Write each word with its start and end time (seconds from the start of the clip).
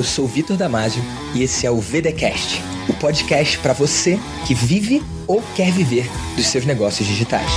eu 0.00 0.04
sou 0.04 0.26
Vitor 0.26 0.56
Damasio 0.56 1.02
e 1.34 1.42
esse 1.42 1.66
é 1.66 1.70
o 1.70 1.78
VDcast, 1.78 2.62
o 2.88 2.94
podcast 2.94 3.58
para 3.58 3.74
você 3.74 4.18
que 4.48 4.54
vive 4.54 5.02
ou 5.26 5.42
quer 5.54 5.70
viver 5.70 6.06
dos 6.36 6.46
seus 6.46 6.64
negócios 6.64 7.06
digitais. 7.06 7.50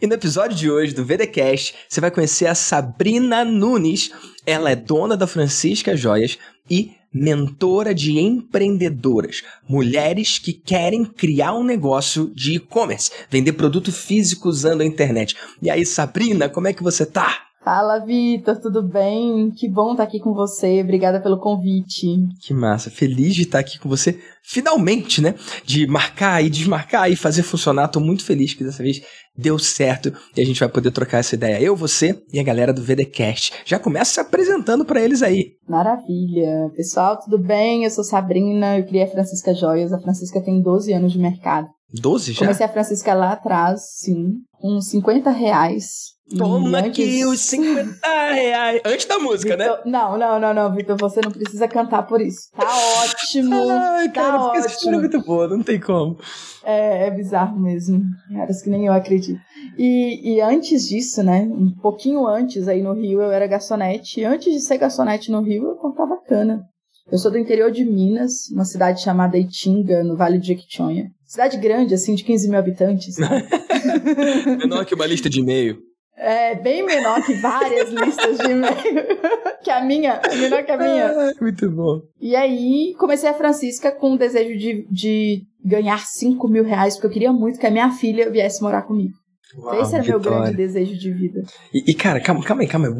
E 0.00 0.06
no 0.06 0.14
episódio 0.14 0.56
de 0.56 0.70
hoje 0.70 0.94
do 0.94 1.04
VDcast, 1.04 1.74
você 1.86 2.00
vai 2.00 2.10
conhecer 2.10 2.46
a 2.46 2.54
Sabrina 2.54 3.44
Nunes. 3.44 4.10
Ela 4.46 4.70
é 4.70 4.74
dona 4.74 5.18
da 5.18 5.26
Francisca 5.26 5.94
Joias 5.94 6.38
e 6.70 6.92
mentora 7.12 7.94
de 7.94 8.18
empreendedoras, 8.18 9.42
mulheres 9.68 10.38
que 10.38 10.54
querem 10.54 11.04
criar 11.04 11.52
um 11.52 11.62
negócio 11.62 12.32
de 12.34 12.54
e-commerce, 12.54 13.10
vender 13.28 13.52
produto 13.52 13.92
físico 13.92 14.48
usando 14.48 14.80
a 14.80 14.86
internet. 14.86 15.36
E 15.60 15.68
aí, 15.68 15.84
Sabrina, 15.84 16.48
como 16.48 16.68
é 16.68 16.72
que 16.72 16.82
você 16.82 17.04
tá? 17.04 17.45
Fala, 17.66 17.98
Vitor, 17.98 18.60
tudo 18.60 18.80
bem? 18.80 19.50
Que 19.50 19.68
bom 19.68 19.90
estar 19.90 20.04
aqui 20.04 20.20
com 20.20 20.32
você. 20.32 20.80
Obrigada 20.80 21.20
pelo 21.20 21.40
convite. 21.40 22.06
Que 22.40 22.54
massa. 22.54 22.92
Feliz 22.92 23.34
de 23.34 23.42
estar 23.42 23.58
aqui 23.58 23.76
com 23.76 23.88
você, 23.88 24.20
finalmente, 24.40 25.20
né? 25.20 25.34
De 25.64 25.84
marcar 25.84 26.44
e 26.44 26.48
desmarcar 26.48 27.10
e 27.10 27.16
fazer 27.16 27.42
funcionar. 27.42 27.88
Tô 27.88 27.98
muito 27.98 28.24
feliz 28.24 28.54
que 28.54 28.62
dessa 28.62 28.84
vez 28.84 29.02
deu 29.36 29.58
certo 29.58 30.12
e 30.36 30.40
a 30.40 30.46
gente 30.46 30.60
vai 30.60 30.68
poder 30.68 30.92
trocar 30.92 31.18
essa 31.18 31.34
ideia. 31.34 31.60
Eu, 31.60 31.74
você 31.74 32.16
e 32.32 32.38
a 32.38 32.44
galera 32.44 32.72
do 32.72 32.84
VDcast. 32.84 33.52
Já 33.64 33.80
começa 33.80 34.14
se 34.14 34.20
apresentando 34.20 34.84
para 34.84 35.02
eles 35.02 35.20
aí. 35.20 35.54
Maravilha. 35.68 36.70
Pessoal, 36.76 37.18
tudo 37.18 37.36
bem? 37.36 37.82
Eu 37.82 37.90
sou 37.90 38.04
Sabrina, 38.04 38.78
eu 38.78 38.86
criei 38.86 39.02
a 39.02 39.10
Francisca 39.10 39.52
Joias. 39.52 39.92
A 39.92 39.98
Francisca 39.98 40.40
tem 40.40 40.62
12 40.62 40.92
anos 40.92 41.12
de 41.12 41.18
mercado. 41.18 41.66
12 41.92 42.32
já? 42.32 42.38
Comecei 42.38 42.64
a 42.64 42.72
Francisca 42.72 43.12
lá 43.12 43.32
atrás, 43.32 43.80
sim, 43.96 44.34
com 44.52 44.80
50 44.80 45.30
reais 45.30 46.15
Toma 46.36 46.78
antes... 46.78 46.90
aqui 46.90 47.24
os 47.24 47.40
50 47.40 47.98
reais. 48.32 48.80
Antes 48.84 49.06
da 49.06 49.18
música, 49.18 49.56
Victor... 49.56 49.76
né? 49.76 49.82
Não, 49.86 50.18
não, 50.18 50.40
não, 50.40 50.52
não, 50.52 50.74
Vitor. 50.74 50.96
Você 50.98 51.20
não 51.22 51.30
precisa 51.30 51.68
cantar 51.68 52.02
por 52.02 52.20
isso. 52.20 52.50
Tá 52.50 52.66
ótimo. 53.04 53.54
Ai, 53.70 54.08
tá 54.08 54.22
cara, 54.22 54.40
ótimo. 54.40 54.56
essa 54.56 54.68
história 54.68 54.96
é 54.96 55.00
muito 55.00 55.22
boa, 55.22 55.46
não 55.46 55.62
tem 55.62 55.78
como. 55.78 56.18
É, 56.64 57.06
é 57.06 57.10
bizarro 57.12 57.60
mesmo. 57.60 58.02
Caras 58.32 58.60
que 58.60 58.68
nem 58.68 58.86
eu 58.86 58.92
acredito. 58.92 59.40
E, 59.78 60.34
e 60.34 60.40
antes 60.40 60.88
disso, 60.88 61.22
né? 61.22 61.42
Um 61.42 61.72
pouquinho 61.80 62.26
antes, 62.26 62.66
aí 62.66 62.82
no 62.82 62.92
Rio, 62.92 63.22
eu 63.22 63.30
era 63.30 63.46
garçonete. 63.46 64.20
E 64.20 64.24
antes 64.24 64.52
de 64.52 64.60
ser 64.60 64.78
garçonete 64.78 65.30
no 65.30 65.42
Rio, 65.42 65.68
eu 65.68 65.76
cortava 65.76 66.20
cana. 66.26 66.64
Eu 67.10 67.18
sou 67.18 67.30
do 67.30 67.38
interior 67.38 67.70
de 67.70 67.84
Minas, 67.84 68.50
uma 68.50 68.64
cidade 68.64 69.00
chamada 69.00 69.38
Itinga, 69.38 70.02
no 70.02 70.16
Vale 70.16 70.40
de 70.40 70.48
Jequitinhonha. 70.48 71.12
Cidade 71.24 71.56
grande, 71.56 71.94
assim, 71.94 72.16
de 72.16 72.24
15 72.24 72.48
mil 72.48 72.58
habitantes. 72.58 73.16
Menor 74.58 74.84
que 74.84 74.94
uma 74.94 75.06
lista 75.06 75.30
de 75.30 75.38
e-mail. 75.38 75.78
É 76.16 76.54
bem 76.54 76.82
menor 76.82 77.22
que 77.22 77.34
várias 77.34 77.90
listas 77.90 78.38
de 78.38 78.50
e-mail. 78.50 78.74
que 79.62 79.70
a 79.70 79.84
minha, 79.84 80.20
menor 80.34 80.64
que 80.64 80.72
a 80.72 80.78
minha. 80.78 81.34
Muito 81.40 81.70
bom. 81.70 82.00
E 82.18 82.34
aí, 82.34 82.94
comecei 82.98 83.28
a 83.28 83.34
Francisca 83.34 83.92
com 83.92 84.14
o 84.14 84.18
desejo 84.18 84.58
de, 84.58 84.86
de 84.90 85.42
ganhar 85.62 85.98
5 85.98 86.48
mil 86.48 86.64
reais, 86.64 86.94
porque 86.94 87.08
eu 87.08 87.12
queria 87.12 87.32
muito 87.32 87.58
que 87.58 87.66
a 87.66 87.70
minha 87.70 87.90
filha 87.90 88.30
viesse 88.30 88.62
morar 88.62 88.82
comigo. 88.82 89.12
Uau, 89.58 89.80
Esse 89.80 89.94
era 89.94 90.04
meu 90.04 90.18
grande 90.18 90.56
desejo 90.56 90.98
de 90.98 91.12
vida. 91.12 91.42
E, 91.72 91.90
e, 91.90 91.94
cara, 91.94 92.20
calma, 92.20 92.42
calma 92.42 92.62
aí, 92.62 92.68
calma 92.68 92.88
aí. 92.88 92.94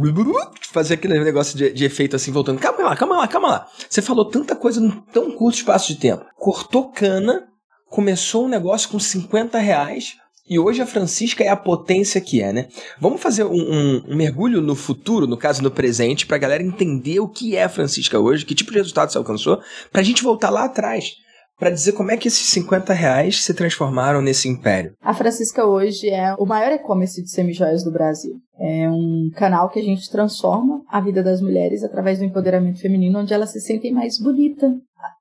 Fazer 0.70 0.94
aquele 0.94 1.18
negócio 1.22 1.56
de, 1.56 1.72
de, 1.72 1.84
efeito 1.84 2.16
assim, 2.16 2.30
voltando. 2.30 2.58
Calma 2.58 2.84
lá, 2.84 2.96
calma 2.96 3.16
lá, 3.16 3.28
calma 3.28 3.48
lá. 3.48 3.68
Você 3.88 4.00
falou 4.00 4.24
tanta 4.24 4.54
coisa 4.54 4.80
num 4.80 4.90
tão 4.90 5.32
curto 5.32 5.56
espaço 5.56 5.92
de 5.92 5.98
tempo. 5.98 6.24
Cortou 6.36 6.90
cana, 6.90 7.46
começou 7.90 8.44
um 8.44 8.48
negócio 8.48 8.88
com 8.88 8.98
50 8.98 9.58
reais, 9.58 10.16
e 10.48 10.58
hoje 10.58 10.80
a 10.80 10.86
Francisca 10.86 11.42
é 11.42 11.48
a 11.48 11.56
potência 11.56 12.20
que 12.20 12.40
é, 12.40 12.52
né? 12.52 12.68
Vamos 13.00 13.20
fazer 13.20 13.44
um, 13.44 13.54
um, 13.54 14.02
um 14.08 14.16
mergulho 14.16 14.60
no 14.60 14.74
futuro, 14.74 15.26
no 15.26 15.36
caso 15.36 15.62
no 15.62 15.70
presente, 15.70 16.26
para 16.26 16.36
a 16.36 16.40
galera 16.40 16.62
entender 16.62 17.18
o 17.20 17.28
que 17.28 17.56
é 17.56 17.64
a 17.64 17.68
Francisca 17.68 18.18
hoje, 18.18 18.44
que 18.44 18.54
tipo 18.54 18.70
de 18.70 18.78
resultado 18.78 19.10
você 19.10 19.18
alcançou, 19.18 19.60
para 19.90 20.00
a 20.00 20.04
gente 20.04 20.22
voltar 20.22 20.50
lá 20.50 20.64
atrás, 20.64 21.14
para 21.58 21.70
dizer 21.70 21.92
como 21.92 22.10
é 22.10 22.16
que 22.16 22.28
esses 22.28 22.48
50 22.50 22.92
reais 22.92 23.42
se 23.42 23.54
transformaram 23.54 24.20
nesse 24.20 24.48
império. 24.48 24.94
A 25.00 25.14
Francisca 25.14 25.64
hoje 25.64 26.08
é 26.10 26.34
o 26.38 26.46
maior 26.46 26.70
e-commerce 26.72 27.22
de 27.22 27.30
semijoias 27.30 27.82
do 27.82 27.90
Brasil. 27.90 28.34
É 28.58 28.88
um 28.88 29.30
canal 29.34 29.68
que 29.68 29.78
a 29.80 29.82
gente 29.82 30.10
transforma 30.10 30.82
a 30.88 31.00
vida 31.00 31.22
das 31.22 31.40
mulheres 31.40 31.82
através 31.82 32.18
do 32.18 32.24
empoderamento 32.24 32.80
feminino, 32.80 33.18
onde 33.20 33.34
elas 33.34 33.52
se 33.52 33.60
sentem 33.60 33.92
mais 33.92 34.18
bonita 34.18 34.72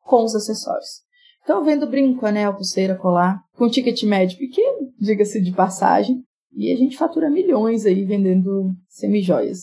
com 0.03 0.23
os 0.23 0.35
acessórios. 0.35 1.05
Então, 1.45 1.63
vendo 1.63 1.87
brinco, 1.87 2.25
anel, 2.25 2.55
pulseira, 2.55 2.95
colar, 2.95 3.39
com 3.55 3.69
ticket 3.69 4.01
médio 4.01 4.35
pequeno, 4.35 4.91
diga-se 4.99 5.39
de 5.39 5.51
passagem, 5.51 6.23
e 6.51 6.73
a 6.73 6.75
gente 6.75 6.97
fatura 6.97 7.29
milhões 7.29 7.85
aí 7.85 8.03
vendendo 8.03 8.71
semijoias. 8.89 9.59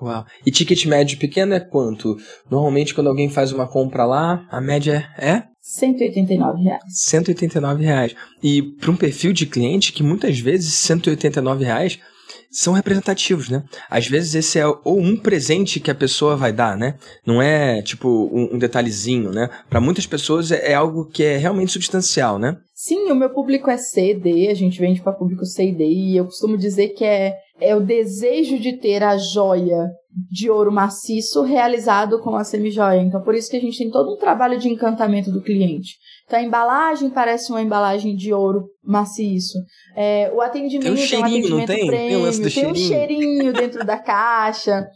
Uau. 0.00 0.26
E 0.44 0.50
ticket 0.50 0.84
médio 0.84 1.18
pequeno 1.18 1.54
é 1.54 1.60
quanto? 1.60 2.18
Normalmente, 2.50 2.94
quando 2.94 3.06
alguém 3.06 3.30
faz 3.30 3.50
uma 3.50 3.66
compra 3.66 4.04
lá, 4.04 4.46
a 4.50 4.60
média 4.60 5.08
é? 5.18 5.44
189 5.62 6.62
reais. 6.64 6.82
189 6.88 7.82
reais. 7.82 8.14
E 8.42 8.62
para 8.62 8.90
um 8.90 8.96
perfil 8.96 9.32
de 9.32 9.46
cliente 9.46 9.92
que 9.92 10.02
muitas 10.02 10.38
vezes 10.38 10.74
189 10.74 11.64
reais 11.64 11.98
são 12.52 12.74
representativos, 12.74 13.48
né? 13.48 13.64
Às 13.88 14.06
vezes 14.06 14.34
esse 14.34 14.58
é 14.58 14.66
ou 14.66 15.00
um 15.00 15.16
presente 15.16 15.80
que 15.80 15.90
a 15.90 15.94
pessoa 15.94 16.36
vai 16.36 16.52
dar, 16.52 16.76
né? 16.76 16.96
Não 17.26 17.40
é 17.40 17.80
tipo 17.80 18.30
um, 18.32 18.54
um 18.54 18.58
detalhezinho, 18.58 19.30
né? 19.30 19.48
Para 19.70 19.80
muitas 19.80 20.06
pessoas 20.06 20.52
é, 20.52 20.72
é, 20.72 20.74
algo 20.74 21.06
que 21.06 21.24
é 21.24 21.38
realmente 21.38 21.72
substancial, 21.72 22.38
né? 22.38 22.58
Sim, 22.74 23.10
o 23.10 23.14
meu 23.14 23.30
público 23.30 23.70
é 23.70 23.78
C 23.78 24.10
e 24.10 24.14
D, 24.14 24.48
a 24.48 24.54
gente 24.54 24.78
vende 24.78 25.00
para 25.00 25.12
público 25.12 25.46
C 25.46 25.64
e 25.64 26.12
e 26.12 26.16
eu 26.16 26.26
costumo 26.26 26.58
dizer 26.58 26.88
que 26.90 27.04
é, 27.04 27.34
é 27.60 27.74
o 27.74 27.80
desejo 27.80 28.58
de 28.58 28.74
ter 28.74 29.02
a 29.02 29.16
joia 29.16 29.90
de 30.30 30.50
ouro 30.50 30.70
maciço 30.70 31.42
realizado 31.42 32.20
com 32.20 32.36
a 32.36 32.44
semijoia. 32.44 33.00
Então, 33.00 33.22
por 33.22 33.34
isso 33.34 33.50
que 33.50 33.56
a 33.56 33.60
gente 33.60 33.78
tem 33.78 33.90
todo 33.90 34.12
um 34.12 34.18
trabalho 34.18 34.58
de 34.58 34.68
encantamento 34.68 35.30
do 35.30 35.42
cliente. 35.42 35.96
Então, 36.32 36.40
a 36.40 36.42
embalagem 36.42 37.10
parece 37.10 37.50
uma 37.50 37.60
embalagem 37.60 38.16
de 38.16 38.32
ouro 38.32 38.70
maciço. 38.82 39.58
É, 39.94 40.32
o 40.34 40.40
atendimento 40.40 40.84
tem 40.84 40.92
um 40.92 40.96
cheirinho, 40.96 41.26
é 41.26 41.28
um 41.28 41.36
atendimento 41.36 41.68
não 41.68 41.76
tem? 41.76 41.86
Prêmio, 41.86 42.08
tem, 42.08 42.16
um, 42.16 42.40
tem 42.40 42.50
cheirinho. 42.50 42.72
um 42.72 42.74
cheirinho 42.74 43.52
dentro 43.52 43.84
da 43.84 43.98
caixa. 43.98 44.86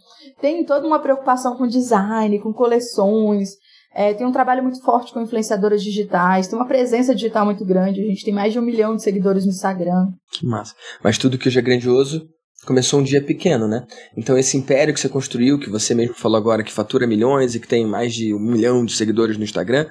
Tem 0.41 0.65
toda 0.65 0.87
uma 0.87 0.99
preocupação 0.99 1.55
com 1.59 1.67
design, 1.67 2.39
com 2.39 2.55
coleções. 2.55 3.51
É, 3.95 4.15
tem 4.15 4.27
um 4.27 4.33
trabalho 4.33 4.63
muito 4.63 4.83
forte 4.83 5.13
com 5.13 5.21
influenciadoras 5.21 5.83
digitais, 5.83 6.49
tem 6.49 6.59
uma 6.59 6.67
presença 6.67 7.15
digital 7.15 7.45
muito 7.45 7.67
grande. 7.67 8.01
A 8.01 8.07
gente 8.07 8.25
tem 8.25 8.33
mais 8.33 8.55
de 8.55 8.59
um 8.59 8.63
milhão 8.63 8.97
de 8.97 9.03
seguidores 9.03 9.45
no 9.45 9.51
Instagram. 9.51 10.07
Que 10.33 10.47
massa. 10.47 10.75
Mas 11.05 11.19
tudo 11.19 11.37
que 11.37 11.49
hoje 11.49 11.59
é 11.59 11.63
grandioso 11.63 12.27
começou 12.65 13.01
um 13.01 13.03
dia 13.03 13.23
pequeno, 13.23 13.69
né? 13.69 13.87
Então 14.17 14.39
esse 14.39 14.57
império 14.57 14.95
que 14.95 15.01
você 15.01 15.09
construiu, 15.09 15.59
que 15.59 15.69
você 15.69 15.95
mesmo 15.95 16.15
falou 16.15 16.39
agora, 16.39 16.65
que 16.65 16.73
fatura 16.73 17.07
milhões 17.07 17.55
e 17.55 17.61
que 17.61 17.69
tem 17.69 17.87
mais 17.87 18.15
de 18.15 18.33
um 18.33 18.39
milhão 18.39 18.87
de 18.87 18.95
seguidores 18.95 19.37
no 19.37 19.45
Instagram, 19.45 19.87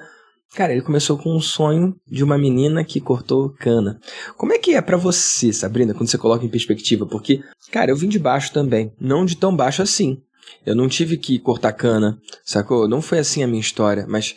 cara, 0.54 0.72
ele 0.72 0.82
começou 0.82 1.18
com 1.18 1.34
um 1.34 1.40
sonho 1.40 1.94
de 2.06 2.22
uma 2.24 2.38
menina 2.38 2.84
que 2.84 3.00
cortou 3.00 3.50
cana. 3.50 3.98
Como 4.36 4.52
é 4.52 4.58
que 4.58 4.74
é 4.74 4.80
para 4.80 4.96
você, 4.96 5.52
Sabrina, 5.52 5.94
quando 5.94 6.08
você 6.08 6.18
coloca 6.18 6.44
em 6.44 6.48
perspectiva? 6.48 7.06
Porque, 7.06 7.42
cara, 7.70 7.90
eu 7.90 7.96
vim 7.96 8.08
de 8.08 8.18
baixo 8.18 8.52
também, 8.52 8.92
não 9.00 9.24
de 9.24 9.36
tão 9.36 9.54
baixo 9.54 9.82
assim. 9.82 10.18
Eu 10.64 10.74
não 10.74 10.88
tive 10.88 11.16
que 11.16 11.38
cortar 11.38 11.72
cana, 11.72 12.18
sacou? 12.44 12.88
Não 12.88 13.02
foi 13.02 13.18
assim 13.18 13.42
a 13.42 13.46
minha 13.46 13.60
história, 13.60 14.06
mas 14.08 14.36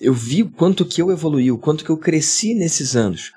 eu 0.00 0.14
vi 0.14 0.42
o 0.42 0.50
quanto 0.50 0.84
que 0.84 1.02
eu 1.02 1.10
evoluí, 1.10 1.52
o 1.52 1.58
quanto 1.58 1.84
que 1.84 1.90
eu 1.90 1.96
cresci 1.96 2.54
nesses 2.54 2.96
anos. 2.96 3.32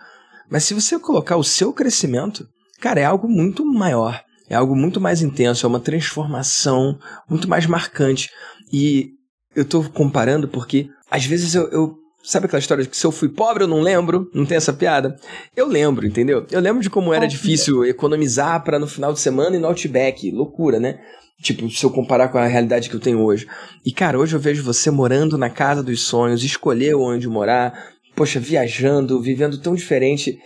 Mas 0.50 0.64
se 0.64 0.74
você 0.74 0.98
colocar 1.00 1.36
o 1.36 1.44
seu 1.44 1.74
crescimento, 1.74 2.48
cara, 2.80 3.00
é 3.00 3.06
algo 3.06 3.28
muito 3.28 3.66
maior. 3.66 4.24
É 4.50 4.56
algo 4.56 4.76
muito 4.76 5.00
mais 5.00 5.22
intenso, 5.22 5.66
é 5.66 5.70
uma 5.70 5.80
transformação 5.80 7.00
muito 7.30 7.48
mais 7.48 7.66
marcante. 7.66 8.30
E 8.72 9.12
eu 9.56 9.66
tô 9.66 9.84
comparando 9.84 10.48
porque 10.48 10.90
às 11.10 11.26
vezes 11.26 11.56
eu, 11.56 11.70
eu 11.70 11.96
Sabe 12.24 12.46
aquela 12.46 12.60
história 12.60 12.84
de 12.84 12.90
que 12.90 12.96
se 12.96 13.06
eu 13.06 13.12
fui 13.12 13.28
pobre 13.28 13.66
eu 13.66 13.68
não 13.68 13.82
lembro? 13.82 14.30
Não 14.34 14.46
tem 14.46 14.56
essa 14.56 14.72
piada? 14.72 15.20
Eu 15.56 15.68
lembro, 15.68 16.08
entendeu? 16.08 16.46
Eu 16.50 16.62
lembro 16.62 16.82
de 16.82 16.90
como 16.90 17.14
era 17.14 17.28
difícil 17.28 17.84
economizar 17.84 18.64
para 18.64 18.80
no 18.80 18.88
final 18.88 19.12
de 19.12 19.20
semana 19.20 19.58
e 19.58 19.60
no 19.60 19.68
Outback. 19.68 20.32
Loucura, 20.32 20.80
né? 20.80 21.00
Tipo, 21.42 21.70
se 21.70 21.84
eu 21.86 21.90
comparar 21.90 22.30
com 22.30 22.38
a 22.38 22.48
realidade 22.48 22.90
que 22.90 22.96
eu 22.96 23.00
tenho 23.02 23.20
hoje. 23.20 23.46
E, 23.86 23.92
cara, 23.92 24.18
hoje 24.18 24.34
eu 24.34 24.40
vejo 24.40 24.64
você 24.64 24.90
morando 24.90 25.38
na 25.38 25.50
casa 25.50 25.84
dos 25.84 26.02
sonhos, 26.04 26.44
escolher 26.46 26.96
onde 26.96 27.28
morar, 27.28 27.92
poxa, 28.16 28.40
viajando, 28.40 29.22
vivendo 29.22 29.58
tão 29.58 29.76
diferente. 29.76 30.40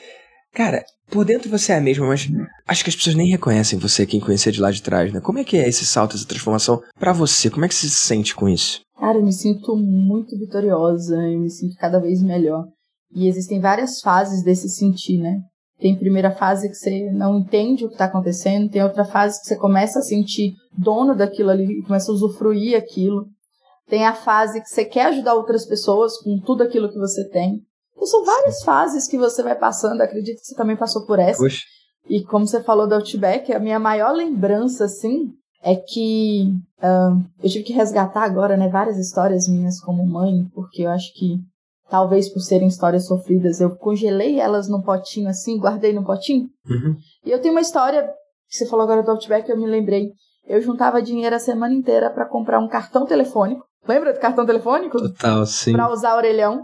Cara, 0.55 0.83
por 1.11 1.23
dentro 1.23 1.47
você 1.51 1.73
é 1.73 1.77
a 1.77 1.81
mesma, 1.81 2.07
mas 2.07 2.27
acho 2.67 2.83
que 2.83 2.89
as 2.89 2.95
pessoas 2.95 3.15
nem 3.15 3.29
reconhecem 3.29 3.77
você, 3.77 4.07
quem 4.07 4.19
conhecer 4.19 4.51
de 4.51 4.59
lá 4.59 4.71
de 4.71 4.81
trás, 4.81 5.13
né? 5.13 5.21
Como 5.21 5.37
é 5.37 5.43
que 5.43 5.57
é 5.57 5.69
esse 5.69 5.85
salto, 5.85 6.15
essa 6.15 6.25
transformação 6.25 6.81
para 6.99 7.13
você? 7.13 7.51
Como 7.51 7.63
é 7.63 7.67
que 7.67 7.75
você 7.75 7.87
se 7.87 7.95
sente 7.95 8.33
com 8.33 8.49
isso? 8.49 8.81
Cara, 8.99 9.19
eu 9.19 9.23
me 9.23 9.33
sinto 9.33 9.75
muito 9.75 10.37
vitoriosa, 10.37 11.15
eu 11.15 11.39
me 11.39 11.49
sinto 11.49 11.75
cada 11.77 11.99
vez 11.99 12.21
melhor. 12.21 12.65
E 13.13 13.27
existem 13.27 13.59
várias 13.59 14.01
fases 14.01 14.43
desse 14.43 14.69
sentir, 14.69 15.19
né? 15.19 15.39
Tem 15.79 15.97
primeira 15.97 16.31
fase 16.31 16.67
que 16.67 16.75
você 16.75 17.11
não 17.11 17.37
entende 17.37 17.85
o 17.85 17.87
que 17.87 17.93
está 17.93 18.05
acontecendo, 18.05 18.69
tem 18.69 18.83
outra 18.83 19.05
fase 19.05 19.39
que 19.39 19.45
você 19.47 19.55
começa 19.55 19.99
a 19.99 20.01
sentir 20.01 20.53
dono 20.75 21.15
daquilo 21.15 21.51
ali 21.51 21.83
começa 21.83 22.11
a 22.11 22.15
usufruir 22.15 22.75
aquilo. 22.75 23.27
Tem 23.87 24.05
a 24.05 24.13
fase 24.13 24.59
que 24.59 24.67
você 24.67 24.83
quer 24.83 25.05
ajudar 25.07 25.35
outras 25.35 25.65
pessoas 25.65 26.17
com 26.17 26.39
tudo 26.39 26.63
aquilo 26.63 26.89
que 26.89 26.97
você 26.97 27.29
tem. 27.29 27.61
Então 27.93 28.07
são 28.07 28.25
várias 28.25 28.63
fases 28.63 29.07
que 29.07 29.17
você 29.17 29.43
vai 29.43 29.55
passando, 29.55 30.01
acredito 30.01 30.39
que 30.39 30.45
você 30.45 30.55
também 30.55 30.75
passou 30.75 31.05
por 31.05 31.19
essa. 31.19 31.41
Puxa. 31.41 31.61
E 32.09 32.23
como 32.23 32.47
você 32.47 32.63
falou 32.63 32.87
do 32.87 32.95
Outback, 32.95 33.53
a 33.53 33.59
minha 33.59 33.79
maior 33.79 34.13
lembrança, 34.13 34.85
assim, 34.85 35.31
é 35.63 35.75
que 35.75 36.53
uh, 36.79 37.23
eu 37.43 37.49
tive 37.49 37.63
que 37.63 37.73
resgatar 37.73 38.23
agora, 38.23 38.55
né, 38.55 38.69
várias 38.69 38.97
histórias 38.97 39.47
minhas 39.47 39.79
como 39.79 40.05
mãe, 40.05 40.45
porque 40.53 40.83
eu 40.83 40.89
acho 40.89 41.13
que 41.13 41.39
talvez 41.89 42.31
por 42.31 42.39
serem 42.39 42.67
histórias 42.67 43.07
sofridas, 43.07 43.59
eu 43.59 43.75
congelei 43.75 44.39
elas 44.39 44.67
num 44.69 44.81
potinho 44.81 45.29
assim, 45.29 45.57
guardei 45.57 45.93
num 45.93 46.03
potinho. 46.03 46.47
Uhum. 46.69 46.95
E 47.25 47.31
eu 47.31 47.41
tenho 47.41 47.53
uma 47.53 47.61
história, 47.61 48.09
você 48.49 48.67
falou 48.67 48.83
agora 48.83 49.03
do 49.03 49.11
Outback, 49.11 49.49
eu 49.49 49.57
me 49.57 49.65
lembrei. 49.65 50.11
Eu 50.45 50.61
juntava 50.61 51.01
dinheiro 51.01 51.35
a 51.35 51.39
semana 51.39 51.73
inteira 51.73 52.09
para 52.09 52.25
comprar 52.25 52.59
um 52.59 52.69
cartão 52.69 53.05
telefônico. 53.05 53.65
Lembra 53.85 54.13
do 54.13 54.19
cartão 54.19 54.45
telefônico? 54.45 54.97
Total, 54.97 55.45
sim. 55.45 55.73
Pra 55.73 55.91
usar 55.91 56.15
orelhão. 56.15 56.63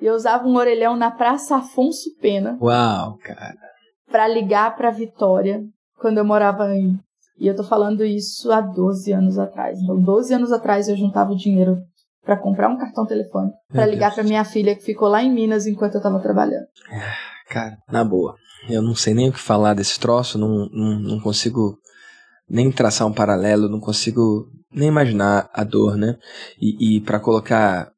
E 0.00 0.06
eu 0.06 0.14
usava 0.14 0.46
um 0.46 0.56
orelhão 0.56 0.96
na 0.96 1.10
Praça 1.10 1.56
Afonso 1.56 2.10
Pena. 2.20 2.58
Uau, 2.60 3.16
cara. 3.18 3.54
Pra 4.10 4.26
ligar 4.26 4.74
pra 4.76 4.90
Vitória, 4.90 5.62
quando 5.98 6.18
eu 6.18 6.24
morava 6.24 6.74
em. 6.74 6.98
E 7.42 7.48
eu 7.48 7.56
tô 7.56 7.64
falando 7.64 8.04
isso 8.04 8.52
há 8.52 8.60
12 8.60 9.12
anos 9.12 9.36
atrás. 9.36 9.76
Então, 9.82 10.00
12 10.00 10.32
anos 10.32 10.52
atrás 10.52 10.88
eu 10.88 10.96
juntava 10.96 11.32
o 11.32 11.36
dinheiro 11.36 11.76
para 12.24 12.36
comprar 12.36 12.68
um 12.68 12.78
cartão 12.78 13.04
telefônico, 13.04 13.56
para 13.68 13.84
ligar 13.84 14.14
para 14.14 14.22
minha 14.22 14.44
filha 14.44 14.76
que 14.76 14.84
ficou 14.84 15.08
lá 15.08 15.24
em 15.24 15.34
Minas 15.34 15.66
enquanto 15.66 15.96
eu 15.96 16.00
tava 16.00 16.20
trabalhando. 16.20 16.66
Cara, 17.50 17.76
na 17.90 18.04
boa. 18.04 18.36
Eu 18.70 18.80
não 18.80 18.94
sei 18.94 19.12
nem 19.12 19.28
o 19.28 19.32
que 19.32 19.40
falar 19.40 19.74
desse 19.74 19.98
troço, 19.98 20.38
não, 20.38 20.68
não, 20.70 21.00
não 21.00 21.20
consigo 21.20 21.76
nem 22.48 22.70
traçar 22.70 23.08
um 23.08 23.12
paralelo, 23.12 23.68
não 23.68 23.80
consigo 23.80 24.46
nem 24.72 24.86
imaginar 24.86 25.50
a 25.52 25.64
dor, 25.64 25.96
né? 25.96 26.16
E, 26.60 26.98
e 26.98 27.00
para 27.00 27.18
colocar 27.18 27.90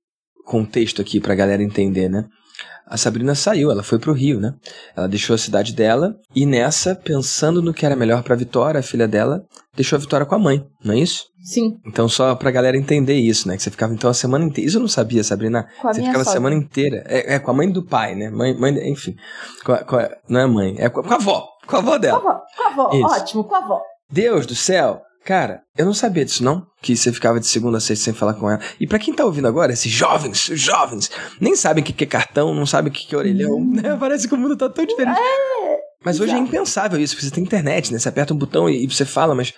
contexto 0.47 1.03
aqui 1.03 1.21
pra 1.21 1.35
galera 1.35 1.63
entender, 1.63 2.09
né? 2.09 2.27
A 2.87 2.97
Sabrina 2.99 3.35
saiu, 3.35 3.71
ela 3.71 3.83
foi 3.83 3.99
pro 3.99 4.13
Rio, 4.13 4.39
né? 4.39 4.53
Ela 4.95 5.09
deixou 5.09 5.35
a 5.35 5.39
cidade 5.39 5.73
dela 5.75 6.15
e 6.35 6.45
nessa, 6.45 6.95
pensando 6.95 7.63
no 7.63 7.73
que 7.73 7.87
era 7.87 7.97
melhor 7.97 8.23
pra 8.23 8.37
Vitória, 8.37 8.79
a 8.79 8.83
filha 8.83 9.09
dela, 9.09 9.43
deixou 9.75 9.97
a 9.97 10.01
Vitória 10.01 10.27
com 10.27 10.35
a 10.35 10.39
mãe, 10.39 10.65
não 10.85 10.93
é 10.95 10.99
isso? 10.99 11.25
Sim. 11.43 11.79
Então, 11.87 12.09
só 12.09 12.35
pra 12.35 12.51
galera 12.51 12.77
entender 12.77 13.15
isso, 13.15 13.49
né? 13.49 13.57
Que 13.57 13.63
você 13.63 13.71
ficava 13.71 13.93
então 13.95 14.09
a 14.11 14.15
semana 14.15 14.45
inteira. 14.45 14.69
Isso 14.69 14.77
eu 14.77 14.81
não 14.83 14.89
sabia, 14.89 15.25
Sabrina. 15.25 15.67
Com 15.81 15.89
a 15.89 15.93
você 15.95 16.01
minha 16.01 16.11
ficava 16.13 16.23
a 16.23 16.25
sogra. 16.25 16.39
semana 16.41 16.57
inteira. 16.57 17.05
É, 17.07 17.35
é, 17.35 17.39
com 17.39 17.51
a 17.51 17.55
mãe 17.55 17.71
do 17.71 17.83
pai, 17.85 18.15
né? 18.15 18.31
Mãe, 18.31 18.55
mãe 18.59 18.89
enfim. 18.91 19.15
Com 19.65 19.73
a- 19.73 19.85
com 19.85 19.97
a- 19.97 20.11
não 20.29 20.41
é 20.41 20.47
mãe, 20.47 20.75
é 20.79 20.89
com 20.89 21.01
a, 21.01 21.05
com 21.05 21.13
a 21.13 21.17
avó. 21.17 21.47
Com 21.67 21.77
a 21.77 21.79
avó 21.79 21.89
Com 21.91 21.95
a 21.95 21.99
dela. 21.99 22.19
avó, 22.19 22.41
com 22.57 22.63
a 22.63 22.67
avó, 22.69 22.91
ótimo, 23.15 23.45
com 23.45 23.55
a 23.55 23.59
avó. 23.59 23.81
Deus 24.11 24.47
do 24.47 24.55
céu! 24.55 25.01
Cara, 25.25 25.63
eu 25.77 25.87
não 25.87 25.95
sabia 25.95 26.25
disso, 26.25 26.45
não. 26.45 26.67
Que 26.83 26.95
você 26.95 27.11
ficava 27.11 27.41
de 27.41 27.47
segunda 27.47 27.79
a 27.79 27.81
sexta 27.81 28.05
sem 28.05 28.13
falar 28.15 28.35
com 28.35 28.51
ela. 28.51 28.61
E 28.79 28.87
pra 28.87 28.99
quem 28.99 29.15
tá 29.15 29.25
ouvindo 29.25 29.49
agora, 29.49 29.73
esses 29.73 29.91
jovens, 29.91 30.49
os 30.51 30.61
jovens, 30.61 31.11
nem 31.41 31.57
sabem 31.57 31.83
o 31.83 31.87
que 31.87 32.05
é 32.05 32.07
cartão, 32.07 32.55
não 32.55 32.67
sabem 32.67 32.91
o 32.91 32.95
que 32.95 33.15
é 33.15 33.19
orelhão, 33.19 33.59
né? 33.65 33.97
Parece 33.99 34.29
que 34.29 34.35
o 34.35 34.37
mundo 34.37 34.55
tá 34.57 34.69
tão 34.69 34.85
diferente. 34.85 35.19
Mas 36.05 36.21
hoje 36.21 36.35
é 36.35 36.39
impensável 36.39 37.01
isso, 37.01 37.15
porque 37.15 37.27
você 37.27 37.35
tem 37.35 37.43
internet, 37.43 37.91
né? 37.91 37.99
Você 37.99 38.09
aperta 38.09 38.35
um 38.35 38.37
botão 38.37 38.69
e, 38.69 38.85
e 38.85 38.87
você 38.87 39.07
fala, 39.07 39.35
mas. 39.35 39.55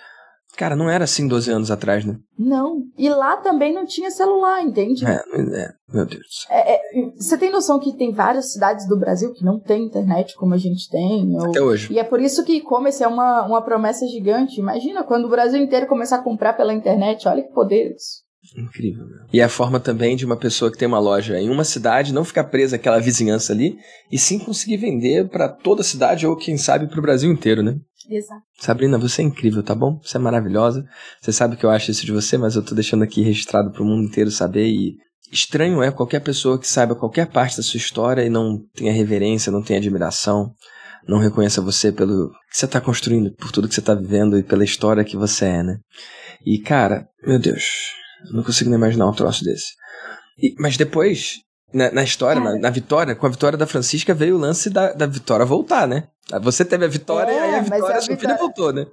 Cara, 0.57 0.75
não 0.75 0.89
era 0.89 1.03
assim 1.03 1.27
12 1.27 1.51
anos 1.51 1.69
atrás, 1.69 2.03
né? 2.03 2.15
Não. 2.37 2.81
E 2.97 3.07
lá 3.09 3.37
também 3.37 3.71
não 3.73 3.85
tinha 3.85 4.09
celular, 4.09 4.61
entende? 4.63 5.05
É, 5.05 5.11
é 5.11 5.69
meu 5.93 6.05
Deus. 6.05 6.45
É, 6.49 6.73
é, 6.75 6.79
você 7.15 7.37
tem 7.37 7.51
noção 7.51 7.79
que 7.79 7.95
tem 7.95 8.11
várias 8.11 8.53
cidades 8.53 8.87
do 8.87 8.97
Brasil 8.97 9.31
que 9.33 9.45
não 9.45 9.59
tem 9.59 9.83
internet 9.85 10.35
como 10.35 10.53
a 10.55 10.57
gente 10.57 10.89
tem? 10.89 11.35
ou- 11.37 11.49
Até 11.49 11.61
hoje. 11.61 11.93
E 11.93 11.99
é 11.99 12.03
por 12.03 12.19
isso 12.19 12.43
que 12.43 12.53
e-commerce 12.53 13.03
é 13.03 13.07
uma, 13.07 13.45
uma 13.45 13.61
promessa 13.61 14.07
gigante. 14.07 14.59
Imagina 14.59 15.03
quando 15.03 15.25
o 15.25 15.29
Brasil 15.29 15.61
inteiro 15.61 15.85
começar 15.85 16.15
a 16.17 16.23
comprar 16.23 16.53
pela 16.53 16.73
internet. 16.73 17.27
Olha 17.27 17.43
que 17.43 17.53
poder 17.53 17.93
isso. 17.95 18.25
Incrível, 18.57 19.05
meu. 19.05 19.17
E 19.33 19.41
é 19.41 19.43
a 19.43 19.49
forma 19.49 19.77
também 19.79 20.15
de 20.15 20.25
uma 20.25 20.37
pessoa 20.37 20.71
que 20.71 20.77
tem 20.77 20.87
uma 20.87 20.99
loja 20.99 21.37
em 21.37 21.49
uma 21.49 21.65
cidade 21.65 22.13
não 22.13 22.23
ficar 22.23 22.45
presa 22.45 22.77
àquela 22.77 22.97
vizinhança 22.99 23.51
ali 23.51 23.75
e 24.11 24.17
sim 24.17 24.39
conseguir 24.39 24.77
vender 24.77 25.27
pra 25.29 25.49
toda 25.49 25.81
a 25.81 25.83
cidade 25.83 26.25
ou 26.25 26.35
quem 26.35 26.57
sabe 26.57 26.87
pro 26.87 27.01
Brasil 27.01 27.29
inteiro, 27.31 27.61
né? 27.61 27.75
Exato. 28.09 28.41
Sabrina, 28.59 28.97
você 28.97 29.21
é 29.21 29.25
incrível, 29.25 29.61
tá 29.61 29.75
bom? 29.75 29.99
Você 30.01 30.17
é 30.17 30.19
maravilhosa. 30.19 30.85
Você 31.21 31.31
sabe 31.33 31.57
que 31.57 31.65
eu 31.65 31.69
acho 31.69 31.91
isso 31.91 32.05
de 32.05 32.11
você, 32.11 32.37
mas 32.37 32.55
eu 32.55 32.63
tô 32.63 32.73
deixando 32.73 33.03
aqui 33.03 33.21
registrado 33.21 33.71
pro 33.71 33.85
mundo 33.85 34.07
inteiro 34.07 34.31
saber 34.31 34.67
e 34.67 34.95
estranho 35.31 35.83
é 35.83 35.91
qualquer 35.91 36.21
pessoa 36.21 36.59
que 36.59 36.67
saiba 36.67 36.95
qualquer 36.95 37.27
parte 37.27 37.57
da 37.57 37.63
sua 37.63 37.77
história 37.77 38.23
e 38.23 38.29
não 38.29 38.59
tenha 38.73 38.93
reverência, 38.93 39.51
não 39.51 39.61
tenha 39.61 39.79
admiração, 39.79 40.53
não 41.07 41.19
reconheça 41.19 41.61
você 41.61 41.91
pelo 41.91 42.29
que 42.49 42.57
você 42.57 42.67
tá 42.67 42.79
construindo, 42.79 43.33
por 43.35 43.51
tudo 43.51 43.67
que 43.67 43.75
você 43.75 43.81
tá 43.81 43.93
vivendo 43.93 44.37
e 44.39 44.43
pela 44.43 44.63
história 44.63 45.03
que 45.03 45.17
você 45.17 45.45
é, 45.45 45.63
né? 45.63 45.77
E 46.45 46.59
cara, 46.59 47.07
meu 47.25 47.39
Deus, 47.39 47.63
eu 48.29 48.37
não 48.37 48.43
consigo 48.43 48.69
nem 48.69 48.77
imaginar 48.79 49.07
um 49.09 49.13
troço 49.13 49.43
desse. 49.43 49.73
E- 50.41 50.55
mas 50.59 50.77
depois, 50.77 51.39
na, 51.73 51.91
na 51.91 52.03
história, 52.03 52.41
na, 52.41 52.57
na 52.57 52.69
vitória, 52.69 53.15
com 53.15 53.25
a 53.25 53.29
vitória 53.29 53.57
da 53.57 53.67
Francisca 53.67 54.13
veio 54.13 54.35
o 54.35 54.39
lance 54.39 54.69
da, 54.69 54.93
da 54.93 55.05
Vitória 55.05 55.45
voltar, 55.45 55.87
né? 55.87 56.03
Você 56.41 56.63
teve 56.65 56.85
a 56.85 56.87
vitória 56.89 57.31
É, 57.31 57.35
e 57.35 57.39
aí 57.39 57.49
a 57.55 57.57
mas 57.57 57.63
vitória, 57.69 57.95
a 57.97 58.01
sua 58.01 58.15
Vitória- 58.15 58.17
filha 58.19 58.37
voltou, 58.37 58.73
né? 58.73 58.85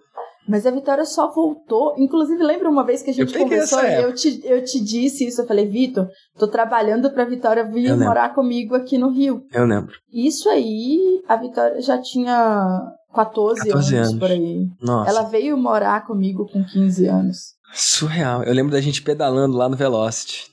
Mas 0.47 0.67
a 0.67 0.71
Vitória 0.71 1.07
só 1.07 1.33
voltou. 1.33 1.95
Inclusive, 1.97 2.43
lembra 2.43 2.69
uma 2.69 2.85
vez 2.85 3.01
que 3.03 3.09
a 3.09 3.15
gente 3.15 3.33
peguei 3.33 3.45
conversou 3.45 3.83
e 3.83 4.03
eu 4.03 4.15
te, 4.15 4.43
eu 4.45 4.63
te 4.63 4.79
disse 4.85 5.27
isso? 5.27 5.41
Eu 5.41 5.47
falei, 5.47 5.67
Vitor, 5.67 6.07
tô 6.39 6.47
trabalhando 6.47 7.11
pra 7.11 7.25
Vitória 7.25 7.65
vir 7.65 7.87
Eu 7.87 7.97
morar 7.97 8.35
comigo 8.35 8.75
aqui 8.75 8.99
no 8.99 9.09
Rio. 9.09 9.41
Eu 9.51 9.65
lembro. 9.65 9.95
Isso 10.13 10.51
aí, 10.51 10.99
a 11.27 11.37
Vitória 11.37 11.81
já 11.81 11.97
tinha 11.99 12.79
14, 13.15 13.61
14 13.69 13.97
anos, 13.97 14.09
anos. 14.11 14.21
por 14.21 14.31
aí. 14.31 14.67
Nossa, 14.83 15.11
Ela 15.11 15.23
veio 15.23 15.57
morar 15.57 16.07
comigo 16.07 16.47
com 16.53 16.63
15 16.63 17.07
anos. 17.07 17.39
surreal. 17.73 18.43
Eu 18.43 18.53
lembro 18.53 18.71
da 18.73 18.83
gente 18.83 19.01
pedalando 19.03 19.57
lá 19.57 19.67
no 19.67 19.77
Velocity. 19.77 20.45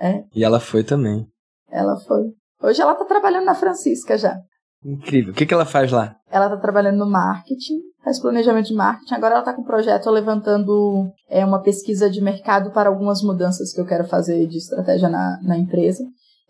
É. 0.00 0.22
E 0.32 0.44
ela 0.44 0.60
foi 0.60 0.84
também. 0.84 1.26
Ela 1.70 1.96
foi. 2.06 2.24
Hoje 2.62 2.82
ela 2.82 2.94
tá 2.94 3.04
trabalhando 3.04 3.44
na 3.44 3.54
Francisca 3.54 4.18
já. 4.18 4.36
Incrível. 4.84 5.32
O 5.32 5.36
que, 5.36 5.46
que 5.46 5.52
ela 5.52 5.66
faz 5.66 5.92
lá? 5.92 6.16
Ela 6.30 6.48
tá 6.48 6.56
trabalhando 6.56 6.98
no 6.98 7.10
marketing, 7.10 7.80
faz 8.02 8.18
planejamento 8.20 8.68
de 8.68 8.74
marketing. 8.74 9.14
Agora 9.14 9.34
ela 9.34 9.44
tá 9.44 9.52
com 9.52 9.62
um 9.62 9.66
projeto 9.66 10.10
levantando 10.10 11.10
é, 11.28 11.44
uma 11.44 11.62
pesquisa 11.62 12.08
de 12.10 12.20
mercado 12.20 12.70
para 12.72 12.88
algumas 12.88 13.22
mudanças 13.22 13.72
que 13.72 13.80
eu 13.80 13.86
quero 13.86 14.04
fazer 14.04 14.46
de 14.46 14.56
estratégia 14.56 15.08
na, 15.08 15.38
na 15.42 15.58
empresa. 15.58 16.02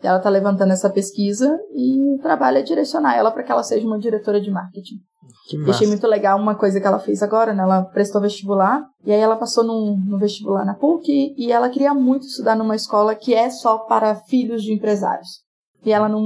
E 0.02 0.06
ela 0.06 0.20
tá 0.20 0.30
levantando 0.30 0.72
essa 0.72 0.88
pesquisa 0.88 1.58
e 1.74 2.14
o 2.14 2.18
trabalho 2.18 2.58
é 2.58 2.62
direcionar 2.62 3.16
ela 3.16 3.30
para 3.30 3.42
que 3.42 3.52
ela 3.52 3.62
seja 3.62 3.86
uma 3.86 3.98
diretora 3.98 4.40
de 4.40 4.50
marketing. 4.50 4.96
Que 5.50 5.58
massa. 5.58 5.70
achei 5.72 5.86
muito 5.88 6.06
legal 6.06 6.38
uma 6.38 6.54
coisa 6.54 6.80
que 6.80 6.86
ela 6.86 6.98
fez 7.00 7.22
agora, 7.22 7.52
né? 7.52 7.62
Ela 7.62 7.82
prestou 7.82 8.20
vestibular 8.20 8.84
e 9.04 9.12
aí 9.12 9.18
ela 9.20 9.36
passou 9.36 9.64
no, 9.64 9.96
no 9.96 10.16
vestibular 10.18 10.64
na 10.64 10.74
PUC 10.74 11.34
e 11.36 11.50
ela 11.50 11.68
queria 11.68 11.92
muito 11.92 12.26
estudar 12.26 12.54
numa 12.54 12.76
escola 12.76 13.14
que 13.14 13.34
é 13.34 13.50
só 13.50 13.78
para 13.78 14.14
filhos 14.14 14.62
de 14.62 14.72
empresários. 14.72 15.40
E 15.84 15.92
ela 15.92 16.08
não, 16.08 16.22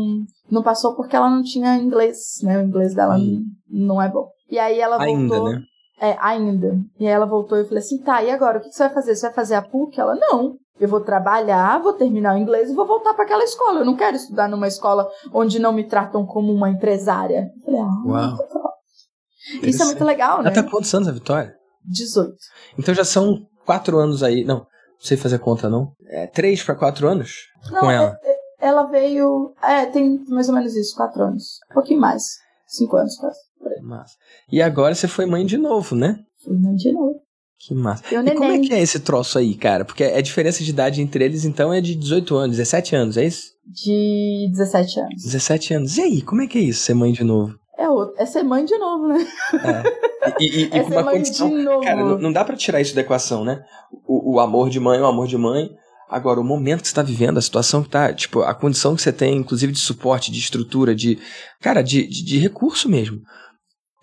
não 0.51 0.63
passou 0.63 0.95
porque 0.95 1.17
ela 1.17 1.31
não 1.31 1.43
tinha 1.43 1.77
inglês, 1.77 2.19
né? 2.43 2.59
O 2.59 2.63
inglês 2.67 2.95
dela 2.95 3.17
Hum. 3.17 3.45
não, 3.71 4.03
é 4.03 4.09
bom. 4.11 4.29
E 4.51 4.59
aí 4.59 4.79
ela 4.79 5.01
Ainda, 5.03 5.35
voltou. 5.37 5.53
né? 5.53 5.63
É, 6.01 6.17
ainda. 6.21 6.77
E 6.99 7.07
aí 7.07 7.13
ela 7.13 7.25
voltou 7.25 7.57
e 7.57 7.63
eu 7.63 7.67
falei 7.67 7.83
assim, 7.83 7.99
tá, 8.03 8.23
e 8.23 8.31
agora? 8.31 8.59
O 8.59 8.61
que 8.61 8.69
que 8.69 8.75
você 8.75 8.85
vai 8.85 8.93
fazer? 8.95 9.15
Você 9.15 9.27
vai 9.27 9.35
fazer 9.35 9.55
a 9.55 9.63
PUC? 9.63 9.99
Ela, 9.99 10.15
não. 10.17 10.57
Eu 10.79 10.89
vou 10.89 11.01
trabalhar, 11.01 11.81
vou 11.81 11.93
terminar 11.93 12.35
o 12.35 12.39
inglês 12.39 12.69
e 12.69 12.75
vou 12.75 12.85
voltar 12.85 13.15
para 13.15 13.25
aquela 13.25 13.45
escola. 13.45 13.79
Eu 13.79 13.85
não 13.85 13.95
quero 13.95 14.17
estudar 14.17 14.49
numa 14.49 14.67
escola 14.67 15.09
onde 15.33 15.61
não 15.61 15.73
me 15.73 15.85
tratam 15.85 16.27
como 16.27 16.53
uma 16.53 16.69
empresária. 16.69 17.49
Eu 17.57 17.63
falei, 17.65 17.81
ah, 17.81 18.03
Uau. 18.05 18.74
Isso 19.63 19.83
é 19.83 19.87
muito 19.87 20.05
legal, 20.05 20.39
né? 20.43 20.47
Ela 20.47 20.55
tá 20.55 20.63
com 20.63 20.71
quantos 20.71 20.93
anos 20.95 21.09
a 21.09 21.13
Vitória? 21.13 21.55
18. 21.85 22.35
Então 22.79 22.95
já 22.95 23.05
são 23.05 23.47
quatro 23.67 23.99
anos 23.99 24.23
aí. 24.23 24.45
Não, 24.45 24.59
não 24.59 24.67
sei 24.99 25.17
fazer 25.17 25.39
conta, 25.39 25.69
não. 25.69 25.93
É 26.09 26.27
três 26.27 26.63
pra 26.63 26.75
quatro 26.75 27.07
anos 27.09 27.47
Não, 27.71 27.81
com 27.81 27.91
ela. 27.91 28.17
é- 28.23 28.31
é- 28.31 28.45
ela 28.69 28.85
veio. 28.85 29.55
É, 29.63 29.85
tem 29.87 30.25
mais 30.29 30.49
ou 30.49 30.55
menos 30.55 30.75
isso, 30.75 30.97
quatro 30.97 31.23
anos. 31.23 31.59
Um 31.71 31.75
pouquinho 31.75 32.01
mais. 32.01 32.23
Cinco 32.67 32.97
anos 32.97 33.15
quase. 33.17 33.39
Massa. 33.83 34.15
E 34.51 34.61
agora 34.63 34.95
você 34.95 35.07
foi 35.09 35.27
mãe 35.27 35.45
de 35.45 35.57
novo, 35.59 35.95
né? 35.95 36.19
Fui 36.43 36.57
mãe 36.57 36.75
de 36.75 36.93
novo. 36.93 37.21
Que 37.59 37.75
massa. 37.75 38.03
E 38.07 38.15
como 38.17 38.29
é 38.29 38.35
neném 38.35 38.63
que 38.63 38.75
é 38.75 38.81
esse 38.81 39.01
troço 39.01 39.39
aí, 39.39 39.55
cara? 39.55 39.85
Porque 39.85 40.05
a 40.05 40.21
diferença 40.21 40.63
de 40.63 40.69
idade 40.71 41.01
entre 41.01 41.25
eles, 41.25 41.45
então, 41.45 41.73
é 41.73 41.81
de 41.81 41.95
18 41.95 42.37
anos, 42.37 42.57
17 42.57 42.95
anos, 42.97 43.17
é 43.17 43.25
isso? 43.25 43.55
de 43.67 44.49
17 44.51 45.01
anos. 45.01 45.23
17 45.23 45.75
anos. 45.75 45.97
E 45.97 46.03
aí, 46.03 46.21
como 46.23 46.43
é 46.43 46.47
que 46.47 46.59
é 46.59 46.61
isso, 46.61 46.81
ser 46.85 46.93
mãe 46.95 47.13
de 47.13 47.25
novo? 47.25 47.55
É, 47.77 47.89
outro, 47.89 48.15
é 48.19 48.25
ser 48.27 48.43
mãe 48.43 48.65
de 48.65 48.77
novo, 48.79 49.09
né? 49.09 49.27
É. 49.53 50.35
E, 50.43 50.47
e- 50.47 50.65
e 50.69 50.71
É 50.79 50.83
com 50.83 50.89
ser 50.91 50.99
uma 50.99 51.11
condição. 51.13 51.49
de 51.49 51.57
novo. 51.63 51.81
Cara, 51.83 52.05
não, 52.05 52.19
não 52.19 52.33
dá 52.33 52.45
pra 52.45 52.57
tirar 52.57 52.81
isso 52.81 52.95
da 52.95 53.01
equação, 53.01 53.45
né? 53.45 53.63
O, 54.07 54.35
o 54.35 54.41
amor 54.41 54.71
de 54.71 54.79
mãe 54.79 54.99
é 54.99 55.03
o 55.03 55.07
amor 55.07 55.27
de 55.27 55.37
mãe. 55.37 55.69
Agora, 56.09 56.41
o 56.41 56.45
momento 56.45 56.83
que 56.83 56.89
você 56.89 56.95
tá 56.95 57.03
vivendo, 57.03 57.39
a 57.39 57.43
situação 57.43 57.83
que 57.83 57.89
tá, 57.89 58.13
tipo, 58.13 58.41
a 58.43 58.55
condição 58.55 58.95
que 58.95 59.03
você 59.03 59.13
tem, 59.13 59.37
inclusive 59.37 59.73
de 59.73 59.79
suporte, 59.81 60.31
de 60.31 60.39
estrutura, 60.39 60.95
de. 60.95 61.19
Cara, 61.61 61.83
de, 61.83 62.07
de, 62.07 62.25
de 62.25 62.39
recurso 62.39 62.89
mesmo. 62.89 63.19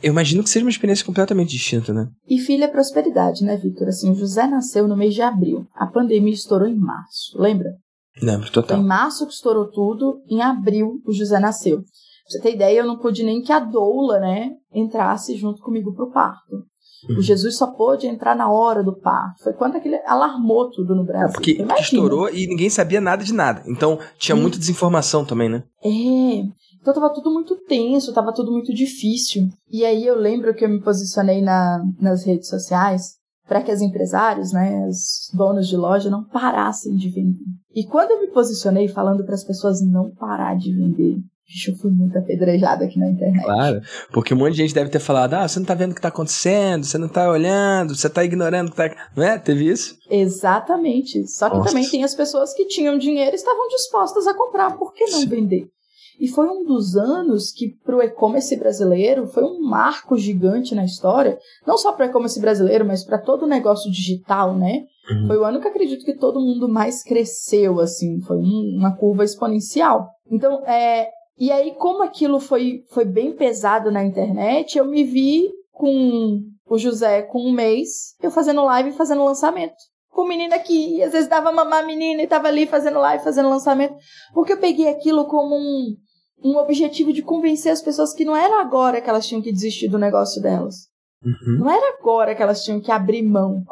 Eu 0.04 0.12
imagino 0.12 0.44
que 0.44 0.50
seja 0.50 0.66
uma 0.66 0.72
experiência 0.72 1.06
completamente 1.06 1.52
distinta, 1.52 1.94
né? 1.94 2.08
E 2.28 2.40
filho 2.40 2.64
é 2.64 2.68
prosperidade, 2.68 3.46
né, 3.46 3.56
Vitor? 3.56 3.88
Assim, 3.88 4.10
o 4.12 4.16
José 4.16 4.48
nasceu 4.48 4.88
no 4.88 4.98
mês 4.98 5.14
de 5.14 5.22
abril. 5.22 5.66
A 5.76 5.86
pandemia 5.86 6.34
estourou 6.34 6.68
em 6.68 6.76
março, 6.76 7.38
lembra? 7.40 7.70
Lembro, 8.22 8.52
total. 8.52 8.80
em 8.80 8.84
março 8.84 9.26
que 9.28 9.34
estourou 9.34 9.70
tudo, 9.70 10.22
em 10.28 10.42
abril 10.42 11.00
o 11.06 11.14
José 11.14 11.40
nasceu. 11.40 11.84
Pra 12.32 12.40
você 12.40 12.42
ter 12.42 12.56
ideia, 12.56 12.80
eu 12.80 12.88
não 12.88 12.98
pude 12.98 13.24
nem 13.24 13.42
que 13.42 13.52
a 13.52 13.60
doula, 13.60 14.20
né, 14.20 14.52
entrasse 14.74 15.36
junto 15.36 15.62
comigo 15.62 15.94
pro 15.94 16.12
parto. 16.12 16.56
Uhum. 17.10 17.18
O 17.18 17.22
Jesus 17.22 17.58
só 17.58 17.68
pôde 17.68 18.08
entrar 18.08 18.36
na 18.36 18.52
hora 18.52 18.84
do 18.84 18.96
parto. 18.96 19.44
Foi 19.44 19.54
quando 19.54 19.76
aquele 19.76 19.98
alarmou 20.06 20.70
tudo 20.70 20.96
no 20.96 21.04
Brasil. 21.04 21.30
É, 21.30 21.34
Porque, 21.34 21.56
porque 21.56 21.82
estourou 21.82 22.30
e 22.30 22.46
ninguém 22.48 22.70
sabia 22.70 23.02
nada 23.02 23.24
de 23.24 23.34
nada. 23.34 23.64
Então 23.68 23.98
tinha 24.18 24.36
Hum. 24.36 24.42
muita 24.42 24.60
desinformação 24.60 25.26
também, 25.26 25.50
né? 25.50 25.64
É. 25.84 25.90
Então 26.80 26.94
tava 26.94 27.14
tudo 27.14 27.32
muito 27.32 27.56
tenso, 27.68 28.14
tava 28.14 28.34
tudo 28.34 28.52
muito 28.52 28.74
difícil. 28.74 29.50
E 29.70 29.84
aí 29.86 30.06
eu 30.06 30.16
lembro 30.16 30.54
que 30.54 30.64
eu 30.66 30.70
me 30.70 30.80
posicionei 30.82 31.42
na, 31.42 31.84
nas 32.00 32.24
redes 32.26 32.48
sociais 32.50 33.20
para 33.48 33.62
que 33.62 33.72
os 33.72 33.82
empresários, 33.82 34.52
né, 34.54 34.88
os 34.88 35.30
donos 35.34 35.68
de 35.68 35.76
loja 35.76 36.10
não 36.10 36.24
parassem 36.24 36.96
de 36.96 37.10
vender. 37.10 37.38
E 37.76 37.86
quando 37.86 38.12
eu 38.12 38.22
me 38.22 38.28
posicionei 38.28 38.88
falando 38.88 39.26
para 39.26 39.36
as 39.36 39.44
pessoas 39.44 39.82
não 39.82 40.10
parar 40.12 40.56
de 40.56 40.74
vender, 40.74 41.18
eu 41.68 41.76
fui 41.76 41.92
muito 41.92 42.18
apedrejada 42.18 42.86
aqui 42.86 42.98
na 43.00 43.10
internet. 43.10 43.44
Claro, 43.44 43.82
porque 44.12 44.34
um 44.34 44.38
monte 44.38 44.52
de 44.52 44.58
gente 44.58 44.74
deve 44.74 44.90
ter 44.90 45.00
falado: 45.00 45.34
ah, 45.34 45.48
você 45.48 45.60
não 45.60 45.66
tá 45.66 45.74
vendo 45.74 45.92
o 45.92 45.96
que 45.96 46.02
tá 46.02 46.08
acontecendo, 46.08 46.84
você 46.84 46.98
não 46.98 47.08
tá 47.08 47.30
olhando, 47.30 47.96
você 47.96 48.10
tá 48.10 48.24
ignorando 48.24 48.70
o 48.70 48.72
que 48.72 48.78
tá. 48.78 49.10
Não 49.16 49.24
é? 49.24 49.38
Teve 49.38 49.70
isso? 49.70 49.98
Exatamente. 50.10 51.28
Só 51.28 51.50
que 51.50 51.58
Nossa. 51.58 51.70
também 51.70 51.90
tem 51.90 52.04
as 52.04 52.16
pessoas 52.16 52.54
que 52.54 52.66
tinham 52.66 52.98
dinheiro 52.98 53.32
e 53.32 53.36
estavam 53.36 53.68
dispostas 53.68 54.28
a 54.28 54.34
comprar, 54.34 54.78
por 54.78 54.94
que 54.94 55.06
não 55.06 55.20
Sim. 55.20 55.28
vender? 55.28 55.68
E 56.22 56.28
foi 56.28 56.48
um 56.48 56.64
dos 56.64 56.96
anos 56.96 57.52
que 57.52 57.70
para 57.84 57.96
o 57.96 58.02
e-commerce 58.02 58.56
brasileiro 58.56 59.26
foi 59.26 59.44
um 59.44 59.60
marco 59.60 60.16
gigante 60.16 60.76
na 60.76 60.86
história, 60.86 61.40
não 61.66 61.80
só 61.80 61.94
para 61.94 62.06
o 62.06 62.10
e-commerce 62.10 62.40
brasileiro, 62.40 62.86
mas 62.86 63.04
para 63.04 63.18
todo 63.18 63.44
o 63.44 63.48
negócio 63.48 63.92
digital, 63.92 64.56
né? 64.56 64.84
Uhum. 65.10 65.26
Foi 65.26 65.38
o 65.38 65.44
ano 65.44 65.60
que 65.60 65.68
acredito 65.68 66.06
que 66.06 66.14
todo 66.14 66.40
mundo 66.40 66.70
mais 66.70 67.02
cresceu, 67.04 67.80
assim, 67.80 68.22
foi 68.22 68.38
um, 68.38 68.78
uma 68.78 68.96
curva 68.96 69.24
exponencial. 69.24 70.10
Então, 70.30 70.64
é, 70.68 71.10
e 71.42 71.52
aí, 71.52 71.74
como 71.74 72.04
aquilo 72.04 72.40
foi, 72.40 72.84
foi 72.92 73.04
bem 73.04 73.32
pesado 73.36 73.90
na 73.90 74.04
internet, 74.04 74.78
eu 74.78 74.86
me 74.86 75.04
vi 75.04 75.50
com 75.72 76.40
o 76.68 76.78
José 76.78 77.24
com 77.24 77.42
um 77.42 77.52
mês, 77.52 78.16
eu 78.22 78.30
fazendo 78.30 78.64
live 78.64 78.92
e 78.92 78.96
fazendo 78.96 79.26
lançamento. 79.26 79.74
Com 80.12 80.28
menina 80.28 80.60
que 80.60 81.02
às 81.02 81.12
vezes 81.12 81.28
dava 81.28 81.52
mamar 81.52 81.84
a 81.84 81.88
menina 81.88 82.22
e 82.22 82.28
tava 82.28 82.48
ali 82.48 82.68
fazendo 82.68 83.00
live, 83.00 83.24
fazendo 83.24 83.50
lançamento. 83.50 83.96
Porque 84.36 84.54
eu 84.54 84.60
peguei 84.60 84.88
aquilo 84.88 85.26
como 85.26 85.56
um, 85.56 85.96
um 86.44 86.58
objetivo 86.58 87.12
de 87.12 87.24
convencer 87.24 87.72
as 87.72 87.82
pessoas 87.82 88.14
que 88.14 88.24
não 88.24 88.36
era 88.36 88.62
agora 88.62 89.02
que 89.02 89.10
elas 89.10 89.26
tinham 89.26 89.42
que 89.42 89.52
desistir 89.52 89.88
do 89.88 89.98
negócio 89.98 90.40
delas. 90.44 90.92
Uhum. 91.26 91.58
Não 91.58 91.72
era 91.72 91.98
agora 91.98 92.36
que 92.36 92.44
elas 92.44 92.64
tinham 92.64 92.80
que 92.80 92.92
abrir 92.92 93.24
mão. 93.24 93.64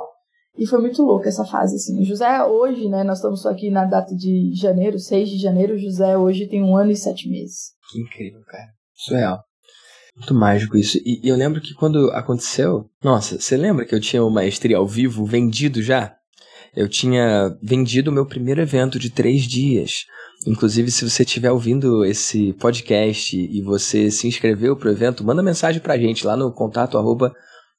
E 0.59 0.67
foi 0.67 0.81
muito 0.81 1.01
louca 1.01 1.29
essa 1.29 1.45
fase, 1.45 1.77
assim. 1.77 2.01
O 2.01 2.03
José 2.03 2.43
hoje, 2.43 2.89
né, 2.89 3.01
nós 3.01 3.19
estamos 3.19 3.45
aqui 3.45 3.71
na 3.71 3.85
data 3.85 4.13
de 4.13 4.51
janeiro, 4.53 4.99
6 4.99 5.29
de 5.29 5.37
janeiro, 5.37 5.75
o 5.75 5.79
José 5.79 6.17
hoje 6.17 6.47
tem 6.47 6.61
um 6.61 6.75
ano 6.75 6.91
e 6.91 6.97
sete 6.97 7.29
meses. 7.29 7.71
Que 7.89 8.01
incrível, 8.01 8.41
cara. 8.45 8.67
Surreal. 8.93 9.39
Muito 10.17 10.33
mágico 10.33 10.75
isso. 10.75 10.97
E, 10.97 11.21
e 11.23 11.29
eu 11.29 11.37
lembro 11.37 11.61
que 11.61 11.73
quando 11.73 12.11
aconteceu, 12.11 12.89
nossa, 13.01 13.39
você 13.39 13.55
lembra 13.55 13.85
que 13.85 13.95
eu 13.95 14.01
tinha 14.01 14.21
o 14.21 14.29
Maestria 14.29 14.75
ao 14.75 14.85
vivo 14.85 15.23
vendido 15.23 15.81
já? 15.81 16.13
Eu 16.75 16.89
tinha 16.89 17.57
vendido 17.63 18.11
o 18.11 18.13
meu 18.13 18.25
primeiro 18.25 18.59
evento 18.59 18.99
de 18.99 19.09
três 19.09 19.43
dias. 19.43 20.03
Inclusive, 20.45 20.91
se 20.91 21.09
você 21.09 21.23
estiver 21.23 21.51
ouvindo 21.51 22.03
esse 22.03 22.51
podcast 22.53 23.37
e 23.37 23.61
você 23.61 24.11
se 24.11 24.27
inscreveu 24.27 24.75
para 24.75 24.89
o 24.89 24.91
evento, 24.91 25.23
manda 25.23 25.41
mensagem 25.41 25.81
para 25.81 25.93
a 25.93 25.97
gente 25.97 26.27
lá 26.27 26.35
no 26.35 26.51
contato 26.51 26.97
arroba 26.97 27.33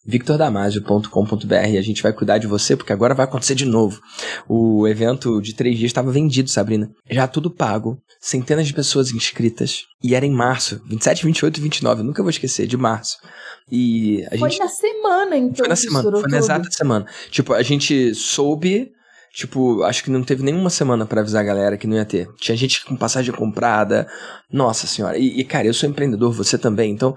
victordamasio.com.br. 0.04 1.54
A 1.54 1.82
gente 1.82 2.02
vai 2.02 2.12
cuidar 2.12 2.38
de 2.38 2.46
você, 2.46 2.76
porque 2.76 2.92
agora 2.92 3.14
vai 3.14 3.24
acontecer 3.24 3.54
de 3.54 3.64
novo. 3.64 4.00
O 4.48 4.86
evento 4.86 5.40
de 5.40 5.54
três 5.54 5.78
dias 5.78 5.90
estava 5.90 6.10
vendido, 6.10 6.50
Sabrina. 6.50 6.90
Já 7.08 7.26
tudo 7.26 7.50
pago, 7.50 8.00
centenas 8.20 8.66
de 8.66 8.74
pessoas 8.74 9.12
inscritas. 9.12 9.84
E 10.02 10.14
era 10.14 10.26
em 10.26 10.32
março, 10.32 10.80
27, 10.86 11.24
28 11.24 11.58
e 11.58 11.60
29, 11.62 12.00
eu 12.00 12.04
nunca 12.04 12.22
vou 12.22 12.30
esquecer, 12.30 12.66
de 12.66 12.76
março. 12.76 13.18
E 13.70 14.24
a 14.26 14.38
foi 14.38 14.50
gente... 14.50 14.60
na 14.60 14.68
semana, 14.68 15.36
então. 15.36 15.56
Foi 15.56 15.68
na 15.68 15.76
semana, 15.76 16.10
foi 16.10 16.30
na 16.30 16.38
exata 16.38 16.70
semana. 16.70 17.06
Tipo, 17.30 17.52
a 17.52 17.62
gente 17.62 18.14
soube 18.14 18.92
Tipo, 19.32 19.84
acho 19.84 20.02
que 20.02 20.10
não 20.10 20.24
teve 20.24 20.42
nenhuma 20.42 20.70
semana 20.70 21.06
para 21.06 21.20
avisar 21.20 21.42
a 21.42 21.46
galera 21.46 21.76
que 21.76 21.86
não 21.86 21.96
ia 21.96 22.04
ter. 22.04 22.28
Tinha 22.36 22.56
gente 22.56 22.84
com 22.84 22.96
passagem 22.96 23.32
comprada. 23.32 24.08
Nossa 24.52 24.88
senhora. 24.88 25.16
E, 25.16 25.40
e, 25.40 25.44
cara, 25.44 25.68
eu 25.68 25.74
sou 25.74 25.88
empreendedor, 25.88 26.32
você 26.32 26.58
também. 26.58 26.90
Então, 26.90 27.14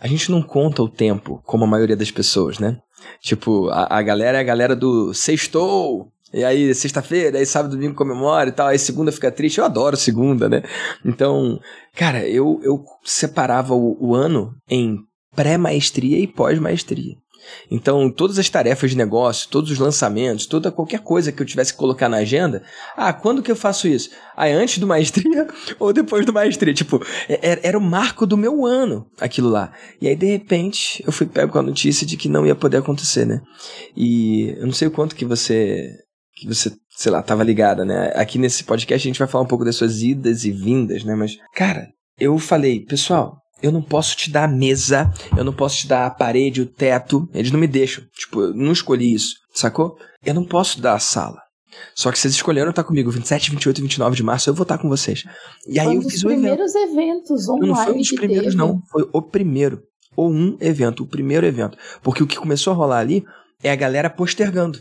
a 0.00 0.06
gente 0.06 0.30
não 0.30 0.42
conta 0.42 0.82
o 0.82 0.88
tempo 0.88 1.42
como 1.44 1.64
a 1.64 1.68
maioria 1.68 1.96
das 1.96 2.10
pessoas, 2.10 2.58
né? 2.58 2.78
Tipo, 3.20 3.68
a, 3.68 3.98
a 3.98 4.02
galera 4.02 4.38
é 4.38 4.40
a 4.40 4.44
galera 4.44 4.74
do 4.74 5.12
sextou, 5.12 6.10
e 6.32 6.44
aí, 6.44 6.72
sexta-feira, 6.74 7.38
aí 7.38 7.44
sábado, 7.44 7.72
domingo 7.72 7.94
comemora 7.94 8.48
e 8.48 8.52
tal, 8.52 8.68
aí 8.68 8.78
segunda 8.78 9.10
fica 9.10 9.32
triste. 9.32 9.58
Eu 9.58 9.64
adoro 9.64 9.96
segunda, 9.96 10.48
né? 10.48 10.62
Então, 11.04 11.60
cara, 11.94 12.26
eu, 12.26 12.60
eu 12.62 12.84
separava 13.04 13.74
o, 13.74 13.96
o 14.00 14.14
ano 14.14 14.54
em 14.68 14.98
pré-maestria 15.34 16.18
e 16.18 16.28
pós-maestria. 16.28 17.16
Então, 17.70 18.10
todas 18.10 18.38
as 18.38 18.48
tarefas 18.48 18.90
de 18.90 18.96
negócio, 18.96 19.48
todos 19.48 19.70
os 19.70 19.78
lançamentos, 19.78 20.46
toda 20.46 20.70
qualquer 20.70 21.00
coisa 21.00 21.32
que 21.32 21.42
eu 21.42 21.46
tivesse 21.46 21.72
que 21.72 21.78
colocar 21.78 22.08
na 22.08 22.18
agenda, 22.18 22.62
ah, 22.96 23.12
quando 23.12 23.42
que 23.42 23.50
eu 23.50 23.56
faço 23.56 23.88
isso? 23.88 24.10
Ah, 24.36 24.48
é 24.48 24.52
antes 24.52 24.78
do 24.78 24.86
maestria 24.86 25.46
ou 25.78 25.92
depois 25.92 26.24
do 26.24 26.32
maestria? 26.32 26.74
Tipo, 26.74 27.04
era, 27.28 27.60
é, 27.60 27.68
era 27.68 27.78
o 27.78 27.82
marco 27.82 28.26
do 28.26 28.36
meu 28.36 28.64
ano, 28.64 29.06
aquilo 29.20 29.48
lá. 29.48 29.72
E 30.00 30.08
aí, 30.08 30.16
de 30.16 30.26
repente, 30.26 31.02
eu 31.06 31.12
fui 31.12 31.26
pego 31.26 31.52
com 31.52 31.58
a 31.58 31.62
notícia 31.62 32.06
de 32.06 32.16
que 32.16 32.28
não 32.28 32.46
ia 32.46 32.54
poder 32.54 32.78
acontecer, 32.78 33.24
né? 33.24 33.40
E 33.96 34.54
eu 34.58 34.66
não 34.66 34.72
sei 34.72 34.88
o 34.88 34.90
quanto 34.90 35.14
que 35.14 35.24
você 35.24 35.90
que 36.40 36.46
você, 36.46 36.72
sei 36.96 37.12
lá, 37.12 37.22
tava 37.22 37.44
ligada, 37.44 37.84
né? 37.84 38.12
Aqui 38.14 38.38
nesse 38.38 38.64
podcast 38.64 39.06
a 39.06 39.10
gente 39.10 39.18
vai 39.18 39.28
falar 39.28 39.44
um 39.44 39.48
pouco 39.48 39.64
das 39.64 39.76
suas 39.76 40.00
idas 40.00 40.44
e 40.44 40.50
vindas, 40.50 41.04
né? 41.04 41.14
Mas, 41.14 41.36
cara, 41.54 41.88
eu 42.18 42.38
falei, 42.38 42.80
pessoal, 42.80 43.36
eu 43.62 43.70
não 43.72 43.82
posso 43.82 44.16
te 44.16 44.30
dar 44.30 44.44
a 44.44 44.48
mesa, 44.48 45.12
eu 45.36 45.44
não 45.44 45.52
posso 45.52 45.78
te 45.78 45.88
dar 45.88 46.06
a 46.06 46.10
parede, 46.10 46.62
o 46.62 46.66
teto. 46.66 47.28
Eles 47.34 47.50
não 47.50 47.60
me 47.60 47.66
deixam. 47.66 48.04
Tipo, 48.14 48.40
eu 48.42 48.54
não 48.54 48.72
escolhi 48.72 49.12
isso, 49.12 49.34
sacou? 49.54 49.96
Eu 50.24 50.34
não 50.34 50.44
posso 50.44 50.80
dar 50.80 50.94
a 50.94 50.98
sala. 50.98 51.40
Só 51.94 52.10
que 52.10 52.18
vocês 52.18 52.34
escolheram 52.34 52.70
estar 52.70 52.84
comigo 52.84 53.10
27, 53.10 53.50
28 53.50 53.78
e 53.78 53.82
29 53.82 54.16
de 54.16 54.22
março, 54.22 54.50
eu 54.50 54.54
vou 54.54 54.64
estar 54.64 54.78
com 54.78 54.88
vocês. 54.88 55.24
E 55.66 55.78
aí 55.78 55.86
foi 55.86 55.96
eu 55.96 56.02
fiz 56.02 56.24
o 56.24 56.30
evento. 56.30 56.40
primeiros 56.40 56.74
eventos 56.74 57.48
online. 57.48 57.68
Não, 57.68 57.76
não 57.76 57.84
foi 57.84 57.94
um 57.94 57.98
dos 57.98 58.12
primeiros, 58.12 58.44
teve. 58.44 58.56
não. 58.56 58.82
Foi 58.90 59.08
o 59.12 59.22
primeiro. 59.22 59.82
Ou 60.16 60.30
um 60.30 60.56
evento, 60.60 61.04
o 61.04 61.06
primeiro 61.06 61.46
evento. 61.46 61.78
Porque 62.02 62.22
o 62.22 62.26
que 62.26 62.36
começou 62.36 62.72
a 62.72 62.76
rolar 62.76 62.98
ali 62.98 63.24
é 63.62 63.70
a 63.70 63.76
galera 63.76 64.10
postergando. 64.10 64.80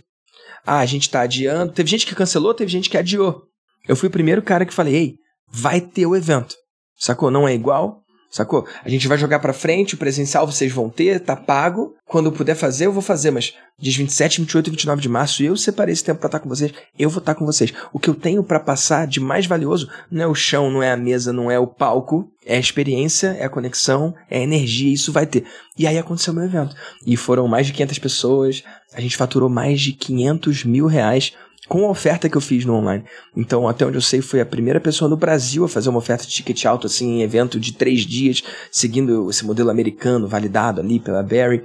Ah, 0.66 0.80
a 0.80 0.86
gente 0.86 1.10
tá 1.10 1.22
adiando. 1.22 1.72
Teve 1.72 1.90
gente 1.90 2.06
que 2.06 2.16
cancelou, 2.16 2.54
teve 2.54 2.72
gente 2.72 2.90
que 2.90 2.98
adiou. 2.98 3.44
Eu 3.88 3.96
fui 3.96 4.10
o 4.10 4.12
primeiro 4.12 4.42
cara 4.42 4.66
que 4.66 4.74
falei, 4.74 4.96
ei, 4.96 5.16
vai 5.52 5.80
ter 5.80 6.06
o 6.06 6.16
evento. 6.16 6.56
Sacou? 6.98 7.32
Não 7.32 7.48
é 7.48 7.54
igual, 7.54 8.02
Sacou? 8.30 8.68
A 8.86 8.90
gente 8.90 9.08
vai 9.08 9.18
jogar 9.18 9.40
pra 9.40 9.54
frente, 9.54 9.96
o 9.96 9.98
presencial 9.98 10.46
vocês 10.46 10.72
vão 10.72 10.88
ter, 10.88 11.20
tá 11.20 11.36
pago. 11.36 11.96
Quando 12.06 12.28
eu 12.28 12.32
puder 12.32 12.56
fazer, 12.56 12.86
eu 12.86 12.92
vou 12.92 13.02
fazer, 13.02 13.32
mas 13.32 13.56
dias 13.78 13.96
27, 13.96 14.42
28 14.42 14.68
e 14.68 14.72
29 14.72 15.02
de 15.02 15.10
março, 15.10 15.44
eu 15.44 15.58
separei 15.58 15.94
esse 15.94 16.04
tempo 16.04 16.20
pra 16.20 16.28
estar 16.28 16.40
com 16.40 16.50
vocês, 16.50 16.72
eu 16.98 17.10
vou 17.10 17.20
estar 17.20 17.34
com 17.34 17.46
vocês. 17.46 17.74
O 17.92 18.00
que 18.00 18.10
eu 18.10 18.14
tenho 18.14 18.44
para 18.44 18.60
passar 18.60 19.08
de 19.08 19.20
mais 19.20 19.48
valioso 19.48 19.90
não 20.12 20.24
é 20.24 20.28
o 20.28 20.36
chão, 20.36 20.70
não 20.70 20.84
é 20.84 20.92
a 20.92 20.98
mesa, 20.98 21.34
não 21.34 21.50
é 21.50 21.58
o 21.58 21.66
palco, 21.66 22.32
é 22.46 22.56
a 22.56 22.60
experiência, 22.60 23.36
é 23.40 23.46
a 23.46 23.50
conexão, 23.50 24.14
é 24.30 24.40
a 24.40 24.44
energia, 24.44 24.94
isso 24.94 25.12
vai 25.12 25.26
ter. 25.26 25.46
E 25.78 25.88
aí 25.88 25.98
aconteceu 25.98 26.34
o 26.34 26.36
meu 26.36 26.46
evento. 26.46 26.76
E 27.06 27.18
foram 27.18 27.48
mais 27.48 27.66
de 27.66 27.74
500 27.74 28.00
pessoas, 28.00 28.64
a 28.94 29.02
gente 29.02 29.18
faturou 29.18 29.50
mais 29.50 29.82
de 29.82 29.94
500 29.94 30.66
mil 30.66 30.86
reais 30.86 31.34
com 31.70 31.86
a 31.86 31.90
oferta 31.90 32.28
que 32.28 32.36
eu 32.36 32.42
fiz 32.42 32.66
no 32.66 32.74
online. 32.74 33.06
Então, 33.38 33.68
até 33.68 33.86
onde 33.86 33.96
eu 33.96 34.02
sei, 34.02 34.22
foi 34.22 34.42
a 34.42 34.46
primeira 34.46 34.82
pessoa 34.82 35.08
no 35.08 35.16
Brasil 35.16 35.64
a 35.64 35.70
fazer 35.70 35.90
uma 35.90 36.00
oferta 36.00 36.26
de 36.26 36.32
ticket 36.32 36.66
alto, 36.66 36.88
assim, 36.88 37.20
em 37.20 37.22
evento 37.22 37.60
de 37.60 37.74
três 37.74 38.02
dias, 38.02 38.44
seguindo 38.72 39.30
esse 39.30 39.46
modelo 39.46 39.70
americano, 39.70 40.28
validado 40.28 40.82
ali 40.82 41.00
pela 41.00 41.22
Barry. 41.22 41.64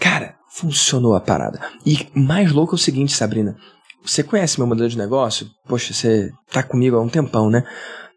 Cara, 0.00 0.36
funcionou 0.50 1.14
a 1.14 1.20
parada. 1.20 1.60
E 1.84 2.08
mais 2.14 2.50
louco 2.50 2.74
é 2.74 2.76
o 2.76 2.78
seguinte, 2.78 3.12
Sabrina. 3.12 3.54
Você 4.04 4.22
conhece 4.22 4.58
meu 4.58 4.66
modelo 4.66 4.88
de 4.88 4.98
negócio? 4.98 5.48
Poxa, 5.68 5.92
você 5.92 6.30
tá 6.50 6.62
comigo 6.62 6.96
há 6.96 7.02
um 7.02 7.08
tempão, 7.08 7.50
né? 7.50 7.62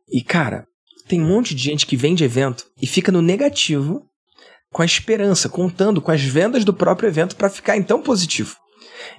E, 0.09 0.23
cara, 0.23 0.65
tem 1.07 1.21
um 1.21 1.27
monte 1.27 1.53
de 1.53 1.61
gente 1.61 1.85
que 1.85 1.97
vende 1.97 2.23
evento 2.23 2.65
e 2.81 2.87
fica 2.87 3.11
no 3.11 3.21
negativo 3.21 4.01
com 4.71 4.81
a 4.81 4.85
esperança, 4.85 5.49
contando 5.49 6.01
com 6.01 6.11
as 6.11 6.21
vendas 6.21 6.65
do 6.65 6.73
próprio 6.73 7.07
evento 7.07 7.35
para 7.35 7.49
ficar 7.49 7.77
então 7.77 8.01
positivo. 8.01 8.55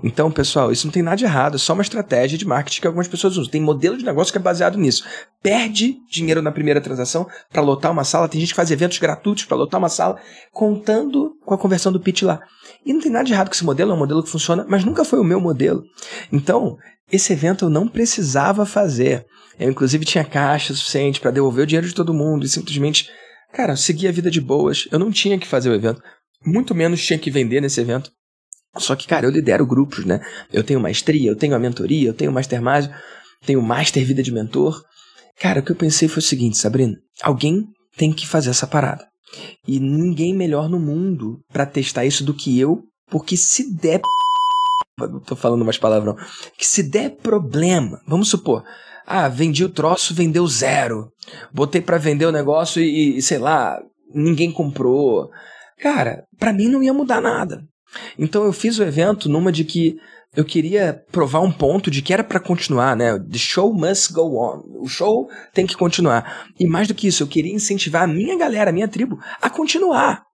Então, 0.02 0.31
pessoal, 0.31 0.73
isso 0.73 0.87
não 0.87 0.93
tem 0.93 1.02
nada 1.02 1.16
de 1.16 1.25
errado, 1.25 1.57
é 1.57 1.59
só 1.59 1.73
uma 1.73 1.83
estratégia 1.83 2.38
de 2.38 2.47
marketing 2.47 2.81
que 2.81 2.87
algumas 2.87 3.09
pessoas 3.09 3.37
usam. 3.37 3.50
Tem 3.50 3.61
modelo 3.61 3.97
de 3.97 4.05
negócio 4.05 4.33
que 4.33 4.38
é 4.38 4.40
baseado 4.40 4.78
nisso. 4.78 5.05
Perde 5.43 5.97
dinheiro 6.11 6.43
na 6.43 6.52
primeira 6.52 6.81
transação 6.81 7.26
para 7.50 7.62
lotar 7.62 7.93
uma 7.93 8.05
sala. 8.05 8.28
Tem 8.28 8.40
gente 8.40 8.50
que 8.50 8.57
faz 8.57 8.71
eventos 8.71 8.99
gratuitos 8.99 9.45
para 9.45 9.57
lotar 9.57 9.78
uma 9.78 9.88
sala, 9.88 10.19
contando 10.52 11.33
com 11.45 11.55
a 11.55 11.59
conversão 11.59 11.93
do 11.93 12.00
pitch 12.00 12.23
lá. 12.23 12.40
E 12.85 12.93
não 12.93 13.00
tem 13.00 13.11
nada 13.11 13.25
de 13.25 13.33
errado 13.33 13.49
com 13.49 13.55
esse 13.55 13.64
modelo, 13.64 13.90
é 13.90 13.95
um 13.95 13.99
modelo 13.99 14.23
que 14.23 14.31
funciona, 14.31 14.64
mas 14.69 14.85
nunca 14.85 15.05
foi 15.05 15.19
o 15.19 15.25
meu 15.25 15.40
modelo. 15.40 15.83
Então, 16.33 16.76
esse 17.11 17.33
evento 17.33 17.64
eu 17.64 17.71
não 17.71 17.88
precisava 17.88 18.66
fazer. 18.66 19.25
Eu, 19.59 19.71
inclusive, 19.71 20.05
tinha 20.05 20.25
caixa 20.25 20.75
suficiente 20.75 21.21
para 21.21 21.31
devolver 21.31 21.64
o 21.64 21.66
dinheiro 21.66 21.87
de 21.87 21.95
todo 21.95 22.14
mundo 22.14 22.45
e 22.45 22.49
simplesmente, 22.49 23.09
cara, 23.52 23.76
seguir 23.76 24.09
a 24.09 24.12
vida 24.12 24.31
de 24.31 24.40
boas. 24.40 24.87
Eu 24.90 24.99
não 24.99 25.11
tinha 25.11 25.38
que 25.38 25.47
fazer 25.47 25.71
o 25.71 25.75
evento. 25.75 26.02
Muito 26.45 26.75
menos 26.75 27.05
tinha 27.05 27.19
que 27.19 27.31
vender 27.31 27.61
nesse 27.61 27.81
evento. 27.81 28.11
Só 28.78 28.95
que, 28.97 29.06
cara, 29.06 29.26
eu 29.26 29.30
lidero 29.30 29.66
grupos, 29.66 30.04
né? 30.04 30.21
Eu 30.52 30.62
tenho 30.62 30.80
maestria, 30.80 31.30
eu 31.30 31.37
tenho 31.37 31.54
a 31.54 31.59
mentoria, 31.59 32.09
eu 32.09 32.14
tenho 32.14 32.33
Mastermind, 32.33 32.88
tenho 33.45 33.62
Master 33.62 34.04
Vida 34.04 34.23
de 34.23 34.33
Mentor. 34.33 34.83
Cara, 35.40 35.61
o 35.61 35.62
que 35.62 35.73
eu 35.73 35.76
pensei 35.76 36.09
foi 36.09 36.21
o 36.21 36.26
seguinte, 36.26 36.56
Sabrina, 36.56 36.97
alguém 37.23 37.64
tem 37.97 38.12
que 38.12 38.26
fazer 38.26 38.50
essa 38.50 38.66
parada. 38.66 39.06
E 39.66 39.78
ninguém 39.80 40.35
melhor 40.35 40.68
no 40.68 40.78
mundo 40.78 41.40
para 41.52 41.66
testar 41.66 42.04
isso 42.04 42.25
do 42.25 42.35
que 42.35 42.59
eu, 42.59 42.83
porque 43.11 43.37
se 43.37 43.75
der 43.76 44.00
tô 45.26 45.37
falando 45.37 45.64
mais 45.64 45.76
palavrão, 45.76 46.16
que 46.56 46.66
se 46.66 46.83
der 46.83 47.16
problema, 47.16 48.00
vamos 48.06 48.30
supor, 48.30 48.64
ah, 49.06 49.28
vendi 49.28 49.64
o 49.64 49.68
troço, 49.68 50.12
vendeu 50.12 50.47
zero. 50.49 51.12
Botei 51.52 51.80
para 51.80 51.97
vender 51.97 52.26
o 52.26 52.33
negócio 52.33 52.83
e, 52.83 53.18
e, 53.18 53.23
sei 53.23 53.38
lá, 53.38 53.78
ninguém 54.12 54.50
comprou. 54.50 55.30
Cara, 55.78 56.25
para 56.38 56.52
mim 56.52 56.68
não 56.68 56.83
ia 56.83 56.92
mudar 56.92 57.21
nada. 57.21 57.62
Então 58.19 58.45
eu 58.45 58.52
fiz 58.52 58.78
o 58.78 58.83
evento 58.83 59.28
numa 59.28 59.52
de 59.52 59.64
que 59.64 59.97
eu 60.37 60.45
queria 60.45 61.02
provar 61.11 61.40
um 61.40 61.50
ponto 61.50 61.90
de 61.90 62.02
que 62.02 62.12
era 62.12 62.23
para 62.23 62.38
continuar, 62.38 62.95
né? 62.95 63.19
The 63.19 63.38
show 63.38 63.73
must 63.73 64.12
go 64.12 64.37
on. 64.38 64.62
O 64.83 64.87
show 64.87 65.28
tem 65.55 65.66
que 65.66 65.76
continuar. 65.76 66.47
E 66.61 66.66
mais 66.66 66.87
do 66.87 66.95
que 66.95 67.09
isso, 67.09 67.23
eu 67.23 67.26
queria 67.26 67.55
incentivar 67.55 68.02
a 68.02 68.07
minha 68.07 68.37
galera, 68.37 68.71
a 68.71 68.73
minha 68.73 68.87
tribo, 68.87 69.19
a 69.40 69.49
continuar. 69.49 70.26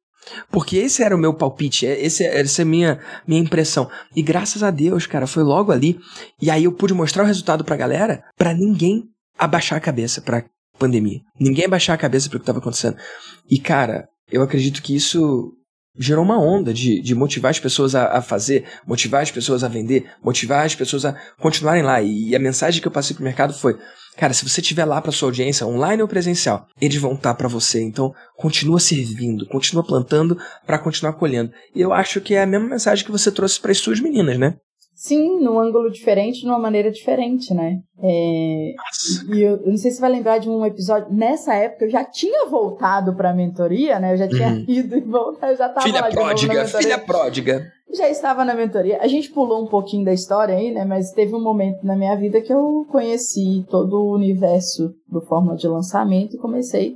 Porque 0.51 0.77
esse 0.77 1.03
era 1.03 1.15
o 1.15 1.19
meu 1.19 1.35
palpite, 1.35 1.87
é, 1.87 2.01
esse, 2.01 2.25
essa 2.25 2.63
é 2.63 2.65
a 2.65 2.67
minha, 2.67 3.01
minha 3.27 3.41
impressão. 3.41 3.89
E 4.15 4.23
graças 4.23 4.63
a 4.63 4.71
Deus, 4.71 5.07
cara, 5.07 5.27
foi 5.27 5.43
logo 5.43 5.73
ali. 5.73 5.99
E 6.41 6.51
aí 6.51 6.65
eu 6.65 6.73
pude 6.73 6.95
mostrar 6.95 7.23
o 7.23 7.27
resultado 7.27 7.65
pra 7.65 7.77
galera, 7.77 8.23
para 8.37 8.55
ninguém 8.55 9.05
abaixar 9.39 9.79
a 9.79 9.81
cabeça 9.81 10.21
pra 10.21 10.45
pandemia. 10.79 11.21
Ninguém 11.39 11.65
abaixar 11.65 11.95
a 11.95 11.99
cabeça 11.99 12.29
pro 12.29 12.41
que 12.41 12.47
tava 12.47 12.59
acontecendo. 12.59 12.97
E, 13.51 13.59
cara, 13.59 14.09
eu 14.31 14.43
acredito 14.43 14.83
que 14.83 14.95
isso 14.95 15.53
gerou 15.99 16.25
uma 16.25 16.41
onda 16.41 16.73
de, 16.73 17.01
de 17.01 17.15
motivar 17.15 17.51
as 17.51 17.61
pessoas 17.61 17.95
a, 17.95 18.19
a, 18.19 18.23
fazer, 18.23 18.65
motivar 18.87 19.23
as 19.23 19.31
pessoas 19.31 19.63
a 19.63 19.69
vender, 19.69 20.07
motivar 20.23 20.65
as 20.65 20.75
pessoas 20.75 21.05
a 21.05 21.15
continuarem 21.39 21.83
lá. 21.83 22.01
E, 22.01 22.31
e 22.31 22.37
a 22.37 22.39
mensagem 22.39 22.81
que 22.81 22.89
eu 22.89 22.93
passei 22.93 23.15
pro 23.15 23.25
mercado 23.25 23.53
foi: 23.53 23.79
cara, 24.17 24.33
se 24.33 24.49
você 24.49 24.61
estiver 24.61 24.85
lá 24.85 25.01
para 25.01 25.13
sua 25.13 25.29
audiência, 25.29 25.67
online 25.67 26.03
ou 26.03 26.09
presencial, 26.09 26.67
eles 26.81 26.97
vão 26.97 27.15
estar 27.15 27.35
para 27.35 27.49
você. 27.49 27.83
Então, 27.83 28.13
continua 28.37 28.81
servindo, 28.81 29.47
continua 29.47 29.85
plantando 29.85 30.39
para 30.67 30.79
continuar 30.79 31.15
colhendo. 31.15 31.53
E 31.75 31.81
eu 31.81 31.93
acho 31.93 32.21
que 32.21 32.35
é 32.35 32.43
a 32.43 32.47
mesma 32.47 32.69
mensagem 32.69 33.05
que 33.05 33.13
você 33.13 33.31
trouxe 33.31 33.61
para 33.61 33.73
as 33.73 33.79
suas 33.79 34.01
meninas, 34.01 34.39
né? 34.39 34.55
Sim, 35.03 35.41
num 35.41 35.59
ângulo 35.59 35.91
diferente, 35.91 36.43
de 36.43 36.47
uma 36.47 36.61
maneira 36.61 36.89
diferente, 36.89 37.53
né? 37.53 37.81
É... 38.01 38.73
E 39.35 39.43
eu, 39.43 39.57
eu, 39.57 39.71
não 39.71 39.77
sei 39.77 39.91
se 39.91 39.97
você 39.97 40.01
vai 40.01 40.13
lembrar 40.13 40.39
de 40.39 40.49
um 40.49 40.65
episódio. 40.65 41.13
Nessa 41.13 41.55
época 41.55 41.87
eu 41.87 41.91
já 41.91 42.05
tinha 42.05 42.47
voltado 42.47 43.13
para 43.13 43.31
a 43.31 43.35
mentoria, 43.35 43.99
né? 43.99 44.13
Eu 44.13 44.17
já 44.17 44.29
tinha 44.29 44.47
uhum. 44.47 44.65
ido 44.69 44.97
e 44.97 45.01
voltado, 45.01 45.55
eu 45.55 45.57
já 45.57 45.67
estava 45.67 45.85
filha 45.85 46.03
lá 46.03 46.09
pródiga, 46.09 46.65
filha 46.67 46.99
pródiga. 47.01 47.67
Já 47.93 48.09
estava 48.09 48.45
na 48.45 48.55
mentoria. 48.55 49.01
A 49.03 49.09
gente 49.09 49.29
pulou 49.33 49.65
um 49.65 49.67
pouquinho 49.67 50.05
da 50.05 50.13
história 50.13 50.55
aí, 50.55 50.71
né? 50.71 50.85
Mas 50.85 51.11
teve 51.11 51.35
um 51.35 51.43
momento 51.43 51.85
na 51.85 51.97
minha 51.97 52.15
vida 52.15 52.41
que 52.41 52.53
eu 52.53 52.87
conheci 52.89 53.67
todo 53.69 54.05
o 54.05 54.15
universo 54.15 54.95
do 55.09 55.21
Fórmula 55.23 55.57
de 55.57 55.67
Lançamento 55.67 56.37
e 56.37 56.39
comecei 56.39 56.95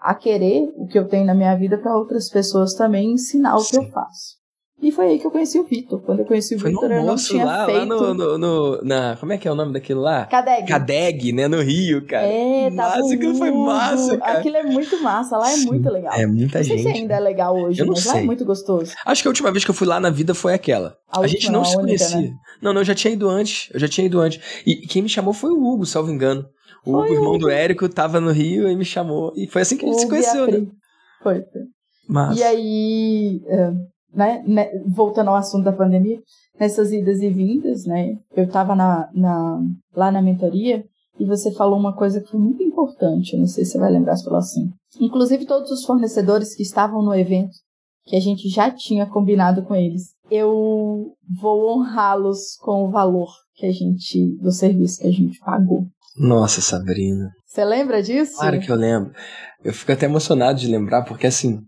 a 0.00 0.14
querer 0.14 0.72
o 0.76 0.86
que 0.86 0.96
eu 0.96 1.08
tenho 1.08 1.26
na 1.26 1.34
minha 1.34 1.56
vida 1.56 1.76
para 1.76 1.98
outras 1.98 2.30
pessoas 2.30 2.74
também 2.74 3.10
ensinar 3.10 3.56
o 3.56 3.60
Sim. 3.60 3.80
que 3.80 3.86
eu 3.86 3.90
faço. 3.90 4.37
E 4.80 4.92
foi 4.92 5.06
aí 5.06 5.18
que 5.18 5.26
eu 5.26 5.30
conheci 5.32 5.58
o 5.58 5.64
Vitor. 5.64 6.00
Quando 6.02 6.20
eu 6.20 6.24
conheci 6.24 6.54
o 6.54 6.58
Vitor, 6.58 6.92
eu 6.92 7.02
não 7.02 7.16
tinha 7.16 7.44
lá, 7.44 7.66
feito... 7.66 7.78
Lá 7.78 7.84
no, 7.84 8.14
no, 8.14 8.38
no, 8.38 8.82
na, 8.82 9.16
como 9.16 9.32
é 9.32 9.38
que 9.38 9.48
é 9.48 9.50
o 9.50 9.54
nome 9.56 9.72
daquilo 9.72 10.00
lá? 10.00 10.26
Cadeg. 10.26 10.68
Cadeg, 10.68 11.32
né? 11.32 11.48
No 11.48 11.60
Rio, 11.60 12.06
cara. 12.06 12.24
É, 12.24 12.70
tá 12.70 12.96
Nossa, 12.96 13.14
aquilo 13.14 13.34
foi 13.34 13.50
massa, 13.50 14.16
cara. 14.18 14.38
Aquilo 14.38 14.56
é 14.56 14.62
muito 14.62 15.02
massa. 15.02 15.36
Lá 15.36 15.50
é 15.50 15.56
Sim, 15.56 15.66
muito 15.66 15.90
legal. 15.90 16.14
É 16.14 16.24
muita 16.26 16.58
não 16.58 16.64
gente. 16.64 16.76
Não 16.76 16.82
sei 16.84 16.92
se 16.92 16.98
ainda 17.00 17.14
é 17.14 17.20
legal 17.20 17.56
hoje, 17.56 17.80
eu 17.80 17.86
não 17.86 17.94
mas 17.94 18.04
sei. 18.04 18.12
lá 18.12 18.18
é 18.18 18.22
muito 18.22 18.44
gostoso. 18.44 18.94
Acho 19.04 19.20
que 19.20 19.26
a 19.26 19.30
última 19.30 19.50
vez 19.50 19.64
que 19.64 19.70
eu 19.70 19.74
fui 19.74 19.86
lá 19.86 19.98
na 19.98 20.10
vida 20.10 20.32
foi 20.32 20.54
aquela. 20.54 20.96
A, 21.10 21.20
a 21.20 21.26
gente 21.26 21.50
não, 21.50 21.64
se 21.64 21.76
única, 21.76 21.86
conhecia. 21.86 22.20
Né? 22.20 22.30
Não, 22.62 22.72
não, 22.72 22.82
eu 22.82 22.84
já 22.84 22.94
tinha 22.94 23.12
ido 23.12 23.28
antes. 23.28 23.68
Eu 23.74 23.80
já 23.80 23.88
tinha 23.88 24.06
ido 24.06 24.20
antes. 24.20 24.40
E 24.64 24.86
quem 24.86 25.02
me 25.02 25.08
chamou 25.08 25.34
foi 25.34 25.50
o 25.50 25.60
Hugo, 25.60 25.86
salvo 25.86 26.12
engano. 26.12 26.46
O 26.86 26.96
Hugo, 26.96 27.12
irmão 27.12 27.36
do 27.36 27.50
Érico, 27.50 27.88
tava 27.88 28.20
no 28.20 28.30
Rio 28.30 28.68
e 28.68 28.76
me 28.76 28.84
chamou. 28.84 29.32
E 29.36 29.48
foi 29.48 29.62
assim 29.62 29.76
que 29.76 29.84
a 29.84 29.88
gente 29.88 30.02
se 30.02 30.08
conheceu, 30.08 30.46
né? 30.46 30.66
Foi, 31.20 31.42
foi. 31.42 31.62
Mas... 32.08 32.38
E 32.38 32.44
aí... 32.44 33.40
Uh 33.44 33.97
né, 34.14 34.42
né, 34.46 34.70
voltando 34.86 35.28
ao 35.28 35.36
assunto 35.36 35.64
da 35.64 35.72
pandemia, 35.72 36.20
nessas 36.58 36.92
idas 36.92 37.20
e 37.20 37.28
vindas, 37.28 37.84
né, 37.84 38.16
eu 38.34 38.44
estava 38.44 38.74
na, 38.74 39.08
na, 39.14 39.60
lá 39.94 40.10
na 40.10 40.22
mentoria 40.22 40.84
e 41.18 41.24
você 41.24 41.52
falou 41.52 41.78
uma 41.78 41.94
coisa 41.94 42.20
que 42.20 42.30
foi 42.30 42.40
muito 42.40 42.62
importante, 42.62 43.36
não 43.36 43.46
sei 43.46 43.64
se 43.64 43.72
você 43.72 43.78
vai 43.78 43.90
lembrar 43.90 44.16
se 44.16 44.24
falou 44.24 44.38
assim. 44.38 44.70
Inclusive 45.00 45.46
todos 45.46 45.70
os 45.70 45.84
fornecedores 45.84 46.54
que 46.54 46.62
estavam 46.62 47.02
no 47.02 47.14
evento, 47.14 47.56
que 48.06 48.16
a 48.16 48.20
gente 48.20 48.48
já 48.48 48.70
tinha 48.70 49.06
combinado 49.06 49.62
com 49.62 49.74
eles, 49.74 50.14
eu 50.30 51.12
vou 51.40 51.70
honrá-los 51.70 52.56
com 52.60 52.84
o 52.84 52.90
valor 52.90 53.28
que 53.54 53.66
a 53.66 53.72
gente, 53.72 54.36
do 54.40 54.52
serviço 54.52 55.00
que 55.00 55.08
a 55.08 55.12
gente 55.12 55.38
pagou. 55.40 55.86
Nossa, 56.16 56.60
Sabrina. 56.60 57.30
Você 57.46 57.64
lembra 57.64 58.02
disso? 58.02 58.36
Claro 58.36 58.60
que 58.60 58.70
eu 58.70 58.76
lembro. 58.76 59.12
Eu 59.64 59.72
fico 59.72 59.92
até 59.92 60.06
emocionado 60.06 60.58
de 60.58 60.68
lembrar, 60.68 61.04
porque 61.04 61.26
assim, 61.26 61.60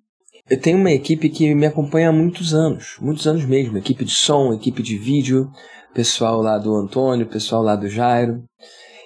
eu 0.51 0.61
tenho 0.61 0.79
uma 0.79 0.91
equipe 0.91 1.29
que 1.29 1.55
me 1.55 1.65
acompanha 1.65 2.09
há 2.09 2.13
muitos 2.13 2.53
anos, 2.53 2.97
muitos 3.01 3.27
anos 3.29 3.45
mesmo. 3.45 3.79
Equipe 3.79 4.05
de 4.05 4.11
som, 4.11 4.53
equipe 4.53 4.83
de 4.83 4.99
vídeo, 4.99 5.49
pessoal 5.95 6.43
lá 6.43 6.59
do 6.59 6.75
Antônio, 6.75 7.29
pessoal 7.29 7.63
lá 7.63 7.77
do 7.77 7.89
Jairo. 7.89 8.43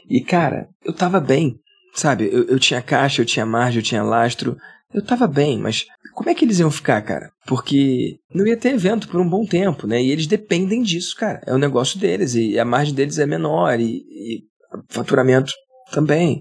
E 0.09 0.23
cara, 0.23 0.67
eu 0.83 0.95
tava 0.95 1.21
bem, 1.21 1.57
sabe? 1.95 2.31
Eu, 2.33 2.45
eu 2.45 2.59
tinha 2.59 2.81
caixa, 2.81 3.21
eu 3.21 3.27
tinha 3.27 3.45
margem, 3.45 3.81
eu 3.81 3.85
tinha 3.85 4.03
lastro. 4.03 4.57
Eu 4.93 5.05
tava 5.05 5.27
bem, 5.27 5.59
mas 5.59 5.85
como 6.15 6.31
é 6.31 6.35
que 6.35 6.47
eles 6.47 6.61
iam 6.61 6.71
ficar, 6.71 7.03
cara? 7.03 7.31
Porque 7.47 8.17
não 8.35 8.47
ia 8.47 8.57
ter 8.57 8.73
evento 8.73 9.07
por 9.09 9.21
um 9.21 9.29
bom 9.29 9.45
tempo, 9.45 9.87
né? 9.87 10.03
E 10.03 10.11
eles 10.11 10.27
dependem 10.27 10.83
disso, 10.83 11.15
cara. 11.15 11.43
É 11.47 11.53
o 11.53 11.59
negócio 11.59 12.01
deles 12.01 12.35
e 12.35 12.59
a 12.59 12.65
margem 12.65 12.95
deles 12.95 13.19
é 13.19 13.27
menor 13.27 13.79
e, 13.79 13.97
e 13.99 14.43
faturamento 14.89 15.53
também. 15.93 16.41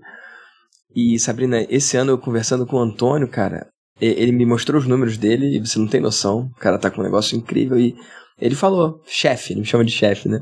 E 0.95 1.19
Sabrina, 1.19 1.65
esse 1.69 1.97
ano 1.97 2.11
eu 2.11 2.17
conversando 2.17 2.65
com 2.65 2.77
o 2.77 2.81
Antônio, 2.81 3.27
cara, 3.27 3.72
ele 3.99 4.31
me 4.31 4.45
mostrou 4.45 4.79
os 4.81 4.87
números 4.87 5.17
dele 5.17 5.55
e 5.55 5.59
você 5.59 5.77
não 5.79 5.87
tem 5.87 6.01
noção. 6.01 6.49
O 6.55 6.59
cara 6.59 6.77
tá 6.77 6.89
com 6.89 7.01
um 7.01 7.03
negócio 7.03 7.37
incrível 7.37 7.79
e 7.79 7.95
ele 8.39 8.55
falou, 8.55 9.01
chefe, 9.05 9.53
ele 9.53 9.61
me 9.61 9.65
chama 9.65 9.85
de 9.85 9.91
chefe, 9.91 10.27
né? 10.27 10.41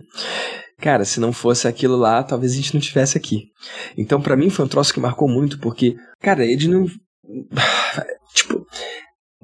Cara, 0.79 1.05
se 1.05 1.19
não 1.19 1.31
fosse 1.31 1.67
aquilo 1.67 1.95
lá, 1.95 2.23
talvez 2.23 2.53
a 2.53 2.55
gente 2.55 2.73
não 2.73 2.81
tivesse 2.81 3.17
aqui. 3.17 3.49
Então, 3.95 4.19
para 4.19 4.35
mim 4.35 4.49
foi 4.49 4.65
um 4.65 4.67
troço 4.67 4.93
que 4.93 4.99
marcou 4.99 5.27
muito, 5.27 5.59
porque, 5.59 5.95
cara, 6.19 6.45
ele 6.45 6.67
não. 6.67 6.85
Tipo, 8.33 8.65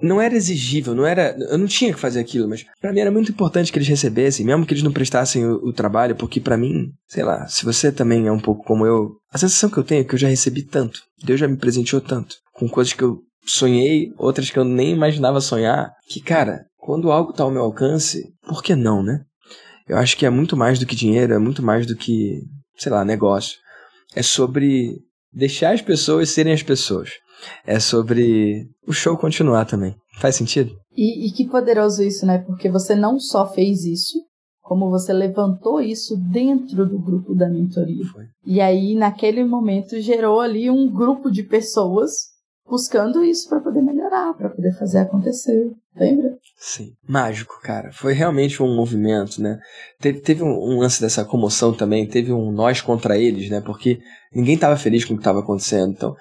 não 0.01 0.21
era 0.21 0.35
exigível, 0.35 0.95
não 0.95 1.05
era. 1.05 1.35
Eu 1.49 1.57
não 1.57 1.67
tinha 1.67 1.93
que 1.93 1.99
fazer 1.99 2.19
aquilo, 2.19 2.47
mas 2.47 2.65
para 2.79 2.93
mim 2.93 2.99
era 2.99 3.11
muito 3.11 3.31
importante 3.31 3.71
que 3.71 3.77
eles 3.77 3.87
recebessem, 3.87 4.45
mesmo 4.45 4.65
que 4.65 4.73
eles 4.73 4.83
não 4.83 4.93
prestassem 4.93 5.45
o, 5.45 5.55
o 5.55 5.73
trabalho, 5.73 6.15
porque 6.15 6.39
para 6.39 6.57
mim, 6.57 6.91
sei 7.07 7.23
lá, 7.23 7.45
se 7.47 7.65
você 7.65 7.91
também 7.91 8.27
é 8.27 8.31
um 8.31 8.39
pouco 8.39 8.63
como 8.63 8.85
eu, 8.85 9.17
a 9.31 9.37
sensação 9.37 9.69
que 9.69 9.77
eu 9.77 9.83
tenho 9.83 10.01
é 10.01 10.03
que 10.03 10.15
eu 10.15 10.19
já 10.19 10.27
recebi 10.27 10.63
tanto. 10.63 11.01
Deus 11.23 11.39
já 11.39 11.47
me 11.47 11.57
presenteou 11.57 12.01
tanto 12.01 12.37
com 12.53 12.69
coisas 12.69 12.93
que 12.93 13.03
eu 13.03 13.19
sonhei, 13.47 14.11
outras 14.17 14.49
que 14.49 14.59
eu 14.59 14.63
nem 14.63 14.91
imaginava 14.91 15.41
sonhar, 15.41 15.91
que, 16.09 16.21
cara, 16.21 16.65
quando 16.77 17.11
algo 17.11 17.31
está 17.31 17.43
ao 17.43 17.51
meu 17.51 17.63
alcance, 17.63 18.23
por 18.47 18.61
que 18.61 18.75
não, 18.75 19.01
né? 19.01 19.21
Eu 19.87 19.97
acho 19.97 20.17
que 20.17 20.25
é 20.25 20.29
muito 20.29 20.57
mais 20.57 20.79
do 20.79 20.85
que 20.85 20.95
dinheiro, 20.95 21.33
é 21.33 21.39
muito 21.39 21.63
mais 21.63 21.85
do 21.85 21.95
que, 21.95 22.41
sei 22.77 22.91
lá, 22.91 23.05
negócio. 23.05 23.57
É 24.13 24.21
sobre 24.21 24.97
deixar 25.31 25.73
as 25.73 25.81
pessoas 25.81 26.29
serem 26.29 26.53
as 26.53 26.63
pessoas. 26.63 27.11
É 27.65 27.79
sobre 27.79 28.67
o 28.85 28.91
show 28.91 29.17
continuar 29.17 29.65
também. 29.65 29.95
Faz 30.19 30.35
sentido? 30.35 30.75
E, 30.95 31.27
e 31.27 31.31
que 31.31 31.45
poderoso 31.45 32.03
isso, 32.03 32.25
né? 32.25 32.39
Porque 32.39 32.69
você 32.69 32.95
não 32.95 33.19
só 33.19 33.47
fez 33.47 33.85
isso, 33.85 34.17
como 34.61 34.89
você 34.89 35.13
levantou 35.13 35.79
isso 35.79 36.17
dentro 36.17 36.85
do 36.85 36.99
grupo 36.99 37.35
da 37.35 37.47
mentoria. 37.47 38.03
Foi. 38.11 38.25
E 38.45 38.59
aí, 38.59 38.95
naquele 38.95 39.43
momento, 39.43 40.01
gerou 40.01 40.41
ali 40.41 40.69
um 40.69 40.91
grupo 40.91 41.31
de 41.31 41.43
pessoas 41.43 42.11
buscando 42.69 43.23
isso 43.23 43.47
para 43.49 43.61
poder 43.61 43.81
melhorar, 43.81 44.33
para 44.33 44.49
poder 44.49 44.73
fazer 44.77 44.99
acontecer. 44.99 45.71
Lembra? 45.95 46.37
Sim. 46.57 46.93
Mágico, 47.07 47.59
cara. 47.61 47.91
Foi 47.91 48.13
realmente 48.13 48.61
um 48.61 48.75
movimento, 48.75 49.41
né? 49.41 49.59
Teve, 49.99 50.19
teve 50.19 50.43
um, 50.43 50.49
um, 50.49 50.79
lance 50.79 51.01
dessa 51.01 51.25
comoção 51.25 51.73
também, 51.73 52.07
teve 52.07 52.31
um 52.31 52.51
nós 52.51 52.81
contra 52.81 53.17
eles, 53.17 53.49
né? 53.49 53.61
Porque 53.61 53.99
ninguém 54.33 54.55
estava 54.55 54.75
feliz 54.75 55.05
com 55.05 55.13
o 55.13 55.17
que 55.17 55.21
estava 55.21 55.39
acontecendo. 55.39 55.91
Então, 55.91 56.15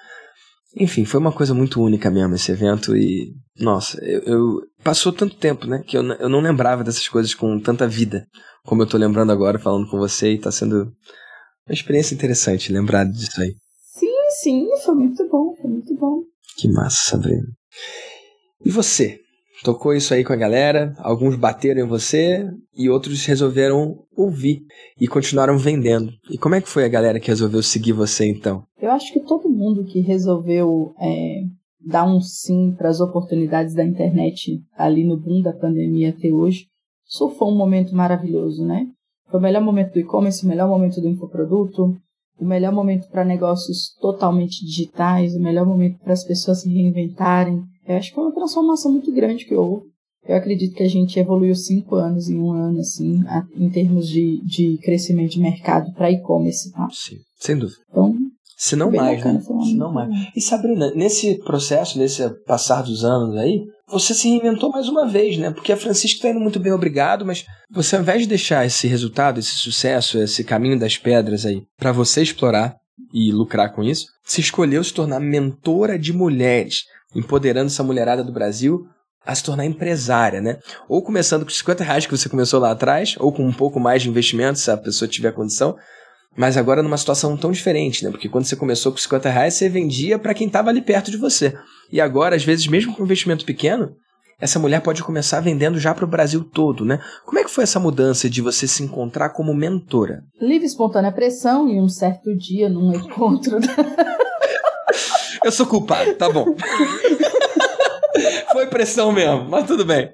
enfim, 0.75 1.05
foi 1.05 1.19
uma 1.19 1.31
coisa 1.31 1.53
muito 1.53 1.81
única 1.81 2.09
mesmo 2.09 2.35
esse 2.35 2.51
evento 2.51 2.95
e, 2.95 3.33
nossa, 3.59 3.99
eu, 4.03 4.21
eu 4.21 4.61
passou 4.83 5.11
tanto 5.11 5.35
tempo, 5.35 5.67
né? 5.67 5.83
Que 5.85 5.97
eu, 5.97 6.03
eu 6.03 6.29
não 6.29 6.39
lembrava 6.39 6.83
dessas 6.83 7.07
coisas 7.07 7.33
com 7.33 7.59
tanta 7.59 7.87
vida, 7.87 8.25
como 8.65 8.81
eu 8.81 8.87
tô 8.87 8.97
lembrando 8.97 9.31
agora 9.31 9.59
falando 9.59 9.89
com 9.89 9.97
você 9.97 10.33
e 10.33 10.39
tá 10.39 10.51
sendo 10.51 10.93
uma 11.67 11.73
experiência 11.73 12.15
interessante 12.15 12.71
lembrar 12.71 13.05
disso 13.05 13.41
aí. 13.41 13.55
Sim, 13.97 14.13
sim, 14.41 14.67
foi 14.85 14.95
muito 14.95 15.27
bom, 15.27 15.55
foi 15.55 15.69
muito 15.69 15.95
bom. 15.95 16.21
Que 16.57 16.67
massa, 16.67 17.11
Sabrina. 17.11 17.47
E 18.65 18.71
você? 18.71 19.19
Tocou 19.63 19.93
isso 19.93 20.13
aí 20.13 20.23
com 20.23 20.33
a 20.33 20.37
galera, 20.37 20.93
alguns 20.99 21.35
bateram 21.35 21.81
em 21.81 21.87
você 21.87 22.47
e 22.75 22.89
outros 22.89 23.25
resolveram 23.25 24.03
ouvir 24.15 24.61
e 24.99 25.07
continuaram 25.07 25.57
vendendo. 25.57 26.11
E 26.29 26.37
como 26.37 26.55
é 26.55 26.61
que 26.61 26.69
foi 26.69 26.85
a 26.85 26.89
galera 26.89 27.19
que 27.19 27.27
resolveu 27.27 27.63
seguir 27.63 27.93
você 27.93 28.27
então? 28.27 28.63
Eu 28.79 28.91
acho 28.91 29.11
que 29.11 29.19
todo 29.19 29.49
mundo 29.49 29.83
que 29.83 29.99
resolveu 29.99 30.93
é, 30.99 31.41
dar 31.83 32.05
um 32.05 32.21
sim 32.21 32.73
para 32.77 32.89
as 32.89 32.99
oportunidades 32.99 33.73
da 33.73 33.83
internet 33.83 34.61
ali 34.77 35.03
no 35.03 35.17
boom 35.17 35.41
da 35.41 35.53
pandemia 35.53 36.09
até 36.09 36.29
hoje, 36.29 36.67
surfou 37.05 37.51
um 37.51 37.57
momento 37.57 37.95
maravilhoso, 37.95 38.65
né? 38.65 38.87
Foi 39.29 39.39
o 39.39 39.43
melhor 39.43 39.63
momento 39.63 39.93
do 39.93 39.99
e-commerce, 39.99 40.45
o 40.45 40.49
melhor 40.49 40.69
momento 40.69 41.01
do 41.01 41.07
infoproduto, 41.07 41.95
o 42.39 42.45
melhor 42.45 42.71
momento 42.71 43.07
para 43.09 43.25
negócios 43.25 43.93
totalmente 43.99 44.65
digitais, 44.65 45.35
o 45.35 45.39
melhor 45.39 45.65
momento 45.65 45.99
para 45.99 46.13
as 46.13 46.23
pessoas 46.23 46.61
se 46.61 46.69
reinventarem. 46.69 47.61
Eu 47.87 47.95
acho 47.95 48.09
que 48.09 48.15
foi 48.15 48.25
uma 48.25 48.33
transformação 48.33 48.91
muito 48.91 49.11
grande 49.13 49.45
que 49.45 49.55
houve. 49.55 49.85
Eu 50.27 50.35
acredito 50.35 50.75
que 50.75 50.83
a 50.83 50.89
gente 50.89 51.17
evoluiu 51.17 51.55
cinco 51.55 51.95
anos 51.95 52.29
em 52.29 52.37
um 52.37 52.51
ano, 52.51 52.79
assim, 52.79 53.21
em 53.55 53.69
termos 53.69 54.07
de, 54.09 54.41
de 54.43 54.77
crescimento 54.79 55.31
de 55.31 55.39
mercado 55.39 55.93
para 55.93 56.11
e-commerce, 56.11 56.71
tá? 56.71 56.87
Sim, 56.91 57.15
sem 57.39 57.57
dúvida. 57.57 57.79
Então, 57.89 58.13
se 58.57 58.75
não 58.75 58.91
mais, 58.91 59.17
bacana, 59.17 59.39
né? 59.39 59.63
Se 59.63 59.75
não 59.75 59.93
mais. 59.93 60.09
E 60.35 60.41
Sabrina, 60.41 60.91
nesse 60.93 61.37
processo, 61.43 61.97
nesse 61.97 62.27
passar 62.43 62.81
dos 62.81 63.05
anos 63.05 63.37
aí, 63.37 63.63
você 63.87 64.13
se 64.13 64.27
reinventou 64.29 64.69
mais 64.69 64.89
uma 64.89 65.07
vez, 65.07 65.37
né? 65.37 65.51
Porque 65.51 65.71
a 65.71 65.77
Francisca 65.77 66.17
está 66.17 66.29
indo 66.29 66.39
muito 66.39 66.59
bem, 66.59 66.73
obrigado, 66.73 67.25
mas 67.25 67.45
você, 67.71 67.95
ao 67.95 68.01
invés 68.01 68.21
de 68.21 68.27
deixar 68.27 68.65
esse 68.65 68.87
resultado, 68.87 69.39
esse 69.39 69.53
sucesso, 69.53 70.19
esse 70.19 70.43
caminho 70.43 70.77
das 70.77 70.97
pedras 70.97 71.45
aí, 71.45 71.63
para 71.77 71.91
você 71.91 72.21
explorar 72.21 72.75
e 73.13 73.31
lucrar 73.31 73.73
com 73.73 73.83
isso, 73.83 74.07
se 74.23 74.41
escolheu 74.41 74.83
se 74.83 74.93
tornar 74.93 75.19
mentora 75.19 75.97
de 75.97 76.11
mulheres, 76.11 76.83
empoderando 77.15 77.67
essa 77.67 77.83
mulherada 77.83 78.23
do 78.23 78.33
Brasil 78.33 78.85
a 79.25 79.35
se 79.35 79.43
tornar 79.43 79.65
empresária, 79.65 80.41
né? 80.41 80.57
Ou 80.87 81.03
começando 81.03 81.43
com 81.43 81.49
os 81.49 81.57
50 81.57 81.83
reais 81.83 82.05
que 82.05 82.17
você 82.17 82.29
começou 82.29 82.59
lá 82.59 82.71
atrás, 82.71 83.15
ou 83.19 83.31
com 83.31 83.45
um 83.45 83.53
pouco 83.53 83.79
mais 83.79 84.01
de 84.01 84.09
investimento, 84.09 84.57
se 84.57 84.71
a 84.71 84.77
pessoa 84.77 85.07
tiver 85.07 85.33
condição, 85.33 85.75
mas 86.37 86.55
agora 86.55 86.83
numa 86.83 86.97
situação 86.97 87.35
tão 87.35 87.51
diferente, 87.51 88.05
né? 88.05 88.11
Porque 88.11 88.29
quando 88.29 88.45
você 88.45 88.55
começou 88.55 88.91
com 88.91 88.97
50 88.97 89.29
reais, 89.29 89.55
você 89.55 89.67
vendia 89.67 90.19
para 90.19 90.35
quem 90.35 90.45
estava 90.47 90.69
ali 90.69 90.81
perto 90.81 91.09
de 91.09 91.17
você. 91.17 91.57
E 91.91 91.99
agora, 91.99 92.35
às 92.35 92.43
vezes, 92.43 92.67
mesmo 92.67 92.93
com 92.93 93.01
um 93.01 93.05
investimento 93.05 93.43
pequeno, 93.43 93.95
essa 94.39 94.59
mulher 94.59 94.81
pode 94.81 95.03
começar 95.03 95.39
vendendo 95.39 95.79
já 95.79 95.95
para 95.95 96.05
o 96.05 96.07
Brasil 96.07 96.43
todo, 96.43 96.85
né? 96.85 96.99
Como 97.25 97.39
é 97.39 97.43
que 97.43 97.49
foi 97.49 97.63
essa 97.63 97.79
mudança 97.79 98.29
de 98.29 98.39
você 98.39 98.67
se 98.67 98.83
encontrar 98.83 99.31
como 99.31 99.51
mentora? 99.51 100.21
Livre 100.39 100.67
espontânea 100.67 101.11
pressão 101.11 101.67
e 101.67 101.79
um 101.79 101.89
certo 101.89 102.35
dia 102.37 102.69
num 102.69 102.93
encontro. 102.93 103.57
Eu 105.43 105.51
sou 105.51 105.65
culpado, 105.65 106.13
tá 106.15 106.29
bom. 106.29 106.45
foi 108.51 108.67
pressão 108.67 109.11
mesmo, 109.11 109.49
mas 109.49 109.65
tudo 109.65 109.85
bem. 109.85 110.11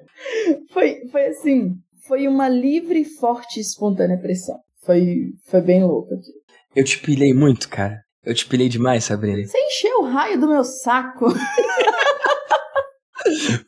Foi, 0.72 1.06
foi 1.10 1.26
assim, 1.26 1.74
foi 2.06 2.26
uma 2.26 2.48
livre, 2.48 3.04
forte, 3.04 3.60
espontânea 3.60 4.18
pressão. 4.18 4.63
Foi, 4.84 5.32
foi 5.46 5.60
bem 5.60 5.84
louco 5.84 6.14
aqui. 6.14 6.30
Eu 6.76 6.84
te 6.84 6.98
pilhei 6.98 7.32
muito, 7.32 7.68
cara. 7.68 8.02
Eu 8.24 8.34
te 8.34 8.46
pilhei 8.46 8.68
demais, 8.68 9.04
Sabrina. 9.04 9.46
Você 9.46 9.58
encheu 9.58 10.00
o 10.00 10.04
raio 10.04 10.40
do 10.40 10.48
meu 10.48 10.64
saco. 10.64 11.26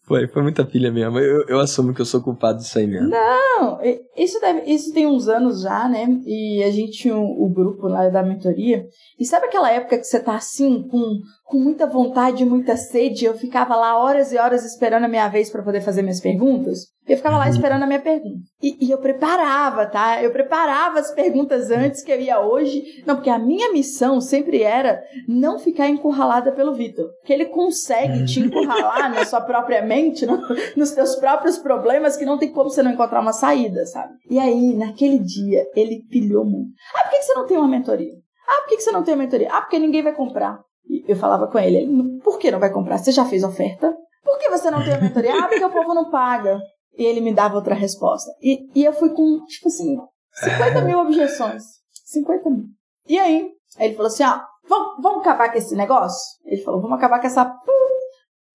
Foi, 0.05 0.29
foi 0.29 0.43
muita 0.43 0.65
pilha 0.65 0.93
mesmo. 0.93 1.19
Eu, 1.19 1.47
eu 1.49 1.59
assumo 1.59 1.95
que 1.95 2.01
eu 2.01 2.05
sou 2.05 2.23
culpado 2.23 2.59
disso 2.59 2.79
aí 2.79 2.87
mesmo. 2.87 3.09
Não, 3.09 3.81
isso, 4.17 4.39
deve, 4.41 4.71
isso 4.71 4.93
tem 4.93 5.07
uns 5.07 5.29
anos 5.29 5.63
já, 5.63 5.89
né? 5.89 6.07
E 6.27 6.63
a 6.63 6.71
gente 6.71 6.93
tinha 6.93 7.17
o, 7.17 7.45
o 7.45 7.49
grupo 7.49 7.89
lá 7.89 8.09
da 8.09 8.23
mentoria. 8.23 8.87
E 9.19 9.25
sabe 9.25 9.47
aquela 9.47 9.71
época 9.73 9.99
que 9.99 10.05
você 10.05 10.21
tá 10.21 10.37
assim, 10.37 10.87
com, 10.89 11.21
com 11.47 11.59
muita 11.59 11.87
vontade, 11.87 12.45
muita 12.45 12.77
sede? 12.77 13.25
Eu 13.25 13.35
ficava 13.35 13.77
lá 13.77 13.97
horas 13.97 14.33
e 14.33 14.37
horas 14.37 14.65
esperando 14.65 15.05
a 15.05 15.09
minha 15.09 15.29
vez 15.29 15.49
para 15.49 15.63
poder 15.63 15.81
fazer 15.81 16.03
minhas 16.03 16.21
perguntas? 16.21 16.89
Eu 17.07 17.17
ficava 17.17 17.39
lá 17.39 17.45
uhum. 17.45 17.51
esperando 17.51 17.85
a 17.85 17.87
minha 17.87 18.01
pergunta. 18.01 18.41
E, 18.61 18.85
e, 18.85 18.91
eu 18.91 18.99
preparava, 18.99 19.87
tá? 19.87 20.21
Eu 20.21 20.33
preparava 20.33 20.99
as 20.99 21.13
perguntas 21.13 21.71
antes 21.71 22.03
que 22.03 22.11
eu 22.11 22.21
ia 22.21 22.41
hoje. 22.41 22.83
Não, 23.07 23.15
porque 23.15 23.31
a 23.31 23.39
minha 23.39 23.73
missão 23.73 24.21
sempre 24.21 24.63
era 24.63 25.01
não 25.29 25.57
ficar 25.57 25.89
encurralada 25.89 26.51
pelo 26.51 26.75
Vitor. 26.75 27.09
Que 27.25 27.33
ele 27.33 27.45
consegue 27.45 28.25
te 28.25 28.41
uhum. 28.41 28.47
encurralar 28.47 29.15
na 29.15 29.25
sua 29.25 29.41
própria 29.41 29.83
mente, 29.83 30.27
no, 30.27 30.37
nos 30.77 30.89
seus 30.89 31.15
próprios 31.15 31.57
problemas, 31.59 32.17
que 32.17 32.25
não 32.25 32.39
tem 32.39 32.51
como 32.51 32.71
você 32.71 32.83
não 32.83 32.91
encontrar 32.91 33.21
uma 33.21 33.33
saída, 33.33 33.87
sabe? 33.87 34.13
E 34.29 34.41
aí, 34.41 34.75
naquele 34.75 35.21
dia, 35.21 35.65
ele 35.77 36.03
pilhou 36.11 36.45
muito. 36.45 36.71
Ah, 36.93 37.03
por 37.03 37.11
que 37.11 37.23
você 37.23 37.35
não 37.35 37.47
tem 37.47 37.57
uma 37.57 37.69
mentoria? 37.69 38.15
Ah, 38.49 38.63
por 38.63 38.69
que 38.69 38.81
você 38.81 38.91
não 38.91 39.05
tem 39.05 39.15
uma 39.15 39.23
mentoria? 39.23 39.49
Ah, 39.53 39.61
porque 39.61 39.79
ninguém 39.79 40.03
vai 40.03 40.13
comprar. 40.13 40.59
E 40.89 41.05
eu 41.09 41.17
falava 41.17 41.49
com 41.49 41.59
ele, 41.59 41.77
ele, 41.79 42.21
por 42.23 42.39
que 42.39 42.51
não 42.51 42.61
vai 42.61 42.73
comprar? 42.73 42.99
Você 42.99 43.13
já 43.13 43.25
fez 43.25 43.43
oferta? 43.43 43.95
Por 44.23 44.39
que 44.39 44.51
você 44.51 44.71
não 44.71 44.83
tem 44.83 44.93
uma 44.93 45.03
mentoria? 45.03 45.33
Ah, 45.33 45.49
porque 45.49 45.65
o 45.65 45.71
povo 45.71 45.95
não 45.95 46.11
paga. 46.11 46.59
E 46.97 47.05
ele 47.05 47.21
me 47.21 47.35
dava 47.35 47.57
outra 47.57 47.75
resposta. 47.75 48.31
E, 48.43 48.69
e 48.75 48.85
eu 48.85 48.93
fui 48.93 49.11
com, 49.11 49.45
tipo 49.47 49.69
assim, 49.69 49.97
50 50.35 50.81
mil 50.83 50.99
objeções. 50.99 51.63
50 52.07 52.51
mil. 52.51 52.65
E 53.09 53.19
aí, 53.19 53.49
ele 53.79 53.95
falou 53.95 54.09
assim: 54.09 54.25
ó, 54.25 54.41
vamos, 54.69 55.03
vamos 55.03 55.21
acabar 55.21 55.51
com 55.51 55.59
esse 55.59 55.75
negócio? 55.75 56.21
Ele 56.45 56.63
falou: 56.63 56.81
vamos 56.81 56.97
acabar 56.97 57.21
com 57.21 57.27
essa. 57.27 57.55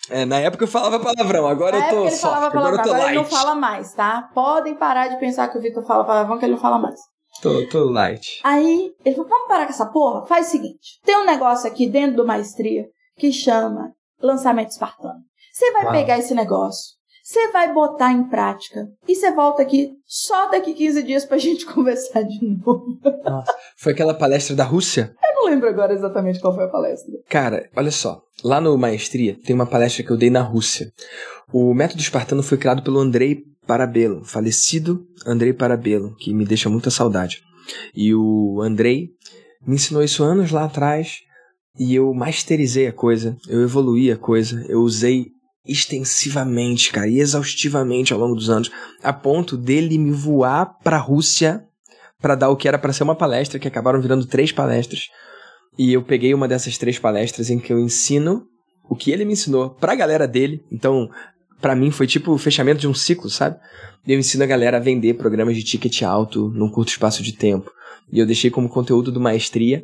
É, 0.09 0.25
na 0.25 0.39
época 0.39 0.63
eu 0.63 0.67
falava 0.67 0.99
palavrão, 0.99 1.47
agora 1.47 1.79
na 1.79 1.85
eu 1.85 1.95
tô 1.95 2.01
ele 2.01 2.11
soft, 2.11 2.33
falava 2.33 2.51
palavrão, 2.51 2.79
agora, 2.79 2.95
agora 2.95 3.11
ele 3.11 3.17
não 3.19 3.25
fala 3.25 3.55
mais, 3.55 3.93
tá? 3.93 4.29
Podem 4.33 4.75
parar 4.75 5.07
de 5.07 5.19
pensar 5.19 5.47
que 5.47 5.57
o 5.57 5.61
Vitor 5.61 5.85
fala 5.85 6.03
palavrão, 6.03 6.39
que 6.39 6.45
ele 6.45 6.53
não 6.53 6.59
fala 6.59 6.79
mais. 6.79 6.99
Tô, 7.41 7.67
tô 7.67 7.89
light. 7.89 8.39
Aí, 8.43 8.93
ele 9.03 9.15
falou, 9.15 9.29
vamos 9.29 9.47
parar 9.47 9.65
com 9.65 9.71
essa 9.71 9.87
porra? 9.87 10.25
Faz 10.27 10.47
o 10.47 10.51
seguinte, 10.51 10.99
tem 11.03 11.17
um 11.17 11.25
negócio 11.25 11.67
aqui 11.67 11.89
dentro 11.89 12.17
do 12.17 12.25
Maestria 12.25 12.87
que 13.17 13.31
chama 13.31 13.93
lançamento 14.21 14.69
espartano. 14.69 15.19
Você 15.51 15.71
vai 15.71 15.85
Uau. 15.85 15.93
pegar 15.93 16.19
esse 16.19 16.35
negócio, 16.35 16.95
você 17.31 17.49
vai 17.49 17.73
botar 17.73 18.11
em 18.11 18.27
prática. 18.27 18.89
E 19.07 19.15
você 19.15 19.31
volta 19.31 19.61
aqui 19.61 19.93
só 20.05 20.49
daqui 20.49 20.73
15 20.73 21.03
dias 21.03 21.25
pra 21.25 21.37
gente 21.39 21.65
conversar 21.65 22.23
de 22.23 22.45
novo. 22.45 22.99
Nossa, 23.23 23.55
foi 23.77 23.93
aquela 23.93 24.13
palestra 24.13 24.53
da 24.53 24.65
Rússia? 24.65 25.15
Eu 25.23 25.35
não 25.35 25.45
lembro 25.45 25.69
agora 25.69 25.93
exatamente 25.93 26.41
qual 26.41 26.53
foi 26.53 26.65
a 26.65 26.69
palestra. 26.69 27.13
Cara, 27.29 27.69
olha 27.75 27.91
só. 27.91 28.21
Lá 28.43 28.59
no 28.59 28.77
Maestria 28.77 29.37
tem 29.45 29.55
uma 29.55 29.65
palestra 29.65 30.03
que 30.03 30.11
eu 30.11 30.17
dei 30.17 30.29
na 30.29 30.41
Rússia. 30.41 30.91
O 31.53 31.73
método 31.73 32.01
espartano 32.01 32.43
foi 32.43 32.57
criado 32.57 32.83
pelo 32.83 32.99
Andrei 32.99 33.43
Parabelo, 33.65 34.25
falecido 34.25 35.05
Andrei 35.25 35.53
Parabelo, 35.53 36.15
que 36.17 36.33
me 36.33 36.43
deixa 36.43 36.69
muita 36.69 36.89
saudade. 36.89 37.41
E 37.95 38.13
o 38.13 38.59
Andrei 38.61 39.09
me 39.65 39.75
ensinou 39.75 40.03
isso 40.03 40.23
anos 40.23 40.51
lá 40.51 40.65
atrás 40.65 41.19
e 41.79 41.95
eu 41.95 42.13
masterizei 42.13 42.87
a 42.87 42.93
coisa, 42.93 43.37
eu 43.47 43.61
evoluí 43.61 44.11
a 44.11 44.17
coisa, 44.17 44.65
eu 44.67 44.81
usei 44.81 45.27
extensivamente, 45.65 46.91
cara, 46.91 47.07
e 47.07 47.19
exaustivamente 47.19 48.13
ao 48.13 48.19
longo 48.19 48.35
dos 48.35 48.49
anos, 48.49 48.71
a 49.03 49.13
ponto 49.13 49.55
dele 49.55 49.97
me 49.97 50.11
voar 50.11 50.77
para 50.83 50.97
a 50.97 50.99
Rússia 50.99 51.63
para 52.19 52.35
dar 52.35 52.49
o 52.49 52.55
que 52.55 52.67
era 52.67 52.77
para 52.77 52.93
ser 52.93 53.03
uma 53.03 53.15
palestra, 53.15 53.59
que 53.59 53.67
acabaram 53.67 54.01
virando 54.01 54.25
três 54.25 54.51
palestras. 54.51 55.09
E 55.77 55.93
eu 55.93 56.03
peguei 56.03 56.33
uma 56.33 56.47
dessas 56.47 56.77
três 56.77 56.99
palestras 56.99 57.49
em 57.49 57.59
que 57.59 57.73
eu 57.73 57.79
ensino 57.79 58.45
o 58.89 58.95
que 58.95 59.11
ele 59.11 59.25
me 59.25 59.33
ensinou 59.33 59.71
para 59.71 59.93
a 59.93 59.95
galera 59.95 60.27
dele. 60.27 60.63
Então, 60.71 61.09
para 61.59 61.75
mim 61.75 61.91
foi 61.91 62.05
tipo 62.05 62.31
o 62.31 62.37
fechamento 62.37 62.81
de 62.81 62.87
um 62.87 62.93
ciclo, 62.93 63.29
sabe? 63.29 63.57
Eu 64.05 64.19
ensino 64.19 64.43
a 64.43 64.47
galera 64.47 64.77
a 64.77 64.79
vender 64.81 65.13
programas 65.13 65.55
de 65.55 65.63
ticket 65.63 66.01
alto 66.03 66.49
num 66.49 66.69
curto 66.69 66.89
espaço 66.89 67.23
de 67.23 67.33
tempo. 67.33 67.71
E 68.11 68.19
eu 68.19 68.25
deixei 68.25 68.51
como 68.51 68.67
conteúdo 68.67 69.11
do 69.11 69.19
Maestria. 69.19 69.83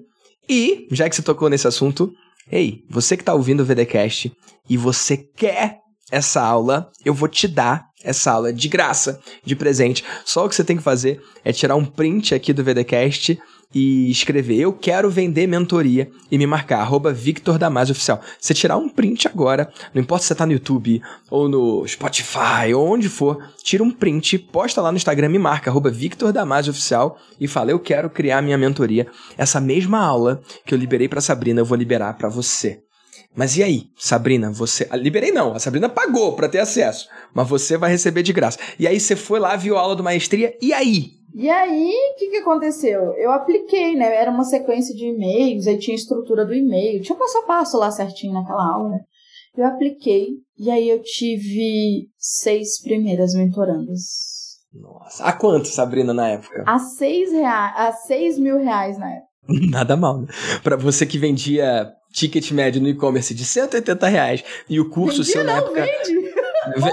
E, 0.49 0.87
já 0.91 1.09
que 1.09 1.15
você 1.15 1.21
tocou 1.21 1.49
nesse 1.49 1.67
assunto, 1.67 2.11
Ei, 2.51 2.83
você 2.89 3.17
que 3.17 3.21
está 3.21 3.33
ouvindo 3.33 3.61
o 3.61 3.65
VDcast 3.65 4.31
e 4.69 4.77
você 4.77 5.17
quer 5.17 5.79
essa 6.11 6.41
aula, 6.41 6.89
eu 7.03 7.13
vou 7.13 7.27
te 7.27 7.47
dar 7.47 7.87
essa 8.03 8.31
aula 8.31 8.53
de 8.53 8.69
graça, 8.69 9.19
de 9.43 9.55
presente. 9.55 10.03
Só 10.25 10.45
o 10.45 10.49
que 10.49 10.55
você 10.55 10.63
tem 10.63 10.77
que 10.77 10.83
fazer 10.83 11.21
é 11.43 11.51
tirar 11.51 11.75
um 11.75 11.85
print 11.85 12.33
aqui 12.33 12.53
do 12.53 12.63
VDcast 12.63 13.37
e 13.73 14.09
escrever 14.09 14.57
eu 14.57 14.73
quero 14.73 15.09
vender 15.09 15.47
mentoria 15.47 16.09
e 16.31 16.37
me 16.37 16.47
marcar 16.47 16.79
arroba 16.79 17.13
Victor 17.13 17.57
Damasio 17.57 17.91
Oficial. 17.91 18.21
Você 18.39 18.53
tirar 18.53 18.77
um 18.77 18.89
print 18.89 19.27
agora, 19.27 19.71
não 19.93 20.01
importa 20.01 20.23
se 20.23 20.27
você 20.29 20.35
tá 20.35 20.45
no 20.45 20.53
YouTube 20.53 21.01
ou 21.29 21.49
no 21.49 21.87
Spotify 21.87 22.73
ou 22.75 22.87
onde 22.87 23.09
for, 23.09 23.37
tira 23.63 23.83
um 23.83 23.91
print, 23.91 24.39
posta 24.39 24.81
lá 24.81 24.91
no 24.91 24.97
Instagram, 24.97 25.29
me 25.29 25.39
marca 25.39 25.69
arroba 25.69 25.89
Victor 25.89 26.31
Damasio 26.31 26.71
Oficial 26.71 27.17
e 27.39 27.47
fala 27.47 27.71
eu 27.71 27.79
quero 27.79 28.09
criar 28.09 28.41
minha 28.41 28.57
mentoria. 28.57 29.07
Essa 29.37 29.59
mesma 29.59 29.99
aula 29.99 30.41
que 30.65 30.73
eu 30.73 30.77
liberei 30.77 31.07
para 31.07 31.21
Sabrina, 31.21 31.61
eu 31.61 31.65
vou 31.65 31.77
liberar 31.77 32.13
para 32.13 32.29
você. 32.29 32.81
Mas 33.35 33.55
e 33.55 33.61
aí, 33.61 33.83
Sabrina, 33.95 34.51
você. 34.51 34.87
Ah, 34.89 34.95
liberei 34.95 35.31
não, 35.31 35.53
a 35.53 35.59
Sabrina 35.59 35.87
pagou 35.87 36.35
para 36.35 36.49
ter 36.49 36.57
acesso, 36.57 37.07
mas 37.33 37.47
você 37.47 37.77
vai 37.77 37.91
receber 37.91 38.23
de 38.23 38.33
graça. 38.33 38.57
E 38.79 38.87
aí 38.87 38.99
você 38.99 39.15
foi 39.15 39.39
lá, 39.39 39.55
viu 39.55 39.77
a 39.77 39.79
aula 39.79 39.95
do 39.95 40.03
maestria, 40.03 40.57
e 40.59 40.73
aí? 40.73 41.16
E 41.37 41.47
aí, 41.51 41.93
o 42.15 42.17
que, 42.17 42.29
que 42.31 42.37
aconteceu? 42.37 43.13
Eu 43.13 43.31
apliquei, 43.31 43.95
né? 43.95 44.15
Era 44.15 44.31
uma 44.31 44.43
sequência 44.43 44.95
de 44.95 45.05
e-mails, 45.05 45.67
aí 45.67 45.77
tinha 45.77 45.93
a 45.93 45.99
estrutura 45.99 46.43
do 46.43 46.51
e-mail, 46.51 46.99
tinha 47.03 47.15
um 47.15 47.19
passo 47.19 47.37
a 47.37 47.43
passo 47.43 47.77
lá 47.77 47.91
certinho 47.91 48.33
naquela 48.33 48.73
aula. 48.73 48.97
Eu 49.55 49.63
apliquei, 49.67 50.29
e 50.57 50.71
aí 50.71 50.89
eu 50.89 50.99
tive 51.03 52.09
seis 52.17 52.81
primeiras 52.81 53.35
mentorandas. 53.35 54.01
Nossa, 54.73 55.25
a 55.25 55.31
quanto, 55.31 55.67
Sabrina, 55.67 56.11
na 56.11 56.27
época? 56.27 56.63
A 56.65 56.79
seis, 56.79 57.31
reais, 57.31 57.73
a 57.75 57.91
seis 57.91 58.39
mil 58.39 58.57
reais 58.57 58.97
na 58.97 59.11
época. 59.11 59.27
Nada 59.69 59.95
mal, 59.95 60.21
né? 60.21 60.27
Pra 60.63 60.75
você 60.75 61.05
que 61.05 61.19
vendia 61.19 61.87
ticket 62.11 62.49
médio 62.51 62.81
no 62.81 62.89
e-commerce 62.89 63.35
de 63.35 63.45
180 63.45 64.07
reais 64.07 64.43
e 64.67 64.79
o 64.79 64.89
curso 64.89 65.19
Vendia 65.19 65.33
seu 65.33 65.43
não, 65.43 65.53
na 65.53 65.59
época. 65.59 65.85
Vende. 65.85 66.36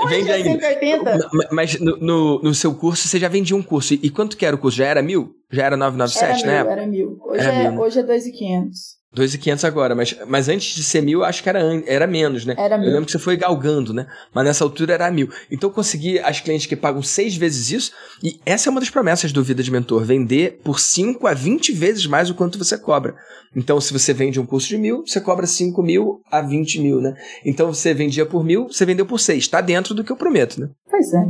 Vende 0.08 0.32
ainda. 0.32 0.50
180. 0.50 1.30
Mas 1.50 1.80
no, 1.80 1.96
no, 1.96 2.42
no, 2.42 2.54
seu 2.54 2.74
curso 2.74 3.08
você 3.08 3.18
já 3.18 3.28
vendia 3.28 3.56
um 3.56 3.62
curso. 3.62 3.94
E 3.94 4.10
quanto 4.10 4.36
que 4.36 4.46
era 4.46 4.54
o 4.54 4.58
curso? 4.58 4.78
Já 4.78 4.86
era 4.86 5.02
mil? 5.02 5.34
Já 5.50 5.64
era 5.64 5.76
997, 5.76 6.44
era 6.44 6.52
né? 6.52 6.62
Mil, 6.62 6.72
era 6.72 6.86
mil. 6.86 7.18
Hoje 7.24 7.40
era 7.40 7.52
é, 7.52 7.62
mil, 7.62 7.70
né? 7.72 7.78
hoje 7.78 8.00
é 8.00 8.02
2,500. 8.02 8.78
2.500 9.14 9.64
agora, 9.64 9.94
mas, 9.94 10.16
mas 10.26 10.48
antes 10.48 10.74
de 10.74 10.82
ser 10.82 11.02
mil, 11.02 11.24
acho 11.24 11.42
que 11.42 11.48
era, 11.48 11.60
era 11.86 12.06
menos, 12.06 12.44
né? 12.44 12.54
Era 12.58 12.76
mil. 12.76 12.88
Eu 12.88 12.92
lembro 12.94 13.06
que 13.06 13.12
você 13.12 13.18
foi 13.18 13.36
galgando, 13.36 13.94
né? 13.94 14.06
Mas 14.32 14.44
nessa 14.44 14.64
altura 14.64 14.94
era 14.94 15.10
mil. 15.10 15.28
Então 15.50 15.70
eu 15.70 15.74
consegui 15.74 16.18
as 16.18 16.40
clientes 16.40 16.66
que 16.66 16.76
pagam 16.76 17.02
seis 17.02 17.36
vezes 17.36 17.70
isso, 17.70 17.92
e 18.22 18.40
essa 18.44 18.68
é 18.68 18.70
uma 18.70 18.80
das 18.80 18.90
promessas 18.90 19.32
do 19.32 19.42
Vida 19.42 19.62
de 19.62 19.70
Mentor, 19.70 20.04
vender 20.04 20.60
por 20.64 20.80
5 20.80 21.26
a 21.26 21.34
20 21.34 21.72
vezes 21.72 22.06
mais 22.06 22.28
o 22.28 22.34
quanto 22.34 22.58
você 22.58 22.76
cobra. 22.76 23.14
Então, 23.56 23.80
se 23.80 23.92
você 23.92 24.12
vende 24.12 24.40
um 24.40 24.46
curso 24.46 24.68
de 24.68 24.78
mil, 24.78 25.04
você 25.06 25.20
cobra 25.20 25.46
5 25.46 25.80
mil 25.82 26.20
a 26.30 26.40
20 26.40 26.80
mil, 26.80 27.00
né? 27.00 27.14
Então 27.44 27.72
você 27.72 27.94
vendia 27.94 28.26
por 28.26 28.44
mil, 28.44 28.66
você 28.66 28.84
vendeu 28.84 29.06
por 29.06 29.20
seis. 29.20 29.46
Tá 29.46 29.60
dentro 29.60 29.94
do 29.94 30.02
que 30.02 30.10
eu 30.10 30.16
prometo, 30.16 30.60
né? 30.60 30.68
Pois 30.90 31.12
é. 31.12 31.24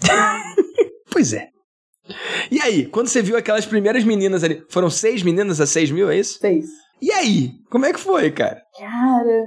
pois 1.10 1.32
é. 1.32 1.48
E 2.50 2.60
aí, 2.60 2.86
quando 2.86 3.08
você 3.08 3.22
viu 3.22 3.36
aquelas 3.36 3.64
primeiras 3.64 4.04
meninas 4.04 4.44
ali, 4.44 4.62
foram 4.68 4.90
seis 4.90 5.22
meninas 5.22 5.60
a 5.60 5.66
seis 5.66 5.90
mil, 5.90 6.10
é 6.10 6.18
isso? 6.18 6.38
Seis. 6.38 6.66
E 7.04 7.12
aí? 7.12 7.50
Como 7.70 7.84
é 7.84 7.92
que 7.92 8.00
foi, 8.00 8.32
cara? 8.32 8.62
Cara, 8.78 9.44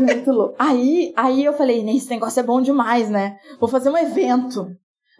muito 0.00 0.32
louco. 0.32 0.56
Aí, 0.58 1.12
aí 1.16 1.44
eu 1.44 1.52
falei, 1.52 1.88
esse 1.90 2.10
negócio 2.10 2.40
é 2.40 2.42
bom 2.42 2.60
demais, 2.60 3.08
né? 3.08 3.36
Vou 3.60 3.68
fazer 3.68 3.88
um 3.90 3.96
evento. 3.96 4.66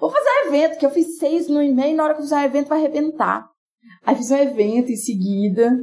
Vou 0.00 0.10
fazer 0.10 0.28
um 0.28 0.48
evento, 0.48 0.78
que 0.80 0.84
eu 0.84 0.90
fiz 0.90 1.16
seis 1.16 1.48
no 1.48 1.62
e-mail, 1.62 1.96
na 1.96 2.02
hora 2.02 2.14
que 2.14 2.18
eu 2.18 2.24
fizer 2.24 2.38
um 2.38 2.44
evento 2.44 2.68
vai 2.68 2.80
arrebentar. 2.80 3.48
Aí 4.04 4.16
fiz 4.16 4.32
um 4.32 4.36
evento 4.36 4.90
em 4.90 4.96
seguida, 4.96 5.78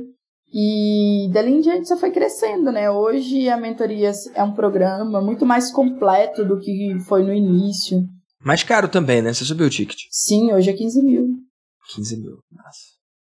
e 0.53 1.29
dali 1.31 1.53
em 1.53 1.61
diante 1.61 1.87
só 1.87 1.95
foi 1.95 2.11
crescendo, 2.11 2.69
né? 2.69 2.91
Hoje 2.91 3.47
a 3.47 3.55
mentoria 3.55 4.11
é 4.33 4.43
um 4.43 4.53
programa 4.53 5.21
muito 5.21 5.45
mais 5.45 5.71
completo 5.71 6.43
do 6.43 6.59
que 6.59 6.97
foi 7.07 7.23
no 7.23 7.33
início. 7.33 8.03
Mais 8.41 8.61
caro 8.61 8.89
também, 8.89 9.21
né? 9.21 9.33
Você 9.33 9.45
subiu 9.45 9.67
o 9.67 9.69
ticket? 9.69 9.99
Sim, 10.11 10.51
hoje 10.51 10.69
é 10.69 10.73
15 10.73 11.01
mil. 11.01 11.27
15 11.93 12.17
mil, 12.17 12.39
nossa. 12.51 12.94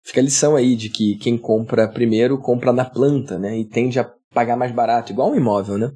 Fica 0.06 0.20
a 0.20 0.22
lição 0.22 0.54
aí 0.54 0.76
de 0.76 0.88
que 0.88 1.16
quem 1.16 1.36
compra 1.36 1.88
primeiro 1.88 2.38
compra 2.38 2.72
na 2.72 2.84
planta, 2.84 3.40
né? 3.40 3.58
E 3.58 3.64
tende 3.64 3.98
a 3.98 4.08
pagar 4.32 4.56
mais 4.56 4.70
barato, 4.70 5.10
igual 5.10 5.32
um 5.32 5.34
imóvel, 5.34 5.76
né? 5.76 5.90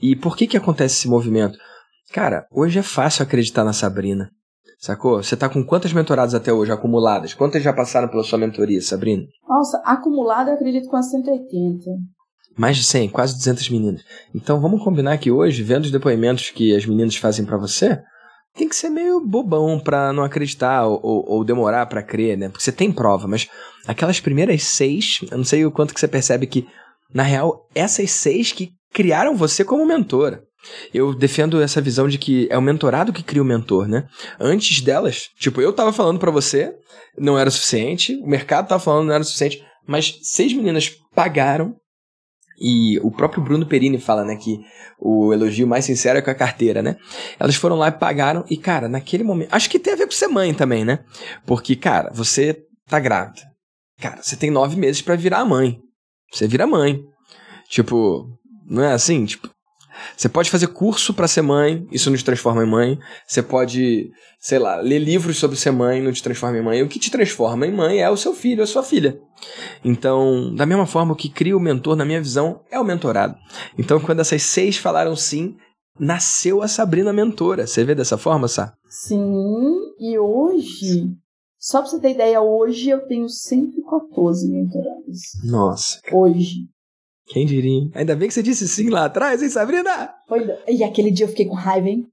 E 0.00 0.14
por 0.14 0.36
que 0.36 0.46
que 0.46 0.56
acontece 0.56 0.98
esse 0.98 1.08
movimento? 1.08 1.58
Cara, 2.12 2.46
hoje 2.52 2.78
é 2.78 2.82
fácil 2.82 3.24
acreditar 3.24 3.64
na 3.64 3.72
Sabrina. 3.72 4.30
Sacou? 4.78 5.20
Você 5.20 5.36
tá 5.36 5.48
com 5.48 5.64
quantas 5.64 5.92
mentoradas 5.92 6.34
até 6.34 6.52
hoje 6.52 6.70
acumuladas? 6.70 7.34
Quantas 7.34 7.60
já 7.60 7.72
passaram 7.72 8.06
pela 8.06 8.22
sua 8.22 8.38
mentoria, 8.38 8.80
Sabrina? 8.80 9.24
Nossa, 9.48 9.82
acumulada 9.84 10.50
eu 10.50 10.54
acredito 10.54 10.88
com 10.88 10.96
as 10.96 11.10
180. 11.10 11.90
Mais 12.56 12.76
de 12.76 12.84
100, 12.84 13.08
quase 13.08 13.34
200 13.34 13.68
meninas. 13.70 14.02
Então 14.32 14.60
vamos 14.60 14.82
combinar 14.84 15.18
que 15.18 15.32
hoje, 15.32 15.64
vendo 15.64 15.86
os 15.86 15.90
depoimentos 15.90 16.50
que 16.50 16.74
as 16.76 16.86
meninas 16.86 17.16
fazem 17.16 17.44
para 17.44 17.56
você, 17.56 18.00
tem 18.56 18.68
que 18.68 18.74
ser 18.74 18.88
meio 18.88 19.20
bobão 19.20 19.78
pra 19.78 20.12
não 20.12 20.24
acreditar 20.24 20.86
ou, 20.86 21.00
ou 21.02 21.44
demorar 21.44 21.86
para 21.86 22.02
crer, 22.02 22.38
né? 22.38 22.48
Porque 22.48 22.64
você 22.64 22.72
tem 22.72 22.90
prova, 22.90 23.28
mas 23.28 23.48
aquelas 23.86 24.18
primeiras 24.18 24.62
seis, 24.64 25.18
eu 25.30 25.36
não 25.36 25.44
sei 25.44 25.64
o 25.64 25.70
quanto 25.70 25.92
que 25.92 26.00
você 26.00 26.08
percebe 26.08 26.46
que, 26.46 26.66
na 27.12 27.22
real, 27.22 27.68
essas 27.74 28.10
seis 28.10 28.52
que 28.52 28.70
criaram 28.92 29.36
você 29.36 29.64
como 29.64 29.84
mentora. 29.84 30.42
Eu 30.92 31.14
defendo 31.14 31.62
essa 31.62 31.80
visão 31.80 32.08
de 32.08 32.18
que 32.18 32.48
é 32.50 32.58
o 32.58 32.62
mentorado 32.62 33.12
que 33.12 33.22
cria 33.22 33.42
o 33.42 33.44
mentor, 33.44 33.86
né? 33.86 34.08
Antes 34.40 34.80
delas, 34.80 35.28
tipo, 35.38 35.60
eu 35.60 35.72
tava 35.72 35.92
falando 35.92 36.18
para 36.18 36.30
você, 36.30 36.74
não 37.16 37.38
era 37.38 37.50
suficiente, 37.50 38.16
o 38.16 38.26
mercado 38.26 38.68
tava 38.68 38.82
falando, 38.82 39.06
não 39.06 39.14
era 39.14 39.22
suficiente, 39.22 39.62
mas 39.86 40.18
seis 40.22 40.52
meninas 40.52 40.90
pagaram 41.14 41.76
e 42.58 42.98
o 43.00 43.10
próprio 43.10 43.42
Bruno 43.42 43.66
Perini 43.66 43.98
fala, 43.98 44.24
né, 44.24 44.36
que 44.36 44.60
o 44.98 45.32
elogio 45.32 45.66
mais 45.66 45.84
sincero 45.84 46.18
é 46.18 46.22
com 46.22 46.30
a 46.30 46.34
carteira, 46.34 46.82
né? 46.82 46.96
Elas 47.38 47.56
foram 47.56 47.76
lá 47.76 47.88
e 47.88 47.92
pagaram, 47.92 48.44
e 48.48 48.56
cara, 48.56 48.88
naquele 48.88 49.22
momento. 49.22 49.52
Acho 49.52 49.68
que 49.68 49.78
tem 49.78 49.92
a 49.92 49.96
ver 49.96 50.06
com 50.06 50.12
ser 50.12 50.28
mãe 50.28 50.54
também, 50.54 50.84
né? 50.84 51.00
Porque, 51.44 51.76
cara, 51.76 52.10
você 52.12 52.64
tá 52.86 52.98
grávida. 52.98 53.42
Cara, 54.00 54.22
você 54.22 54.36
tem 54.36 54.50
nove 54.50 54.76
meses 54.76 55.02
para 55.02 55.16
virar 55.16 55.44
mãe. 55.44 55.78
Você 56.32 56.46
vira 56.46 56.66
mãe. 56.66 57.00
Tipo, 57.68 58.26
não 58.66 58.82
é 58.82 58.92
assim? 58.92 59.24
Tipo, 59.24 59.48
você 60.16 60.28
pode 60.28 60.50
fazer 60.50 60.68
curso 60.68 61.14
para 61.14 61.28
ser 61.28 61.42
mãe, 61.42 61.86
isso 61.90 62.10
não 62.10 62.16
te 62.16 62.24
transforma 62.24 62.64
em 62.64 62.70
mãe. 62.70 62.98
Você 63.26 63.42
pode, 63.42 64.10
sei 64.40 64.58
lá, 64.58 64.76
ler 64.76 64.98
livros 64.98 65.38
sobre 65.38 65.56
ser 65.56 65.70
mãe, 65.70 66.02
não 66.02 66.12
te 66.12 66.22
transforma 66.22 66.58
em 66.58 66.62
mãe. 66.62 66.82
O 66.82 66.88
que 66.88 66.98
te 66.98 67.10
transforma 67.10 67.66
em 67.66 67.72
mãe 67.72 68.00
é 68.00 68.10
o 68.10 68.16
seu 68.16 68.34
filho, 68.34 68.62
a 68.62 68.66
sua 68.66 68.82
filha. 68.82 69.18
Então, 69.84 70.54
da 70.54 70.66
mesma 70.66 70.86
forma, 70.86 71.12
o 71.12 71.16
que 71.16 71.28
cria 71.28 71.56
o 71.56 71.60
mentor, 71.60 71.96
na 71.96 72.04
minha 72.04 72.20
visão, 72.20 72.60
é 72.70 72.78
o 72.78 72.84
mentorado. 72.84 73.36
Então, 73.78 74.00
quando 74.00 74.20
essas 74.20 74.42
seis 74.42 74.76
falaram 74.76 75.14
sim, 75.16 75.56
nasceu 75.98 76.62
a 76.62 76.68
Sabrina 76.68 77.12
mentora. 77.12 77.66
Você 77.66 77.84
vê 77.84 77.94
dessa 77.94 78.18
forma, 78.18 78.48
Sá? 78.48 78.74
Sim, 78.88 79.76
e 79.98 80.18
hoje, 80.18 81.10
só 81.58 81.80
pra 81.80 81.90
você 81.90 82.00
ter 82.00 82.12
ideia, 82.12 82.40
hoje 82.40 82.90
eu 82.90 83.06
tenho 83.06 83.28
114 83.28 84.48
mentorados. 84.48 85.20
Nossa. 85.44 86.00
Hoje. 86.12 86.68
Quem 87.26 87.44
diria? 87.44 87.88
Ainda 87.94 88.14
bem 88.14 88.28
que 88.28 88.34
você 88.34 88.42
disse 88.42 88.68
sim 88.68 88.88
lá 88.88 89.06
atrás, 89.06 89.42
hein, 89.42 89.48
Sabrina? 89.48 90.10
Foi. 90.28 90.46
E 90.68 90.84
aquele 90.84 91.10
dia 91.10 91.26
eu 91.26 91.30
fiquei 91.30 91.46
com 91.46 91.54
raiva, 91.54 91.88
hein? 91.88 92.06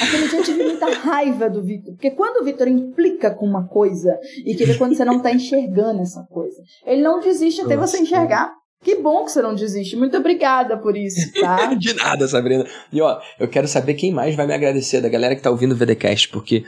Aquele 0.00 0.28
dia 0.28 0.38
eu 0.38 0.44
tive 0.44 0.62
muita 0.64 0.90
raiva 0.90 1.48
do 1.48 1.62
Vitor. 1.62 1.94
Porque 1.94 2.10
quando 2.10 2.40
o 2.40 2.44
Vitor 2.44 2.66
implica 2.68 3.30
com 3.30 3.46
uma 3.46 3.66
coisa 3.66 4.18
e 4.44 4.54
que 4.54 4.64
vê 4.64 4.74
quando 4.74 4.94
você 4.94 5.04
não 5.04 5.20
tá 5.20 5.30
enxergando 5.30 6.02
essa 6.02 6.22
coisa, 6.24 6.62
ele 6.86 7.02
não 7.02 7.20
desiste 7.20 7.60
até 7.62 7.76
Nossa, 7.76 7.96
você 7.96 8.02
enxergar. 8.02 8.52
Que 8.82 8.96
bom 8.96 9.24
que 9.24 9.32
você 9.32 9.42
não 9.42 9.54
desiste. 9.54 9.96
Muito 9.96 10.16
obrigada 10.16 10.76
por 10.76 10.96
isso, 10.96 11.32
tá? 11.40 11.72
De 11.74 11.94
nada, 11.94 12.28
Sabrina. 12.28 12.66
E 12.92 13.00
ó, 13.00 13.18
eu 13.38 13.48
quero 13.48 13.66
saber 13.66 13.94
quem 13.94 14.12
mais 14.12 14.36
vai 14.36 14.46
me 14.46 14.54
agradecer 14.54 15.00
da 15.00 15.08
galera 15.08 15.34
que 15.34 15.42
tá 15.42 15.50
ouvindo 15.50 15.72
o 15.72 15.76
VDcast, 15.76 16.28
porque 16.28 16.64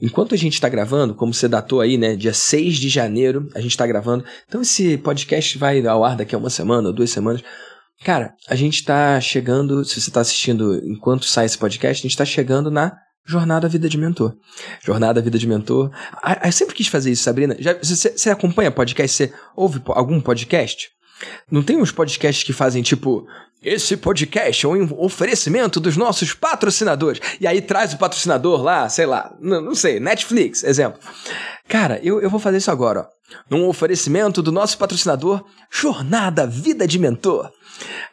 Enquanto 0.00 0.34
a 0.34 0.38
gente 0.38 0.54
está 0.54 0.68
gravando, 0.68 1.14
como 1.14 1.34
você 1.34 1.46
datou 1.46 1.80
aí, 1.80 1.98
né? 1.98 2.16
Dia 2.16 2.32
6 2.32 2.76
de 2.76 2.88
janeiro, 2.88 3.48
a 3.54 3.60
gente 3.60 3.72
está 3.72 3.86
gravando. 3.86 4.24
Então 4.46 4.62
esse 4.62 4.96
podcast 4.98 5.58
vai 5.58 5.84
ao 5.86 6.04
ar 6.04 6.16
daqui 6.16 6.34
a 6.34 6.38
uma 6.38 6.50
semana 6.50 6.88
ou 6.88 6.94
duas 6.94 7.10
semanas. 7.10 7.42
Cara, 8.04 8.34
a 8.48 8.54
gente 8.54 8.76
está 8.76 9.20
chegando, 9.20 9.84
se 9.84 10.00
você 10.00 10.08
está 10.08 10.20
assistindo 10.20 10.80
enquanto 10.84 11.26
sai 11.26 11.44
esse 11.44 11.58
podcast, 11.58 12.00
a 12.00 12.02
gente 12.02 12.12
está 12.12 12.24
chegando 12.24 12.70
na 12.70 12.96
Jornada 13.26 13.68
Vida 13.68 13.88
de 13.88 13.98
Mentor. 13.98 14.34
Jornada 14.82 15.20
Vida 15.20 15.38
de 15.38 15.46
Mentor. 15.46 15.90
Eu 16.44 16.52
sempre 16.52 16.74
quis 16.74 16.86
fazer 16.86 17.10
isso, 17.10 17.22
Sabrina. 17.22 17.54
Já, 17.58 17.74
você, 17.74 18.10
você 18.16 18.30
acompanha 18.30 18.70
podcast? 18.70 19.16
Você 19.16 19.32
ouve 19.54 19.82
algum 19.88 20.20
podcast? 20.20 20.88
Não 21.50 21.62
tem 21.62 21.76
uns 21.76 21.92
podcasts 21.92 22.44
que 22.44 22.52
fazem 22.52 22.82
tipo 22.82 23.26
esse 23.62 23.94
podcast 23.94 24.64
é 24.64 24.68
um 24.68 24.88
oferecimento 24.98 25.78
dos 25.80 25.94
nossos 25.94 26.32
patrocinadores. 26.32 27.20
E 27.38 27.46
aí 27.46 27.60
traz 27.60 27.92
o 27.92 27.98
patrocinador 27.98 28.62
lá, 28.62 28.88
sei 28.88 29.04
lá, 29.04 29.34
não, 29.38 29.60
não 29.60 29.74
sei, 29.74 30.00
Netflix, 30.00 30.64
exemplo. 30.64 30.98
Cara, 31.68 32.00
eu, 32.02 32.22
eu 32.22 32.30
vou 32.30 32.40
fazer 32.40 32.56
isso 32.56 32.70
agora, 32.70 33.00
ó. 33.00 33.20
Num 33.48 33.68
oferecimento 33.68 34.42
do 34.42 34.50
nosso 34.50 34.78
patrocinador, 34.78 35.44
Jornada 35.70 36.46
Vida 36.46 36.86
de 36.86 36.98
Mentor. 36.98 37.52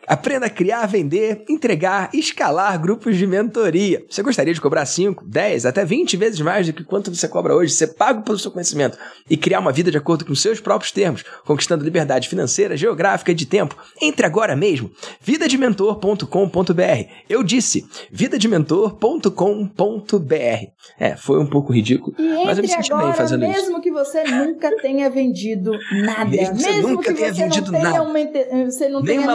Aprenda 0.08 0.45
a 0.45 0.49
criar, 0.49 0.86
vender, 0.86 1.43
entregar, 1.49 2.10
escalar 2.13 2.80
grupos 2.82 3.17
de 3.17 3.27
mentoria. 3.27 4.06
Você 4.10 4.23
gostaria 4.23 4.53
de 4.53 4.62
cobrar 4.62 4.86
5, 4.86 5.25
10, 5.25 5.65
até 5.65 5.84
20 5.84 6.15
vezes 6.15 6.39
mais 6.39 6.67
do 6.67 6.73
que 6.73 6.84
quanto 6.84 7.13
você 7.13 7.27
cobra 7.27 7.56
hoje, 7.56 7.73
ser 7.73 7.88
pago 7.88 8.21
pelo 8.21 8.39
seu 8.39 8.51
conhecimento 8.51 8.97
e 9.30 9.36
criar 9.36 9.60
uma 9.60 9.71
vida 9.71 9.91
de 9.91 9.97
acordo 9.97 10.25
com 10.25 10.34
seus 10.34 10.60
próprios 10.60 10.91
termos, 10.91 11.23
conquistando 11.45 11.84
liberdade 11.84 12.30
financeira, 12.30 12.77
geográfica 12.77 13.32
e 13.32 13.36
de 13.36 13.45
tempo? 13.45 13.75
Entre 14.01 14.25
agora 14.25 14.56
mesmo. 14.56 14.89
vidadementor.com.br. 15.21 17.10
Eu 17.30 17.43
disse, 17.43 17.86
vidadementor.com.br. 18.12 20.67
É, 20.99 21.15
foi 21.17 21.39
um 21.39 21.45
pouco 21.45 21.73
ridículo, 21.73 22.15
e 22.17 22.45
mas 22.45 22.58
eu 22.58 22.63
me 22.63 22.69
senti 22.69 22.95
bem 22.95 23.13
fazendo 23.13 23.41
mesmo 23.41 23.53
isso. 23.53 23.67
Mesmo 23.67 23.82
que 23.82 23.91
você 23.91 24.23
nunca 24.23 24.75
tenha 24.77 25.10
vendido 25.10 25.71
nada, 25.91 26.25
mesmo, 26.25 26.56
mesmo 26.56 26.89
nunca 26.89 27.13
que 27.13 27.19
tenha 27.19 27.34
você 27.34 27.43
vendido 27.43 27.71
não 27.71 27.80
tenha 27.80 27.91
nada, 27.91 28.03
uma, 28.03 28.71
você 28.71 28.89
não 28.89 29.01
nem 29.01 29.19
tenha 29.19 29.21
uma 29.21 29.34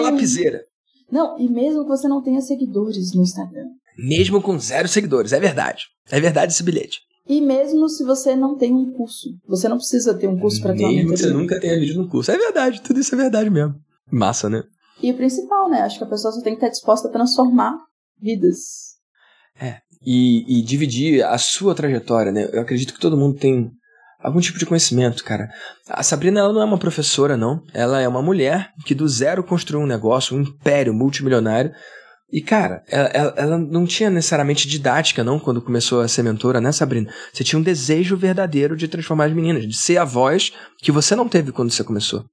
Não, 1.11 1.39
e 1.39 1.49
mesmo 1.49 1.83
que 1.83 1.89
você 1.89 2.09
não 2.09 2.23
tenha 2.23 2.41
seguidores 2.41 3.13
no 3.15 3.23
Instagram. 3.23 3.67
Mesmo 3.99 4.41
com 4.41 4.59
zero 4.59 4.89
seguidores, 4.89 5.33
é 5.33 5.41
verdade. 5.41 5.83
É 6.11 6.19
verdade 6.19 6.53
esse 6.53 6.63
bilhete. 6.63 6.99
E 7.29 7.41
mesmo 7.41 7.89
se 7.89 8.03
você 8.05 8.35
não 8.35 8.57
tem 8.57 8.75
um 8.75 8.93
curso. 8.93 9.29
Você 9.47 9.69
não 9.69 9.77
precisa 9.77 10.15
ter 10.15 10.27
um 10.27 10.39
curso 10.39 10.61
para 10.61 10.75
ter 10.75 10.85
uma 10.85 10.89
Mesmo 10.93 11.03
que 11.03 11.11
mentoria. 11.11 11.33
você 11.33 11.39
nunca 11.39 11.61
tenha 11.61 11.79
vídeo 11.79 11.97
no 12.03 12.09
curso. 12.09 12.31
É 12.31 12.39
verdade, 12.39 12.83
tudo 12.83 12.99
isso 12.99 13.15
é 13.15 13.19
verdade 13.19 13.51
mesmo. 13.51 13.75
Massa, 14.11 14.49
né? 14.49 14.63
E 15.03 15.11
o 15.11 15.17
principal, 15.17 15.69
né? 15.69 15.83
Acho 15.83 15.99
que 15.99 16.05
a 16.05 16.09
pessoa 16.09 16.33
só 16.33 16.41
tem 16.41 16.55
que 16.55 16.59
estar 16.59 16.69
disposta 16.69 17.09
a 17.09 17.13
transformar 17.13 17.77
vidas. 18.21 18.57
É. 19.61 19.79
E, 20.05 20.59
e 20.59 20.63
dividir 20.63 21.25
a 21.25 21.39
sua 21.39 21.75
trajetória, 21.75 22.33
né? 22.33 22.49
Eu 22.53 22.63
acredito 22.63 22.95
que 22.95 23.01
todo 23.01 23.17
mundo 23.17 23.39
tem 23.39 23.71
algum 24.23 24.41
tipo 24.41 24.59
de 24.59 24.67
conhecimento, 24.67 25.25
cara. 25.25 25.49
A 25.89 26.03
Sabrina 26.03 26.41
ela 26.41 26.53
não 26.53 26.63
é 26.63 26.65
uma 26.65 26.79
professora, 26.79 27.37
não. 27.37 27.63
Ela 27.75 28.01
é 28.01 28.09
uma 28.09 28.23
mulher 28.23 28.71
que 28.85 28.95
do 28.95 29.09
zero 29.09 29.43
construiu 29.43 29.83
um 29.83 29.87
negócio, 29.87 30.37
um 30.37 30.43
império 30.43 30.95
multimilionário. 30.95 31.73
E, 32.33 32.41
cara, 32.41 32.83
ela, 32.89 33.35
ela, 33.37 33.59
não 33.59 33.85
tinha 33.85 34.09
necessariamente 34.09 34.67
didática, 34.67 35.23
não, 35.23 35.39
quando 35.39 35.61
começou 35.61 36.01
a 36.01 36.09
ser 36.09 36.23
mentora, 36.23 36.63
né, 36.63 36.73
Sabrina? 36.73 37.13
Você 37.31 37.45
tinha 37.45 37.59
um 37.59 37.63
desejo 37.63 38.17
verdadeiro 38.17 38.75
de 38.75 38.89
transformar 38.89 39.27
as 39.27 39.35
meninas, 39.35 39.69
de 39.69 39.77
ser 39.77 39.99
a 39.99 40.05
voz 40.05 40.51
que 40.79 40.91
você 40.91 41.15
não 41.15 41.29
teve 41.29 41.53
quando 41.53 41.71
você 41.71 41.85
começou. 41.85 42.25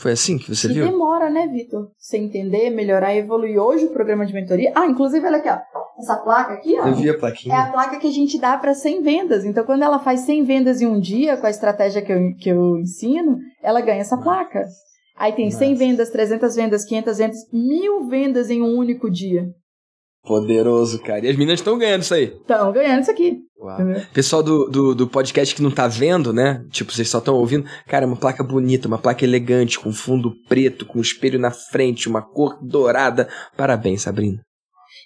Foi 0.00 0.12
assim 0.12 0.38
que 0.38 0.54
você 0.54 0.68
e 0.68 0.72
viu? 0.72 0.86
demora, 0.86 1.28
né, 1.28 1.48
Vitor? 1.48 1.90
Você 1.98 2.16
entender, 2.16 2.70
melhorar 2.70 3.12
e 3.12 3.18
evoluir. 3.18 3.58
Hoje 3.58 3.86
o 3.86 3.92
programa 3.92 4.24
de 4.24 4.32
mentoria. 4.32 4.72
Ah, 4.74 4.86
inclusive, 4.86 5.26
olha 5.26 5.38
aqui, 5.38 5.48
ó. 5.48 5.79
Essa 6.00 6.16
placa 6.16 6.54
aqui, 6.54 6.76
ó. 6.80 6.88
Eu 6.88 6.94
vi 6.94 7.08
a 7.08 7.12
É 7.12 7.16
plaquinha. 7.16 7.58
a 7.58 7.70
placa 7.70 7.98
que 7.98 8.06
a 8.08 8.10
gente 8.12 8.38
dá 8.40 8.56
para 8.56 8.74
100 8.74 9.02
vendas. 9.02 9.44
Então, 9.44 9.64
quando 9.64 9.82
ela 9.82 9.98
faz 9.98 10.20
100 10.20 10.44
vendas 10.44 10.80
em 10.80 10.86
um 10.86 10.98
dia, 10.98 11.36
com 11.36 11.46
a 11.46 11.50
estratégia 11.50 12.02
que 12.02 12.12
eu, 12.12 12.34
que 12.38 12.48
eu 12.48 12.78
ensino, 12.78 13.38
ela 13.62 13.80
ganha 13.80 14.00
essa 14.00 14.16
placa. 14.16 14.64
Aí 15.16 15.32
tem 15.32 15.50
100 15.50 15.70
Nossa. 15.72 15.78
vendas, 15.84 16.10
300 16.10 16.56
vendas, 16.56 16.84
500 16.86 17.18
vendas, 17.18 17.38
mil 17.52 18.06
vendas 18.08 18.48
em 18.50 18.62
um 18.62 18.76
único 18.76 19.10
dia. 19.10 19.44
Poderoso, 20.22 21.00
cara. 21.02 21.24
E 21.24 21.28
as 21.30 21.36
meninas 21.36 21.60
estão 21.60 21.78
ganhando 21.78 22.02
isso 22.02 22.14
aí. 22.14 22.24
Estão 22.24 22.72
ganhando 22.72 23.02
isso 23.02 23.10
aqui. 23.10 23.38
Pessoal 24.12 24.42
do, 24.42 24.68
do, 24.70 24.94
do 24.94 25.06
podcast 25.06 25.54
que 25.54 25.62
não 25.62 25.70
tá 25.70 25.86
vendo, 25.88 26.32
né? 26.32 26.64
Tipo, 26.70 26.92
vocês 26.92 27.08
só 27.08 27.18
estão 27.18 27.34
ouvindo. 27.36 27.66
Cara, 27.86 28.04
é 28.04 28.06
uma 28.06 28.16
placa 28.16 28.42
bonita, 28.42 28.88
uma 28.88 28.98
placa 28.98 29.24
elegante, 29.24 29.78
com 29.78 29.92
fundo 29.92 30.32
preto, 30.48 30.84
com 30.86 31.00
espelho 31.00 31.38
na 31.38 31.50
frente, 31.50 32.08
uma 32.08 32.22
cor 32.22 32.58
dourada. 32.62 33.28
Parabéns, 33.56 34.02
Sabrina. 34.02 34.40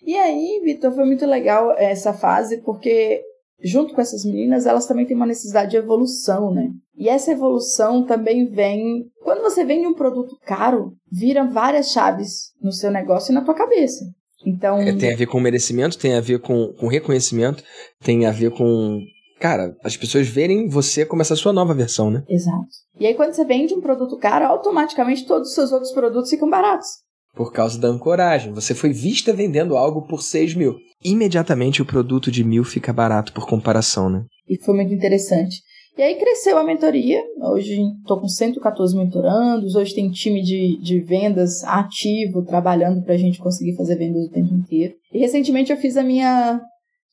E 0.05 0.17
aí, 0.17 0.61
Vitor, 0.65 0.93
foi 0.93 1.05
muito 1.05 1.25
legal 1.27 1.73
essa 1.79 2.13
fase, 2.13 2.59
porque 2.63 3.23
junto 3.63 3.95
com 3.95 4.01
essas 4.01 4.25
meninas, 4.25 4.67
elas 4.67 4.87
também 4.87 5.07
têm 5.07 5.17
uma 5.17 5.27
necessidade 5.27 5.71
de 5.71 5.77
evolução, 5.77 6.53
né? 6.53 6.71
E 6.97 7.09
essa 7.09 7.33
evolução 7.33 8.05
também 8.05 8.47
vem 8.47 9.07
Quando 9.23 9.43
você 9.43 9.65
vende 9.65 9.87
um 9.87 9.95
produto 9.95 10.39
caro, 10.45 10.93
viram 11.11 11.51
várias 11.51 11.91
chaves 11.91 12.53
no 12.63 12.71
seu 12.71 12.91
negócio 12.91 13.33
e 13.33 13.35
na 13.35 13.43
tua 13.43 13.55
cabeça. 13.55 14.05
Então. 14.47 14.79
É, 14.79 14.93
tem 14.95 15.13
a 15.13 15.17
ver 15.17 15.27
com 15.27 15.41
merecimento, 15.41 15.99
tem 15.99 16.15
a 16.15 16.21
ver 16.21 16.41
com, 16.41 16.73
com 16.79 16.87
reconhecimento, 16.87 17.65
tem 18.03 18.27
a 18.27 18.31
ver 18.31 18.51
com. 18.51 19.01
Cara, 19.41 19.75
as 19.83 19.97
pessoas 19.97 20.29
verem 20.29 20.69
você 20.69 21.05
como 21.05 21.23
essa 21.23 21.35
sua 21.35 21.53
nova 21.53 21.75
versão, 21.75 22.11
né? 22.11 22.23
Exato. 22.29 22.69
E 22.99 23.07
aí, 23.07 23.15
quando 23.15 23.33
você 23.33 23.45
vende 23.45 23.75
um 23.75 23.81
produto 23.81 24.17
caro, 24.19 24.47
automaticamente 24.47 25.27
todos 25.27 25.49
os 25.49 25.55
seus 25.55 25.73
outros 25.73 25.93
produtos 25.93 26.31
ficam 26.31 26.49
baratos. 26.49 26.89
Por 27.35 27.53
causa 27.53 27.79
da 27.79 27.89
ancoragem. 27.89 28.53
Você 28.53 28.75
foi 28.75 28.93
vista 28.93 29.33
vendendo 29.33 29.77
algo 29.77 30.07
por 30.07 30.23
6 30.23 30.55
mil. 30.55 30.77
Imediatamente 31.03 31.83
o 31.83 31.87
produto 31.87 32.31
de 32.31 32.45
mil 32.45 32.65
fica 32.65 32.93
barato 32.93 33.33
por 33.33 33.47
comparação, 33.47 34.09
né? 34.09 34.25
E 34.49 34.57
foi 34.63 34.75
muito 34.75 34.93
interessante. 34.93 35.57
E 35.97 36.03
aí 36.03 36.17
cresceu 36.17 36.59
a 36.59 36.65
mentoria. 36.65 37.23
Hoje 37.41 37.81
estou 38.01 38.21
com 38.21 38.29
114 38.29 38.97
mentorandos. 38.97 39.75
Hoje 39.75 39.95
tem 39.95 40.11
time 40.11 40.43
de, 40.43 40.77
de 40.83 41.01
vendas 41.01 41.63
ativo 41.65 42.45
trabalhando 42.45 43.03
para 43.03 43.15
a 43.15 43.19
gente 43.19 43.39
conseguir 43.39 43.77
fazer 43.77 43.97
vendas 43.97 44.27
o 44.27 44.31
tempo 44.31 44.53
inteiro. 44.55 44.95
E 45.13 45.19
recentemente 45.19 45.71
eu 45.71 45.77
fiz 45.77 45.97
a 45.97 46.03
minha, 46.03 46.61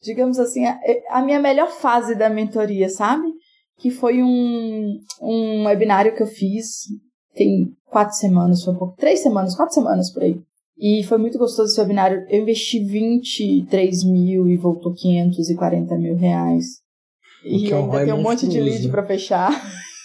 digamos 0.01 0.39
assim, 0.39 0.65
a, 0.65 0.79
a 1.11 1.21
minha 1.21 1.39
melhor 1.39 1.69
fase 1.69 2.15
da 2.15 2.29
mentoria, 2.29 2.89
sabe? 2.89 3.27
Que 3.77 3.91
foi 3.91 4.23
um, 4.23 4.99
um 5.21 5.65
webinário 5.65 6.15
que 6.15 6.23
eu 6.23 6.27
fiz 6.27 6.87
tem 7.33 7.71
quatro 7.91 8.15
semanas, 8.15 8.63
foi 8.63 8.73
um 8.73 8.77
pouco, 8.77 8.95
três 8.97 9.19
semanas, 9.19 9.55
quatro 9.55 9.73
semanas 9.73 10.11
por 10.11 10.23
aí. 10.23 10.39
E 10.79 11.03
foi 11.03 11.19
muito 11.19 11.37
gostoso 11.37 11.71
esse 11.71 11.79
webinário. 11.79 12.25
Eu 12.27 12.41
investi 12.41 12.83
23 12.83 14.03
mil 14.05 14.47
e 14.47 14.57
voltou 14.57 14.93
540 14.93 15.95
mil 15.97 16.15
reais. 16.15 16.65
E 17.45 17.71
ainda 17.71 18.05
tem 18.05 18.13
um 18.13 18.21
monte 18.21 18.47
de 18.47 18.59
lead 18.59 18.89
para 18.89 19.05
fechar. 19.05 19.51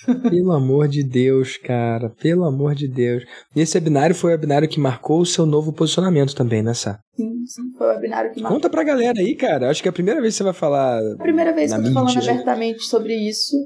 Pelo 0.31 0.53
amor 0.53 0.87
de 0.87 1.03
Deus, 1.03 1.57
cara. 1.57 2.11
Pelo 2.11 2.44
amor 2.44 2.75
de 2.75 2.87
Deus. 2.87 3.25
E 3.55 3.61
esse 3.61 3.77
webinário 3.77 4.14
foi 4.14 4.31
o 4.31 4.35
webinário 4.35 4.68
que 4.68 4.79
marcou 4.79 5.20
o 5.20 5.27
seu 5.27 5.44
novo 5.46 5.72
posicionamento 5.72 6.35
também, 6.35 6.62
né, 6.62 6.75
Sá? 6.75 7.01
Sim, 7.16 7.44
sim. 7.46 7.62
Foi 7.77 7.87
o 7.88 7.90
webinário 7.90 8.31
que 8.31 8.40
marcou. 8.40 8.57
Conta 8.57 8.70
pra 8.70 8.85
galera 8.85 9.18
aí, 9.18 9.35
cara. 9.35 9.70
Acho 9.70 9.83
que 9.83 9.88
é 9.88 9.90
a 9.90 9.94
primeira 9.94 10.20
vez 10.20 10.35
que 10.35 10.38
você 10.38 10.44
vai 10.44 10.53
falar. 10.53 11.01
A 11.01 11.16
primeira 11.16 11.53
vez 11.53 11.72
que 11.72 11.79
eu 11.79 11.85
tô 11.85 11.92
falando 11.92 12.18
abertamente 12.18 12.83
sobre 12.85 13.14
isso. 13.16 13.57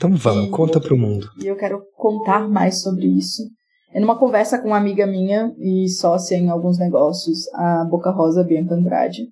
Então 0.00 0.16
vamos, 0.16 0.46
e, 0.46 0.50
conta 0.50 0.80
pro 0.80 0.96
mundo. 0.96 1.28
E 1.38 1.46
eu 1.46 1.56
quero 1.56 1.82
contar 1.94 2.48
mais 2.48 2.80
sobre 2.80 3.06
isso. 3.06 3.42
É 3.92 4.00
numa 4.00 4.18
conversa 4.18 4.58
com 4.58 4.68
uma 4.68 4.78
amiga 4.78 5.06
minha 5.06 5.54
e 5.58 5.90
sócia 5.90 6.36
em 6.36 6.48
alguns 6.48 6.78
negócios, 6.78 7.46
a 7.52 7.84
Boca 7.84 8.10
Rosa 8.10 8.42
Bianca 8.42 8.74
Andrade. 8.74 9.28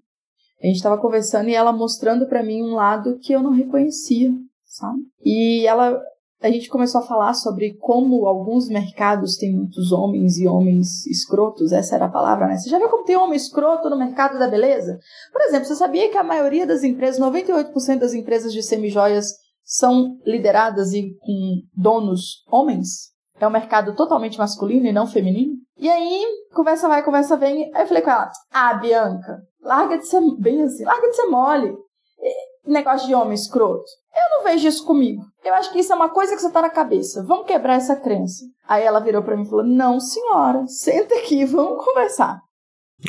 A 0.63 0.67
gente 0.67 0.77
estava 0.77 0.99
conversando 0.99 1.49
e 1.49 1.55
ela 1.55 1.73
mostrando 1.73 2.27
para 2.27 2.43
mim 2.43 2.63
um 2.63 2.75
lado 2.75 3.19
que 3.19 3.33
eu 3.33 3.43
não 3.43 3.53
reconhecia, 3.53 4.31
sabe? 4.67 4.99
E 5.25 5.67
ela 5.67 5.99
a 6.41 6.51
gente 6.51 6.69
começou 6.69 7.01
a 7.01 7.05
falar 7.05 7.33
sobre 7.33 7.75
como 7.79 8.27
alguns 8.27 8.69
mercados 8.69 9.37
têm 9.37 9.57
muitos 9.57 9.91
homens 9.91 10.39
e 10.39 10.47
homens 10.47 11.05
escrotos, 11.07 11.73
essa 11.73 11.97
era 11.97 12.05
a 12.05 12.11
palavra, 12.11 12.47
né? 12.47 12.59
Você 12.59 12.69
já 12.69 12.79
viu 12.79 12.91
como 12.91 13.05
tem 13.05 13.17
homem 13.17 13.37
escroto 13.37 13.89
no 13.89 13.99
mercado 13.99 14.39
da 14.39 14.47
beleza? 14.47 14.99
Por 15.33 15.41
exemplo, 15.43 15.65
você 15.65 15.75
sabia 15.75 16.11
que 16.11 16.19
a 16.19 16.23
maioria 16.23 16.67
das 16.67 16.85
empresas, 16.85 17.19
98% 17.19 17.99
das 17.99 18.13
empresas 18.13 18.53
de 18.53 18.63
semijoias 18.63 19.48
são 19.69 20.17
lideradas 20.25 20.95
e 20.95 21.15
com 21.21 21.61
donos 21.77 22.43
homens? 22.51 23.13
É 23.39 23.47
um 23.47 23.51
mercado 23.51 23.95
totalmente 23.95 24.39
masculino 24.39 24.87
e 24.87 24.93
não 24.93 25.07
feminino? 25.07 25.53
E 25.77 25.89
aí, 25.89 26.27
conversa 26.55 26.89
vai, 26.89 27.05
conversa 27.05 27.37
vem. 27.37 27.71
Aí 27.75 27.83
eu 27.83 27.87
falei 27.87 28.03
com 28.03 28.11
ela: 28.11 28.31
Ah, 28.51 28.75
Bianca, 28.75 29.43
larga 29.63 29.99
de 29.99 30.09
ser 30.09 30.21
bem 30.39 30.63
assim, 30.63 30.85
larga 30.85 31.09
de 31.09 31.15
ser 31.15 31.27
mole. 31.27 31.77
Negócio 32.67 33.07
de 33.07 33.15
homem 33.15 33.35
escroto. 33.35 33.85
Eu 34.15 34.37
não 34.37 34.45
vejo 34.45 34.67
isso 34.67 34.85
comigo. 34.85 35.23
Eu 35.45 35.55
acho 35.55 35.71
que 35.73 35.79
isso 35.79 35.93
é 35.93 35.97
uma 35.97 36.09
coisa 36.09 36.35
que 36.35 36.43
você 36.43 36.51
tá 36.51 36.61
na 36.61 36.71
cabeça. 36.71 37.25
Vamos 37.25 37.47
quebrar 37.47 37.75
essa 37.75 37.95
crença. 37.95 38.45
Aí 38.67 38.83
ela 38.83 39.01
virou 39.01 39.23
para 39.23 39.37
mim 39.37 39.45
e 39.45 39.49
falou: 39.49 39.65
Não, 39.65 40.01
senhora, 40.01 40.67
senta 40.67 41.15
aqui, 41.15 41.45
vamos 41.45 41.85
conversar. 41.85 42.41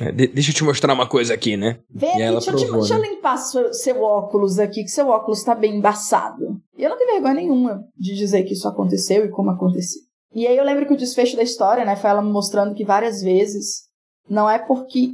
É, 0.01 0.11
de 0.11 0.27
deixa 0.27 0.51
eu 0.51 0.55
te 0.55 0.63
mostrar 0.63 0.93
uma 0.93 1.07
coisa 1.07 1.33
aqui, 1.33 1.57
né? 1.57 1.79
Vem 1.89 2.11
aqui, 2.11 2.31
deixa, 2.31 2.51
provou, 2.51 2.67
eu 2.67 2.67
te, 2.67 2.71
né? 2.71 2.79
deixa 2.79 2.93
eu 2.95 3.01
limpar 3.01 3.37
seu, 3.37 3.73
seu 3.73 4.01
óculos 4.01 4.59
aqui, 4.59 4.83
que 4.83 4.89
seu 4.89 5.07
óculos 5.07 5.43
tá 5.43 5.55
bem 5.55 5.77
embaçado. 5.77 6.61
E 6.77 6.83
eu 6.83 6.89
não 6.89 6.97
tenho 6.97 7.11
vergonha 7.11 7.33
nenhuma 7.33 7.83
de 7.97 8.15
dizer 8.15 8.43
que 8.43 8.53
isso 8.53 8.67
aconteceu 8.67 9.25
e 9.25 9.29
como 9.29 9.49
aconteceu. 9.49 10.01
E 10.33 10.45
aí 10.45 10.55
eu 10.55 10.63
lembro 10.63 10.85
que 10.85 10.93
o 10.93 10.97
desfecho 10.97 11.35
da 11.35 11.41
história, 11.41 11.83
né, 11.83 11.95
foi 11.95 12.09
ela 12.09 12.21
me 12.21 12.31
mostrando 12.31 12.75
que 12.75 12.85
várias 12.85 13.21
vezes 13.21 13.89
não 14.29 14.47
é 14.47 14.59
porque 14.59 15.09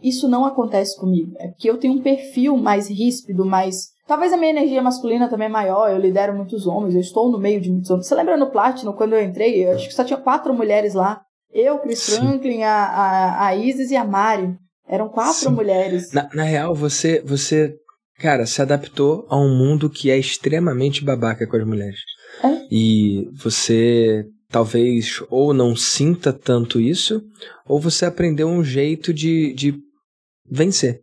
isso 0.00 0.28
não 0.28 0.44
acontece 0.44 0.96
comigo, 0.98 1.32
é 1.38 1.48
porque 1.48 1.68
eu 1.68 1.78
tenho 1.78 1.94
um 1.94 2.02
perfil 2.02 2.56
mais 2.56 2.88
ríspido, 2.88 3.44
mais. 3.44 3.90
Talvez 4.06 4.32
a 4.32 4.36
minha 4.36 4.50
energia 4.50 4.82
masculina 4.82 5.28
também 5.28 5.46
é 5.46 5.50
maior, 5.50 5.90
eu 5.90 5.98
lidero 5.98 6.34
muitos 6.34 6.66
homens, 6.66 6.94
eu 6.94 7.00
estou 7.00 7.30
no 7.30 7.38
meio 7.38 7.60
de 7.60 7.70
muitos 7.70 7.90
homens. 7.90 8.06
Você 8.06 8.14
lembra 8.14 8.36
no 8.36 8.50
Platinum, 8.50 8.92
quando 8.92 9.14
eu 9.14 9.22
entrei, 9.22 9.64
eu 9.64 9.72
acho 9.72 9.88
que 9.88 9.94
só 9.94 10.04
tinha 10.04 10.18
quatro 10.18 10.54
mulheres 10.54 10.94
lá. 10.94 11.22
Eu, 11.52 11.78
Chris 11.78 12.00
Sim. 12.00 12.16
Franklin, 12.16 12.62
a, 12.62 12.84
a, 12.84 13.46
a 13.46 13.56
Isis 13.56 13.90
e 13.90 13.96
a 13.96 14.04
Mari. 14.04 14.56
Eram 14.88 15.08
quatro 15.08 15.48
Sim. 15.48 15.50
mulheres. 15.50 16.12
Na, 16.12 16.28
na 16.34 16.42
real, 16.42 16.74
você, 16.74 17.20
você, 17.20 17.74
cara, 18.18 18.46
se 18.46 18.60
adaptou 18.60 19.26
a 19.28 19.36
um 19.36 19.56
mundo 19.56 19.90
que 19.90 20.10
é 20.10 20.18
extremamente 20.18 21.04
babaca 21.04 21.46
com 21.46 21.56
as 21.56 21.66
mulheres. 21.66 22.00
É? 22.42 22.66
E 22.70 23.28
você 23.32 24.26
talvez 24.52 25.22
ou 25.30 25.54
não 25.54 25.74
sinta 25.74 26.30
tanto 26.32 26.78
isso, 26.78 27.22
ou 27.66 27.80
você 27.80 28.04
aprendeu 28.04 28.46
um 28.46 28.62
jeito 28.62 29.12
de, 29.12 29.54
de 29.54 29.74
vencer, 30.44 31.00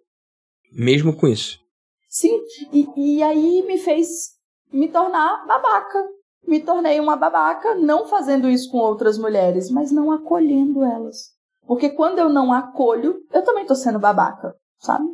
mesmo 0.72 1.16
com 1.16 1.28
isso. 1.28 1.60
Sim, 2.08 2.40
e, 2.72 2.88
e 2.96 3.24
aí 3.24 3.64
me 3.66 3.80
fez 3.80 4.30
me 4.72 4.88
tornar 4.88 5.46
babaca. 5.48 6.08
Me 6.50 6.60
tornei 6.60 7.00
uma 7.00 7.16
babaca, 7.16 7.76
não 7.76 8.08
fazendo 8.08 8.50
isso 8.50 8.72
com 8.72 8.80
outras 8.80 9.20
mulheres, 9.20 9.70
mas 9.70 9.92
não 9.92 10.12
acolhendo 10.12 10.84
elas. 10.84 11.28
Porque 11.68 11.92
quando 11.92 12.18
eu 12.18 12.28
não 12.28 12.52
acolho, 12.52 13.18
eu 13.32 13.44
também 13.44 13.68
tô 13.68 13.76
sendo 13.76 14.00
babaca, 14.00 14.56
sabe? 14.80 15.06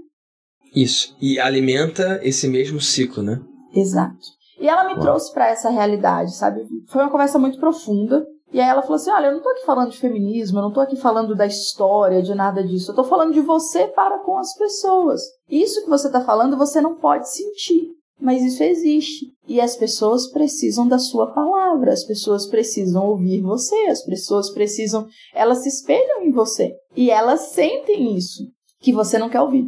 Isso. 0.74 1.14
E 1.22 1.38
alimenta 1.38 2.22
esse 2.24 2.48
mesmo 2.48 2.80
ciclo, 2.80 3.22
né? 3.22 3.42
Exato. 3.74 4.26
E 4.58 4.70
ela 4.70 4.86
me 4.86 4.94
Uau. 4.94 5.02
trouxe 5.02 5.34
para 5.34 5.50
essa 5.50 5.70
realidade, 5.70 6.34
sabe? 6.34 6.66
Foi 6.88 7.02
uma 7.02 7.12
conversa 7.12 7.38
muito 7.38 7.60
profunda. 7.60 8.26
E 8.54 8.62
aí 8.62 8.70
ela 8.70 8.82
falou 8.82 8.96
assim: 8.96 9.12
Olha, 9.12 9.26
eu 9.28 9.34
não 9.34 9.42
tô 9.42 9.50
aqui 9.50 9.66
falando 9.66 9.92
de 9.92 10.00
feminismo, 10.00 10.60
eu 10.60 10.62
não 10.62 10.72
tô 10.72 10.80
aqui 10.80 10.96
falando 10.96 11.36
da 11.36 11.46
história, 11.46 12.24
de 12.24 12.34
nada 12.34 12.64
disso. 12.64 12.92
Eu 12.92 12.96
tô 12.96 13.04
falando 13.04 13.34
de 13.34 13.42
você 13.42 13.88
para 13.88 14.20
com 14.20 14.38
as 14.38 14.56
pessoas. 14.58 15.22
Isso 15.50 15.84
que 15.84 15.90
você 15.90 16.10
tá 16.10 16.22
falando 16.22 16.56
você 16.56 16.80
não 16.80 16.96
pode 16.96 17.30
sentir. 17.30 17.90
Mas 18.20 18.42
isso 18.42 18.64
existe. 18.64 19.26
E 19.48 19.60
as 19.60 19.76
pessoas 19.76 20.32
precisam 20.32 20.88
da 20.88 20.98
sua 20.98 21.34
palavra, 21.34 21.92
as 21.92 22.04
pessoas 22.04 22.48
precisam 22.48 23.06
ouvir 23.06 23.42
você, 23.42 23.76
as 23.88 24.04
pessoas 24.04 24.50
precisam. 24.50 25.08
Elas 25.34 25.60
se 25.60 25.70
espelham 25.70 26.24
em 26.24 26.32
você. 26.32 26.74
E 26.96 27.12
elas 27.12 27.52
sentem 27.52 28.16
isso. 28.16 28.44
Que 28.80 28.94
você 28.94 29.18
não 29.18 29.30
quer 29.30 29.42
ouvir. 29.42 29.66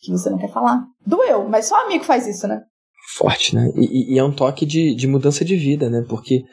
Que 0.00 0.12
você 0.12 0.30
não 0.30 0.38
quer 0.38 0.52
falar. 0.52 0.84
Doeu, 1.06 1.48
mas 1.48 1.66
só 1.66 1.84
amigo 1.84 2.04
faz 2.04 2.26
isso, 2.26 2.46
né? 2.46 2.62
Forte, 3.14 3.54
né? 3.54 3.70
E, 3.74 4.14
e 4.14 4.18
é 4.18 4.24
um 4.24 4.34
toque 4.34 4.66
de, 4.66 4.94
de 4.94 5.06
mudança 5.06 5.44
de 5.44 5.56
vida, 5.56 5.88
né? 5.88 6.04
Porque 6.08 6.44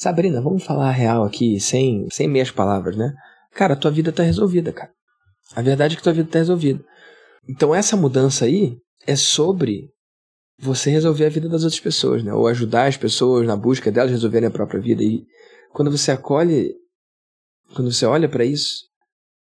Sabrina, 0.00 0.40
vamos 0.40 0.64
falar 0.64 0.88
a 0.88 0.92
real 0.92 1.24
aqui, 1.24 1.60
sem, 1.60 2.06
sem 2.10 2.26
meias 2.26 2.50
palavras, 2.50 2.96
né? 2.96 3.12
Cara, 3.52 3.76
tua 3.76 3.90
vida 3.90 4.10
tá 4.10 4.22
resolvida, 4.22 4.72
cara. 4.72 4.90
A 5.54 5.60
verdade 5.60 5.94
é 5.94 5.96
que 5.98 6.02
tua 6.02 6.12
vida 6.14 6.30
tá 6.30 6.38
resolvida. 6.38 6.82
Então 7.46 7.74
essa 7.74 7.98
mudança 7.98 8.46
aí 8.46 8.78
é 9.06 9.16
sobre 9.16 9.90
você 10.60 10.90
resolver 10.90 11.24
a 11.24 11.30
vida 11.30 11.48
das 11.48 11.64
outras 11.64 11.80
pessoas, 11.80 12.22
né? 12.22 12.32
Ou 12.34 12.46
ajudar 12.46 12.86
as 12.86 12.96
pessoas 12.96 13.46
na 13.46 13.56
busca 13.56 13.90
delas 13.90 14.10
resolverem 14.10 14.48
a 14.48 14.52
própria 14.52 14.80
vida. 14.80 15.02
E 15.02 15.24
quando 15.72 15.90
você 15.90 16.12
acolhe, 16.12 16.74
quando 17.74 17.90
você 17.90 18.04
olha 18.04 18.28
para 18.28 18.44
isso, 18.44 18.84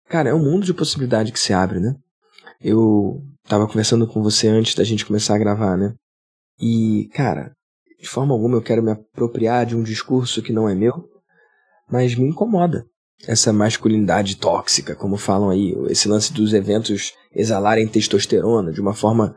cara, 0.08 0.30
é 0.30 0.34
um 0.34 0.43
mundo 0.43 0.65
de 0.65 0.73
possibilidade 0.73 1.32
que 1.32 1.39
se 1.39 1.53
abre, 1.53 1.80
né? 1.80 1.95
Eu 2.62 3.21
tava 3.47 3.67
conversando 3.67 4.08
com 4.08 4.21
você 4.21 4.47
antes 4.47 4.75
da 4.75 4.84
gente 4.84 5.06
começar 5.06 5.36
a 5.36 5.39
gravar, 5.39 5.75
né? 5.75 5.93
E, 6.60 7.10
cara, 7.13 7.51
de 7.99 8.08
forma 8.08 8.34
alguma 8.34 8.58
eu 8.58 8.62
quero 8.62 8.84
me 8.84 8.91
apropriar 8.91 9.65
de 9.65 9.75
um 9.75 9.84
discurso 9.84 10.41
que 10.41 10.53
não 10.53 10.69
é 10.69 10.75
meu, 10.75 11.08
mas 11.89 12.15
me 12.15 12.27
incomoda 12.27 12.86
essa 13.25 13.51
masculinidade 13.51 14.37
tóxica, 14.37 14.96
como 14.96 15.17
falam 15.17 15.50
aí, 15.50 15.75
esse 15.89 16.08
lance 16.08 16.31
dos 16.31 16.54
eventos 16.54 17.13
exalarem 17.33 17.87
testosterona 17.87 18.71
de 18.71 18.79
uma 18.79 18.94
forma 18.94 19.35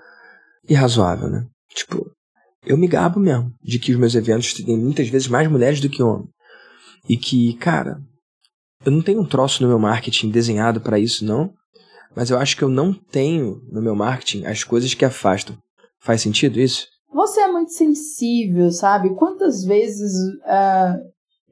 irrazoável, 0.68 1.30
né? 1.30 1.46
Tipo, 1.74 2.10
eu 2.64 2.76
me 2.76 2.86
gabo 2.86 3.18
mesmo 3.18 3.52
de 3.62 3.78
que 3.78 3.92
os 3.92 3.98
meus 3.98 4.14
eventos 4.14 4.52
têm 4.54 4.76
muitas 4.76 5.08
vezes 5.08 5.28
mais 5.28 5.50
mulheres 5.50 5.80
do 5.80 5.88
que 5.88 6.02
homens. 6.02 6.28
E 7.08 7.16
que, 7.16 7.54
cara, 7.54 7.98
eu 8.84 8.92
não 8.92 9.02
tenho 9.02 9.20
um 9.20 9.26
troço 9.26 9.62
no 9.62 9.68
meu 9.68 9.78
marketing 9.78 10.30
desenhado 10.30 10.80
para 10.80 10.98
isso, 10.98 11.24
não. 11.24 11.52
Mas 12.14 12.30
eu 12.30 12.38
acho 12.38 12.56
que 12.56 12.64
eu 12.64 12.68
não 12.68 12.92
tenho 12.92 13.60
no 13.70 13.80
meu 13.80 13.94
marketing 13.94 14.44
as 14.44 14.64
coisas 14.64 14.94
que 14.94 15.04
afastam. 15.04 15.56
Faz 16.02 16.22
sentido 16.22 16.58
isso? 16.58 16.86
Você 17.12 17.40
é 17.40 17.50
muito 17.50 17.72
sensível, 17.72 18.70
sabe? 18.70 19.14
Quantas 19.14 19.64
vezes 19.64 20.12
uh, 20.44 20.98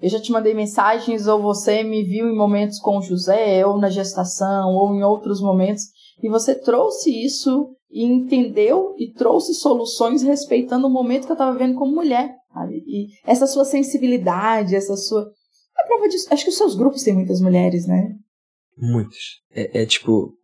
eu 0.01 0.09
já 0.09 0.21
te 0.21 0.33
mandei 0.33 0.55
mensagens 0.55 1.27
ou 1.27 1.43
você 1.43 1.83
me 1.83 2.05
viu 2.05 2.29
em 2.29 2.37
momentos 2.37 2.79
com 2.79 2.99
o 2.99 3.03
José, 3.03 3.67
ou 3.67 3.79
na 3.79 3.91
gestação, 3.91 4.71
ou 4.71 4.95
em 4.95 5.03
outros 5.03 5.41
momentos, 5.41 5.83
e 6.23 6.29
você 6.29 6.55
trouxe 6.55 7.11
isso 7.11 7.75
e 7.91 8.05
entendeu 8.05 8.95
e 8.99 9.13
trouxe 9.13 9.55
soluções 9.55 10.23
respeitando 10.23 10.87
o 10.87 10.91
momento 10.91 11.27
que 11.27 11.33
eu 11.33 11.35
estava 11.35 11.57
vendo 11.57 11.75
como 11.75 11.95
mulher. 11.95 12.35
Sabe? 12.53 12.83
E 12.87 13.09
essa 13.25 13.47
sua 13.47 13.65
sensibilidade, 13.65 14.75
essa 14.75 14.97
sua. 14.97 15.21
A 15.77 15.87
prova 15.87 16.09
disso. 16.09 16.27
Acho 16.31 16.45
que 16.45 16.51
os 16.51 16.57
seus 16.57 16.75
grupos 16.75 17.03
têm 17.03 17.15
muitas 17.15 17.41
mulheres, 17.41 17.87
né? 17.87 18.15
Muitas. 18.77 19.19
É, 19.53 19.83
é 19.83 19.87
tipo. 19.87 20.35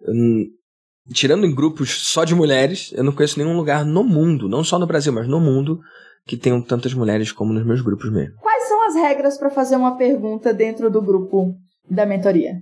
tirando 1.13 1.47
em 1.47 1.55
grupos 1.55 2.09
só 2.09 2.25
de 2.25 2.35
mulheres, 2.35 2.93
eu 2.95 3.05
não 3.05 3.13
conheço 3.15 3.39
nenhum 3.39 3.57
lugar 3.57 3.85
no 3.85 4.05
mundo, 4.05 4.49
não 4.49 4.63
só 4.63 4.79
no 4.79 4.87
Brasil, 4.87 5.13
mas 5.13 5.29
no 5.29 5.41
mundo, 5.41 5.81
que 6.27 6.37
tenham 6.37 6.63
tantas 6.63 6.95
mulheres 6.95 7.33
como 7.33 7.53
nos 7.53 7.67
meus 7.67 7.81
grupos 7.81 8.11
mesmo. 8.13 8.37
Quais 8.41 8.65
são 8.69 8.83
as 8.87 8.95
regras 8.95 9.37
pra 9.39 9.51
fazer 9.51 9.77
uma 9.77 9.97
pergunta 9.97 10.55
dentro 10.55 10.91
do 10.91 11.03
grupo 11.03 11.55
da 11.91 12.07
mentoria? 12.07 12.55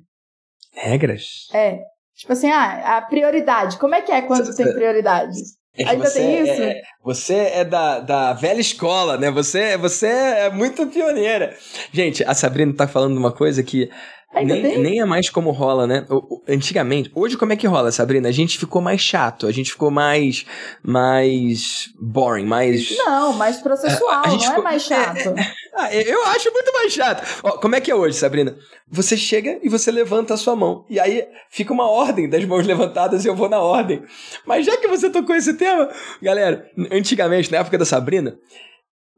Regras? 0.72 1.48
É. 1.52 1.80
Tipo 2.16 2.32
assim, 2.32 2.50
ah, 2.50 2.96
a 2.98 3.02
prioridade. 3.02 3.78
Como 3.78 3.94
é 3.94 4.02
que 4.02 4.12
é 4.12 4.22
quando 4.22 4.46
Você- 4.46 4.62
tem 4.64 4.72
prioridade? 4.72 5.36
É 5.74 5.88
Ainda 5.88 6.04
você 6.06 6.18
tem 6.18 6.42
isso? 6.42 6.62
É, 6.62 6.82
você 7.02 7.34
é 7.34 7.64
da, 7.64 7.98
da 8.00 8.32
velha 8.34 8.60
escola, 8.60 9.16
né? 9.16 9.30
Você, 9.30 9.74
você 9.78 10.06
é 10.06 10.50
muito 10.50 10.86
pioneira. 10.86 11.56
Gente, 11.90 12.22
a 12.24 12.34
Sabrina 12.34 12.74
tá 12.76 12.86
falando 12.86 13.16
uma 13.16 13.32
coisa 13.32 13.62
que 13.62 13.88
Ainda 14.34 14.54
nem, 14.54 14.62
tem? 14.62 14.78
nem 14.82 15.00
é 15.00 15.04
mais 15.04 15.28
como 15.28 15.50
rola, 15.50 15.86
né? 15.86 16.06
Antigamente, 16.48 17.10
hoje 17.14 17.36
como 17.36 17.52
é 17.52 17.56
que 17.56 17.66
rola, 17.66 17.92
Sabrina? 17.92 18.28
A 18.28 18.32
gente 18.32 18.58
ficou 18.58 18.80
mais 18.80 19.00
chato, 19.00 19.46
a 19.46 19.52
gente 19.52 19.70
ficou 19.72 19.90
mais 19.90 20.46
mais 20.82 21.90
boring, 22.00 22.44
mais 22.46 22.96
Não, 22.96 23.32
mais 23.34 23.58
processual, 23.58 24.10
A- 24.10 24.26
a 24.26 24.30
gente 24.30 24.40
não 24.44 24.52
é 24.52 24.54
ficou- 24.54 24.64
mais 24.64 24.82
chato. 24.82 25.34
Ah, 25.74 25.90
eu- 25.94 26.02
eu 26.02 26.22
acho 26.26 26.52
muito 26.52 26.70
mais 26.74 26.92
chato. 26.92 27.40
Ó, 27.42 27.52
como 27.52 27.74
é 27.74 27.80
que 27.80 27.90
é 27.90 27.94
hoje, 27.94 28.14
Sabrina? 28.18 28.54
Você 28.90 29.16
chega 29.16 29.58
e 29.62 29.70
você 29.70 29.90
levanta 29.90 30.34
a 30.34 30.36
sua 30.36 30.54
mão. 30.54 30.84
E 30.86 31.00
aí 31.00 31.26
fica 31.48 31.72
uma 31.72 31.88
ordem 31.88 32.28
das 32.28 32.44
mãos 32.44 32.66
levantadas 32.66 33.24
e 33.24 33.28
eu 33.28 33.34
vou 33.34 33.48
na 33.48 33.58
ordem. 33.58 34.02
Mas 34.46 34.66
já 34.66 34.76
que 34.76 34.86
você 34.86 35.08
tocou 35.08 35.34
esse 35.34 35.54
tema, 35.54 35.88
galera, 36.20 36.70
antigamente, 36.90 37.50
na 37.50 37.56
época 37.56 37.78
da 37.78 37.86
Sabrina, 37.86 38.36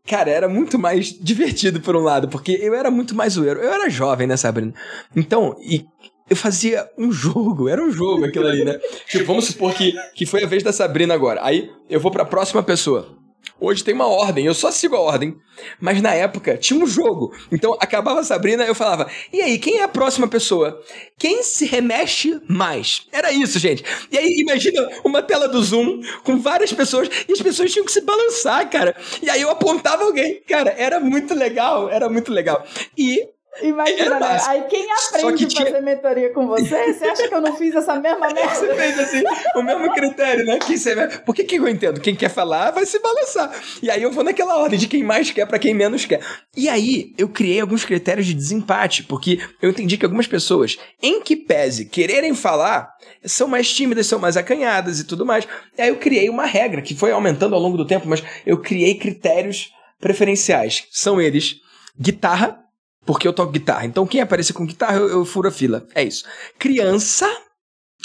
cara, 0.07 0.31
era 0.31 0.49
muito 0.49 0.79
mais 0.79 1.07
divertido 1.19 1.81
por 1.81 1.97
um 1.97 2.01
lado, 2.01 2.29
porque 2.29 2.53
eu 2.61 2.75
era 2.75 2.91
muito 2.91 3.15
mais 3.15 3.35
zoeiro. 3.35 3.61
Eu 3.61 3.73
era 3.73 3.89
jovem, 3.89 4.27
né, 4.27 4.37
Sabrina? 4.37 4.75
Então, 5.17 5.57
e 5.61 5.85
eu 6.29 6.37
fazia 6.37 6.89
um 6.97 7.11
jogo, 7.13 7.69
era 7.69 7.83
um 7.83 7.91
jogo 7.91 8.25
aquilo 8.25 8.47
ali, 8.47 8.65
né? 8.65 8.79
Tipo, 9.09 9.25
vamos 9.25 9.47
supor 9.47 9.75
que, 9.75 9.95
que 10.15 10.25
foi 10.25 10.45
a 10.45 10.47
vez 10.47 10.63
da 10.63 10.73
Sabrina 10.73 11.15
agora. 11.15 11.41
Aí 11.45 11.71
eu 11.89 12.01
vou 12.01 12.11
pra 12.11 12.25
próxima 12.25 12.63
pessoa. 12.63 13.17
Hoje 13.65 13.83
tem 13.83 13.95
uma 13.95 14.07
ordem, 14.07 14.45
eu 14.45 14.55
só 14.55 14.71
sigo 14.71 14.95
a 14.95 15.01
ordem. 15.01 15.37
Mas 15.81 16.03
na 16.03 16.15
época 16.15 16.57
tinha 16.57 16.79
um 16.79 16.87
jogo. 16.87 17.33
Então 17.51 17.77
acabava 17.81 18.21
a 18.21 18.25
Sabrina, 18.25 18.65
eu 18.65 18.75
falava: 18.75 19.11
"E 19.33 19.41
aí, 19.41 19.59
quem 19.59 19.79
é 19.79 19.85
a 19.85 19.89
próxima 19.89 20.29
pessoa? 20.29 20.83
Quem 21.19 21.43
se 21.43 21.65
remexe 21.65 22.41
mais?". 22.49 23.07
Era 23.11 23.33
isso, 23.33 23.59
gente. 23.59 23.83
E 24.11 24.19
aí 24.19 24.41
imagina 24.41 24.89
uma 25.05 25.23
tela 25.23 25.49
do 25.49 25.63
Zoom 25.63 26.03
com 26.25 26.39
várias 26.39 26.73
pessoas 26.73 27.09
e 27.29 27.33
as 27.33 27.41
pessoas 27.41 27.73
tinham 27.73 27.87
que 27.87 27.93
se 27.93 28.03
balançar, 28.03 28.69
cara. 28.69 28.95
E 29.23 29.31
aí 29.31 29.41
eu 29.41 29.51
apontava 29.51 30.05
alguém. 30.05 30.43
Cara, 30.47 30.75
era 30.77 31.01
muito 31.01 31.35
legal, 31.35 31.89
era 31.89 32.09
muito 32.09 32.33
legal. 32.33 32.65
E 32.99 33.27
Imagina, 33.63 34.01
Era 34.01 34.21
né? 34.21 34.29
massa. 34.29 34.51
Aí 34.51 34.65
quem 34.69 34.87
aprende 34.91 35.47
que 35.47 35.63
a 35.63 35.67
fazer 35.67 35.81
mentoria 35.81 36.31
com 36.33 36.47
você, 36.47 36.93
você 36.93 37.05
acha 37.05 37.29
que 37.29 37.35
eu 37.35 37.41
não 37.41 37.57
fiz 37.57 37.75
essa 37.75 37.95
mesma 37.97 38.29
Você 38.29 38.35
merda? 38.67 38.75
fez 38.75 38.99
assim, 38.99 39.23
o 39.55 39.63
mesmo 39.63 39.93
critério, 39.95 40.45
né? 40.45 40.59
Quem 40.59 40.77
você... 40.77 40.95
Por 41.25 41.35
que, 41.35 41.45
que 41.45 41.57
eu 41.57 41.69
entendo? 41.69 42.01
Quem 42.01 42.15
quer 42.15 42.29
falar 42.31 42.71
vai 42.73 42.85
se 42.85 42.99
balançar. 42.99 43.53
E 43.83 43.91
aí 43.91 44.03
eu 44.03 44.11
vou 44.11 44.25
naquela 44.25 44.57
ordem 44.57 44.79
de 44.79 44.89
quem 44.89 45.03
mais 45.03 45.31
quer 45.31 45.47
pra 45.47 45.59
quem 45.59 45.75
menos 45.75 46.05
quer. 46.05 46.21
E 46.57 46.69
aí 46.69 47.13
eu 47.17 47.29
criei 47.29 47.61
alguns 47.61 47.85
critérios 47.85 48.27
de 48.27 48.35
desempate, 48.35 49.05
porque 49.05 49.39
eu 49.63 49.71
entendi 49.71 49.97
que 49.97 50.05
algumas 50.05 50.27
pessoas, 50.27 50.79
em 51.03 51.21
que 51.21 51.37
pese 51.37 51.85
quererem 51.87 52.35
falar, 52.35 52.91
são 53.25 53.47
mais 53.47 53.73
tímidas, 53.73 54.07
são 54.07 54.19
mais 54.19 54.37
acanhadas 54.37 54.99
e 55.01 55.05
tudo 55.05 55.25
mais. 55.25 55.47
E 55.79 55.83
aí 55.83 55.89
eu 55.89 55.97
criei 55.97 56.29
uma 56.29 56.47
regra 56.47 56.83
que 56.83 56.95
foi 56.95 57.13
aumentando 57.13 57.55
ao 57.55 57.61
longo 57.61 57.77
do 57.77 57.87
tempo, 57.87 58.09
mas 58.09 58.23
eu 58.45 58.59
criei 58.59 58.95
critérios 58.95 59.71
preferenciais. 60.01 60.87
São 60.91 61.21
eles: 61.21 61.57
guitarra, 61.99 62.59
porque 63.05 63.27
eu 63.27 63.33
toco 63.33 63.53
guitarra. 63.53 63.87
Então, 63.87 64.07
quem 64.07 64.21
aparecer 64.21 64.53
com 64.53 64.67
guitarra, 64.67 64.99
eu, 64.99 65.09
eu 65.09 65.25
furo 65.25 65.49
a 65.49 65.51
fila. 65.51 65.87
É 65.95 66.03
isso. 66.03 66.25
Criança. 66.59 67.29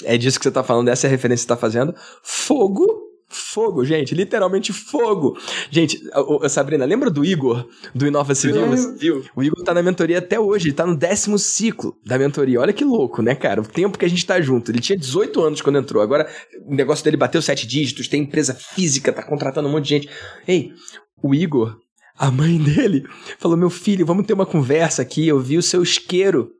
É 0.04 0.16
disso 0.16 0.38
que 0.38 0.44
você 0.44 0.50
tá 0.50 0.62
falando, 0.62 0.88
essa 0.88 1.06
é 1.06 1.08
a 1.08 1.10
referência 1.10 1.44
que 1.44 1.48
você 1.48 1.54
tá 1.54 1.60
fazendo. 1.60 1.94
Fogo. 2.22 3.10
Fogo, 3.32 3.84
gente, 3.84 4.12
literalmente 4.12 4.72
fogo. 4.72 5.38
Gente, 5.70 6.02
ô, 6.16 6.48
Sabrina, 6.48 6.84
lembra 6.84 7.08
do 7.08 7.24
Igor, 7.24 7.64
do 7.94 8.04
Inova 8.04 8.34
viu? 8.98 9.24
O 9.36 9.42
Igor 9.42 9.62
tá 9.62 9.72
na 9.72 9.84
mentoria 9.84 10.18
até 10.18 10.40
hoje, 10.40 10.66
ele 10.66 10.74
tá 10.74 10.84
no 10.84 10.96
décimo 10.96 11.38
ciclo 11.38 11.96
da 12.04 12.18
mentoria. 12.18 12.60
Olha 12.60 12.72
que 12.72 12.84
louco, 12.84 13.22
né, 13.22 13.36
cara? 13.36 13.60
O 13.60 13.64
tempo 13.64 13.96
que 13.96 14.04
a 14.04 14.08
gente 14.08 14.26
tá 14.26 14.40
junto. 14.40 14.72
Ele 14.72 14.80
tinha 14.80 14.98
18 14.98 15.40
anos 15.44 15.62
quando 15.62 15.78
entrou. 15.78 16.02
Agora, 16.02 16.28
o 16.66 16.74
negócio 16.74 17.04
dele 17.04 17.16
bateu 17.16 17.40
sete 17.40 17.68
dígitos, 17.68 18.08
tem 18.08 18.24
empresa 18.24 18.52
física, 18.52 19.12
tá 19.12 19.22
contratando 19.22 19.68
um 19.68 19.72
monte 19.72 19.84
de 19.84 19.90
gente. 19.90 20.08
Ei, 20.48 20.72
o 21.22 21.32
Igor, 21.32 21.76
a 22.20 22.30
mãe 22.30 22.58
dele, 22.58 23.06
falou: 23.38 23.56
Meu 23.56 23.70
filho, 23.70 24.04
vamos 24.04 24.26
ter 24.26 24.34
uma 24.34 24.44
conversa 24.44 25.00
aqui. 25.00 25.26
Eu 25.26 25.40
vi 25.40 25.56
o 25.56 25.62
seu 25.62 25.82
isqueiro. 25.82 26.52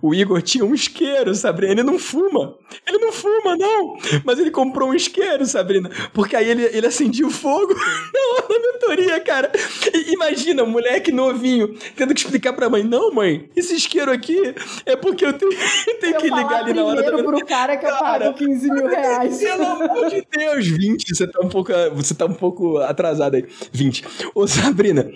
O 0.00 0.14
Igor 0.14 0.42
tinha 0.42 0.64
um 0.64 0.74
isqueiro, 0.74 1.34
Sabrina. 1.34 1.72
Ele 1.72 1.82
não 1.82 1.98
fuma. 1.98 2.56
Ele 2.86 2.98
não 2.98 3.12
fuma, 3.12 3.56
não. 3.56 3.96
Mas 4.24 4.38
ele 4.38 4.50
comprou 4.50 4.90
um 4.90 4.94
isqueiro, 4.94 5.44
Sabrina. 5.46 5.90
Porque 6.12 6.36
aí 6.36 6.48
ele, 6.48 6.64
ele 6.64 6.86
acendia 6.86 7.26
o 7.26 7.30
fogo 7.30 7.72
na 7.74 8.48
da 8.48 8.72
mentoria, 8.72 9.20
cara. 9.20 9.50
E 9.92 10.12
imagina, 10.12 10.62
um 10.62 10.70
moleque 10.70 11.12
novinho 11.12 11.74
tendo 11.96 12.14
que 12.14 12.20
explicar 12.20 12.52
pra 12.52 12.68
mãe: 12.68 12.82
Não, 12.82 13.12
mãe, 13.12 13.48
esse 13.56 13.74
isqueiro 13.74 14.10
aqui 14.10 14.54
é 14.86 14.96
porque 14.96 15.24
eu 15.24 15.32
tenho, 15.32 15.52
eu 15.52 15.98
tenho 16.00 16.14
Eu 16.14 16.20
que 16.20 16.24
ligar 16.30 16.64
ali 16.64 16.72
na 16.74 16.84
hora 16.84 17.02
da 17.02 17.12
primeiro 17.12 17.36
pro 17.36 17.46
cara 17.46 17.76
que 17.76 17.86
eu 17.86 17.90
Cara. 17.90 18.24
pago 18.32 18.38
15 18.38 18.70
mil 18.70 18.86
reais. 18.86 19.38
pelo 19.38 19.64
amor 19.64 20.10
de 20.10 20.26
Deus, 20.36 20.66
20, 20.66 21.14
você 21.14 21.26
tá 21.26 21.40
um 21.40 21.48
pouco, 21.48 21.72
você 21.94 22.14
tá 22.14 22.26
um 22.26 22.34
pouco 22.34 22.78
atrasado 22.78 23.34
aí. 23.36 23.44
20. 23.72 24.04
Ô, 24.34 24.46
Sabrina, 24.46 25.10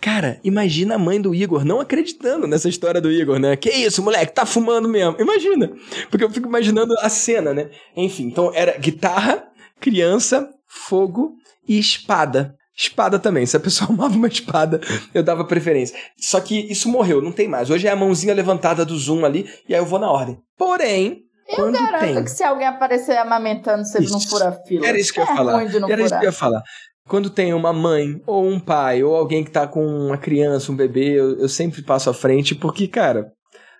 cara, 0.00 0.40
imagina 0.44 0.94
a 0.94 0.98
mãe 0.98 1.20
do 1.20 1.34
Igor 1.34 1.64
não 1.64 1.80
acreditando 1.80 2.46
nessa 2.46 2.68
história 2.68 3.00
do 3.00 3.10
Igor, 3.10 3.38
né? 3.38 3.56
Que 3.56 3.70
isso, 3.70 3.95
moleque, 4.02 4.32
tá 4.32 4.46
fumando 4.46 4.88
mesmo. 4.88 5.16
Imagina. 5.18 5.70
Porque 6.10 6.24
eu 6.24 6.30
fico 6.30 6.48
imaginando 6.48 6.94
a 7.00 7.08
cena, 7.08 7.52
né? 7.52 7.70
Enfim, 7.96 8.24
então 8.24 8.50
era 8.54 8.76
guitarra, 8.78 9.44
criança, 9.80 10.48
fogo 10.66 11.34
e 11.68 11.78
espada. 11.78 12.54
Espada 12.76 13.18
também. 13.18 13.46
Se 13.46 13.56
a 13.56 13.60
pessoa 13.60 13.88
amava 13.92 14.14
uma 14.14 14.28
espada, 14.28 14.80
eu 15.14 15.22
dava 15.22 15.44
preferência. 15.44 15.96
Só 16.18 16.40
que 16.40 16.70
isso 16.70 16.88
morreu, 16.88 17.22
não 17.22 17.32
tem 17.32 17.48
mais. 17.48 17.70
Hoje 17.70 17.86
é 17.86 17.90
a 17.90 17.96
mãozinha 17.96 18.34
levantada 18.34 18.84
do 18.84 18.96
Zoom 18.96 19.24
ali, 19.24 19.48
e 19.68 19.74
aí 19.74 19.80
eu 19.80 19.86
vou 19.86 19.98
na 19.98 20.10
ordem. 20.10 20.38
Porém, 20.58 21.22
quando 21.54 21.74
Garanto 21.74 22.00
tem... 22.00 22.24
que 22.24 22.30
se 22.30 22.42
alguém 22.42 22.66
aparecer 22.66 23.16
amamentando, 23.16 23.84
você 23.84 24.00
não 24.00 24.18
Isso. 24.18 24.28
fura 24.28 24.52
fila. 24.66 24.86
Era 24.86 24.98
isso 24.98 25.12
que 25.12 25.20
eu 25.20 25.24
ia 25.24 25.32
é 25.32 25.36
falar. 25.36 25.52
não 25.52 25.90
Era 25.90 26.00
isso 26.00 26.08
furar. 26.08 26.20
que 26.20 26.26
eu 26.26 26.28
ia 26.28 26.32
falar. 26.32 26.62
Quando 27.08 27.30
tem 27.30 27.54
uma 27.54 27.72
mãe, 27.72 28.20
ou 28.26 28.44
um 28.44 28.58
pai, 28.58 29.04
ou 29.04 29.14
alguém 29.14 29.44
que 29.44 29.50
tá 29.50 29.66
com 29.66 29.86
uma 29.86 30.18
criança, 30.18 30.72
um 30.72 30.76
bebê, 30.76 31.12
eu, 31.12 31.38
eu 31.38 31.48
sempre 31.48 31.80
passo 31.82 32.10
à 32.10 32.14
frente, 32.14 32.52
porque, 32.54 32.88
cara, 32.88 33.28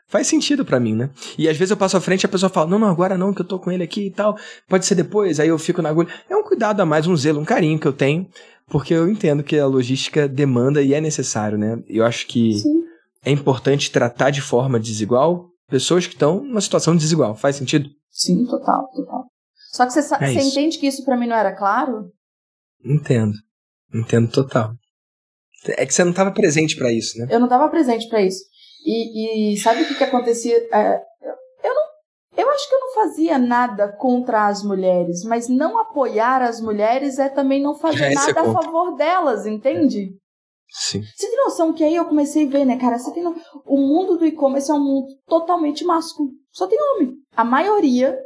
faz 0.08 0.26
sentido 0.26 0.64
pra 0.64 0.80
mim, 0.80 0.94
né? 0.94 1.10
E 1.36 1.48
às 1.48 1.56
vezes 1.56 1.70
eu 1.70 1.76
passo 1.76 1.96
à 1.96 2.00
frente 2.00 2.22
e 2.22 2.26
a 2.26 2.28
pessoa 2.28 2.50
fala, 2.50 2.70
não, 2.70 2.78
não, 2.78 2.88
agora 2.88 3.18
não, 3.18 3.32
que 3.32 3.40
eu 3.40 3.46
tô 3.46 3.58
com 3.58 3.70
ele 3.70 3.82
aqui 3.82 4.06
e 4.06 4.10
tal, 4.10 4.36
pode 4.68 4.86
ser 4.86 4.94
depois, 4.94 5.40
aí 5.40 5.48
eu 5.48 5.58
fico 5.58 5.82
na 5.82 5.88
agulha. 5.88 6.08
É 6.28 6.36
um 6.36 6.42
cuidado 6.42 6.80
a 6.80 6.86
mais, 6.86 7.06
um 7.06 7.16
zelo, 7.16 7.40
um 7.40 7.44
carinho 7.44 7.78
que 7.78 7.86
eu 7.86 7.92
tenho, 7.92 8.28
porque 8.68 8.94
eu 8.94 9.08
entendo 9.08 9.42
que 9.42 9.58
a 9.58 9.66
logística 9.66 10.28
demanda 10.28 10.82
e 10.82 10.94
é 10.94 11.00
necessário, 11.00 11.58
né? 11.58 11.82
Eu 11.88 12.04
acho 12.04 12.26
que 12.26 12.54
Sim. 12.54 12.82
é 13.24 13.30
importante 13.30 13.90
tratar 13.90 14.30
de 14.30 14.40
forma 14.40 14.78
desigual 14.78 15.48
pessoas 15.68 16.06
que 16.06 16.14
estão 16.14 16.42
numa 16.42 16.60
situação 16.60 16.96
desigual. 16.96 17.34
Faz 17.34 17.56
sentido? 17.56 17.88
Sim, 18.10 18.46
total, 18.46 18.88
total. 18.94 19.24
Só 19.72 19.84
que 19.84 19.92
você, 19.92 20.00
É 20.14 20.32
você 20.32 20.40
entende 20.40 20.78
que 20.78 20.86
isso 20.86 21.04
pra 21.04 21.16
mim 21.16 21.26
não 21.26 21.36
era 21.36 21.54
claro? 21.54 22.10
Entendo. 22.84 23.34
Entendo 23.92 24.30
total. 24.30 24.72
É 25.68 25.84
que 25.84 25.92
você 25.92 26.04
não 26.04 26.12
estava 26.12 26.30
presente 26.30 26.76
pra 26.76 26.92
isso, 26.92 27.18
né? 27.18 27.26
Eu 27.30 27.40
não 27.40 27.48
tava 27.48 27.68
presente 27.68 28.08
pra 28.08 28.22
isso. 28.22 28.44
E, 28.86 29.52
e 29.52 29.56
sabe 29.58 29.82
o 29.82 29.88
que, 29.88 29.96
que 29.96 30.04
acontecia? 30.04 30.56
É, 30.72 31.02
eu 31.64 31.74
não. 31.74 31.82
Eu 32.36 32.50
acho 32.50 32.68
que 32.68 32.74
eu 32.74 32.80
não 32.80 32.94
fazia 32.94 33.38
nada 33.38 33.88
contra 33.88 34.46
as 34.46 34.62
mulheres, 34.62 35.24
mas 35.24 35.48
não 35.48 35.78
apoiar 35.78 36.40
as 36.40 36.60
mulheres 36.60 37.18
é 37.18 37.28
também 37.28 37.60
não 37.60 37.74
fazer 37.74 38.04
é 38.04 38.14
nada 38.14 38.40
a 38.40 38.44
contra. 38.44 38.62
favor 38.62 38.94
delas, 38.94 39.44
entende? 39.44 40.10
Sim. 40.68 41.02
Você 41.02 41.28
tem 41.28 41.44
noção 41.44 41.72
que 41.72 41.82
aí 41.82 41.96
eu 41.96 42.04
comecei 42.04 42.46
a 42.46 42.50
ver, 42.50 42.64
né, 42.64 42.78
cara? 42.78 42.98
Você 42.98 43.12
tem. 43.12 43.24
O 43.64 43.76
mundo 43.76 44.16
do 44.16 44.26
e-commerce 44.26 44.70
é 44.70 44.74
um 44.74 44.84
mundo 44.84 45.08
totalmente 45.26 45.84
masculino. 45.84 46.36
Só 46.52 46.68
tem 46.68 46.78
homem. 46.80 47.14
A 47.34 47.44
maioria 47.44 48.16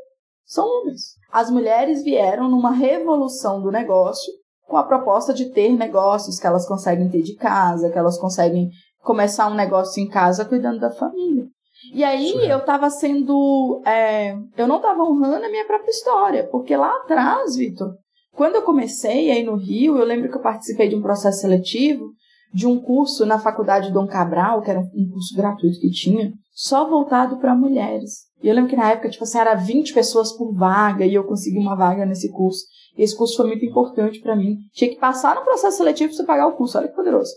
são 0.45 0.67
homens. 0.67 1.15
As 1.33 1.51
mulheres 1.51 2.03
vieram 2.03 2.51
numa 2.51 2.73
revolução 2.73 3.63
do 3.63 3.71
negócio 3.71 4.31
com 4.67 4.77
a 4.77 4.85
proposta 4.85 5.33
de 5.33 5.51
ter 5.51 5.73
negócios 5.73 6.39
que 6.39 6.47
elas 6.47 6.67
conseguem 6.67 7.09
ter 7.09 7.23
de 7.23 7.35
casa, 7.37 7.91
que 7.91 7.99
elas 7.99 8.19
conseguem 8.19 8.69
começar 9.03 9.49
um 9.49 9.55
negócio 9.55 10.03
em 10.03 10.09
casa 10.09 10.45
cuidando 10.45 10.81
da 10.81 10.91
família. 10.91 11.47
E 11.95 12.05
aí 12.05 12.29
Surreal. 12.29 12.59
eu 12.59 12.65
tava 12.65 12.91
sendo. 12.91 13.83
é, 13.87 14.37
eu 14.57 14.67
não 14.67 14.81
tava 14.81 15.03
honrando 15.03 15.47
a 15.47 15.51
minha 15.51 15.67
própria 15.67 15.91
história, 15.91 16.49
porque 16.51 16.77
lá 16.77 16.95
atrás, 16.99 17.57
Vitor, 17.57 17.95
quando 18.33 18.57
eu 18.57 18.63
comecei 18.63 19.31
aí 19.31 19.43
no 19.43 19.57
Rio, 19.57 19.97
eu 19.97 20.05
lembro 20.05 20.31
que 20.31 20.37
eu 20.37 20.43
participei 20.43 20.89
de 20.89 20.97
um 20.97 21.03
processo 21.03 21.41
seletivo 21.41 22.13
de 22.53 22.67
um 22.67 22.81
curso 22.81 23.25
na 23.25 23.39
faculdade 23.39 23.93
Dom 23.93 24.07
Cabral, 24.07 24.61
que 24.61 24.71
era 24.71 24.81
um 24.81 25.09
curso 25.11 25.37
gratuito 25.37 25.79
que 25.79 25.91
tinha, 25.91 26.33
só 26.53 26.89
voltado 26.89 27.39
para 27.39 27.55
mulheres. 27.55 28.29
E 28.43 28.49
eu 28.49 28.55
lembro 28.55 28.71
que 28.71 28.77
na 28.77 28.91
época, 28.91 29.09
tipo 29.09 29.25
assim, 29.25 29.39
era 29.39 29.55
20 29.55 29.95
pessoas 29.95 30.33
por 30.33 30.53
vaga 30.55 31.05
e 31.05 31.15
eu 31.15 31.25
consegui 31.25 31.59
uma 31.59 31.77
vaga 31.77 32.05
nesse 32.05 32.31
curso. 32.33 32.65
E 32.97 33.03
esse 33.03 33.17
curso 33.17 33.37
foi 33.37 33.47
muito 33.47 33.65
importante 33.65 34.21
para 34.21 34.35
mim. 34.35 34.57
Tinha 34.73 34.91
que 34.91 34.99
passar 34.99 35.37
no 35.37 35.45
processo 35.45 35.77
seletivo 35.77 36.09
pra 36.11 36.17
você 36.17 36.27
pagar 36.27 36.49
o 36.49 36.57
curso, 36.57 36.77
olha 36.77 36.89
que 36.89 36.95
poderoso. 36.95 37.31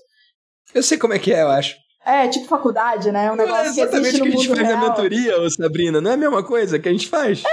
Eu 0.73 0.83
sei 0.83 0.97
como 0.97 1.13
é 1.13 1.19
que 1.19 1.33
é, 1.33 1.41
eu 1.41 1.49
acho. 1.49 1.75
É, 2.05 2.27
tipo 2.27 2.47
faculdade, 2.47 3.11
né? 3.11 3.31
Um 3.31 3.35
negócio 3.35 3.63
não 3.63 3.65
é 3.65 3.67
exatamente 3.69 4.01
que 4.01 4.07
existe 4.07 4.19
no 4.19 4.25
o 4.25 4.29
que 4.29 4.35
a 4.35 4.39
gente 4.39 4.47
faz 4.55 4.67
real. 4.67 4.79
na 4.79 4.89
mentoria, 4.89 5.41
ô 5.41 5.49
Sabrina. 5.49 6.01
Não 6.01 6.11
é 6.11 6.13
a 6.15 6.17
mesma 6.17 6.43
coisa 6.43 6.77
que 6.79 6.89
a 6.89 6.91
gente 6.91 7.07
faz? 7.07 7.43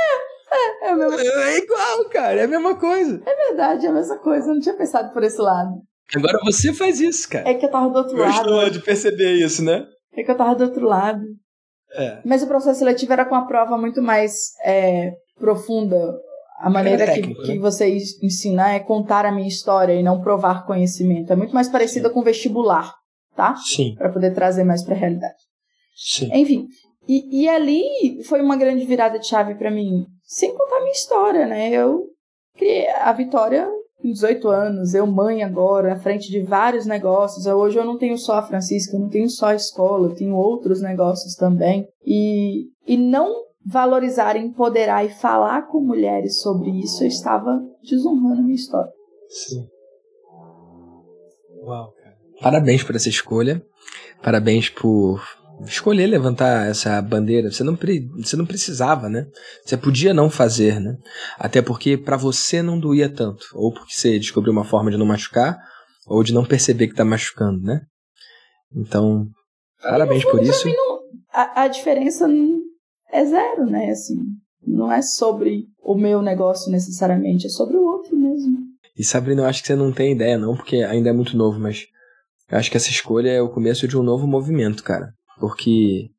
É, 0.52 0.86
é, 0.86 0.90
a 0.90 0.96
mesma- 0.96 1.20
É 1.20 1.58
igual, 1.58 2.04
cara. 2.10 2.40
É 2.40 2.44
a 2.44 2.48
mesma 2.48 2.74
coisa. 2.76 3.22
é 3.24 3.46
verdade, 3.46 3.86
é 3.86 3.88
a 3.88 3.92
mesma 3.92 4.18
coisa. 4.18 4.48
Eu 4.48 4.54
não 4.54 4.60
tinha 4.60 4.74
pensado 4.76 5.12
por 5.12 5.22
esse 5.22 5.40
lado. 5.40 5.70
Agora 6.16 6.38
você 6.44 6.72
faz 6.72 7.00
isso, 7.00 7.28
cara. 7.28 7.48
É 7.48 7.54
que 7.54 7.64
eu 7.64 7.70
tava 7.70 7.88
do 7.90 7.98
outro 7.98 8.16
lado. 8.16 8.32
Gostou 8.32 8.70
de 8.70 8.80
perceber 8.80 9.32
isso, 9.34 9.62
né? 9.64 9.84
É 10.16 10.24
que 10.24 10.30
eu 10.30 10.36
tava 10.36 10.56
do 10.56 10.64
outro 10.64 10.84
lado. 10.84 11.22
É. 11.92 12.20
Mas 12.24 12.42
o 12.42 12.48
processo 12.48 12.80
seletivo 12.80 13.12
era 13.12 13.24
com 13.24 13.36
a 13.36 13.46
prova 13.46 13.78
muito 13.78 14.02
mais 14.02 14.32
é, 14.64 15.12
profunda. 15.38 16.18
A 16.60 16.68
maneira 16.68 17.06
que, 17.06 17.14
técnico, 17.14 17.42
que 17.42 17.54
né? 17.54 17.58
você 17.60 17.88
ensina 18.22 18.74
é 18.74 18.80
contar 18.80 19.24
a 19.24 19.32
minha 19.32 19.48
história 19.48 19.94
e 19.94 20.02
não 20.02 20.20
provar 20.20 20.66
conhecimento. 20.66 21.32
É 21.32 21.36
muito 21.36 21.54
mais 21.54 21.68
parecida 21.68 22.10
com 22.10 22.22
vestibular, 22.22 22.92
tá? 23.40 23.56
Sim, 23.56 23.94
Para 23.96 24.10
poder 24.10 24.34
trazer 24.34 24.64
mais 24.64 24.82
pra 24.82 24.94
realidade. 24.94 25.38
sim. 25.96 26.30
Enfim, 26.34 26.66
e, 27.08 27.42
e 27.42 27.48
ali 27.48 28.22
foi 28.24 28.42
uma 28.42 28.56
grande 28.56 28.84
virada 28.84 29.18
de 29.18 29.26
chave 29.26 29.54
pra 29.54 29.70
mim. 29.70 30.04
Sem 30.24 30.54
contar 30.54 30.76
a 30.76 30.80
minha 30.80 30.92
história, 30.92 31.46
né? 31.46 31.70
Eu 31.70 32.04
criei 32.54 32.88
a 32.90 33.12
Vitória 33.12 33.66
com 34.00 34.10
18 34.10 34.48
anos, 34.48 34.94
eu 34.94 35.06
mãe 35.06 35.42
agora, 35.42 35.94
à 35.94 35.98
frente 35.98 36.30
de 36.30 36.42
vários 36.42 36.84
negócios. 36.86 37.46
Hoje 37.46 37.78
eu 37.78 37.84
não 37.84 37.96
tenho 37.98 38.16
só 38.18 38.34
a 38.34 38.42
Francisca, 38.42 38.94
eu 38.96 39.00
não 39.00 39.08
tenho 39.08 39.28
só 39.30 39.46
a 39.46 39.54
escola, 39.54 40.08
eu 40.08 40.14
tenho 40.14 40.36
outros 40.36 40.82
negócios 40.82 41.34
também. 41.34 41.86
E, 42.04 42.66
e 42.86 42.96
não 42.96 43.44
valorizar, 43.64 44.36
empoderar 44.36 45.04
e 45.04 45.08
falar 45.10 45.68
com 45.68 45.80
mulheres 45.80 46.40
sobre 46.40 46.70
isso, 46.70 47.02
eu 47.04 47.08
estava 47.08 47.60
desonrando 47.82 48.40
a 48.40 48.42
minha 48.42 48.54
história. 48.54 48.92
Sim. 49.28 49.66
Uau. 51.62 51.92
Parabéns 52.40 52.82
por 52.82 52.96
essa 52.96 53.08
escolha. 53.08 53.62
Parabéns 54.22 54.68
por 54.68 55.22
escolher 55.66 56.06
levantar 56.06 56.68
essa 56.68 57.00
bandeira. 57.02 57.50
Você 57.50 57.62
não, 57.62 57.76
você 58.16 58.36
não 58.36 58.46
precisava, 58.46 59.08
né? 59.08 59.26
Você 59.64 59.76
podia 59.76 60.14
não 60.14 60.30
fazer, 60.30 60.80
né? 60.80 60.96
Até 61.38 61.60
porque 61.60 61.96
pra 61.96 62.16
você 62.16 62.62
não 62.62 62.78
doía 62.78 63.08
tanto. 63.12 63.46
Ou 63.54 63.72
porque 63.72 63.92
você 63.92 64.18
descobriu 64.18 64.52
uma 64.52 64.64
forma 64.64 64.90
de 64.90 64.96
não 64.96 65.06
machucar, 65.06 65.58
ou 66.06 66.22
de 66.22 66.32
não 66.32 66.44
perceber 66.44 66.88
que 66.88 66.94
tá 66.94 67.04
machucando, 67.04 67.60
né? 67.62 67.80
Então, 68.74 69.26
parabéns 69.82 70.24
por 70.24 70.42
isso. 70.42 70.68
A, 71.32 71.62
a 71.62 71.68
diferença 71.68 72.26
não- 72.26 72.60
é 73.12 73.24
zero, 73.24 73.66
né? 73.66 73.90
Assim, 73.90 74.16
não 74.66 74.90
é 74.92 75.02
sobre 75.02 75.64
o 75.82 75.94
meu 75.96 76.22
negócio 76.22 76.70
necessariamente, 76.70 77.46
é 77.46 77.50
sobre 77.50 77.76
o 77.76 77.82
outro 77.82 78.16
mesmo. 78.16 78.58
E 78.96 79.04
Sabrina, 79.04 79.42
eu 79.42 79.46
acho 79.46 79.62
que 79.62 79.68
você 79.68 79.74
não 79.76 79.92
tem 79.92 80.12
ideia, 80.12 80.38
não, 80.38 80.54
porque 80.56 80.76
ainda 80.76 81.10
é 81.10 81.12
muito 81.12 81.36
novo, 81.36 81.58
mas 81.58 81.86
eu 82.50 82.58
acho 82.58 82.70
que 82.70 82.76
essa 82.76 82.90
escolha 82.90 83.30
é 83.30 83.40
o 83.40 83.48
começo 83.48 83.86
de 83.86 83.96
um 83.96 84.02
novo 84.02 84.26
movimento, 84.26 84.82
cara. 84.82 85.12
Porque 85.38 86.10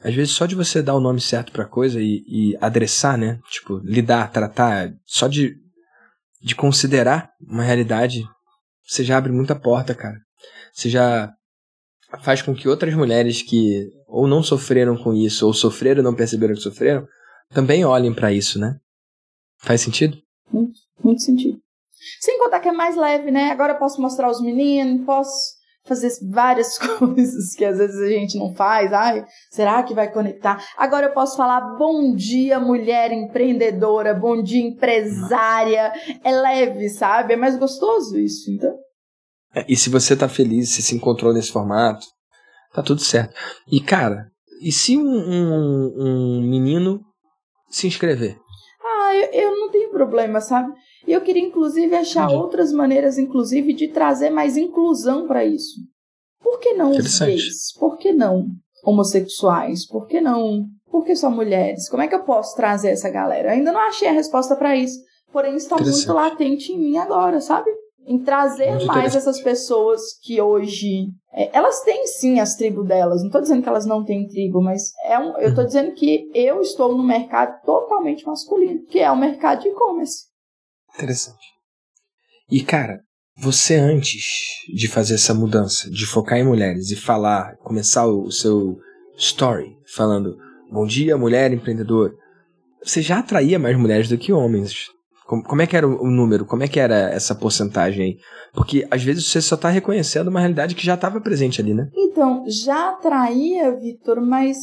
às 0.00 0.14
vezes 0.14 0.32
só 0.32 0.46
de 0.46 0.54
você 0.54 0.82
dar 0.82 0.94
o 0.94 1.00
nome 1.00 1.20
certo 1.20 1.52
pra 1.52 1.64
coisa 1.64 2.00
e, 2.00 2.22
e 2.26 2.56
adressar, 2.60 3.16
né? 3.16 3.40
Tipo, 3.50 3.78
lidar, 3.78 4.30
tratar, 4.30 4.92
só 5.04 5.26
de, 5.26 5.56
de 6.40 6.54
considerar 6.54 7.30
uma 7.40 7.62
realidade, 7.62 8.24
você 8.86 9.02
já 9.02 9.18
abre 9.18 9.32
muita 9.32 9.56
porta, 9.56 9.94
cara. 9.94 10.16
Você 10.72 10.88
já 10.88 11.32
faz 12.20 12.42
com 12.42 12.54
que 12.54 12.68
outras 12.68 12.94
mulheres 12.94 13.42
que 13.42 13.90
ou 14.06 14.26
não 14.26 14.42
sofreram 14.42 14.96
com 14.96 15.12
isso, 15.12 15.46
ou 15.46 15.52
sofreram 15.52 16.00
e 16.00 16.04
não 16.04 16.14
perceberam 16.14 16.54
que 16.54 16.60
sofreram, 16.60 17.06
também 17.50 17.84
olhem 17.84 18.14
pra 18.14 18.32
isso, 18.32 18.58
né? 18.58 18.78
Faz 19.58 19.80
sentido? 19.80 20.16
Muito 21.02 21.20
sentido. 21.20 21.58
Sem 22.20 22.38
contar 22.38 22.60
que 22.60 22.68
é 22.68 22.72
mais 22.72 22.96
leve, 22.96 23.30
né? 23.30 23.50
Agora 23.50 23.74
eu 23.74 23.78
posso 23.78 24.00
mostrar 24.00 24.30
os 24.30 24.40
meninos, 24.40 25.04
posso 25.04 25.57
fazer 25.88 26.10
várias 26.30 26.78
coisas 26.98 27.54
que 27.54 27.64
às 27.64 27.78
vezes 27.78 28.00
a 28.00 28.08
gente 28.08 28.38
não 28.38 28.54
faz. 28.54 28.92
Ai, 28.92 29.24
será 29.50 29.82
que 29.82 29.94
vai 29.94 30.10
conectar? 30.12 30.62
Agora 30.76 31.06
eu 31.06 31.12
posso 31.12 31.36
falar 31.36 31.76
bom 31.76 32.14
dia, 32.14 32.60
mulher 32.60 33.10
empreendedora, 33.10 34.14
bom 34.14 34.42
dia, 34.42 34.62
empresária. 34.62 35.92
É 36.22 36.30
leve, 36.30 36.88
sabe? 36.90 37.32
É 37.32 37.36
mais 37.36 37.58
gostoso 37.58 38.18
isso, 38.18 38.50
então. 38.50 38.76
É, 39.54 39.64
E 39.68 39.76
se 39.76 39.88
você 39.90 40.14
tá 40.14 40.28
feliz, 40.28 40.70
se 40.70 40.82
se 40.82 40.94
encontrou 40.94 41.32
nesse 41.32 41.50
formato, 41.50 42.06
tá 42.72 42.82
tudo 42.82 43.00
certo. 43.00 43.34
E 43.70 43.80
cara, 43.80 44.26
e 44.60 44.70
se 44.70 44.96
um, 44.96 45.02
um, 45.02 45.94
um 45.98 46.42
menino 46.42 47.00
se 47.70 47.86
inscrever? 47.86 48.36
Ah, 48.84 49.14
eu, 49.14 49.30
eu 49.32 49.56
não 49.56 49.70
tenho 49.70 49.90
problema, 49.90 50.40
sabe? 50.40 50.72
E 51.08 51.12
eu 51.12 51.20
queria, 51.22 51.42
inclusive, 51.42 51.94
achar 51.96 52.24
Entendi. 52.26 52.40
outras 52.40 52.72
maneiras, 52.72 53.16
inclusive, 53.18 53.72
de 53.72 53.88
trazer 53.88 54.30
mais 54.30 54.56
inclusão 54.56 55.26
para 55.26 55.44
isso. 55.44 55.80
Por 56.42 56.58
que 56.60 56.74
não 56.74 56.90
os 56.90 57.18
gays? 57.18 57.72
Por 57.78 57.96
que 57.96 58.12
não 58.12 58.46
homossexuais? 58.84 59.86
Por 59.86 60.06
que 60.06 60.20
não? 60.20 60.66
Por 60.90 61.04
que 61.04 61.14
só 61.16 61.30
mulheres? 61.30 61.88
Como 61.88 62.02
é 62.02 62.08
que 62.08 62.14
eu 62.14 62.24
posso 62.24 62.56
trazer 62.56 62.90
essa 62.90 63.10
galera? 63.10 63.48
Eu 63.48 63.52
ainda 63.52 63.72
não 63.72 63.80
achei 63.80 64.08
a 64.08 64.12
resposta 64.12 64.56
para 64.56 64.76
isso. 64.76 64.98
Porém, 65.32 65.56
está 65.56 65.76
muito 65.76 66.12
latente 66.12 66.72
em 66.72 66.78
mim 66.78 66.96
agora, 66.96 67.40
sabe? 67.40 67.70
Em 68.06 68.18
trazer 68.22 68.70
Muito 68.70 68.86
mais 68.86 69.14
essas 69.14 69.38
pessoas 69.42 70.00
que 70.22 70.40
hoje. 70.40 71.08
é, 71.34 71.50
elas 71.54 71.82
têm 71.82 72.06
sim 72.06 72.40
as 72.40 72.54
tribos 72.56 72.86
delas. 72.88 73.22
Não 73.22 73.30
tô 73.30 73.38
dizendo 73.40 73.62
que 73.62 73.68
elas 73.68 73.84
não 73.84 74.02
têm 74.02 74.26
tribo, 74.26 74.62
mas 74.62 74.92
é 75.04 75.18
um, 75.18 75.36
eu 75.36 75.54
tô 75.54 75.60
Uhum. 75.60 75.66
dizendo 75.66 75.92
que 75.92 76.30
eu 76.34 76.62
estou 76.62 76.96
no 76.96 77.02
mercado 77.04 77.60
totalmente 77.66 78.26
masculino, 78.26 78.82
que 78.86 78.98
é 78.98 79.10
o 79.10 79.16
mercado 79.16 79.60
de 79.60 79.68
e-commerce. 79.68 80.27
Interessante. 80.98 81.46
E 82.50 82.60
cara, 82.62 82.98
você 83.40 83.76
antes 83.76 84.24
de 84.74 84.88
fazer 84.88 85.14
essa 85.14 85.32
mudança, 85.32 85.88
de 85.88 86.04
focar 86.04 86.38
em 86.38 86.44
mulheres 86.44 86.90
e 86.90 86.96
falar, 86.96 87.56
começar 87.58 88.04
o 88.06 88.32
seu 88.32 88.76
story 89.16 89.76
falando 89.94 90.36
bom 90.72 90.84
dia, 90.84 91.16
mulher 91.16 91.52
empreendedora, 91.52 92.12
você 92.82 93.00
já 93.00 93.20
atraía 93.20 93.60
mais 93.60 93.78
mulheres 93.78 94.08
do 94.08 94.18
que 94.18 94.32
homens. 94.32 94.86
Como, 95.24 95.44
como 95.44 95.62
é 95.62 95.68
que 95.68 95.76
era 95.76 95.86
o, 95.86 96.02
o 96.02 96.10
número? 96.10 96.44
Como 96.44 96.64
é 96.64 96.68
que 96.68 96.80
era 96.80 97.10
essa 97.10 97.32
porcentagem 97.32 98.04
aí? 98.04 98.16
Porque 98.52 98.84
às 98.90 99.04
vezes 99.04 99.26
você 99.26 99.40
só 99.40 99.56
tá 99.56 99.68
reconhecendo 99.68 100.28
uma 100.28 100.40
realidade 100.40 100.74
que 100.74 100.84
já 100.84 100.94
estava 100.94 101.20
presente 101.20 101.60
ali, 101.60 101.74
né? 101.74 101.88
Então, 101.94 102.44
já 102.48 102.90
atraía, 102.90 103.70
Vitor, 103.76 104.20
mas 104.20 104.56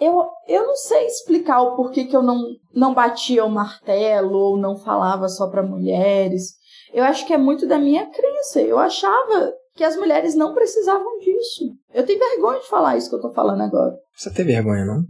eu, 0.00 0.26
eu 0.46 0.66
não 0.66 0.76
sei 0.76 1.06
explicar 1.06 1.60
o 1.62 1.76
porquê 1.76 2.04
que 2.04 2.16
eu 2.16 2.22
não, 2.22 2.42
não 2.74 2.94
batia 2.94 3.44
o 3.44 3.50
martelo 3.50 4.36
ou 4.36 4.56
não 4.56 4.76
falava 4.76 5.28
só 5.28 5.48
para 5.48 5.62
mulheres. 5.62 6.54
Eu 6.92 7.04
acho 7.04 7.26
que 7.26 7.32
é 7.32 7.38
muito 7.38 7.66
da 7.66 7.78
minha 7.78 8.06
crença. 8.06 8.60
Eu 8.60 8.78
achava 8.78 9.52
que 9.74 9.84
as 9.84 9.96
mulheres 9.96 10.34
não 10.34 10.54
precisavam 10.54 11.18
disso. 11.18 11.64
Eu 11.92 12.04
tenho 12.04 12.18
vergonha 12.18 12.60
de 12.60 12.68
falar 12.68 12.96
isso 12.96 13.08
que 13.10 13.16
eu 13.16 13.20
tô 13.20 13.30
falando 13.32 13.62
agora. 13.62 13.94
Você 14.16 14.32
tem 14.32 14.44
vergonha, 14.44 14.84
não? 14.84 15.02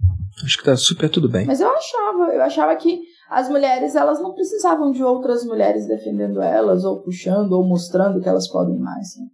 Acho 0.44 0.58
que 0.58 0.64
tá 0.64 0.76
super 0.76 1.08
tudo 1.08 1.28
bem. 1.28 1.46
Mas 1.46 1.60
eu 1.60 1.70
achava, 1.70 2.34
eu 2.34 2.42
achava 2.42 2.76
que 2.76 3.00
as 3.30 3.48
mulheres 3.48 3.94
elas 3.94 4.20
não 4.20 4.34
precisavam 4.34 4.90
de 4.90 5.02
outras 5.02 5.44
mulheres 5.44 5.86
defendendo 5.86 6.40
elas, 6.40 6.84
ou 6.84 7.02
puxando, 7.02 7.52
ou 7.52 7.66
mostrando 7.66 8.20
que 8.20 8.28
elas 8.28 8.48
podem 8.48 8.78
mais. 8.78 9.16
né? 9.18 9.26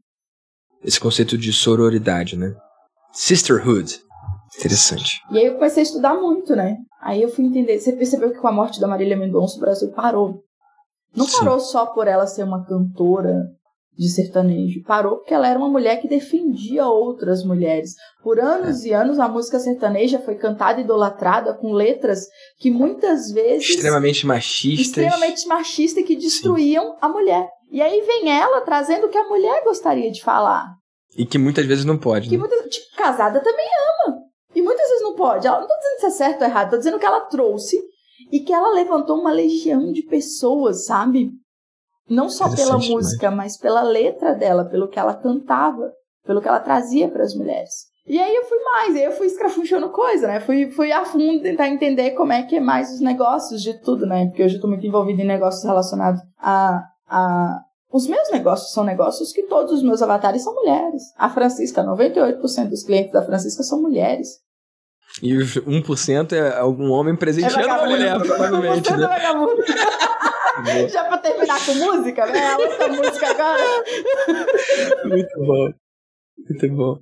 Esse 0.84 1.00
conceito 1.00 1.36
de 1.38 1.52
sororidade, 1.52 2.36
né? 2.36 2.54
Sisterhood. 3.12 4.00
Interessante. 4.58 5.20
E 5.30 5.38
aí 5.38 5.46
eu 5.46 5.54
comecei 5.54 5.82
a 5.82 5.86
estudar 5.86 6.14
muito, 6.14 6.54
né? 6.54 6.76
Aí 7.02 7.22
eu 7.22 7.28
fui 7.28 7.44
entender. 7.44 7.78
Você 7.78 7.92
percebeu 7.92 8.30
que 8.32 8.38
com 8.38 8.48
a 8.48 8.52
morte 8.52 8.80
da 8.80 8.86
Marília 8.86 9.16
Mendonça 9.16 9.56
o 9.56 9.60
Brasil 9.60 9.90
parou. 9.92 10.42
Não 11.14 11.26
Sim. 11.26 11.38
parou 11.38 11.60
só 11.60 11.86
por 11.86 12.08
ela 12.08 12.26
ser 12.26 12.42
uma 12.44 12.64
cantora 12.64 13.44
de 13.96 14.08
sertanejo. 14.08 14.82
Parou 14.82 15.16
porque 15.18 15.32
ela 15.32 15.48
era 15.48 15.58
uma 15.58 15.68
mulher 15.68 16.00
que 16.00 16.08
defendia 16.08 16.86
outras 16.86 17.44
mulheres. 17.44 17.92
Por 18.22 18.40
anos 18.40 18.84
e 18.84 18.92
anos 18.92 19.18
a 19.18 19.28
música 19.28 19.58
sertaneja 19.58 20.18
foi 20.18 20.34
cantada 20.34 20.80
e 20.80 20.84
idolatrada 20.84 21.54
com 21.54 21.72
letras 21.72 22.26
que 22.58 22.70
muitas 22.70 23.30
vezes 23.30 23.70
Extremamente 23.70 24.26
machistas. 24.26 24.86
extremamente 24.88 25.46
machista 25.46 26.02
que 26.02 26.16
destruíam 26.16 26.96
a 27.00 27.08
mulher. 27.08 27.48
E 27.70 27.80
aí 27.80 28.00
vem 28.02 28.30
ela 28.30 28.60
trazendo 28.62 29.06
o 29.06 29.10
que 29.10 29.18
a 29.18 29.28
mulher 29.28 29.62
gostaria 29.64 30.10
de 30.10 30.22
falar. 30.22 30.66
E 31.16 31.24
que 31.24 31.38
muitas 31.38 31.64
vezes 31.64 31.84
não 31.84 31.96
pode. 31.96 32.28
Que 32.28 32.36
né? 32.36 32.40
muitas, 32.40 32.58
tipo, 32.68 32.96
casada 32.96 33.40
também 33.40 33.66
ama. 34.06 34.23
Muitas 34.64 34.88
vezes 34.88 35.02
não 35.02 35.14
pode. 35.14 35.46
Ela 35.46 35.60
não 35.60 35.66
tô 35.66 35.74
dizendo 35.74 36.00
se 36.00 36.06
é 36.06 36.10
certo 36.10 36.42
ou 36.42 36.48
errado, 36.48 36.70
tô 36.70 36.78
dizendo 36.78 36.98
que 36.98 37.06
ela 37.06 37.20
trouxe 37.20 37.80
e 38.32 38.40
que 38.40 38.52
ela 38.52 38.72
levantou 38.72 39.18
uma 39.18 39.32
legião 39.32 39.92
de 39.92 40.02
pessoas, 40.02 40.86
sabe? 40.86 41.30
Não 42.08 42.28
só 42.28 42.44
pela 42.44 42.76
Interessante 42.76 42.90
música, 42.90 43.30
mas 43.30 43.56
pela 43.56 43.82
letra 43.82 44.34
dela, 44.34 44.64
pelo 44.64 44.88
que 44.88 44.98
ela 44.98 45.14
cantava, 45.14 45.92
pelo 46.24 46.40
que 46.40 46.48
ela 46.48 46.60
trazia 46.60 47.08
para 47.08 47.22
as 47.22 47.34
mulheres. 47.34 47.72
E 48.06 48.18
aí 48.18 48.34
eu 48.34 48.44
fui 48.44 48.58
mais, 48.58 48.96
aí 48.96 49.04
eu 49.04 49.12
fui 49.12 49.26
escrafunchando 49.26 49.88
coisa, 49.88 50.26
né? 50.26 50.40
Fui, 50.40 50.70
fui 50.70 50.92
a 50.92 51.06
fundo 51.06 51.42
tentar 51.42 51.68
entender 51.68 52.10
como 52.10 52.32
é 52.32 52.42
que 52.42 52.56
é 52.56 52.60
mais 52.60 52.92
os 52.92 53.00
negócios 53.00 53.62
de 53.62 53.80
tudo, 53.80 54.04
né? 54.06 54.26
Porque 54.26 54.44
hoje 54.44 54.56
eu 54.56 54.60
tô 54.60 54.68
muito 54.68 54.86
envolvida 54.86 55.22
em 55.22 55.26
negócios 55.26 55.64
relacionados 55.64 56.20
a, 56.38 56.82
a 57.08 57.60
os 57.94 58.08
meus 58.08 58.28
negócios 58.32 58.72
são 58.72 58.82
negócios 58.82 59.32
que 59.32 59.44
todos 59.44 59.72
os 59.72 59.82
meus 59.82 60.02
avatares 60.02 60.42
são 60.42 60.52
mulheres. 60.52 61.04
A 61.16 61.30
Francisca, 61.30 61.84
98% 61.84 62.68
dos 62.68 62.82
clientes 62.82 63.12
da 63.12 63.24
Francisca 63.24 63.62
são 63.62 63.80
mulheres. 63.80 64.40
E 65.22 65.36
os 65.36 65.56
1% 65.56 66.32
é 66.32 66.58
algum 66.58 66.90
homem 66.90 67.14
presenteando 67.14 67.66
uma 67.66 67.86
mulher, 67.86 68.18
provavelmente, 68.20 68.92
né? 68.92 69.08
é. 70.66 70.88
Já 70.88 71.04
pra 71.04 71.18
terminar 71.18 71.64
com 71.64 71.74
música, 71.74 72.26
né? 72.26 72.46
A 72.46 72.58
outra 72.58 72.88
música 72.88 73.30
agora. 73.30 73.84
Muito 75.04 75.38
bom. 75.38 75.83
Muito 76.38 76.68
bom. 76.74 76.98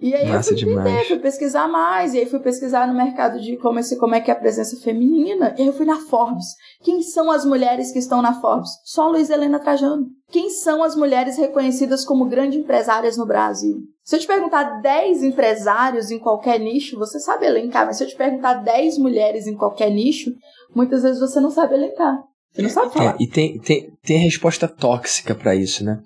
E 0.00 0.14
aí 0.14 0.28
Massa 0.28 0.52
eu 0.52 0.58
fui 0.58 0.72
entender, 0.72 0.88
demais. 0.88 1.08
fui 1.08 1.18
pesquisar 1.18 1.68
mais, 1.68 2.12
e 2.12 2.18
aí 2.18 2.26
fui 2.26 2.40
pesquisar 2.40 2.86
no 2.86 2.94
mercado 2.94 3.40
de 3.40 3.54
e-commerce 3.54 3.98
como 3.98 4.14
é 4.14 4.20
que 4.20 4.30
é 4.30 4.34
a 4.34 4.38
presença 4.38 4.76
feminina. 4.80 5.54
E 5.56 5.62
aí 5.62 5.66
eu 5.66 5.72
fui 5.72 5.86
na 5.86 5.96
Forbes. 5.96 6.46
Quem 6.82 7.02
são 7.02 7.30
as 7.30 7.44
mulheres 7.44 7.92
que 7.92 7.98
estão 7.98 8.20
na 8.20 8.40
Forbes? 8.40 8.70
Só 8.84 9.08
Luiz 9.08 9.30
Helena 9.30 9.58
Trajano. 9.58 10.06
Quem 10.30 10.50
são 10.50 10.82
as 10.82 10.96
mulheres 10.96 11.36
reconhecidas 11.36 12.04
como 12.04 12.28
grandes 12.28 12.58
empresárias 12.58 13.16
no 13.16 13.26
Brasil? 13.26 13.78
Se 14.02 14.16
eu 14.16 14.20
te 14.20 14.26
perguntar 14.26 14.80
10 14.80 15.22
empresários 15.22 16.10
em 16.10 16.18
qualquer 16.18 16.58
nicho, 16.58 16.98
você 16.98 17.20
sabe 17.20 17.46
elencar, 17.46 17.86
mas 17.86 17.96
se 17.96 18.04
eu 18.04 18.08
te 18.08 18.16
perguntar 18.16 18.54
10 18.54 18.98
mulheres 18.98 19.46
em 19.46 19.54
qualquer 19.54 19.90
nicho, 19.90 20.32
muitas 20.74 21.02
vezes 21.02 21.20
você 21.20 21.38
não 21.38 21.50
sabe 21.50 21.74
elencar. 21.74 22.18
Você 22.52 22.62
não 22.62 22.70
sabe 22.70 22.92
falar. 22.92 23.12
É, 23.12 23.16
e 23.22 23.28
tem, 23.28 23.58
tem, 23.60 23.92
tem 24.02 24.18
resposta 24.18 24.66
tóxica 24.66 25.34
pra 25.34 25.54
isso, 25.54 25.84
né? 25.84 26.00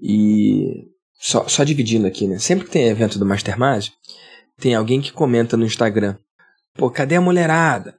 E 0.00 0.91
só, 1.22 1.46
só 1.46 1.62
dividindo 1.62 2.04
aqui, 2.04 2.26
né? 2.26 2.40
Sempre 2.40 2.64
que 2.64 2.72
tem 2.72 2.88
evento 2.88 3.16
do 3.16 3.24
Mastermind, 3.24 3.90
tem 4.58 4.74
alguém 4.74 5.00
que 5.00 5.12
comenta 5.12 5.56
no 5.56 5.64
Instagram: 5.64 6.16
pô, 6.74 6.90
cadê 6.90 7.14
a 7.14 7.20
mulherada? 7.20 7.96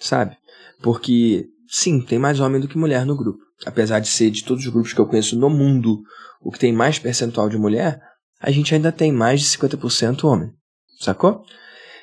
Sabe? 0.00 0.36
Porque, 0.82 1.46
sim, 1.68 2.00
tem 2.00 2.18
mais 2.18 2.40
homem 2.40 2.60
do 2.60 2.66
que 2.66 2.76
mulher 2.76 3.06
no 3.06 3.16
grupo. 3.16 3.38
Apesar 3.64 4.00
de 4.00 4.08
ser 4.08 4.30
de 4.32 4.44
todos 4.44 4.66
os 4.66 4.72
grupos 4.72 4.92
que 4.92 5.00
eu 5.00 5.06
conheço 5.06 5.38
no 5.38 5.48
mundo 5.48 6.02
o 6.42 6.50
que 6.50 6.58
tem 6.58 6.72
mais 6.72 6.98
percentual 6.98 7.48
de 7.48 7.56
mulher, 7.56 8.00
a 8.40 8.50
gente 8.50 8.74
ainda 8.74 8.90
tem 8.90 9.12
mais 9.12 9.40
de 9.40 9.46
50% 9.46 10.24
homem. 10.24 10.50
Sacou? 10.98 11.44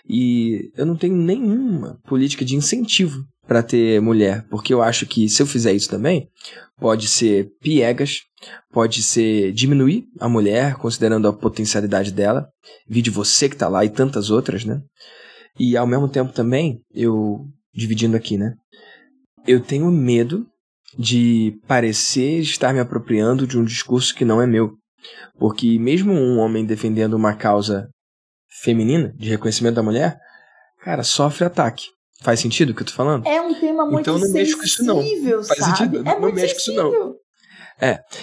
E 0.08 0.72
eu 0.76 0.86
não 0.86 0.96
tenho 0.96 1.16
nenhuma 1.16 2.00
política 2.06 2.44
de 2.44 2.56
incentivo 2.56 3.24
para 3.48 3.62
ter 3.62 4.02
mulher, 4.02 4.46
porque 4.50 4.74
eu 4.74 4.82
acho 4.82 5.06
que 5.06 5.28
se 5.28 5.42
eu 5.42 5.46
fizer 5.46 5.74
isso 5.74 5.90
também, 5.90 6.30
pode 6.78 7.08
ser 7.08 7.50
piegas, 7.62 8.22
pode 8.72 9.04
ser 9.04 9.52
diminuir 9.52 10.06
a 10.20 10.30
mulher, 10.30 10.76
considerando 10.76 11.28
a 11.28 11.34
potencialidade 11.34 12.12
dela, 12.12 12.48
vide 12.88 13.10
você 13.10 13.50
que 13.50 13.56
tá 13.56 13.68
lá 13.68 13.84
e 13.84 13.90
tantas 13.90 14.30
outras, 14.30 14.66
né? 14.66 14.82
E 15.60 15.78
ao 15.78 15.86
mesmo 15.86 16.10
tempo 16.10 16.34
também, 16.34 16.82
eu 16.94 17.46
dividindo 17.74 18.16
aqui, 18.16 18.38
né? 18.38 18.54
Eu 19.46 19.60
tenho 19.60 19.92
medo 19.92 20.48
de 20.98 21.60
parecer 21.68 22.40
estar 22.40 22.74
me 22.74 22.80
apropriando 22.80 23.48
de 23.48 23.58
um 23.58 23.64
discurso 23.64 24.16
que 24.16 24.26
não 24.26 24.42
é 24.42 24.48
meu. 24.48 24.78
Porque 25.38 25.78
mesmo 25.80 26.14
um 26.14 26.38
homem 26.40 26.66
defendendo 26.66 27.14
uma 27.14 27.36
causa 27.36 27.90
feminina, 28.62 29.14
de 29.18 29.30
reconhecimento 29.30 29.76
da 29.76 29.84
mulher, 29.84 30.18
cara, 30.82 31.04
sofre 31.04 31.46
ataque. 31.46 31.86
Faz 32.24 32.40
sentido 32.40 32.70
o 32.72 32.74
que 32.74 32.82
eu 32.82 32.88
tô 32.88 32.94
falando? 32.94 33.28
É 33.28 33.42
um 33.42 33.54
tema 33.54 33.86
muito 33.86 34.02
Então 34.02 34.18
não 34.18 34.32
mexo 34.32 34.58
com 34.58 34.64
isso, 34.64 34.84
não. 34.84 35.02
sensível, 35.02 35.44
Faz 35.44 35.60
sabe? 35.60 35.78
sentido? 35.78 35.98
É 36.10 36.20
Não 36.20 36.32
mexo 36.32 36.54
com 36.56 36.60
isso, 36.62 36.74
não. 36.74 36.90
sensível. 36.92 37.16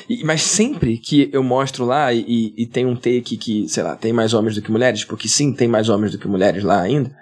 E- 0.08 0.24
mas 0.24 0.42
sempre 0.42 0.96
que 0.98 1.28
eu 1.32 1.42
mostro 1.42 1.84
lá 1.84 2.12
e, 2.14 2.54
e 2.56 2.66
tem 2.66 2.86
um 2.86 2.96
take 2.96 3.36
que, 3.36 3.68
sei 3.68 3.82
lá, 3.82 3.94
tem 3.96 4.12
mais 4.12 4.32
homens 4.32 4.54
do 4.54 4.62
que 4.62 4.70
mulheres, 4.70 5.04
porque 5.04 5.28
sim, 5.28 5.52
tem 5.52 5.68
mais 5.68 5.88
homens 5.88 6.12
do 6.12 6.18
que 6.18 6.26
mulheres 6.26 6.64
lá 6.64 6.80
ainda, 6.80 7.14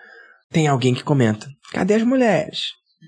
tem 0.53 0.69
alguém 0.69 0.95
que 0.95 1.03
comenta: 1.03 1.49
cadê 1.73 1.95
as 1.95 2.03
mulheres? 2.05 2.61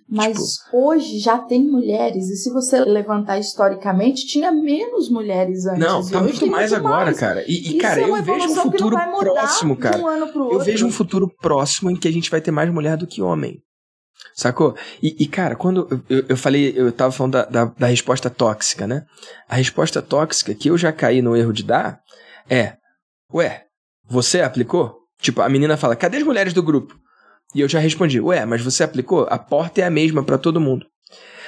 Mas 0.09 0.37
Tipo- 0.37 0.77
hoje 0.89 1.19
já 1.19 1.39
tem 1.39 1.63
mulheres, 1.65 2.29
e 2.29 2.37
se 2.37 2.51
você 2.53 2.81
levantar 2.85 3.39
historicamente, 3.39 4.27
tinha 4.27 4.51
menos 4.53 5.09
mulheres 5.09 5.67
antes. 5.67 5.81
Não, 5.81 6.07
tá 6.09 6.21
muito 6.21 6.47
mais 6.47 6.71
muito 6.73 6.87
agora, 6.87 7.07
mais. 7.07 7.19
cara. 7.19 7.45
E, 7.47 7.71
e, 7.71 7.79
cara, 7.79 8.01
é 8.01 8.05
eu 8.09 8.23
vejo 8.23 8.49
um 8.51 8.55
futuro 8.57 8.97
próximo, 9.19 9.77
cara. 9.77 9.99
um 9.99 10.53
Eu 10.53 10.61
vejo 10.61 10.87
um 10.87 10.93
futuro 10.93 11.29
próximo 11.41 11.91
em 11.91 11.97
que 11.97 12.07
a 12.09 12.13
gente 12.13 12.31
vai 12.31 12.41
ter 12.41 12.51
mais 12.51 12.71
mulher 12.73 12.97
do 12.97 13.07
que 13.07 13.21
homem. 13.23 13.59
Sacou? 14.35 14.77
E, 15.03 15.17
e, 15.25 15.27
cara, 15.27 15.57
quando 15.57 15.89
eu- 15.91 16.19
eu, 16.19 16.25
eu 16.31 16.37
falei, 16.37 16.73
eu 16.77 16.93
tava 16.93 17.11
falando 17.13 17.33
da, 17.33 17.45
da, 17.47 17.65
da 17.65 17.87
resposta 17.87 18.29
tóxica, 18.31 18.87
né? 18.87 19.05
A 19.49 19.57
resposta 19.57 20.01
tóxica 20.01 20.55
que 20.55 20.69
eu 20.71 20.79
já 20.79 20.93
caí 20.93 21.21
no 21.23 21.37
erro 21.37 21.53
de 21.53 21.63
dar 21.65 22.01
é: 22.49 22.75
Ué, 23.33 23.65
você 24.09 24.41
aplicou? 24.41 24.97
Tipo, 25.21 25.43
a 25.43 25.49
menina 25.49 25.77
fala, 25.77 25.97
cadê 25.97 26.19
as 26.19 26.23
mulheres 26.23 26.53
do 26.53 26.63
grupo? 26.63 26.95
E 27.55 27.61
eu 27.61 27.69
já 27.69 27.79
respondi, 27.79 28.21
ué, 28.21 28.45
mas 28.45 28.63
você 28.63 28.83
aplicou? 28.83 29.27
A 29.29 29.39
porta 29.39 29.81
é 29.81 29.85
a 29.85 29.91
mesma 29.91 30.23
pra 30.23 30.39
todo 30.39 30.61
mundo. 30.61 30.87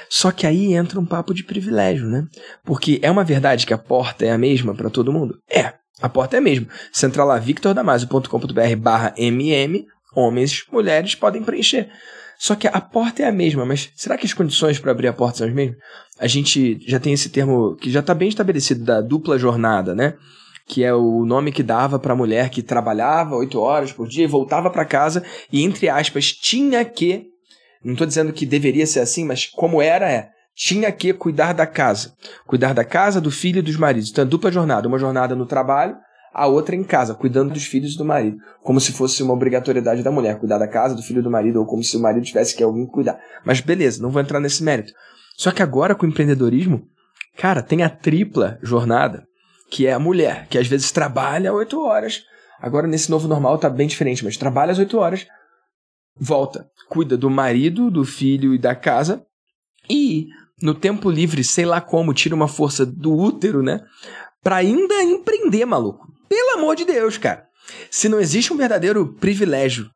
Só 0.09 0.31
que 0.31 0.45
aí 0.45 0.73
entra 0.73 0.99
um 0.99 1.05
papo 1.05 1.33
de 1.33 1.43
privilégio, 1.43 2.07
né? 2.07 2.25
Porque 2.63 2.99
é 3.01 3.09
uma 3.09 3.23
verdade 3.23 3.65
que 3.65 3.73
a 3.73 3.77
porta 3.77 4.25
é 4.25 4.31
a 4.31 4.37
mesma 4.37 4.75
pra 4.75 4.89
todo 4.89 5.13
mundo? 5.13 5.39
É, 5.49 5.73
a 6.01 6.09
porta 6.09 6.35
é 6.35 6.39
a 6.39 6.41
mesma. 6.41 6.67
Você 6.91 7.05
entrar 7.05 7.23
lá, 7.23 7.39
victordamasio.com.br 7.39 8.75
barra 8.77 9.13
mm, 9.17 9.85
homens, 10.15 10.65
mulheres 10.71 11.15
podem 11.15 11.41
preencher. 11.43 11.89
Só 12.37 12.55
que 12.55 12.67
a 12.67 12.81
porta 12.81 13.23
é 13.23 13.27
a 13.27 13.31
mesma, 13.31 13.65
mas 13.65 13.89
será 13.95 14.17
que 14.17 14.25
as 14.25 14.33
condições 14.33 14.77
para 14.77 14.91
abrir 14.91 15.07
a 15.07 15.13
porta 15.13 15.39
são 15.39 15.47
as 15.47 15.53
mesmas? 15.53 15.77
A 16.19 16.27
gente 16.27 16.77
já 16.87 16.99
tem 16.99 17.13
esse 17.13 17.29
termo 17.29 17.75
que 17.77 17.89
já 17.89 18.01
está 18.01 18.13
bem 18.13 18.27
estabelecido 18.27 18.83
da 18.83 19.01
dupla 19.01 19.39
jornada, 19.39 19.95
né? 19.95 20.15
Que 20.65 20.83
é 20.83 20.93
o 20.93 21.25
nome 21.25 21.51
que 21.51 21.61
dava 21.61 21.99
para 21.99 22.13
a 22.13 22.15
mulher 22.15 22.49
que 22.49 22.61
trabalhava 22.61 23.35
oito 23.35 23.59
horas 23.59 23.91
por 23.91 24.07
dia 24.07 24.23
e 24.23 24.27
voltava 24.27 24.69
para 24.69 24.85
casa 24.85 25.23
e, 25.51 25.63
entre 25.63 25.89
aspas, 25.89 26.31
tinha 26.31 26.83
que. 26.85 27.27
Não 27.83 27.93
estou 27.93 28.07
dizendo 28.07 28.31
que 28.31 28.45
deveria 28.45 28.87
ser 28.87 29.01
assim, 29.01 29.25
mas 29.25 29.45
como 29.45 29.81
era, 29.81 30.09
é. 30.09 30.29
Tinha 30.55 30.91
que 30.91 31.11
cuidar 31.13 31.53
da 31.53 31.65
casa. 31.65 32.13
Cuidar 32.45 32.73
da 32.73 32.85
casa, 32.85 33.19
do 33.19 33.31
filho 33.31 33.59
e 33.59 33.61
dos 33.61 33.75
maridos. 33.75 34.09
Então, 34.09 34.23
é 34.23 34.27
dupla 34.27 34.51
jornada. 34.51 34.87
Uma 34.87 34.99
jornada 34.99 35.35
no 35.35 35.45
trabalho, 35.45 35.97
a 36.33 36.47
outra 36.47 36.75
em 36.75 36.83
casa, 36.83 37.13
cuidando 37.13 37.53
dos 37.53 37.65
filhos 37.65 37.93
e 37.93 37.97
do 37.97 38.05
marido. 38.05 38.37
Como 38.61 38.79
se 38.79 38.91
fosse 38.91 39.21
uma 39.21 39.33
obrigatoriedade 39.33 40.01
da 40.01 40.11
mulher, 40.11 40.39
cuidar 40.39 40.57
da 40.57 40.67
casa, 40.67 40.95
do 40.95 41.03
filho 41.03 41.19
e 41.19 41.23
do 41.23 41.29
marido, 41.29 41.59
ou 41.59 41.65
como 41.65 41.83
se 41.83 41.95
o 41.95 41.99
marido 41.99 42.25
tivesse 42.25 42.55
que 42.55 42.63
alguém 42.63 42.85
cuidar. 42.87 43.19
Mas 43.45 43.61
beleza, 43.61 44.01
não 44.01 44.09
vou 44.09 44.21
entrar 44.21 44.39
nesse 44.39 44.63
mérito. 44.63 44.93
Só 45.37 45.51
que 45.51 45.61
agora 45.61 45.95
com 45.95 46.05
o 46.05 46.09
empreendedorismo, 46.09 46.87
cara, 47.37 47.61
tem 47.61 47.83
a 47.83 47.89
tripla 47.89 48.57
jornada, 48.61 49.27
que 49.69 49.87
é 49.87 49.93
a 49.93 49.99
mulher, 49.99 50.47
que 50.47 50.57
às 50.57 50.67
vezes 50.67 50.91
trabalha 50.91 51.53
oito 51.53 51.79
horas. 51.81 52.23
Agora 52.59 52.87
nesse 52.87 53.09
novo 53.09 53.27
normal 53.27 53.57
tá 53.57 53.69
bem 53.69 53.87
diferente, 53.87 54.23
mas 54.23 54.37
trabalha 54.37 54.71
às 54.71 54.79
oito 54.79 54.97
horas, 54.97 55.25
volta, 56.15 56.67
cuida 56.89 57.17
do 57.17 57.29
marido, 57.29 57.89
do 57.89 58.05
filho 58.05 58.53
e 58.53 58.57
da 58.57 58.75
casa, 58.75 59.25
e 59.89 60.27
no 60.61 60.73
tempo 60.73 61.09
livre, 61.09 61.43
sei 61.43 61.65
lá 61.65 61.81
como, 61.81 62.13
tira 62.13 62.35
uma 62.35 62.47
força 62.47 62.85
do 62.85 63.13
útero, 63.13 63.61
né? 63.61 63.81
Pra 64.41 64.57
ainda 64.57 65.03
empreender, 65.03 65.65
maluco. 65.65 66.07
Pelo 66.29 66.57
amor 66.57 66.75
de 66.75 66.85
Deus, 66.85 67.17
cara. 67.17 67.45
Se 67.89 68.07
não 68.07 68.19
existe 68.19 68.53
um 68.53 68.57
verdadeiro 68.57 69.13
privilégio 69.15 69.89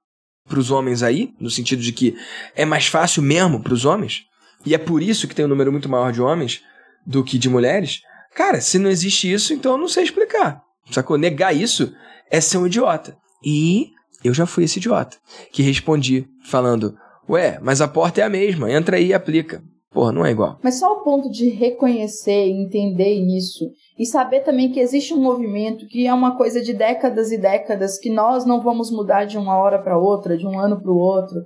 pros 0.47 0.71
homens 0.71 1.03
aí, 1.03 1.33
no 1.39 1.49
sentido 1.49 1.81
de 1.81 1.91
que 1.91 2.17
é 2.55 2.65
mais 2.65 2.87
fácil 2.87 3.21
mesmo 3.21 3.61
pros 3.61 3.85
homens, 3.85 4.23
e 4.65 4.73
é 4.73 4.77
por 4.77 5.01
isso 5.01 5.27
que 5.27 5.35
tem 5.35 5.45
um 5.45 5.49
número 5.49 5.71
muito 5.71 5.89
maior 5.89 6.11
de 6.11 6.21
homens 6.21 6.61
do 7.05 7.23
que 7.23 7.37
de 7.37 7.49
mulheres, 7.49 8.01
cara, 8.37 8.61
se 8.61 8.77
não 8.77 8.89
existe 8.89 9.33
isso, 9.33 9.51
então 9.51 9.71
eu 9.71 9.77
não 9.79 9.87
sei 9.87 10.03
explicar. 10.03 10.61
Sacou? 10.91 11.17
Negar 11.17 11.53
isso 11.55 11.91
é 12.29 12.39
ser 12.39 12.59
um 12.59 12.67
idiota. 12.67 13.17
E 13.43 13.87
eu 14.23 14.33
já 14.33 14.45
fui 14.45 14.63
esse 14.63 14.77
idiota 14.77 15.17
que 15.51 15.63
respondi 15.63 16.27
falando: 16.45 16.95
Ué, 17.27 17.59
mas 17.61 17.81
a 17.81 17.87
porta 17.87 18.21
é 18.21 18.23
a 18.23 18.29
mesma, 18.29 18.71
entra 18.71 18.97
aí 18.97 19.07
e 19.07 19.13
aplica. 19.13 19.61
Porra, 19.91 20.11
não 20.11 20.25
é 20.25 20.31
igual. 20.31 20.59
Mas 20.61 20.79
só 20.79 20.93
o 20.93 21.03
ponto 21.03 21.31
de 21.31 21.49
reconhecer 21.49 22.47
e 22.47 22.63
entender 22.63 23.13
isso 23.13 23.65
e 23.97 24.05
saber 24.05 24.41
também 24.41 24.71
que 24.71 24.79
existe 24.79 25.13
um 25.13 25.21
movimento 25.21 25.87
que 25.87 26.05
é 26.05 26.13
uma 26.13 26.37
coisa 26.37 26.61
de 26.61 26.73
décadas 26.73 27.31
e 27.31 27.37
décadas 27.37 27.97
que 27.97 28.11
nós 28.11 28.45
não 28.45 28.61
vamos 28.61 28.91
mudar 28.91 29.25
de 29.25 29.37
uma 29.37 29.57
hora 29.57 29.81
para 29.81 29.97
outra, 29.97 30.37
de 30.37 30.45
um 30.45 30.59
ano 30.59 30.79
para 30.79 30.91
o 30.91 30.97
outro, 30.97 31.37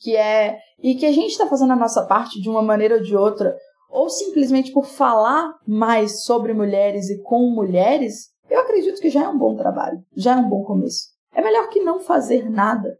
que 0.00 0.16
é 0.16 0.58
e 0.82 0.94
que 0.94 1.06
a 1.06 1.12
gente 1.12 1.30
está 1.30 1.46
fazendo 1.46 1.74
a 1.74 1.76
nossa 1.76 2.04
parte 2.06 2.40
de 2.40 2.48
uma 2.48 2.62
maneira 2.62 2.96
ou 2.96 3.02
de 3.02 3.14
outra, 3.14 3.54
ou 3.90 4.08
simplesmente 4.08 4.72
por 4.72 4.84
falar 4.84 5.52
mais 5.66 6.24
sobre 6.24 6.52
mulheres 6.52 7.10
e 7.10 7.20
com 7.22 7.50
mulheres, 7.50 8.30
eu 8.48 8.60
acredito 8.60 9.00
que 9.00 9.10
já 9.10 9.24
é 9.24 9.28
um 9.28 9.38
bom 9.38 9.56
trabalho, 9.56 9.98
já 10.16 10.32
é 10.32 10.36
um 10.36 10.48
bom 10.48 10.62
começo. 10.62 11.08
É 11.34 11.42
melhor 11.42 11.68
que 11.68 11.80
não 11.80 12.00
fazer 12.00 12.48
nada 12.48 12.96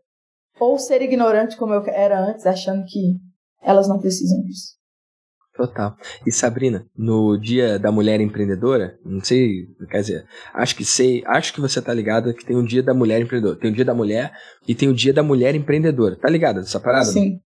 ou 0.58 0.78
ser 0.78 1.00
ignorante 1.02 1.56
como 1.56 1.72
eu 1.72 1.82
era 1.86 2.20
antes, 2.20 2.46
achando 2.46 2.84
que 2.86 3.16
elas 3.62 3.88
não 3.88 3.98
precisam 3.98 4.40
disso. 4.42 4.78
Total. 5.54 5.94
E 6.26 6.32
Sabrina, 6.32 6.86
no 6.96 7.36
dia 7.36 7.78
da 7.78 7.90
mulher 7.90 8.20
empreendedora, 8.20 8.98
não 9.04 9.22
sei, 9.22 9.66
quer 9.90 10.00
dizer, 10.00 10.26
acho 10.54 10.76
que 10.76 10.84
sei, 10.84 11.22
acho 11.26 11.52
que 11.52 11.60
você 11.60 11.82
tá 11.82 11.92
ligado 11.92 12.32
que 12.32 12.46
tem 12.46 12.56
o 12.56 12.66
dia 12.66 12.82
da 12.82 12.94
mulher 12.94 13.20
empreendedora. 13.20 13.58
Tem 13.58 13.70
o 13.70 13.74
dia 13.74 13.84
da 13.84 13.94
mulher 13.94 14.32
e 14.66 14.74
tem 14.74 14.88
o 14.88 14.94
dia 14.94 15.12
da 15.12 15.22
mulher 15.22 15.54
empreendedora. 15.54 16.16
Tá 16.16 16.30
ligado 16.30 16.60
essa 16.60 16.80
parada? 16.80 17.06
Sim. 17.06 17.40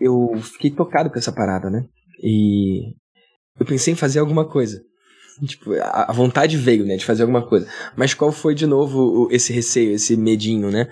Eu 0.00 0.32
fiquei 0.40 0.70
tocado 0.70 1.10
com 1.10 1.18
essa 1.18 1.30
parada, 1.30 1.70
né? 1.70 1.84
E 2.22 2.94
eu 3.58 3.66
pensei 3.66 3.92
em 3.92 3.96
fazer 3.96 4.18
alguma 4.20 4.44
coisa. 4.48 4.82
Tipo, 5.46 5.72
a 5.80 6.12
vontade 6.12 6.56
veio, 6.56 6.84
né, 6.84 6.96
de 6.96 7.04
fazer 7.04 7.22
alguma 7.22 7.46
coisa. 7.46 7.66
Mas 7.96 8.14
qual 8.14 8.30
foi 8.30 8.54
de 8.54 8.66
novo 8.66 9.00
o- 9.26 9.28
esse 9.30 9.52
receio, 9.52 9.92
esse 9.94 10.16
medinho, 10.16 10.70
né? 10.70 10.88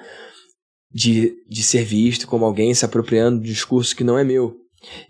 De, 0.92 1.34
de 1.48 1.62
ser 1.62 1.84
visto 1.84 2.26
como 2.26 2.44
alguém 2.44 2.74
se 2.74 2.84
apropriando 2.84 3.40
de 3.40 3.50
um 3.50 3.52
discurso 3.52 3.94
que 3.94 4.02
não 4.02 4.18
é 4.18 4.24
meu. 4.24 4.56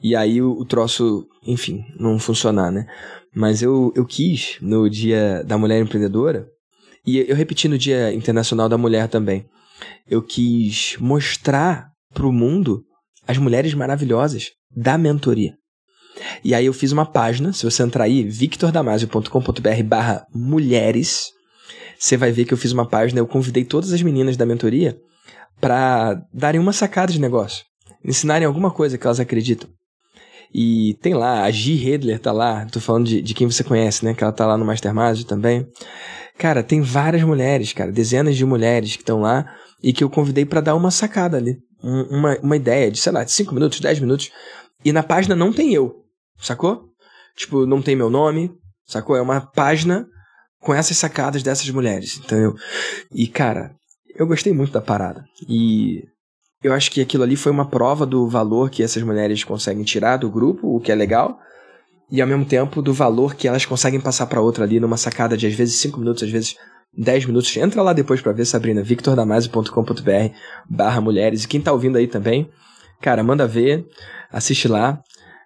E 0.02 0.14
aí 0.14 0.42
o, 0.42 0.50
o 0.52 0.64
troço, 0.64 1.26
enfim, 1.46 1.84
não 1.98 2.18
funcionar, 2.18 2.70
né? 2.70 2.86
Mas 3.34 3.62
eu, 3.62 3.92
eu 3.94 4.04
quis, 4.04 4.58
no 4.60 4.90
dia 4.90 5.42
da 5.44 5.56
mulher 5.56 5.80
empreendedora, 5.80 6.46
e 7.06 7.18
eu 7.18 7.34
repeti 7.36 7.68
no 7.68 7.78
dia 7.78 8.12
internacional 8.12 8.68
da 8.68 8.76
mulher 8.76 9.08
também, 9.08 9.46
eu 10.06 10.20
quis 10.20 10.96
mostrar 10.98 11.88
pro 12.12 12.32
mundo 12.32 12.84
as 13.26 13.38
mulheres 13.38 13.72
maravilhosas 13.72 14.50
da 14.74 14.98
mentoria. 14.98 15.54
E 16.44 16.54
aí 16.54 16.66
eu 16.66 16.72
fiz 16.72 16.92
uma 16.92 17.06
página, 17.06 17.52
se 17.52 17.64
você 17.64 17.82
entrar 17.82 18.04
aí, 18.04 18.22
victordamasio.com.br 18.22 19.82
barra 19.84 20.26
mulheres, 20.34 21.30
você 21.98 22.16
vai 22.16 22.32
ver 22.32 22.44
que 22.44 22.54
eu 22.54 22.58
fiz 22.58 22.72
uma 22.72 22.88
página, 22.88 23.20
eu 23.20 23.26
convidei 23.26 23.64
todas 23.64 23.92
as 23.92 24.02
meninas 24.02 24.36
da 24.36 24.46
mentoria 24.46 24.96
para 25.60 26.20
darem 26.32 26.60
uma 26.60 26.72
sacada 26.72 27.12
de 27.12 27.20
negócio, 27.20 27.64
ensinarem 28.04 28.46
alguma 28.46 28.70
coisa 28.70 28.96
que 28.96 29.06
elas 29.06 29.20
acreditam. 29.20 29.68
E 30.52 30.96
tem 31.00 31.14
lá, 31.14 31.44
a 31.44 31.50
G. 31.50 31.74
Hedler 31.74 32.18
tá 32.18 32.32
lá, 32.32 32.66
tô 32.66 32.80
falando 32.80 33.06
de, 33.06 33.22
de 33.22 33.34
quem 33.34 33.48
você 33.48 33.62
conhece, 33.62 34.04
né? 34.04 34.14
Que 34.14 34.24
ela 34.24 34.32
tá 34.32 34.46
lá 34.46 34.58
no 34.58 34.64
Mastermind 34.64 35.22
também. 35.22 35.66
Cara, 36.36 36.62
tem 36.62 36.80
várias 36.80 37.22
mulheres, 37.22 37.72
cara, 37.72 37.92
dezenas 37.92 38.36
de 38.36 38.44
mulheres 38.44 38.96
que 38.96 39.02
estão 39.02 39.20
lá 39.20 39.44
e 39.82 39.92
que 39.92 40.02
eu 40.02 40.10
convidei 40.10 40.44
para 40.44 40.60
dar 40.60 40.74
uma 40.74 40.90
sacada 40.90 41.36
ali. 41.36 41.58
Um, 41.84 42.18
uma, 42.18 42.38
uma 42.42 42.56
ideia 42.56 42.90
de, 42.90 42.98
sei 42.98 43.12
lá, 43.12 43.22
de 43.22 43.30
5 43.30 43.54
minutos, 43.54 43.78
10 43.78 44.00
minutos. 44.00 44.30
E 44.84 44.92
na 44.92 45.02
página 45.02 45.36
não 45.36 45.52
tem 45.52 45.72
eu, 45.72 45.94
sacou? 46.40 46.88
Tipo, 47.36 47.66
não 47.66 47.80
tem 47.80 47.96
meu 47.96 48.10
nome, 48.10 48.50
sacou? 48.86 49.16
É 49.16 49.22
uma 49.22 49.40
página 49.40 50.06
com 50.60 50.74
essas 50.74 50.96
sacadas 50.96 51.42
dessas 51.42 51.68
mulheres, 51.70 52.18
entendeu? 52.18 52.54
E, 53.12 53.26
cara, 53.26 53.74
eu 54.14 54.26
gostei 54.26 54.52
muito 54.52 54.72
da 54.72 54.80
parada. 54.80 55.24
E 55.48 56.04
eu 56.62 56.72
acho 56.74 56.90
que 56.90 57.00
aquilo 57.00 57.22
ali 57.22 57.36
foi 57.36 57.50
uma 57.50 57.68
prova 57.68 58.04
do 58.04 58.28
valor 58.28 58.68
que 58.70 58.82
essas 58.82 59.02
mulheres 59.02 59.42
conseguem 59.42 59.84
tirar 59.84 60.18
do 60.18 60.30
grupo, 60.30 60.76
o 60.76 60.80
que 60.80 60.92
é 60.92 60.94
legal, 60.94 61.38
e 62.10 62.20
ao 62.20 62.28
mesmo 62.28 62.44
tempo 62.44 62.82
do 62.82 62.92
valor 62.92 63.34
que 63.34 63.48
elas 63.48 63.64
conseguem 63.64 64.00
passar 64.00 64.26
para 64.26 64.40
outra 64.40 64.64
ali 64.64 64.80
numa 64.80 64.96
sacada 64.96 65.36
de 65.36 65.46
às 65.46 65.54
vezes 65.54 65.80
5 65.80 65.98
minutos, 65.98 66.22
às 66.22 66.30
vezes 66.30 66.56
10 66.96 67.26
minutos. 67.26 67.56
Entra 67.56 67.82
lá 67.82 67.92
depois 67.92 68.20
para 68.20 68.32
ver, 68.32 68.44
Sabrina, 68.44 68.82
victordamasio.com.br 68.82 70.34
barra 70.68 71.00
mulheres. 71.00 71.44
E 71.44 71.48
quem 71.48 71.60
tá 71.60 71.72
ouvindo 71.72 71.96
aí 71.96 72.06
também, 72.06 72.50
cara, 73.00 73.22
manda 73.22 73.46
ver, 73.46 73.86
assiste 74.30 74.68
lá. 74.68 75.00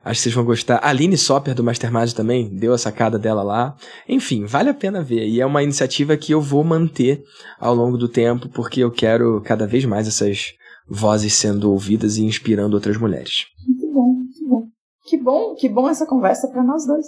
Acho 0.04 0.18
que 0.18 0.24
vocês 0.24 0.34
vão 0.34 0.44
gostar. 0.44 0.76
A 0.76 0.90
Aline 0.90 1.16
Sopper 1.16 1.54
do 1.54 1.64
Mastermind 1.64 2.12
também 2.12 2.54
deu 2.54 2.74
a 2.74 2.78
sacada 2.78 3.18
dela 3.18 3.42
lá. 3.42 3.74
Enfim, 4.06 4.44
vale 4.44 4.68
a 4.68 4.74
pena 4.74 5.02
ver. 5.02 5.26
E 5.26 5.40
é 5.40 5.46
uma 5.46 5.62
iniciativa 5.62 6.16
que 6.16 6.32
eu 6.32 6.42
vou 6.42 6.62
manter 6.62 7.22
ao 7.58 7.74
longo 7.74 7.96
do 7.96 8.06
tempo, 8.06 8.48
porque 8.50 8.80
eu 8.80 8.90
quero 8.90 9.40
cada 9.40 9.66
vez 9.66 9.84
mais 9.86 10.06
essas 10.06 10.52
vozes 10.86 11.32
sendo 11.32 11.72
ouvidas 11.72 12.18
e 12.18 12.24
inspirando 12.24 12.74
outras 12.74 12.98
mulheres. 12.98 13.46
Muito 13.66 13.92
bom, 13.94 14.12
muito 14.12 14.48
bom. 14.48 14.66
Que 15.06 15.16
bom, 15.16 15.54
que 15.54 15.68
bom 15.68 15.88
essa 15.88 16.06
conversa 16.06 16.48
para 16.48 16.62
nós 16.62 16.86
dois. 16.86 17.06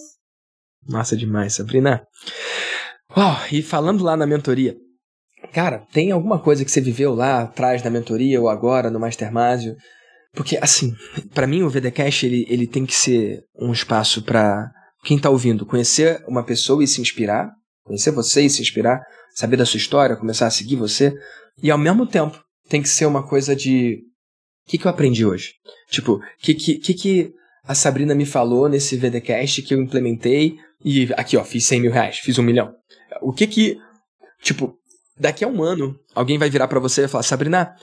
Massa 0.89 1.17
demais, 1.17 1.55
Sabrina. 1.55 2.03
Uau, 3.15 3.37
e 3.53 3.61
falando 3.61 4.03
lá 4.03 4.17
na 4.17 4.27
mentoria, 4.27 4.77
cara, 5.53 5.87
tem 5.93 6.13
alguma 6.13 6.39
coisa 6.39 6.65
que 6.65 6.71
você 6.71 6.81
viveu 6.81 7.15
lá 7.15 7.43
atrás 7.43 7.83
na 7.83 7.91
mentoria 7.91 8.41
ou 8.41 8.49
agora 8.49 8.91
no 8.91 9.01
Mastermásio 9.01 9.77
porque, 10.37 10.59
assim, 10.61 10.95
para 11.35 11.47
mim 11.47 11.63
o 11.63 11.71
VDCast 11.71 12.27
ele, 12.27 12.47
ele 12.49 12.67
tem 12.67 12.85
que 12.85 12.95
ser 12.95 13.43
um 13.59 13.73
espaço 13.73 14.23
para 14.23 14.71
quem 15.03 15.19
tá 15.19 15.31
ouvindo 15.31 15.65
conhecer 15.65 16.23
uma 16.29 16.45
pessoa 16.45 16.85
e 16.85 16.87
se 16.87 17.01
inspirar, 17.01 17.51
conhecer 17.83 18.11
você 18.11 18.43
e 18.43 18.51
se 18.51 18.61
inspirar, 18.61 19.01
saber 19.35 19.57
da 19.57 19.65
sua 19.65 19.79
história, 19.79 20.15
começar 20.15 20.47
a 20.47 20.51
seguir 20.51 20.77
você, 20.77 21.15
e 21.63 21.71
ao 21.71 21.79
mesmo 21.79 22.07
tempo 22.07 22.39
tem 22.69 22.83
que 22.83 22.89
ser 22.89 23.07
uma 23.07 23.27
coisa 23.27 23.57
de 23.57 24.03
o 24.67 24.71
que, 24.71 24.79
que 24.79 24.87
eu 24.87 24.91
aprendi 24.91 25.25
hoje? 25.25 25.53
Tipo, 25.91 26.15
o 26.15 26.21
que, 26.39 26.55
que, 26.55 26.95
que 26.95 27.33
a 27.65 27.75
Sabrina 27.75 28.15
me 28.15 28.27
falou 28.27 28.69
nesse 28.69 28.97
VDCast 28.97 29.63
que 29.63 29.73
eu 29.73 29.81
implementei 29.81 30.57
e 30.85 31.09
aqui, 31.17 31.37
ó, 31.37 31.45
fiz 31.45 31.65
100 31.65 31.81
mil 31.81 31.93
reais, 31.93 32.19
fiz 32.19 32.39
um 32.39 32.43
milhão. 32.43 32.75
O 33.23 33.33
que 33.33 33.47
que, 33.47 33.79
tipo, 34.43 34.77
daqui 35.19 35.45
a 35.45 35.49
um 35.49 35.63
ano, 35.63 35.97
alguém 36.17 36.39
vai 36.39 36.51
virar 36.51 36.67
para 36.67 36.81
você 36.81 37.05
e 37.05 37.09
falar, 37.09 37.23
Sabrina, 37.23 37.77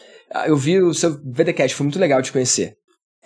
eu 0.45 0.57
vi 0.57 0.81
o 0.81 0.93
seu 0.93 1.17
VDcast, 1.23 1.75
foi 1.75 1.85
muito 1.85 1.99
legal 1.99 2.21
te 2.21 2.31
conhecer. 2.31 2.75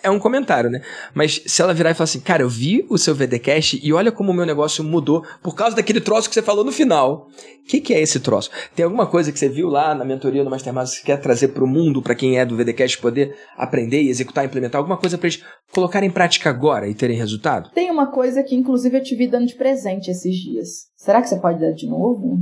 É 0.00 0.08
um 0.08 0.18
comentário, 0.20 0.70
né? 0.70 0.80
Mas 1.12 1.42
se 1.44 1.60
ela 1.60 1.74
virar 1.74 1.90
e 1.90 1.94
falar 1.94 2.04
assim, 2.04 2.20
cara, 2.20 2.44
eu 2.44 2.48
vi 2.48 2.86
o 2.88 2.96
seu 2.96 3.16
VDcast 3.16 3.80
e 3.82 3.92
olha 3.92 4.12
como 4.12 4.30
o 4.30 4.34
meu 4.34 4.46
negócio 4.46 4.84
mudou 4.84 5.24
por 5.42 5.56
causa 5.56 5.74
daquele 5.74 6.00
troço 6.00 6.28
que 6.28 6.34
você 6.34 6.42
falou 6.42 6.64
no 6.64 6.70
final. 6.70 7.26
O 7.64 7.68
que, 7.68 7.80
que 7.80 7.92
é 7.92 8.00
esse 8.00 8.20
troço? 8.20 8.48
Tem 8.76 8.84
alguma 8.84 9.08
coisa 9.08 9.32
que 9.32 9.38
você 9.38 9.48
viu 9.48 9.68
lá 9.68 9.96
na 9.96 10.04
mentoria 10.04 10.44
do 10.44 10.50
Mastermind 10.50 10.84
que 10.84 10.90
você 10.90 11.02
quer 11.02 11.20
trazer 11.20 11.48
para 11.48 11.64
o 11.64 11.66
mundo, 11.66 12.00
para 12.00 12.14
quem 12.14 12.38
é 12.38 12.46
do 12.46 12.56
VDcast, 12.56 12.98
poder 12.98 13.34
aprender 13.56 14.02
executar, 14.02 14.44
implementar? 14.44 14.78
Alguma 14.78 14.96
coisa 14.96 15.18
para 15.18 15.26
eles 15.26 15.42
colocar 15.72 16.04
em 16.04 16.10
prática 16.10 16.48
agora 16.48 16.86
e 16.86 16.94
terem 16.94 17.16
resultado? 17.16 17.70
Tem 17.74 17.90
uma 17.90 18.06
coisa 18.06 18.44
que, 18.44 18.54
inclusive, 18.54 18.98
eu 18.98 19.02
te 19.02 19.16
vi 19.16 19.26
dando 19.26 19.48
de 19.48 19.56
presente 19.56 20.12
esses 20.12 20.36
dias. 20.36 20.68
Será 20.96 21.20
que 21.20 21.28
você 21.28 21.40
pode 21.40 21.60
dar 21.60 21.72
de 21.72 21.88
novo? 21.88 22.38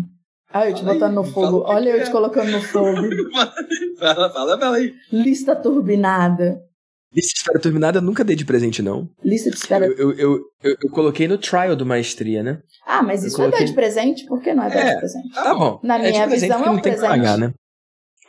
Ah, 0.57 0.71
eu 0.71 0.75
te 0.75 0.83
botando 0.83 1.15
no 1.15 1.25
fogo. 1.25 1.65
Olha 1.67 1.91
eu 1.91 2.03
te 2.03 2.11
colocando 2.11 2.51
no 2.51 2.63
fogo. 2.63 2.97
fala, 4.01 4.31
fala, 4.31 4.59
fala 4.59 4.77
aí. 4.79 4.95
Lista 5.13 5.55
turbinada. 5.55 6.63
Lista 7.15 7.33
de 7.33 7.39
espera 7.39 7.59
turbinada 7.59 7.99
eu 7.99 8.03
nunca 8.03 8.25
dei 8.25 8.35
de 8.35 8.45
presente, 8.45 8.81
não. 8.81 9.07
Lista 9.23 9.51
de 9.51 9.57
espera. 9.57 9.85
Eu, 9.85 9.93
eu, 9.93 10.13
eu, 10.13 10.41
eu, 10.63 10.77
eu 10.83 10.91
coloquei 10.91 11.29
no 11.29 11.37
trial 11.37 11.77
do 11.77 11.85
Maestria, 11.85 12.43
né? 12.43 12.59
Ah, 12.87 13.03
mas 13.03 13.23
isso 13.23 13.37
coloquei... 13.37 13.59
é 13.59 13.61
dar 13.61 13.67
de 13.67 13.75
presente? 13.75 14.25
Por 14.25 14.41
que 14.41 14.55
não 14.55 14.65
é 14.65 14.71
dar 14.71 14.81
é, 14.81 14.95
de 14.95 14.99
presente? 14.99 15.35
Tá 15.35 15.55
bom. 15.55 15.79
Na 15.83 15.99
é 15.99 16.11
minha 16.11 16.27
visão 16.27 16.65
é 16.65 16.71
um 16.71 16.79
presente. 16.79 17.07
Pagar, 17.07 17.37
né? 17.37 17.53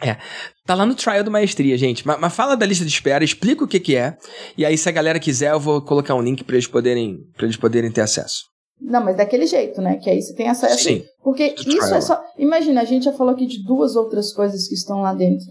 É, 0.02 0.18
tá 0.66 0.76
lá 0.76 0.86
no 0.86 0.96
trial 0.96 1.24
do 1.24 1.32
Maestria, 1.32 1.78
gente. 1.78 2.06
Mas, 2.06 2.20
mas, 2.20 2.34
fala 2.34 2.56
da 2.56 2.66
lista 2.66 2.84
de 2.84 2.92
espera, 2.92 3.24
explica 3.24 3.64
o 3.64 3.68
que 3.68 3.80
que 3.80 3.96
é. 3.96 4.18
E 4.58 4.66
aí, 4.66 4.78
se 4.78 4.88
a 4.90 4.92
galera 4.92 5.18
quiser, 5.18 5.52
eu 5.52 5.60
vou 5.60 5.82
colocar 5.82 6.14
um 6.14 6.22
link 6.22 6.44
para 6.44 6.56
eles 6.56 6.68
poderem, 6.68 7.20
para 7.38 7.46
eles 7.46 7.58
poderem 7.58 7.90
ter 7.90 8.02
acesso. 8.02 8.44
Não, 8.80 9.04
mas 9.04 9.18
daquele 9.18 9.48
jeito, 9.48 9.82
né? 9.82 9.98
Que 9.98 10.10
aí 10.10 10.22
você 10.22 10.34
tem 10.34 10.50
acesso. 10.50 10.84
Sim. 10.84 11.04
Porque 11.24 11.56
isso 11.66 11.94
é 11.94 12.02
só. 12.02 12.22
Imagina, 12.38 12.82
a 12.82 12.86
gente 12.86 13.06
já 13.06 13.14
falou 13.14 13.34
aqui 13.34 13.46
de 13.46 13.64
duas 13.64 13.96
outras 13.96 14.32
coisas 14.32 14.68
que 14.68 14.76
estão 14.76 15.02
lá 15.02 15.14
dentro. 15.14 15.48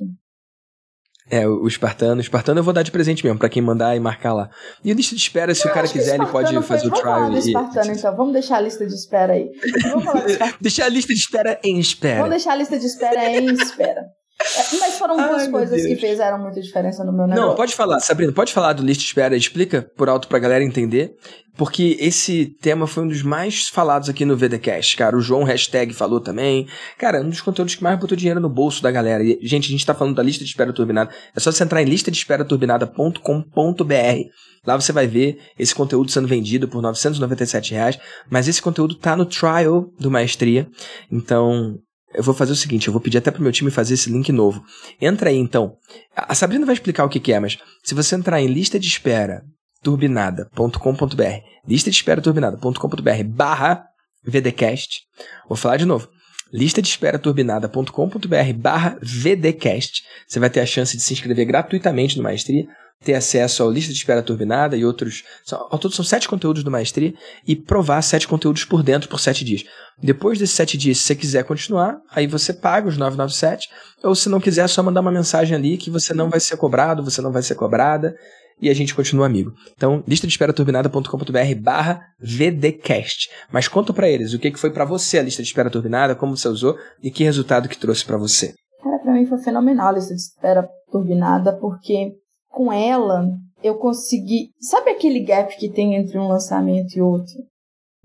É, 1.29 1.47
o 1.47 1.67
Espartano. 1.67 2.19
O 2.19 2.21
Espartano 2.21 2.61
eu 2.61 2.65
vou 2.65 2.73
dar 2.73 2.83
de 2.83 2.93
presente 2.93 3.25
mesmo, 3.25 3.39
para 3.39 3.49
quem 3.49 3.61
mandar 3.61 3.97
e 3.97 4.01
marcar 4.01 4.33
lá. 4.33 4.49
E 4.85 4.93
a 4.93 4.95
lista 4.95 5.17
de 5.17 5.21
espera, 5.21 5.55
se 5.55 5.67
eu 5.67 5.73
o 5.73 5.75
cara 5.75 5.89
quiser, 5.89 6.15
ele 6.15 6.27
pode 6.27 6.55
fazer 6.63 6.87
o 6.87 6.91
trial. 6.91 7.05
Vamos 7.05 7.29
falar 7.29 7.31
do 7.31 7.39
Espartano, 7.39 7.93
e... 7.93 7.99
então. 7.99 8.17
Vamos 8.17 8.33
deixar 8.33 8.57
a 8.57 8.61
lista 8.61 8.87
de 8.87 8.95
espera 8.95 9.33
aí. 9.33 9.51
Vamos 9.91 10.05
falar 10.05 10.21
do 10.21 10.31
Espartano. 10.31 10.59
Deixar 10.61 10.85
a 10.85 10.89
lista 10.89 11.13
de 11.13 11.21
espera 11.21 11.61
em 11.65 11.79
espera. 11.81 12.17
Vamos 12.17 12.31
deixar 12.31 12.53
a 12.53 12.57
lista 12.57 12.79
de 12.79 12.87
espera 12.87 13.29
em 13.29 13.53
espera. 13.55 14.05
É, 14.39 14.77
mas 14.79 14.99
foram 14.99 15.17
duas 15.17 15.43
Ai, 15.43 15.51
coisas 15.51 15.87
que 15.87 15.97
fizeram 15.97 16.39
muita 16.39 16.61
diferença 16.61 17.03
no 17.03 17.13
meu 17.13 17.27
negócio. 17.27 17.49
Não, 17.49 17.55
pode 17.55 17.75
falar, 17.75 18.01
Sabrina, 18.01 18.33
pode 18.33 18.53
falar 18.53 18.75
do 18.75 18.83
lista 18.83 19.03
de 19.03 19.09
espera, 19.09 19.35
explica 19.35 19.91
por 19.97 20.11
alto 20.11 20.29
pra 20.29 20.39
galera 20.39 20.63
entender, 20.63 21.15
porque 21.57 21.97
esse 21.99 22.55
tema 22.61 22.87
foi 22.87 23.05
um 23.05 23.09
dos 23.09 23.23
mais 23.23 23.69
falados 23.69 24.11
aqui 24.11 24.27
no 24.27 24.37
VDcast, 24.37 24.95
cara. 24.97 25.17
O 25.17 25.23
João 25.23 25.43
Hashtag 25.43 25.95
falou 25.95 26.21
também. 26.21 26.69
Cara, 26.99 27.23
um 27.23 27.31
dos 27.31 27.41
conteúdos 27.41 27.75
que 27.75 27.83
mais 27.83 27.99
botou 27.99 28.15
dinheiro 28.17 28.41
no 28.41 28.51
bolso 28.51 28.83
da 28.83 28.91
galera. 28.91 29.25
E, 29.25 29.39
gente, 29.43 29.69
a 29.69 29.71
gente 29.71 29.87
tá 29.87 29.95
falando 29.95 30.17
da 30.17 30.23
lista 30.23 30.45
de 30.45 30.51
espera 30.51 30.71
turbinada. 30.73 31.11
É 31.35 31.41
só 31.41 31.51
você 31.51 31.65
entrar 31.65 31.81
em 31.81 31.87
listadespera-turbinada.com.br. 31.87 34.31
Lá 34.67 34.79
você 34.79 34.93
vai 34.93 35.07
ver 35.07 35.39
esse 35.59 35.75
conteúdo 35.75 36.11
sendo 36.11 36.29
vendido 36.29 36.69
por 36.69 36.83
997 36.83 37.73
reais. 37.73 37.99
Mas 38.29 38.49
esse 38.49 38.61
conteúdo 38.61 38.95
tá 38.95 39.17
no 39.17 39.25
trial 39.25 39.87
do 39.99 40.11
Maestria. 40.11 40.69
Então, 41.11 41.79
eu 42.15 42.23
vou 42.23 42.35
fazer 42.35 42.53
o 42.53 42.57
seguinte, 42.57 42.89
eu 42.89 42.93
vou 42.93 43.01
pedir 43.01 43.19
até 43.19 43.31
pro 43.31 43.43
meu 43.43 43.53
time 43.53 43.71
fazer 43.71 43.95
esse 43.95 44.11
link 44.11 44.31
novo. 44.33 44.65
Entra 45.01 45.31
aí 45.31 45.37
então. 45.37 45.77
A 46.15 46.35
Sabrina 46.35 46.65
vai 46.65 46.75
explicar 46.75 47.05
o 47.05 47.09
que, 47.09 47.21
que 47.21 47.33
é, 47.33 47.41
mas 47.41 47.59
se 47.83 47.95
você 47.95 48.15
entrar 48.15 48.41
em 48.41 48.47
lista 48.47 48.79
de 48.79 48.87
espera 48.87 49.43
turbinada.com.br, 49.83 51.23
lista 51.67 51.91
de 51.91 51.97
espera 51.97 52.21
turbinada.com.br 52.21 53.25
barra 53.27 53.85
VDcast, 54.25 55.03
vou 55.49 55.57
falar 55.57 55.77
de 55.77 55.85
novo, 55.85 56.09
lista 56.53 56.81
de 56.81 56.89
espera 56.89 57.19
turbinada.com.br 57.19 58.53
barra 58.57 58.99
VDcast, 59.03 60.03
você 60.27 60.41
vai 60.41 60.51
ter 60.51 60.61
a 60.61 60.67
chance 60.67 60.97
de 60.97 61.03
se 61.03 61.13
inscrever 61.13 61.45
gratuitamente 61.45 62.17
no 62.17 62.23
Maestria, 62.23 62.67
ter 63.05 63.15
acesso 63.15 63.63
à 63.63 63.71
lista 63.71 63.93
de 63.93 63.99
espera 63.99 64.23
turbinada 64.23 64.77
e 64.77 64.85
outros. 64.85 65.23
São, 65.45 65.67
ao 65.71 65.79
todo 65.79 65.95
são 65.95 66.05
sete 66.05 66.29
conteúdos 66.29 66.65
do 66.65 66.71
Maestria 66.71 67.15
e 67.47 67.55
provar 67.55 68.03
sete 68.03 68.27
conteúdos 68.27 68.65
por 68.65 68.83
dentro 68.83 69.09
por 69.09 69.21
sete 69.21 69.45
dias. 69.45 69.65
Depois 70.03 70.39
desses 70.39 70.55
sete 70.55 70.77
dias, 70.77 70.99
se 70.99 71.05
você 71.05 71.15
quiser 71.15 71.45
continuar, 71.45 71.99
aí 72.11 72.27
você 72.27 72.53
paga 72.53 72.89
os 72.89 72.97
997, 72.97 73.69
ou 74.03 74.15
se 74.15 74.29
não 74.29 74.41
quiser, 74.41 74.65
é 74.65 74.69
só 74.69 74.83
mandar 74.83 75.01
uma 75.01 75.13
mensagem 75.13 75.57
ali 75.57 75.77
que 75.77 75.91
você 75.91 76.13
não 76.13 76.29
vai 76.29 76.41
ser 76.41 76.57
cobrado, 76.57 77.03
você 77.03 77.23
não 77.23 77.33
vai 77.33 77.43
ser 77.43 77.55
cobrada, 77.55 78.15
e 78.61 78.71
a 78.71 78.75
gente 78.75 78.95
continua 78.95 79.27
amigo. 79.27 79.53
Então, 79.75 80.03
lista 80.07 80.27
de 80.27 80.33
espera 80.33 80.53
turbinada.com.br 80.53 81.61
barra 81.61 82.01
VDcast. 82.19 83.29
Mas 83.51 83.69
conta 83.69 83.93
para 83.93 84.09
eles 84.09 84.33
o 84.33 84.39
que 84.39 84.55
foi 84.57 84.71
para 84.71 84.85
você 84.85 85.19
a 85.19 85.23
lista 85.23 85.43
de 85.43 85.49
espera 85.49 85.71
turbinada, 85.71 86.15
como 86.15 86.37
você 86.37 86.49
usou 86.49 86.77
e 87.03 87.11
que 87.11 87.25
resultado 87.25 87.69
que 87.69 87.79
trouxe 87.79 88.05
para 88.05 88.17
você. 88.17 88.55
Cara, 88.83 88.99
pra 88.99 89.13
mim 89.13 89.27
foi 89.27 89.39
fenomenal 89.39 89.89
a 89.89 89.93
lista 89.93 90.15
de 90.15 90.21
espera 90.21 90.67
turbinada, 90.91 91.53
porque 91.59 92.13
com 92.57 92.73
ela, 92.73 93.29
eu 93.63 93.75
consegui. 93.77 94.49
Sabe 94.59 94.91
aquele 94.91 95.21
gap 95.21 95.55
que 95.59 95.69
tem 95.69 95.95
entre 95.95 96.19
um 96.19 96.27
lançamento 96.27 96.97
e 96.97 97.03
outro? 97.03 97.35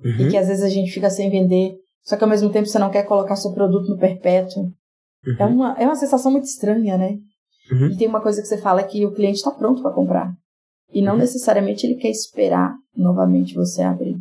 Uhum. 0.03 0.27
E 0.27 0.29
que 0.29 0.35
às 0.37 0.49
vezes 0.49 0.61
a 0.61 0.67
gente 0.67 0.91
fica 0.91 1.09
sem 1.09 1.29
vender, 1.29 1.77
só 2.03 2.17
que 2.17 2.23
ao 2.25 2.29
mesmo 2.29 2.51
tempo 2.51 2.67
você 2.67 2.77
não 2.77 2.91
quer 2.91 3.03
colocar 3.03 3.37
seu 3.37 3.53
produto 3.53 3.87
no 3.87 3.97
perpétuo. 3.97 4.63
Uhum. 5.25 5.35
É, 5.39 5.45
uma, 5.45 5.75
é 5.79 5.85
uma 5.85 5.95
sensação 5.95 6.29
muito 6.29 6.43
estranha, 6.43 6.97
né? 6.97 7.17
Uhum. 7.71 7.91
E 7.91 7.97
tem 7.97 8.09
uma 8.09 8.21
coisa 8.21 8.41
que 8.41 8.47
você 8.47 8.57
fala 8.57 8.83
que 8.83 9.05
o 9.05 9.13
cliente 9.13 9.37
está 9.37 9.51
pronto 9.51 9.81
para 9.81 9.93
comprar. 9.93 10.33
E 10.93 11.01
não 11.01 11.13
uhum. 11.13 11.19
necessariamente 11.19 11.87
ele 11.87 11.95
quer 11.95 12.09
esperar 12.09 12.75
novamente 12.93 13.55
você 13.55 13.81
abrir. 13.81 14.17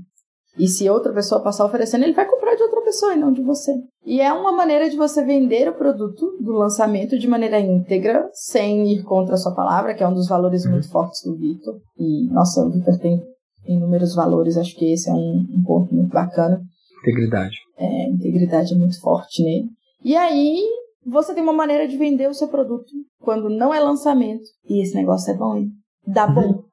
E 0.59 0.67
se 0.67 0.89
outra 0.91 1.13
pessoa 1.13 1.43
passar 1.43 1.65
oferecendo, 1.65 2.05
ele 2.05 2.13
vai 2.13 2.29
comprar 2.29 2.55
de 2.55 2.63
outra 2.63 2.83
pessoa 2.83 3.15
e 3.15 3.19
não 3.19 3.33
de 3.33 3.43
você. 3.43 3.73
E 4.05 4.21
é 4.21 4.33
uma 4.33 4.53
maneira 4.53 4.91
de 4.91 4.97
você 4.97 5.25
vender 5.25 5.69
o 5.69 5.75
produto 5.75 6.37
do 6.41 6.53
lançamento 6.53 7.19
de 7.19 7.29
maneira 7.29 7.61
íntegra, 7.61 8.29
sem 8.33 8.93
ir 8.93 9.03
contra 9.05 9.35
a 9.35 9.39
sua 9.39 9.55
palavra, 9.55 9.95
que 9.95 10.03
é 10.03 10.09
um 10.09 10.15
dos 10.15 10.29
valores 10.29 10.65
uhum. 10.65 10.73
muito 10.73 10.91
fortes 10.91 11.23
do 11.25 11.37
Vitor. 11.37 11.77
E, 11.99 12.27
nossa, 12.33 12.61
o 12.63 12.71
Vitor 12.71 12.99
tem 12.99 13.23
inúmeros 13.67 14.15
valores, 14.15 14.57
acho 14.57 14.75
que 14.77 14.93
esse 14.93 15.09
é 15.09 15.13
um, 15.13 15.47
um 15.57 15.63
ponto 15.65 15.95
muito 15.95 16.13
bacana. 16.13 16.61
Integridade. 17.03 17.57
É, 17.79 18.09
integridade 18.09 18.75
é 18.75 18.77
muito 18.77 19.01
forte 19.01 19.43
nele. 19.43 19.69
E 20.05 20.17
aí 20.17 20.63
você 21.07 21.35
tem 21.35 21.43
uma 21.43 21.53
maneira 21.53 21.87
de 21.87 21.97
vender 21.97 22.29
o 22.29 22.35
seu 22.35 22.49
produto 22.49 22.91
quando 23.21 23.49
não 23.49 23.73
é 23.73 23.81
lançamento. 23.81 24.45
E 24.69 24.83
esse 24.83 24.95
negócio 24.95 25.33
é 25.33 25.37
bom, 25.37 25.57
hein? 25.57 25.71
Dá 26.07 26.27
bom. 26.27 26.65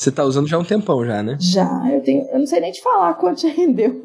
Você 0.00 0.10
tá 0.10 0.24
usando 0.24 0.48
já 0.48 0.56
há 0.56 0.60
um 0.60 0.64
tempão 0.64 1.04
já, 1.04 1.22
né? 1.22 1.36
Já, 1.38 1.68
eu 1.92 2.00
tenho, 2.00 2.26
eu 2.30 2.38
não 2.38 2.46
sei 2.46 2.58
nem 2.58 2.72
te 2.72 2.80
falar 2.80 3.12
quanto 3.12 3.42
já 3.42 3.50
rendeu. 3.50 4.00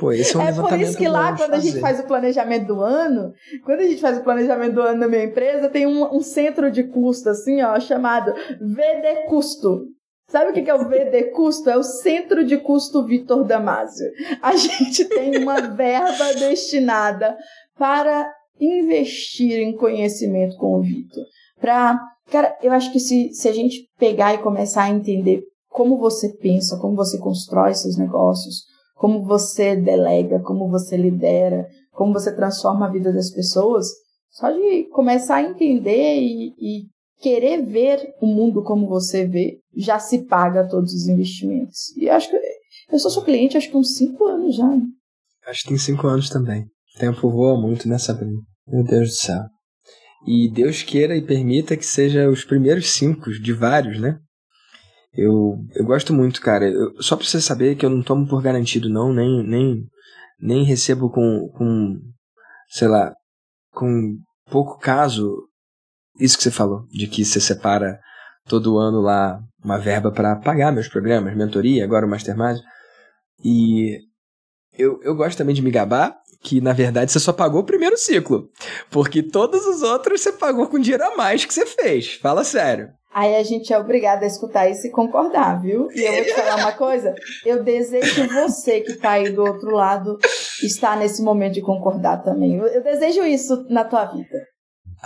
Pô, 0.00 0.10
esse 0.10 0.34
é 0.34 0.38
um 0.40 0.42
É 0.42 0.52
por 0.52 0.80
isso 0.80 0.98
que 0.98 1.06
lá, 1.06 1.36
quando 1.36 1.54
a 1.54 1.60
gente 1.60 1.78
faz 1.78 2.00
o 2.00 2.08
planejamento 2.08 2.66
do 2.66 2.80
ano, 2.80 3.32
quando 3.64 3.80
a 3.80 3.84
gente 3.84 4.00
faz 4.00 4.18
o 4.18 4.24
planejamento 4.24 4.74
do 4.74 4.82
ano 4.82 4.98
na 4.98 5.06
minha 5.06 5.22
empresa, 5.22 5.68
tem 5.68 5.86
um, 5.86 6.12
um 6.12 6.20
centro 6.20 6.72
de 6.72 6.82
custo, 6.82 7.28
assim, 7.30 7.62
ó, 7.62 7.78
chamado 7.78 8.34
VD 8.60 9.28
Custo. 9.28 9.84
Sabe 10.26 10.50
o 10.50 10.52
que 10.52 10.68
é 10.68 10.74
o 10.74 10.88
VD 10.88 11.30
Custo? 11.30 11.70
É 11.70 11.76
o 11.76 11.84
Centro 11.84 12.44
de 12.44 12.56
Custo 12.56 13.06
Vitor 13.06 13.44
Damasio. 13.44 14.10
A 14.42 14.56
gente 14.56 15.04
tem 15.04 15.38
uma 15.38 15.60
verba 15.70 16.34
destinada 16.34 17.36
para 17.78 18.28
investir 18.60 19.60
em 19.60 19.76
conhecimento 19.76 20.56
com 20.56 20.80
o 20.80 20.82
Vitor. 20.82 21.24
Para, 21.60 22.00
cara, 22.30 22.56
eu 22.62 22.72
acho 22.72 22.92
que 22.92 23.00
se, 23.00 23.32
se 23.32 23.48
a 23.48 23.52
gente 23.52 23.88
pegar 23.98 24.34
e 24.34 24.42
começar 24.42 24.84
a 24.84 24.90
entender 24.90 25.42
como 25.68 25.98
você 25.98 26.34
pensa, 26.36 26.78
como 26.78 26.96
você 26.96 27.18
constrói 27.18 27.74
seus 27.74 27.96
negócios, 27.96 28.64
como 28.94 29.24
você 29.24 29.76
delega, 29.76 30.40
como 30.40 30.68
você 30.68 30.96
lidera, 30.96 31.66
como 31.92 32.12
você 32.12 32.34
transforma 32.34 32.86
a 32.86 32.90
vida 32.90 33.12
das 33.12 33.30
pessoas, 33.30 33.88
só 34.30 34.50
de 34.50 34.84
começar 34.90 35.36
a 35.36 35.42
entender 35.42 36.18
e, 36.18 36.54
e 36.58 36.82
querer 37.20 37.62
ver 37.64 38.14
o 38.20 38.26
mundo 38.26 38.62
como 38.62 38.88
você 38.88 39.26
vê, 39.26 39.58
já 39.74 39.98
se 39.98 40.24
paga 40.24 40.68
todos 40.68 40.92
os 40.92 41.08
investimentos. 41.08 41.94
E 41.96 42.08
acho 42.08 42.30
que 42.30 42.36
eu 42.92 42.98
sou 42.98 43.10
seu 43.10 43.22
cliente 43.22 43.56
acho 43.56 43.70
que 43.70 43.76
uns 43.76 43.96
cinco 43.96 44.24
anos 44.26 44.56
já. 44.56 44.66
Acho 45.46 45.62
que 45.62 45.68
tem 45.68 45.78
cinco 45.78 46.06
anos 46.06 46.28
também. 46.28 46.62
O 46.96 46.98
tempo 46.98 47.30
voa 47.30 47.60
muito, 47.60 47.88
né, 47.88 47.98
Sabrina? 47.98 48.40
Meu 48.66 48.84
Deus 48.84 49.10
do 49.10 49.14
céu. 49.14 49.42
E 50.26 50.48
Deus 50.48 50.82
queira 50.82 51.16
e 51.16 51.22
permita 51.22 51.76
que 51.76 51.86
seja 51.86 52.28
os 52.28 52.44
primeiros 52.44 52.90
cinco 52.90 53.30
de 53.30 53.52
vários, 53.52 54.00
né? 54.00 54.18
Eu, 55.14 55.56
eu 55.74 55.84
gosto 55.84 56.12
muito, 56.12 56.40
cara. 56.40 56.68
Eu, 56.68 57.00
só 57.00 57.16
pra 57.16 57.24
você 57.24 57.40
saber 57.40 57.76
que 57.76 57.86
eu 57.86 57.90
não 57.90 58.02
tomo 58.02 58.26
por 58.26 58.42
garantido, 58.42 58.88
não, 58.88 59.12
nem, 59.12 59.42
nem, 59.46 59.84
nem 60.40 60.64
recebo 60.64 61.08
com, 61.10 61.48
com, 61.54 62.00
sei 62.68 62.88
lá, 62.88 63.14
com 63.70 64.18
pouco 64.50 64.78
caso 64.78 65.48
isso 66.18 66.36
que 66.36 66.42
você 66.42 66.50
falou, 66.50 66.86
de 66.90 67.06
que 67.06 67.24
você 67.24 67.40
separa 67.40 67.98
todo 68.46 68.78
ano 68.78 69.00
lá 69.00 69.40
uma 69.62 69.78
verba 69.78 70.10
para 70.10 70.36
pagar 70.36 70.72
meus 70.72 70.88
programas, 70.88 71.36
mentoria, 71.36 71.84
agora 71.84 72.06
o 72.06 72.08
Mastermind. 72.08 72.58
E 73.44 73.98
eu, 74.72 75.00
eu 75.02 75.14
gosto 75.14 75.38
também 75.38 75.54
de 75.54 75.62
me 75.62 75.70
gabar 75.70 76.16
que, 76.42 76.60
na 76.60 76.72
verdade, 76.72 77.12
você 77.12 77.20
só 77.20 77.32
pagou 77.32 77.60
o 77.60 77.66
primeiro 77.66 77.96
ciclo. 77.96 78.48
Porque 78.90 79.22
todos 79.22 79.66
os 79.66 79.82
outros 79.82 80.20
você 80.20 80.32
pagou 80.32 80.66
com 80.66 80.78
dinheiro 80.78 81.04
a 81.04 81.16
mais 81.16 81.44
que 81.44 81.52
você 81.52 81.66
fez. 81.66 82.14
Fala 82.14 82.44
sério. 82.44 82.90
Aí 83.16 83.34
a 83.34 83.42
gente 83.42 83.72
é 83.72 83.78
obrigado 83.78 84.24
a 84.24 84.26
escutar 84.26 84.68
isso 84.68 84.86
e 84.86 84.90
concordar, 84.90 85.58
viu? 85.62 85.88
E 85.90 86.02
eu 86.02 86.12
vou 86.16 86.24
te 86.24 86.34
falar 86.34 86.56
uma 86.56 86.72
coisa: 86.72 87.14
eu 87.46 87.64
desejo 87.64 88.28
você 88.28 88.82
que 88.82 88.92
tá 88.92 89.12
aí 89.12 89.30
do 89.30 89.42
outro 89.42 89.70
lado 89.70 90.18
estar 90.62 90.98
nesse 90.98 91.22
momento 91.22 91.54
de 91.54 91.62
concordar 91.62 92.22
também. 92.22 92.56
Eu, 92.56 92.66
eu 92.66 92.82
desejo 92.82 93.24
isso 93.24 93.64
na 93.70 93.84
tua 93.84 94.04
vida. 94.04 94.46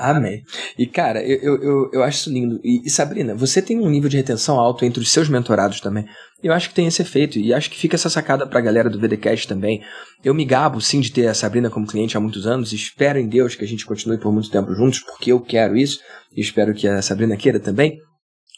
Amém. 0.01 0.43
E, 0.79 0.87
cara, 0.87 1.23
eu, 1.23 1.63
eu, 1.63 1.91
eu 1.93 2.03
acho 2.03 2.21
isso 2.21 2.33
lindo. 2.33 2.59
E, 2.65 2.87
e, 2.87 2.91
Sabrina, 2.91 3.35
você 3.35 3.61
tem 3.61 3.79
um 3.79 3.91
nível 3.91 4.09
de 4.09 4.17
retenção 4.17 4.59
alto 4.59 4.85
entre 4.85 5.03
os 5.03 5.13
seus 5.13 5.29
mentorados 5.29 5.81
também. 5.81 6.07
Eu 6.43 6.55
acho 6.55 6.71
que 6.71 6.75
tem 6.75 6.87
esse 6.87 7.03
efeito. 7.03 7.39
E 7.39 7.53
acho 7.53 7.71
que 7.71 7.79
fica 7.79 7.97
essa 7.97 8.09
sacada 8.09 8.47
pra 8.47 8.63
galera 8.63 8.89
do 8.89 8.99
VDCast 8.99 9.47
também. 9.47 9.83
Eu 10.25 10.33
me 10.33 10.45
gabo, 10.45 10.81
sim, 10.81 11.01
de 11.01 11.13
ter 11.13 11.27
a 11.27 11.35
Sabrina 11.35 11.69
como 11.69 11.87
cliente 11.87 12.17
há 12.17 12.21
muitos 12.21 12.47
anos. 12.47 12.73
Espero 12.73 13.19
em 13.19 13.29
Deus 13.29 13.55
que 13.55 13.65
a 13.65 13.69
gente 13.69 13.85
continue 13.85 14.19
por 14.19 14.33
muito 14.33 14.51
tempo 14.51 14.75
juntos, 14.75 15.01
porque 15.01 15.33
eu 15.33 15.41
quero 15.41 15.77
isso. 15.77 16.01
E 16.35 16.41
espero 16.41 16.73
que 16.73 16.89
a 16.89 17.03
Sabrina 17.03 17.37
queira 17.37 17.61
também. 17.61 17.99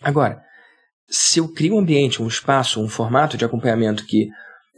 Agora, 0.00 0.40
se 1.08 1.40
eu 1.40 1.48
crio 1.48 1.74
um 1.74 1.80
ambiente, 1.80 2.22
um 2.22 2.28
espaço, 2.28 2.80
um 2.80 2.88
formato 2.88 3.36
de 3.36 3.44
acompanhamento 3.44 4.06
que 4.06 4.28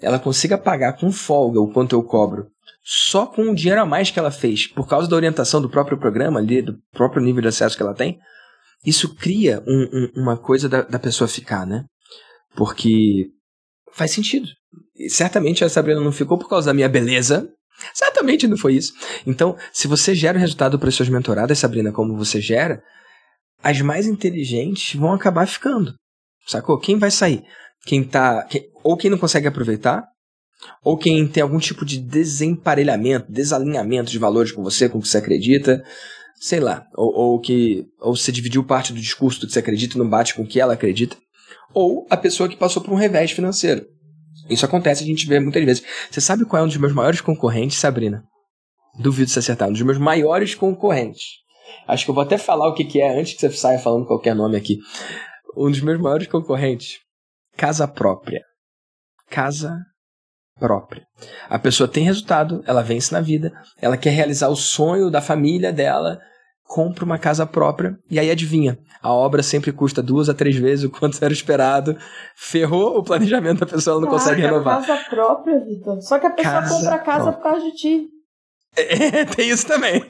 ela 0.04 0.18
consiga 0.18 0.58
pagar 0.58 0.94
com 0.94 1.10
folga 1.10 1.60
o 1.60 1.72
quanto 1.72 1.94
eu 1.94 2.02
cobro, 2.02 2.46
só 2.82 3.26
com 3.26 3.50
o 3.50 3.54
dinheiro 3.54 3.80
a 3.80 3.86
mais 3.86 4.10
que 4.10 4.18
ela 4.18 4.30
fez, 4.30 4.66
por 4.66 4.86
causa 4.86 5.08
da 5.08 5.16
orientação 5.16 5.60
do 5.60 5.70
próprio 5.70 5.98
programa 5.98 6.38
ali, 6.38 6.62
do 6.62 6.78
próprio 6.92 7.22
nível 7.22 7.42
de 7.42 7.48
acesso 7.48 7.76
que 7.76 7.82
ela 7.82 7.94
tem, 7.94 8.18
isso 8.84 9.14
cria 9.14 9.62
um, 9.66 9.88
um, 9.92 10.22
uma 10.22 10.36
coisa 10.36 10.68
da, 10.68 10.82
da 10.82 10.98
pessoa 10.98 11.26
ficar, 11.26 11.66
né? 11.66 11.84
Porque 12.54 13.28
faz 13.92 14.10
sentido. 14.10 14.46
E 14.94 15.08
certamente 15.08 15.64
a 15.64 15.68
Sabrina 15.68 16.00
não 16.00 16.12
ficou 16.12 16.38
por 16.38 16.48
causa 16.48 16.66
da 16.66 16.74
minha 16.74 16.88
beleza, 16.88 17.48
Certamente 17.92 18.46
não 18.46 18.56
foi 18.56 18.74
isso. 18.74 18.92
Então, 19.26 19.56
se 19.72 19.88
você 19.88 20.14
gera 20.14 20.38
o 20.38 20.40
resultado 20.40 20.78
para 20.78 20.88
as 20.88 20.94
suas 20.94 21.08
mentoradas, 21.08 21.58
Sabrina, 21.58 21.92
como 21.92 22.16
você 22.16 22.40
gera, 22.40 22.82
as 23.62 23.80
mais 23.80 24.06
inteligentes 24.06 24.94
vão 24.98 25.12
acabar 25.12 25.46
ficando. 25.46 25.94
Sacou? 26.46 26.78
Quem 26.78 26.98
vai 26.98 27.10
sair? 27.10 27.42
Quem 27.86 28.04
tá. 28.04 28.46
Ou 28.82 28.96
quem 28.96 29.10
não 29.10 29.18
consegue 29.18 29.46
aproveitar, 29.46 30.04
ou 30.82 30.96
quem 30.96 31.26
tem 31.26 31.42
algum 31.42 31.58
tipo 31.58 31.84
de 31.84 31.98
desemparelhamento, 31.98 33.30
desalinhamento 33.30 34.10
de 34.10 34.18
valores 34.18 34.52
com 34.52 34.62
você, 34.62 34.88
com 34.88 34.98
o 34.98 35.02
que 35.02 35.08
você 35.08 35.18
acredita, 35.18 35.82
sei 36.40 36.60
lá, 36.60 36.86
ou, 36.94 37.14
ou 37.14 37.40
que 37.40 37.86
ou 38.00 38.14
você 38.16 38.30
dividiu 38.30 38.64
parte 38.64 38.92
do 38.92 39.00
discurso 39.00 39.40
do 39.40 39.46
que 39.46 39.52
você 39.52 39.58
acredita 39.58 39.96
e 39.96 39.98
não 39.98 40.08
bate 40.08 40.34
com 40.34 40.42
o 40.42 40.46
que 40.46 40.60
ela 40.60 40.74
acredita, 40.74 41.16
ou 41.72 42.06
a 42.10 42.16
pessoa 42.16 42.48
que 42.48 42.56
passou 42.56 42.82
por 42.82 42.92
um 42.92 42.96
revés 42.96 43.30
financeiro. 43.30 43.86
Isso 44.48 44.66
acontece, 44.66 45.02
a 45.02 45.06
gente 45.06 45.26
vê 45.26 45.40
muitas 45.40 45.64
vezes. 45.64 45.82
Você 46.10 46.20
sabe 46.20 46.44
qual 46.44 46.60
é 46.60 46.64
um 46.64 46.68
dos 46.68 46.76
meus 46.76 46.92
maiores 46.92 47.20
concorrentes, 47.20 47.78
Sabrina? 47.78 48.24
Duvido 48.98 49.30
se 49.30 49.38
acertar. 49.38 49.68
Um 49.68 49.72
dos 49.72 49.80
meus 49.80 49.96
maiores 49.96 50.54
concorrentes. 50.54 51.22
Acho 51.88 52.04
que 52.04 52.10
eu 52.10 52.14
vou 52.14 52.22
até 52.22 52.36
falar 52.36 52.68
o 52.68 52.74
que, 52.74 52.84
que 52.84 53.00
é 53.00 53.18
antes 53.18 53.34
que 53.34 53.40
você 53.40 53.50
saia 53.50 53.78
falando 53.78 54.06
qualquer 54.06 54.34
nome 54.34 54.56
aqui. 54.56 54.78
Um 55.56 55.70
dos 55.70 55.80
meus 55.80 55.98
maiores 55.98 56.26
concorrentes. 56.26 56.98
Casa 57.56 57.86
própria. 57.86 58.42
Casa 59.30 59.78
própria. 60.58 61.02
A 61.48 61.58
pessoa 61.58 61.88
tem 61.88 62.04
resultado, 62.04 62.62
ela 62.66 62.82
vence 62.82 63.12
na 63.12 63.20
vida, 63.20 63.52
ela 63.80 63.96
quer 63.96 64.10
realizar 64.10 64.48
o 64.48 64.56
sonho 64.56 65.10
da 65.10 65.20
família 65.20 65.72
dela, 65.72 66.18
compra 66.64 67.04
uma 67.04 67.18
casa 67.18 67.44
própria 67.46 67.96
e 68.10 68.18
aí 68.18 68.30
adivinha, 68.30 68.78
a 69.02 69.12
obra 69.12 69.42
sempre 69.42 69.72
custa 69.72 70.02
duas 70.02 70.28
a 70.28 70.34
três 70.34 70.56
vezes 70.56 70.84
o 70.84 70.90
quanto 70.90 71.22
era 71.22 71.32
esperado, 71.32 71.96
ferrou 72.36 72.98
o 72.98 73.04
planejamento 73.04 73.60
da 73.60 73.66
pessoa, 73.66 73.94
ela 73.94 74.00
não 74.02 74.08
Caraca, 74.08 74.24
consegue 74.24 74.42
renovar. 74.42 74.86
Casa 74.86 75.04
própria, 75.10 75.60
Vitor. 75.64 76.00
Só 76.00 76.18
que 76.18 76.26
a 76.26 76.30
pessoa 76.30 76.54
casa 76.60 76.74
compra 76.74 76.94
a 76.94 76.98
casa 76.98 77.32
própria. 77.32 77.32
por 77.32 77.42
causa 77.42 77.64
de 77.70 77.76
ti. 77.76 78.08
É, 78.76 79.24
tem 79.24 79.50
isso 79.50 79.68
também. 79.68 80.04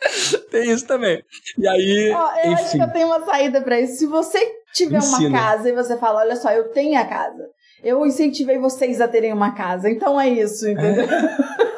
tem 0.50 0.70
isso 0.70 0.86
também. 0.86 1.22
E 1.56 1.68
aí. 1.68 2.12
Ó, 2.14 2.32
eu 2.44 2.52
enfim. 2.52 2.62
acho 2.62 2.72
que 2.72 2.82
eu 2.82 2.92
tenho 2.92 3.06
uma 3.08 3.24
saída 3.24 3.60
para 3.60 3.80
isso. 3.80 3.96
Se 3.96 4.06
você 4.06 4.38
tiver 4.72 4.98
Ensina. 4.98 5.28
uma 5.28 5.38
casa 5.38 5.68
e 5.68 5.72
você 5.72 5.96
fala, 5.96 6.20
olha 6.20 6.36
só, 6.36 6.50
eu 6.50 6.70
tenho 6.70 6.98
a 7.00 7.04
casa. 7.04 7.48
Eu 7.82 8.04
incentivei 8.04 8.58
vocês 8.58 9.00
a 9.00 9.08
terem 9.08 9.32
uma 9.32 9.52
casa. 9.52 9.88
Então 9.88 10.20
é 10.20 10.28
isso, 10.28 10.68
entendeu? 10.68 11.04
É. 11.04 11.58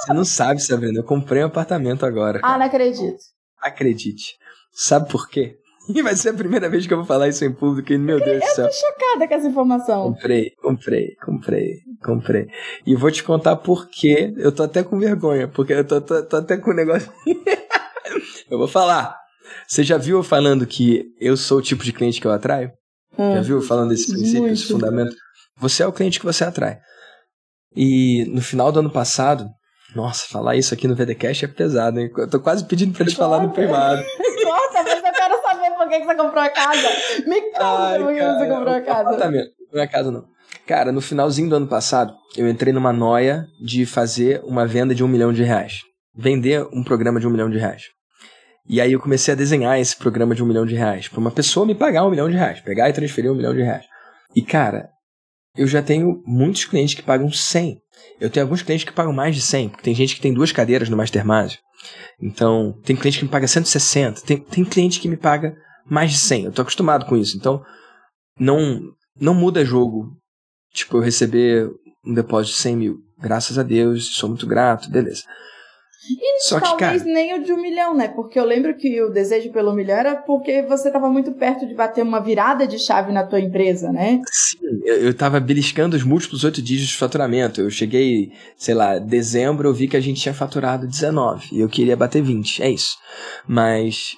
Você 0.00 0.14
não 0.14 0.24
sabe, 0.24 0.62
Sabrina. 0.62 0.98
Eu 0.98 1.04
comprei 1.04 1.42
um 1.42 1.46
apartamento 1.46 2.06
agora. 2.06 2.38
Ah, 2.38 2.40
cara. 2.40 2.54
Ah, 2.54 2.58
não 2.58 2.66
acredito. 2.66 3.18
Acredite. 3.60 4.38
Sabe 4.72 5.10
por 5.10 5.28
quê? 5.28 5.58
E 5.94 6.02
vai 6.02 6.14
ser 6.16 6.30
a 6.30 6.34
primeira 6.34 6.68
vez 6.68 6.86
que 6.86 6.92
eu 6.92 6.98
vou 6.98 7.06
falar 7.06 7.28
isso 7.28 7.44
em 7.44 7.52
público, 7.52 7.92
e 7.92 7.98
meu 7.98 8.18
eu 8.18 8.24
Deus 8.24 8.40
do 8.40 8.46
céu. 8.54 8.64
Eu 8.66 8.70
tô 8.70 8.76
chocada 8.76 9.28
com 9.28 9.34
essa 9.34 9.46
informação. 9.48 10.02
Comprei, 10.12 10.50
comprei, 10.62 11.16
comprei, 11.16 11.78
comprei. 12.02 12.46
E 12.86 12.94
vou 12.94 13.10
te 13.10 13.22
contar 13.22 13.56
por 13.56 13.88
quê. 13.88 14.32
Eu 14.36 14.52
tô 14.52 14.62
até 14.62 14.82
com 14.82 14.98
vergonha, 14.98 15.48
porque 15.48 15.72
eu 15.72 15.84
tô, 15.84 16.00
tô, 16.00 16.22
tô 16.22 16.36
até 16.36 16.56
com 16.56 16.70
um 16.70 16.74
negócio. 16.74 17.10
eu 18.50 18.58
vou 18.58 18.68
falar. 18.68 19.16
Você 19.66 19.82
já 19.82 19.96
viu 19.96 20.22
falando 20.22 20.66
que 20.66 21.04
eu 21.20 21.36
sou 21.36 21.58
o 21.58 21.62
tipo 21.62 21.84
de 21.84 21.92
cliente 21.92 22.20
que 22.20 22.26
eu 22.26 22.32
atraio? 22.32 22.70
Hum, 23.18 23.34
já 23.34 23.40
viu 23.40 23.60
falando 23.60 23.90
desse 23.90 24.08
princípio, 24.08 24.42
muito. 24.42 24.54
esse 24.54 24.68
fundamento? 24.68 25.14
Você 25.58 25.82
é 25.82 25.86
o 25.86 25.92
cliente 25.92 26.18
que 26.18 26.26
você 26.26 26.44
atrai. 26.44 26.78
E 27.74 28.24
no 28.28 28.40
final 28.40 28.72
do 28.72 28.80
ano 28.80 28.90
passado, 28.90 29.48
nossa, 29.94 30.26
falar 30.28 30.56
isso 30.56 30.72
aqui 30.72 30.86
no 30.86 30.94
VDCast 30.94 31.44
é 31.44 31.48
pesado, 31.48 32.00
hein? 32.00 32.10
Eu 32.16 32.28
tô 32.28 32.40
quase 32.40 32.64
pedindo 32.64 32.96
pra 32.96 33.06
te 33.06 33.14
falar 33.14 33.42
no 33.42 33.50
privado. 33.50 34.02
Por 35.90 35.98
que 35.98 36.04
você 36.04 36.14
comprou 36.14 36.42
a 36.42 36.48
casa. 36.48 36.88
Me 37.26 37.40
conta 37.50 37.98
por 37.98 38.14
que 38.14 38.22
você 38.22 38.46
comprou 38.46 38.74
a 38.74 38.80
casa. 38.80 39.00
Apartamento. 39.00 39.50
Não 39.72 39.82
é 39.82 39.86
casa, 39.88 40.10
não. 40.10 40.24
Cara, 40.66 40.92
no 40.92 41.00
finalzinho 41.00 41.48
do 41.48 41.56
ano 41.56 41.66
passado, 41.66 42.14
eu 42.36 42.48
entrei 42.48 42.72
numa 42.72 42.92
noia 42.92 43.46
de 43.60 43.84
fazer 43.84 44.40
uma 44.44 44.66
venda 44.66 44.94
de 44.94 45.02
um 45.02 45.08
milhão 45.08 45.32
de 45.32 45.42
reais. 45.42 45.80
Vender 46.14 46.64
um 46.72 46.84
programa 46.84 47.18
de 47.18 47.26
um 47.26 47.30
milhão 47.30 47.50
de 47.50 47.58
reais. 47.58 47.84
E 48.68 48.80
aí 48.80 48.92
eu 48.92 49.00
comecei 49.00 49.34
a 49.34 49.36
desenhar 49.36 49.80
esse 49.80 49.96
programa 49.96 50.32
de 50.32 50.44
um 50.44 50.46
milhão 50.46 50.64
de 50.64 50.76
reais. 50.76 51.08
Pra 51.08 51.18
uma 51.18 51.30
pessoa 51.32 51.66
me 51.66 51.74
pagar 51.74 52.06
um 52.06 52.10
milhão 52.10 52.30
de 52.30 52.36
reais. 52.36 52.60
Pegar 52.60 52.88
e 52.88 52.92
transferir 52.92 53.32
um 53.32 53.34
milhão 53.34 53.52
de 53.52 53.62
reais. 53.62 53.84
E, 54.36 54.42
cara, 54.42 54.90
eu 55.56 55.66
já 55.66 55.82
tenho 55.82 56.22
muitos 56.24 56.66
clientes 56.66 56.94
que 56.94 57.02
pagam 57.02 57.32
100. 57.32 57.80
Eu 58.20 58.30
tenho 58.30 58.46
alguns 58.46 58.62
clientes 58.62 58.84
que 58.84 58.92
pagam 58.92 59.12
mais 59.12 59.34
de 59.34 59.42
100, 59.42 59.70
porque 59.70 59.82
tem 59.82 59.94
gente 59.94 60.14
que 60.14 60.20
tem 60.20 60.32
duas 60.32 60.52
cadeiras 60.52 60.88
no 60.88 60.96
Mastermind. 60.96 61.54
Então, 62.22 62.78
tem 62.84 62.94
cliente 62.94 63.18
que 63.18 63.24
me 63.24 63.30
paga 63.30 63.48
160, 63.48 64.20
tem, 64.20 64.38
tem 64.38 64.64
cliente 64.64 65.00
que 65.00 65.08
me 65.08 65.16
paga 65.16 65.56
mais 65.90 66.12
de 66.12 66.18
100. 66.18 66.44
Eu 66.44 66.52
tô 66.52 66.62
acostumado 66.62 67.04
com 67.06 67.16
isso. 67.16 67.36
Então, 67.36 67.62
não, 68.38 68.80
não 69.20 69.34
muda 69.34 69.64
jogo. 69.64 70.16
Tipo, 70.72 70.98
eu 70.98 71.02
receber 71.02 71.68
um 72.06 72.14
depósito 72.14 72.56
de 72.56 72.62
100 72.62 72.76
mil. 72.76 72.98
Graças 73.18 73.58
a 73.58 73.62
Deus, 73.62 74.14
sou 74.14 74.28
muito 74.28 74.46
grato, 74.46 74.90
beleza. 74.90 75.22
E 76.08 76.42
Só 76.42 76.58
talvez 76.58 77.02
cara... 77.02 77.12
nem 77.12 77.38
o 77.38 77.44
de 77.44 77.52
um 77.52 77.60
milhão, 77.60 77.94
né? 77.94 78.08
Porque 78.08 78.40
eu 78.40 78.44
lembro 78.44 78.74
que 78.74 79.02
o 79.02 79.10
desejo 79.10 79.52
pelo 79.52 79.74
milhão 79.74 79.98
era 79.98 80.16
porque 80.16 80.62
você 80.62 80.88
estava 80.88 81.10
muito 81.10 81.32
perto 81.32 81.66
de 81.66 81.74
bater 81.74 82.02
uma 82.02 82.20
virada 82.20 82.66
de 82.66 82.78
chave 82.78 83.12
na 83.12 83.26
tua 83.26 83.38
empresa, 83.38 83.92
né? 83.92 84.20
Sim, 84.32 84.58
eu 84.84 85.10
estava 85.10 85.38
beliscando 85.38 85.94
os 85.94 86.02
múltiplos 86.02 86.42
oito 86.42 86.62
dígitos 86.62 86.92
de 86.92 86.96
faturamento. 86.96 87.60
Eu 87.60 87.70
cheguei, 87.70 88.32
sei 88.56 88.74
lá, 88.74 88.98
dezembro, 88.98 89.68
eu 89.68 89.74
vi 89.74 89.86
que 89.86 89.96
a 89.96 90.00
gente 90.00 90.22
tinha 90.22 90.34
faturado 90.34 90.86
19 90.86 91.48
e 91.52 91.60
eu 91.60 91.68
queria 91.68 91.96
bater 91.96 92.22
20, 92.22 92.62
é 92.62 92.70
isso. 92.70 92.96
Mas 93.46 94.16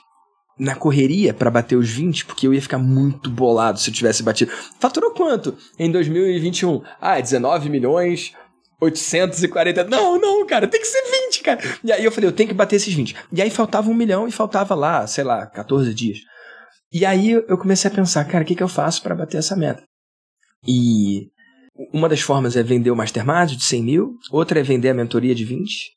na 0.59 0.74
correria 0.74 1.32
para 1.32 1.50
bater 1.50 1.76
os 1.76 1.88
20, 1.88 2.26
porque 2.26 2.46
eu 2.46 2.55
ia 2.55 2.62
ficar 2.62 2.78
muito 2.78 3.30
bolado 3.30 3.80
se 3.80 3.90
eu 3.90 3.94
tivesse 3.94 4.22
batido. 4.22 4.53
Faturou 4.78 5.11
quanto 5.12 5.57
em 5.78 5.90
2021? 5.90 6.82
Ah, 7.00 7.20
19 7.20 7.68
milhões 7.68 8.32
840. 8.80 9.84
Não, 9.84 10.18
não, 10.18 10.44
cara, 10.46 10.66
tem 10.66 10.80
que 10.80 10.86
ser 10.86 11.03
20, 11.26 11.42
cara. 11.42 11.61
E 11.84 11.92
aí 11.92 12.05
eu 12.05 12.11
falei, 12.11 12.28
eu 12.28 12.32
tenho 12.32 12.48
que 12.48 12.55
bater 12.55 12.76
esses 12.76 12.92
20. 12.92 13.14
E 13.32 13.40
aí 13.40 13.50
faltava 13.50 13.88
um 13.88 13.94
milhão 13.94 14.26
e 14.26 14.32
faltava 14.32 14.74
lá, 14.74 15.07
sei 15.07 15.24
lá, 15.24 15.46
14 15.46 15.94
dias. 15.94 16.18
E 16.92 17.07
aí 17.07 17.30
eu 17.30 17.57
comecei 17.57 17.90
a 17.90 17.94
pensar, 17.94 18.24
cara, 18.24 18.44
o 18.44 18.46
que, 18.46 18.55
que 18.55 18.62
eu 18.62 18.68
faço 18.68 19.03
para 19.03 19.14
bater 19.14 19.38
essa 19.38 19.57
meta? 19.57 19.82
E 20.66 21.28
uma 21.92 22.09
das 22.09 22.20
formas 22.20 22.57
é 22.57 22.62
vender 22.62 22.90
o 22.90 22.96
Mastermind 22.96 23.53
de 23.53 23.64
100 23.64 23.82
mil, 23.82 24.18
outra 24.30 24.61
é 24.61 24.62
vender 24.62 24.90
a 24.90 24.94
mentoria 24.94 25.34
de 25.34 25.44
20, 25.44 25.92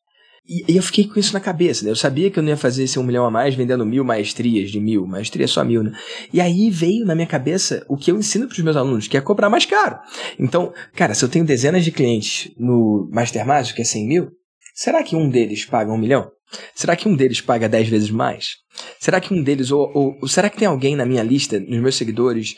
e, 0.48 0.74
e, 0.74 0.78
eu 0.78 0.84
fiquei 0.84 1.08
com 1.08 1.20
isso 1.20 1.34
na 1.34 1.40
cabeça, 1.40 1.84
né? 1.84 1.92
Eu 1.92 1.96
sabia 1.96 2.30
que 2.30 2.38
eu 2.38 2.44
não 2.44 2.50
ia 2.50 2.58
fazer 2.58 2.84
esse 2.84 3.00
um 3.00 3.04
milhão 3.04 3.26
a 3.26 3.32
mais 3.32 3.56
vendendo 3.56 3.86
mil 3.86 4.04
maestrias 4.04 4.70
de 4.70 4.80
mil. 4.80 5.08
Maestria 5.08 5.46
é 5.46 5.48
só 5.48 5.64
mil, 5.64 5.84
né? 5.84 5.92
E 6.32 6.40
aí 6.40 6.70
veio 6.70 7.06
na 7.06 7.16
minha 7.16 7.26
cabeça 7.26 7.84
o 7.90 7.98
que 7.98 8.12
eu 8.12 8.18
ensino 8.18 8.48
para 8.48 8.54
os 8.54 8.64
meus 8.64 8.76
alunos, 8.76 9.08
que 9.08 9.18
é 9.18 9.22
cobrar 9.22 9.50
mais 9.50 9.66
caro. 9.66 9.98
Então, 10.38 10.72
cara, 10.94 11.16
se 11.16 11.26
eu 11.26 11.30
tenho 11.30 11.46
dezenas 11.46 11.84
de 11.84 11.92
clientes 11.92 12.52
no 12.58 13.10
Mastermind, 13.12 13.74
que 13.74 13.82
é 13.82 13.86
100 13.86 14.08
mil, 14.08 14.32
será 14.76 15.02
que 15.02 15.16
um 15.16 15.30
deles 15.30 15.66
paga 15.66 15.92
um 15.92 15.98
milhão? 15.98 16.30
Será 16.76 16.96
que 16.96 17.08
um 17.08 17.16
deles 17.16 17.42
paga 17.42 17.68
dez 17.68 17.90
vezes 17.90 18.12
mais? 18.12 18.58
Será 19.00 19.20
que 19.20 19.34
um 19.34 19.42
deles, 19.42 19.72
ou, 19.72 19.92
ou, 19.96 20.18
ou 20.22 20.28
será 20.28 20.50
que 20.50 20.58
tem 20.58 20.68
alguém 20.68 20.96
na 20.96 21.06
minha 21.06 21.24
lista, 21.24 21.60
nos 21.60 21.80
meus 21.80 21.96
seguidores, 21.96 22.56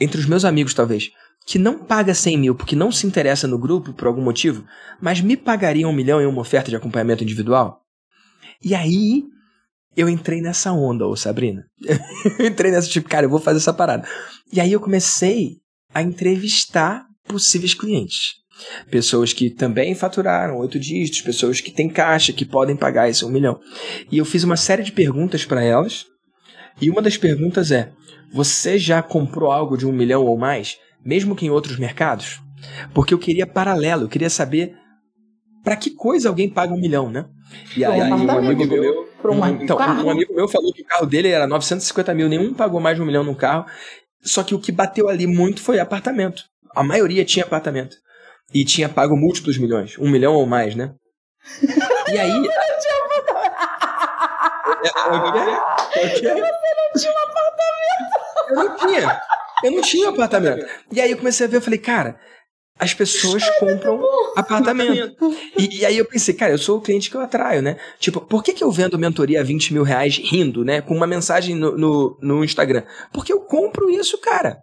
entre 0.00 0.20
os 0.20 0.26
meus 0.26 0.44
amigos 0.44 0.74
talvez, 0.74 1.10
que 1.46 1.58
não 1.58 1.78
paga 1.78 2.14
100 2.14 2.38
mil 2.38 2.54
porque 2.54 2.76
não 2.76 2.92
se 2.92 3.06
interessa 3.06 3.46
no 3.46 3.58
grupo 3.58 3.92
por 3.92 4.06
algum 4.06 4.22
motivo, 4.22 4.64
mas 5.00 5.20
me 5.20 5.36
pagaria 5.36 5.88
um 5.88 5.92
milhão 5.92 6.20
em 6.20 6.26
uma 6.26 6.40
oferta 6.40 6.70
de 6.70 6.76
acompanhamento 6.76 7.22
individual? 7.22 7.82
E 8.64 8.74
aí 8.74 9.24
eu 9.96 10.08
entrei 10.08 10.40
nessa 10.40 10.72
onda, 10.72 11.06
ô 11.06 11.16
Sabrina. 11.16 11.66
eu 12.38 12.46
entrei 12.46 12.70
nessa 12.70 12.88
tipo, 12.88 13.08
cara, 13.08 13.26
eu 13.26 13.30
vou 13.30 13.40
fazer 13.40 13.58
essa 13.58 13.72
parada. 13.72 14.08
E 14.52 14.60
aí 14.60 14.72
eu 14.72 14.80
comecei 14.80 15.58
a 15.92 16.02
entrevistar 16.02 17.06
possíveis 17.26 17.74
clientes. 17.74 18.42
Pessoas 18.90 19.32
que 19.32 19.50
também 19.50 19.94
faturaram 19.94 20.58
oito 20.58 20.78
dígitos, 20.78 21.22
pessoas 21.22 21.60
que 21.60 21.70
têm 21.70 21.88
caixa, 21.88 22.32
que 22.32 22.44
podem 22.44 22.76
pagar 22.76 23.08
esse 23.08 23.24
um 23.24 23.30
milhão. 23.30 23.58
E 24.10 24.18
eu 24.18 24.24
fiz 24.24 24.44
uma 24.44 24.56
série 24.56 24.82
de 24.82 24.92
perguntas 24.92 25.44
para 25.44 25.62
elas. 25.62 26.06
E 26.80 26.88
uma 26.90 27.02
das 27.02 27.16
perguntas 27.16 27.70
é: 27.70 27.92
Você 28.32 28.78
já 28.78 29.02
comprou 29.02 29.50
algo 29.50 29.76
de 29.76 29.86
um 29.86 29.92
milhão 29.92 30.24
ou 30.24 30.38
mais? 30.38 30.76
Mesmo 31.04 31.34
que 31.34 31.46
em 31.46 31.50
outros 31.50 31.78
mercados? 31.78 32.40
Porque 32.94 33.12
eu 33.12 33.18
queria 33.18 33.46
paralelo, 33.46 34.04
eu 34.04 34.08
queria 34.08 34.30
saber 34.30 34.76
para 35.62 35.76
que 35.76 35.90
coisa 35.90 36.28
alguém 36.28 36.48
paga 36.48 36.72
um 36.72 36.80
milhão, 36.80 37.10
né? 37.10 37.26
E 37.76 37.84
aí, 37.84 38.00
um, 38.02 38.26
um 38.26 38.30
amigo 38.30 38.66
meu. 38.66 39.12
Um, 39.24 39.46
então, 39.62 39.76
um 39.78 40.10
amigo 40.10 40.34
meu 40.34 40.48
falou 40.48 40.72
que 40.72 40.82
o 40.82 40.86
carro 40.86 41.06
dele 41.06 41.28
era 41.28 41.46
950 41.46 42.14
mil, 42.14 42.28
nenhum 42.28 42.52
pagou 42.52 42.80
mais 42.80 42.96
de 42.96 43.02
um 43.02 43.06
milhão 43.06 43.22
num 43.22 43.34
carro. 43.34 43.66
Só 44.22 44.42
que 44.42 44.54
o 44.54 44.58
que 44.58 44.72
bateu 44.72 45.08
ali 45.08 45.26
muito 45.26 45.60
foi 45.60 45.78
apartamento. 45.78 46.42
A 46.74 46.82
maioria 46.82 47.24
tinha 47.24 47.44
apartamento. 47.44 47.96
E 48.52 48.64
tinha 48.64 48.88
pago 48.88 49.16
múltiplos 49.16 49.58
milhões, 49.58 49.96
um 49.98 50.10
milhão 50.10 50.34
ou 50.34 50.46
mais, 50.46 50.74
né? 50.74 50.92
E 52.12 52.18
aí. 52.18 52.32
É, 55.94 56.06
é, 56.06 56.08
quê? 56.08 56.22
Você 56.22 56.32
não 56.32 57.00
tinha 57.00 57.12
um 57.12 57.18
apartamento? 57.30 58.48
Eu 58.48 58.56
não 58.56 58.76
tinha. 58.76 59.22
Eu 59.62 59.70
não 59.70 59.82
tinha 59.82 60.08
apartamento. 60.08 60.66
E 60.90 61.00
aí 61.00 61.10
eu 61.10 61.16
comecei 61.16 61.46
a 61.46 61.48
ver, 61.48 61.56
eu 61.56 61.62
falei, 61.62 61.78
cara, 61.78 62.18
as 62.78 62.94
pessoas 62.94 63.42
compram 63.58 64.00
apartamento. 64.36 65.34
E, 65.56 65.80
e, 65.80 65.86
aí 65.86 65.96
eu 65.96 66.04
pensei, 66.04 66.34
cara, 66.34 66.52
eu 66.52 66.58
sou 66.58 66.78
o 66.78 66.80
cliente 66.80 67.10
que 67.10 67.16
eu 67.16 67.20
atraio, 67.20 67.62
né? 67.62 67.76
Tipo, 67.98 68.20
por 68.20 68.42
que, 68.42 68.52
que 68.52 68.64
eu 68.64 68.70
vendo 68.70 68.98
mentoria 68.98 69.40
a 69.40 69.44
20 69.44 69.72
mil 69.72 69.82
reais 69.82 70.18
rindo, 70.18 70.64
né? 70.64 70.80
Com 70.80 70.94
uma 70.94 71.06
mensagem 71.06 71.54
no, 71.54 71.76
no, 71.76 72.18
no 72.20 72.44
Instagram? 72.44 72.82
Porque 73.12 73.32
eu 73.32 73.40
compro 73.40 73.90
isso, 73.90 74.18
cara. 74.18 74.58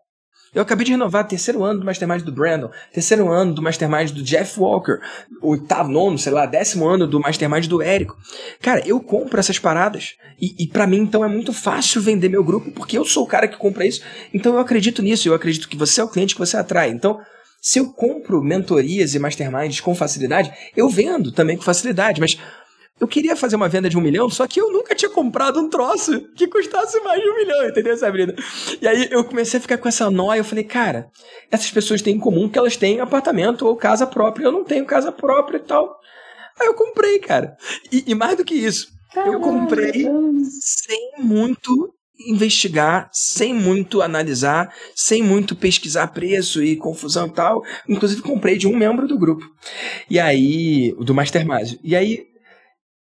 Eu 0.54 0.62
acabei 0.62 0.86
de 0.86 0.92
renovar 0.92 1.28
terceiro 1.28 1.64
ano 1.64 1.80
do 1.80 1.86
Mastermind 1.86 2.22
do 2.22 2.32
Brandon, 2.32 2.70
terceiro 2.92 3.32
ano 3.32 3.54
do 3.54 3.62
Mastermind 3.62 4.12
do 4.12 4.24
Jeff 4.24 4.60
Walker, 4.60 5.00
oitavo, 5.42 5.92
nono, 5.92 6.18
sei 6.18 6.32
lá, 6.32 6.46
décimo 6.46 6.88
ano 6.88 7.06
do 7.06 7.20
Mastermind 7.20 7.68
do 7.68 7.82
Érico. 7.82 8.18
Cara, 8.62 8.82
eu 8.86 9.00
compro 9.00 9.40
essas 9.40 9.60
paradas. 9.60 10.16
E, 10.42 10.64
e 10.64 10.68
para 10.68 10.88
mim, 10.88 10.98
então, 10.98 11.24
é 11.24 11.28
muito 11.28 11.54
fácil 11.54 12.02
vender 12.02 12.30
meu 12.30 12.44
grupo, 12.44 12.72
porque 12.72 12.98
eu 12.98 13.06
sou 13.06 13.24
o 13.24 13.28
cara 13.28 13.48
que 13.48 13.58
compra 13.58 13.86
isso. 13.86 14.02
Então 14.34 14.54
eu 14.54 14.60
acredito 14.60 15.02
nisso, 15.02 15.28
eu 15.28 15.34
acredito 15.34 15.68
que 15.68 15.78
você 15.78 16.02
é 16.02 16.04
o 16.04 16.10
cliente 16.10 16.34
que 16.34 16.40
você 16.40 16.58
atrai. 16.58 16.90
Então, 16.90 17.20
se 17.62 17.78
eu 17.78 17.92
compro 17.92 18.42
mentorias 18.42 19.14
e 19.14 19.20
masterminds 19.20 19.82
com 19.82 19.94
facilidade, 19.94 20.52
eu 20.76 20.90
vendo 20.90 21.32
também 21.32 21.58
com 21.58 21.64
facilidade, 21.64 22.22
mas 22.22 22.40
eu 23.00 23.08
queria 23.08 23.36
fazer 23.36 23.56
uma 23.56 23.70
venda 23.70 23.90
de 23.90 23.98
um 23.98 24.02
milhão, 24.02 24.30
só 24.30 24.46
que 24.46 24.60
eu 24.60 24.72
nunca 24.72 24.94
tinha 24.94 25.10
comprado 25.10 25.60
um 25.60 25.70
troço 25.70 26.20
que 26.36 26.48
custasse 26.48 27.00
mais 27.02 27.22
de 27.22 27.30
um 27.30 27.36
milhão, 27.36 27.70
entendeu, 27.70 27.96
Sabrina? 27.98 28.36
E 28.82 28.88
aí 28.88 29.08
eu 29.10 29.24
comecei 29.24 29.58
a 29.58 29.62
ficar 29.62 29.78
com 29.78 29.88
essa 29.88 30.12
nóia. 30.12 30.40
Eu 30.40 30.44
falei, 30.44 30.64
cara, 30.64 31.10
essas 31.50 31.72
pessoas 31.72 32.02
têm 32.02 32.16
em 32.16 32.20
comum 32.20 32.50
que 32.50 32.60
elas 32.60 32.76
têm 32.76 33.00
apartamento 33.00 33.66
ou 33.66 33.76
casa 33.76 34.06
própria. 34.06 34.46
Eu 34.46 34.52
não 34.52 34.64
tenho 34.64 34.86
casa 34.86 35.12
própria 35.12 35.58
e 35.58 35.62
tal. 35.62 35.98
Aí 36.60 36.68
eu 36.68 36.74
comprei, 36.74 37.20
cara. 37.20 37.56
E, 37.92 38.04
e 38.08 38.16
mais 38.16 38.36
do 38.36 38.44
que 38.44 38.54
isso, 38.54 38.90
Caramba. 39.14 39.34
eu 39.34 39.40
comprei 39.40 40.06
sem 40.60 41.12
muito 41.20 41.94
investigar, 42.28 43.10
sem 43.14 43.54
muito 43.54 44.02
analisar, 44.02 44.74
sem 44.94 45.24
muito 45.24 45.56
pesquisar 45.56 46.08
preço 46.08 46.62
e 46.62 46.76
confusão 46.76 47.28
e 47.28 47.32
tal. 47.32 47.64
Inclusive 47.88 48.22
comprei 48.22 48.58
de 48.58 48.68
um 48.68 48.76
membro 48.76 49.08
do 49.08 49.18
grupo. 49.18 49.46
E 50.10 50.20
aí, 50.20 50.94
do 51.00 51.14
Mastermind. 51.14 51.76
E 51.82 51.96
aí 51.96 52.29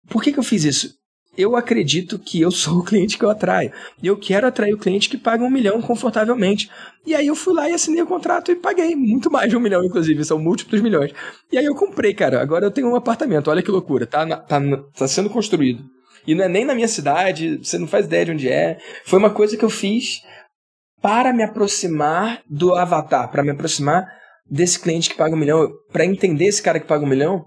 por 0.08 0.22
que, 0.22 0.32
que 0.32 0.38
eu 0.38 0.44
fiz 0.44 0.64
isso? 0.64 1.02
Eu 1.36 1.56
acredito 1.56 2.18
que 2.18 2.40
eu 2.40 2.50
sou 2.50 2.78
o 2.80 2.84
cliente 2.84 3.16
que 3.16 3.24
eu 3.24 3.30
atraio. 3.30 3.72
Eu 4.02 4.16
quero 4.16 4.46
atrair 4.46 4.74
o 4.74 4.78
cliente 4.78 5.08
que 5.08 5.16
paga 5.16 5.42
um 5.42 5.50
milhão 5.50 5.80
confortavelmente. 5.80 6.70
E 7.06 7.14
aí 7.14 7.26
eu 7.26 7.34
fui 7.34 7.54
lá 7.54 7.68
e 7.68 7.72
assinei 7.72 8.02
o 8.02 8.06
contrato 8.06 8.52
e 8.52 8.56
paguei 8.56 8.94
muito 8.94 9.30
mais 9.30 9.48
de 9.48 9.56
um 9.56 9.60
milhão, 9.60 9.82
inclusive, 9.84 10.24
são 10.24 10.38
múltiplos 10.38 10.80
milhões. 10.80 11.12
E 11.50 11.58
aí 11.58 11.64
eu 11.64 11.74
comprei, 11.74 12.14
cara. 12.14 12.40
Agora 12.40 12.66
eu 12.66 12.70
tenho 12.70 12.88
um 12.88 12.96
apartamento, 12.96 13.50
olha 13.50 13.62
que 13.62 13.70
loucura. 13.70 14.06
Tá, 14.06 14.26
tá, 14.36 14.60
tá 14.94 15.08
sendo 15.08 15.30
construído. 15.30 15.82
E 16.26 16.34
não 16.34 16.44
é 16.44 16.48
nem 16.48 16.64
na 16.64 16.74
minha 16.74 16.86
cidade, 16.86 17.58
você 17.58 17.78
não 17.78 17.88
faz 17.88 18.06
ideia 18.06 18.26
de 18.26 18.30
onde 18.32 18.48
é. 18.48 18.78
Foi 19.04 19.18
uma 19.18 19.30
coisa 19.30 19.56
que 19.56 19.64
eu 19.64 19.70
fiz 19.70 20.20
para 21.00 21.32
me 21.32 21.42
aproximar 21.42 22.42
do 22.48 22.74
avatar, 22.74 23.28
para 23.30 23.42
me 23.42 23.50
aproximar 23.50 24.06
desse 24.48 24.78
cliente 24.78 25.10
que 25.10 25.16
paga 25.16 25.34
um 25.34 25.38
milhão, 25.38 25.68
para 25.90 26.04
entender 26.04 26.46
esse 26.46 26.62
cara 26.62 26.78
que 26.78 26.86
paga 26.86 27.04
um 27.04 27.08
milhão 27.08 27.44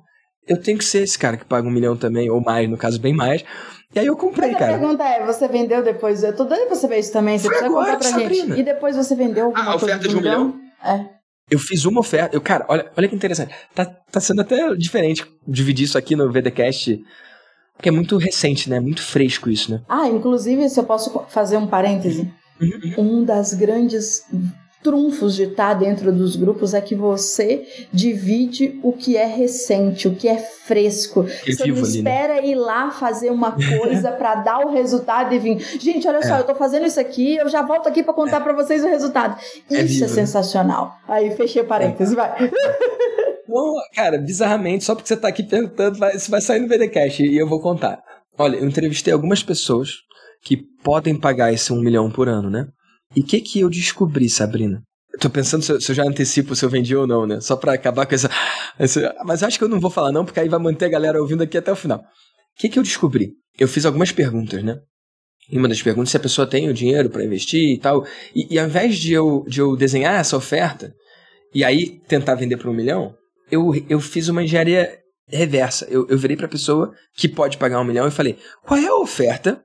eu 0.47 0.61
tenho 0.61 0.77
que 0.77 0.85
ser 0.85 1.03
esse 1.03 1.17
cara 1.17 1.37
que 1.37 1.45
paga 1.45 1.67
um 1.67 1.71
milhão 1.71 1.95
também, 1.95 2.29
ou 2.29 2.41
mais, 2.41 2.69
no 2.69 2.77
caso, 2.77 2.99
bem 2.99 3.13
mais. 3.13 3.43
E 3.93 3.99
aí 3.99 4.05
eu 4.05 4.15
comprei, 4.17 4.51
Mas 4.51 4.59
cara. 4.59 4.75
A 4.75 4.79
pergunta 4.79 5.03
é: 5.03 5.25
você 5.25 5.47
vendeu 5.47 5.83
depois? 5.83 6.23
Eu 6.23 6.35
tô 6.35 6.43
doido 6.43 6.67
pra 6.67 6.75
saber 6.75 6.99
isso 6.99 7.13
também. 7.13 7.37
Você 7.37 7.47
Foi 7.47 7.51
precisa 7.51 7.71
agora, 7.71 7.93
contar 7.93 7.99
pra 7.99 8.09
Sabrina. 8.09 8.47
gente. 8.47 8.59
E 8.59 8.63
depois 8.63 8.95
você 8.95 9.15
vendeu 9.15 9.45
alguma 9.45 9.71
ah, 9.71 9.75
oferta 9.75 10.07
de 10.07 10.15
um 10.15 10.17
milhão? 10.19 10.45
milhão? 10.47 10.61
É. 10.83 11.15
Eu 11.49 11.59
fiz 11.59 11.85
uma 11.85 11.99
oferta. 12.01 12.35
Eu, 12.35 12.41
cara, 12.41 12.65
olha, 12.67 12.91
olha 12.97 13.07
que 13.07 13.15
interessante. 13.15 13.53
Tá, 13.73 13.85
tá 13.85 14.19
sendo 14.19 14.41
até 14.41 14.73
diferente 14.75 15.25
dividir 15.47 15.85
isso 15.85 15.97
aqui 15.97 16.15
no 16.15 16.31
VDCast. 16.31 17.01
Porque 17.75 17.89
é 17.89 17.91
muito 17.91 18.17
recente, 18.17 18.69
né? 18.69 18.79
Muito 18.79 19.01
fresco 19.01 19.49
isso, 19.49 19.71
né? 19.71 19.81
Ah, 19.87 20.07
inclusive, 20.07 20.67
se 20.69 20.79
eu 20.79 20.85
posso 20.85 21.25
fazer 21.29 21.57
um 21.57 21.67
parêntese. 21.67 22.31
Uhum. 22.59 23.19
Um 23.19 23.23
das 23.25 23.53
grandes 23.53 24.23
trunfos 24.85 25.33
de 25.33 25.45
estar 25.45 25.73
dentro 25.73 26.11
dos 26.11 26.35
grupos 26.35 26.75
é 26.75 26.79
que 26.79 26.93
você 26.93 27.65
divide 27.91 28.79
o 28.83 28.93
que 28.93 29.17
é 29.17 29.25
recente, 29.25 30.07
o 30.07 30.15
que 30.15 30.27
é 30.27 30.37
fresco. 30.37 31.21
Eu 31.21 31.55
você 31.55 31.65
não 31.65 31.77
ali, 31.77 31.81
né? 31.81 31.87
espera 31.87 32.45
ir 32.45 32.53
lá 32.53 32.91
fazer 32.91 33.31
uma 33.31 33.53
coisa 33.79 34.11
para 34.11 34.35
dar 34.35 34.59
o 34.59 34.71
resultado 34.71 35.33
e 35.33 35.39
vir. 35.39 35.57
Gente, 35.79 36.07
olha 36.07 36.19
é. 36.19 36.21
só, 36.21 36.37
eu 36.37 36.43
tô 36.43 36.53
fazendo 36.53 36.85
isso 36.85 36.99
aqui, 36.99 37.35
eu 37.35 37.49
já 37.49 37.63
volto 37.63 37.89
aqui 37.89 38.03
para 38.03 38.13
contar 38.13 38.37
é. 38.37 38.39
para 38.41 38.53
vocês 38.53 38.83
o 38.83 38.87
resultado. 38.87 39.41
É 39.71 39.81
isso 39.81 40.03
é, 40.03 40.05
vivo, 40.05 40.05
é 40.05 40.07
sensacional. 40.07 40.85
Né? 40.85 41.15
Aí 41.15 41.35
fechei 41.35 41.63
parênteses, 41.63 42.13
vai. 42.13 42.31
Não, 43.49 43.73
cara, 43.95 44.19
bizarramente, 44.19 44.83
só 44.83 44.93
porque 44.93 45.07
você 45.07 45.17
tá 45.17 45.29
aqui 45.29 45.41
perguntando, 45.41 45.97
vai, 45.97 46.15
isso 46.15 46.29
vai 46.29 46.41
sair 46.41 46.59
no 46.59 46.67
VDCast 46.67 47.23
e 47.23 47.35
eu 47.35 47.49
vou 47.49 47.59
contar. 47.59 47.99
Olha, 48.37 48.57
eu 48.57 48.67
entrevistei 48.67 49.11
algumas 49.11 49.41
pessoas 49.41 49.89
que 50.43 50.57
podem 50.83 51.19
pagar 51.19 51.51
esse 51.51 51.73
um 51.73 51.81
milhão 51.81 52.11
por 52.11 52.29
ano, 52.29 52.51
né? 52.51 52.67
E 53.15 53.21
o 53.21 53.25
que 53.25 53.39
que 53.39 53.59
eu 53.61 53.69
descobri, 53.69 54.29
Sabrina? 54.29 54.83
Eu 55.13 55.19
tô 55.19 55.29
pensando 55.29 55.63
se 55.63 55.71
eu, 55.71 55.79
se 55.79 55.91
eu, 55.91 55.95
já 55.95 56.03
antecipo 56.03 56.55
se 56.55 56.65
eu 56.65 56.69
vendi 56.69 56.93
ou 56.95 57.07
não, 57.07 57.25
né? 57.25 57.39
Só 57.39 57.55
pra 57.55 57.73
acabar 57.73 58.05
com 58.05 58.13
essa. 58.13 58.29
Mas 59.25 59.41
acho 59.41 59.57
que 59.57 59.63
eu 59.63 59.69
não 59.69 59.79
vou 59.79 59.89
falar, 59.89 60.11
não, 60.11 60.25
porque 60.25 60.41
aí 60.41 60.49
vai 60.49 60.59
manter 60.59 60.85
a 60.85 60.89
galera 60.89 61.21
ouvindo 61.21 61.41
aqui 61.41 61.57
até 61.57 61.71
o 61.71 61.75
final. 61.75 61.99
O 61.99 62.03
que 62.57 62.67
que 62.67 62.77
eu 62.77 62.83
descobri? 62.83 63.31
Eu 63.57 63.67
fiz 63.67 63.85
algumas 63.85 64.11
perguntas, 64.11 64.61
né? 64.61 64.77
E 65.49 65.57
uma 65.57 65.69
das 65.69 65.81
perguntas 65.81 66.09
é 66.09 66.11
se 66.11 66.17
a 66.17 66.19
pessoa 66.19 66.47
tem 66.47 66.67
o 66.67 66.73
dinheiro 66.73 67.09
para 67.09 67.23
investir 67.23 67.75
e 67.75 67.79
tal. 67.79 68.05
E, 68.35 68.53
e 68.55 68.59
ao 68.59 68.65
invés 68.65 68.97
de 68.97 69.13
eu, 69.13 69.45
de 69.47 69.61
eu 69.61 69.77
desenhar 69.77 70.19
essa 70.19 70.35
oferta 70.35 70.93
e 71.53 71.63
aí 71.63 72.01
tentar 72.07 72.35
vender 72.35 72.57
por 72.57 72.69
um 72.69 72.73
milhão, 72.73 73.15
eu, 73.49 73.71
eu 73.87 74.01
fiz 74.01 74.27
uma 74.27 74.43
engenharia 74.43 74.99
reversa. 75.29 75.85
Eu, 75.89 76.07
eu 76.09 76.17
virei 76.17 76.35
pra 76.35 76.47
pessoa 76.47 76.93
que 77.15 77.29
pode 77.29 77.57
pagar 77.57 77.79
um 77.79 77.85
milhão 77.85 78.07
e 78.07 78.11
falei: 78.11 78.37
qual 78.63 78.79
é 78.79 78.87
a 78.87 78.97
oferta 78.97 79.63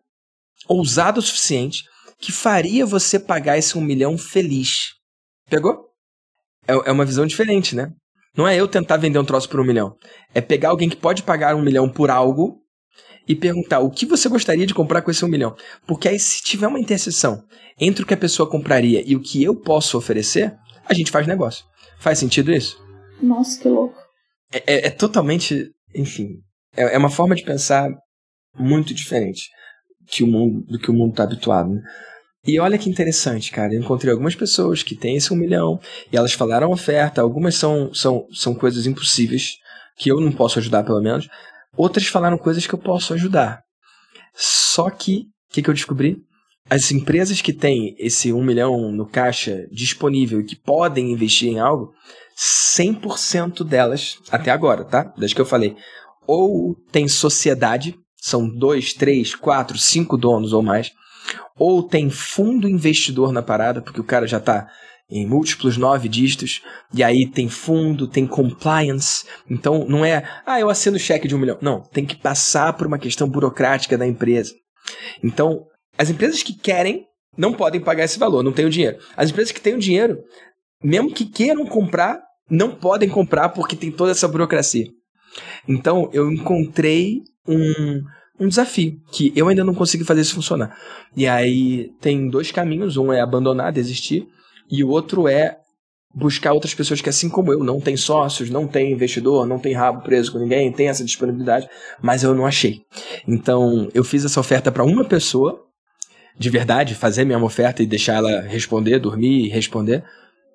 ousada 0.68 1.18
o 1.18 1.22
suficiente 1.22 1.84
que 2.20 2.32
faria 2.32 2.84
você 2.84 3.18
pagar 3.18 3.58
esse 3.58 3.76
um 3.76 3.80
milhão 3.80 4.18
feliz? 4.18 4.90
Pegou? 5.48 5.88
É, 6.66 6.72
é 6.72 6.92
uma 6.92 7.04
visão 7.04 7.26
diferente, 7.26 7.74
né? 7.74 7.90
Não 8.36 8.46
é 8.46 8.56
eu 8.56 8.68
tentar 8.68 8.96
vender 8.96 9.18
um 9.18 9.24
troço 9.24 9.48
por 9.48 9.60
um 9.60 9.64
milhão. 9.64 9.96
É 10.34 10.40
pegar 10.40 10.70
alguém 10.70 10.88
que 10.88 10.96
pode 10.96 11.22
pagar 11.22 11.56
um 11.56 11.62
milhão 11.62 11.88
por 11.88 12.10
algo 12.10 12.60
e 13.26 13.34
perguntar 13.34 13.80
o 13.80 13.90
que 13.90 14.06
você 14.06 14.28
gostaria 14.28 14.66
de 14.66 14.74
comprar 14.74 15.02
com 15.02 15.10
esse 15.10 15.24
um 15.24 15.28
milhão. 15.28 15.54
Porque 15.86 16.08
aí, 16.08 16.18
se 16.18 16.42
tiver 16.42 16.68
uma 16.68 16.78
interseção 16.78 17.42
entre 17.78 18.02
o 18.02 18.06
que 18.06 18.14
a 18.14 18.16
pessoa 18.16 18.48
compraria 18.48 19.02
e 19.04 19.16
o 19.16 19.20
que 19.20 19.42
eu 19.42 19.56
posso 19.56 19.96
oferecer, 19.98 20.54
a 20.84 20.94
gente 20.94 21.10
faz 21.10 21.26
negócio. 21.26 21.64
Faz 21.98 22.18
sentido 22.18 22.52
isso? 22.52 22.78
Nossa, 23.22 23.60
que 23.60 23.68
louco. 23.68 23.98
É, 24.52 24.58
é, 24.58 24.86
é 24.86 24.90
totalmente. 24.90 25.70
Enfim. 25.94 26.38
É, 26.76 26.94
é, 26.94 26.98
uma 26.98 27.10
forma 27.10 27.34
de 27.34 27.44
pensar 27.44 27.90
muito 28.56 28.94
diferente 28.94 29.48
que 30.06 30.22
o 30.22 30.26
mundo, 30.26 30.64
do 30.66 30.78
que 30.78 30.90
o 30.90 30.94
mundo 30.94 31.10
está 31.10 31.24
habituado. 31.24 31.70
Né? 31.70 31.82
E 32.46 32.58
olha 32.58 32.78
que 32.78 32.88
interessante, 32.88 33.50
cara. 33.50 33.74
Eu 33.74 33.80
encontrei 33.80 34.10
algumas 34.10 34.34
pessoas 34.34 34.82
que 34.82 34.94
têm 34.94 35.16
esse 35.16 35.32
um 35.32 35.36
milhão 35.36 35.78
e 36.10 36.16
elas 36.16 36.32
falaram 36.32 36.70
oferta. 36.70 37.20
Algumas 37.20 37.54
são, 37.54 37.92
são, 37.92 38.26
são 38.32 38.54
coisas 38.54 38.86
impossíveis 38.86 39.56
que 39.96 40.10
eu 40.10 40.20
não 40.20 40.32
posso 40.32 40.58
ajudar, 40.58 40.82
pelo 40.82 41.02
menos. 41.02 41.28
Outras 41.76 42.06
falaram 42.06 42.38
coisas 42.38 42.66
que 42.66 42.74
eu 42.74 42.78
posso 42.78 43.12
ajudar. 43.12 43.60
Só 44.34 44.88
que, 44.88 45.26
o 45.50 45.52
que, 45.52 45.62
que 45.62 45.68
eu 45.68 45.74
descobri? 45.74 46.16
As 46.68 46.90
empresas 46.90 47.42
que 47.42 47.52
têm 47.52 47.94
esse 47.98 48.32
um 48.32 48.42
milhão 48.42 48.90
no 48.90 49.06
caixa 49.06 49.66
disponível 49.70 50.40
e 50.40 50.44
que 50.44 50.56
podem 50.56 51.12
investir 51.12 51.48
em 51.48 51.58
algo, 51.58 51.92
100% 52.38 53.64
delas, 53.64 54.18
até 54.30 54.50
agora, 54.50 54.84
tá? 54.84 55.12
Desde 55.18 55.34
que 55.34 55.40
eu 55.40 55.46
falei, 55.46 55.76
ou 56.26 56.74
tem 56.90 57.08
sociedade, 57.08 57.94
são 58.16 58.48
dois, 58.48 58.94
três, 58.94 59.34
quatro, 59.34 59.76
cinco 59.76 60.16
donos 60.16 60.52
ou 60.52 60.62
mais, 60.62 60.92
ou 61.56 61.82
tem 61.82 62.10
fundo 62.10 62.68
investidor 62.68 63.32
na 63.32 63.42
parada, 63.42 63.80
porque 63.80 64.00
o 64.00 64.04
cara 64.04 64.26
já 64.26 64.38
está 64.38 64.68
em 65.10 65.26
múltiplos 65.26 65.76
nove 65.76 66.08
dígitos, 66.08 66.62
e 66.94 67.02
aí 67.02 67.28
tem 67.28 67.48
fundo, 67.48 68.06
tem 68.06 68.26
compliance. 68.26 69.26
Então 69.48 69.84
não 69.88 70.04
é, 70.04 70.22
ah, 70.46 70.60
eu 70.60 70.70
assino 70.70 70.98
cheque 70.98 71.26
de 71.26 71.34
um 71.34 71.38
milhão. 71.38 71.58
Não, 71.60 71.82
tem 71.82 72.06
que 72.06 72.16
passar 72.16 72.72
por 72.74 72.86
uma 72.86 72.98
questão 72.98 73.28
burocrática 73.28 73.98
da 73.98 74.06
empresa. 74.06 74.54
Então, 75.22 75.66
as 75.98 76.10
empresas 76.10 76.42
que 76.42 76.54
querem 76.54 77.06
não 77.36 77.52
podem 77.52 77.80
pagar 77.80 78.04
esse 78.04 78.18
valor, 78.18 78.42
não 78.42 78.52
têm 78.52 78.66
o 78.66 78.70
dinheiro. 78.70 78.98
As 79.16 79.30
empresas 79.30 79.52
que 79.52 79.60
têm 79.60 79.74
o 79.74 79.78
dinheiro, 79.78 80.18
mesmo 80.82 81.12
que 81.12 81.24
queiram 81.24 81.66
comprar, 81.66 82.20
não 82.48 82.74
podem 82.74 83.08
comprar 83.08 83.50
porque 83.50 83.76
tem 83.76 83.90
toda 83.90 84.10
essa 84.10 84.28
burocracia. 84.28 84.86
Então, 85.68 86.10
eu 86.12 86.30
encontrei 86.30 87.20
um, 87.46 88.02
um 88.40 88.48
desafio, 88.48 88.98
que 89.12 89.32
eu 89.36 89.48
ainda 89.48 89.62
não 89.62 89.74
consegui 89.74 90.02
fazer 90.02 90.22
isso 90.22 90.34
funcionar. 90.34 90.76
E 91.14 91.28
aí 91.28 91.92
tem 92.00 92.28
dois 92.28 92.50
caminhos, 92.50 92.96
um 92.96 93.12
é 93.12 93.20
abandonar, 93.20 93.70
desistir, 93.70 94.26
e 94.70 94.82
o 94.82 94.88
outro 94.88 95.28
é 95.28 95.58
buscar 96.14 96.52
outras 96.52 96.74
pessoas 96.74 97.00
que, 97.00 97.08
assim 97.08 97.28
como 97.28 97.52
eu, 97.52 97.62
não 97.62 97.80
tem 97.80 97.96
sócios, 97.96 98.50
não 98.50 98.66
tem 98.66 98.92
investidor, 98.92 99.46
não 99.46 99.58
tem 99.58 99.74
rabo 99.74 100.02
preso 100.02 100.32
com 100.32 100.38
ninguém, 100.38 100.72
tem 100.72 100.88
essa 100.88 101.04
disponibilidade, 101.04 101.68
mas 102.02 102.22
eu 102.22 102.34
não 102.34 102.46
achei. 102.46 102.80
Então, 103.28 103.88
eu 103.94 104.02
fiz 104.02 104.24
essa 104.24 104.40
oferta 104.40 104.72
para 104.72 104.84
uma 104.84 105.04
pessoa, 105.04 105.62
de 106.36 106.50
verdade, 106.50 106.94
fazer 106.94 107.24
minha 107.24 107.38
oferta 107.38 107.82
e 107.82 107.86
deixar 107.86 108.14
ela 108.14 108.40
responder, 108.40 108.98
dormir 108.98 109.46
e 109.46 109.48
responder, 109.48 110.02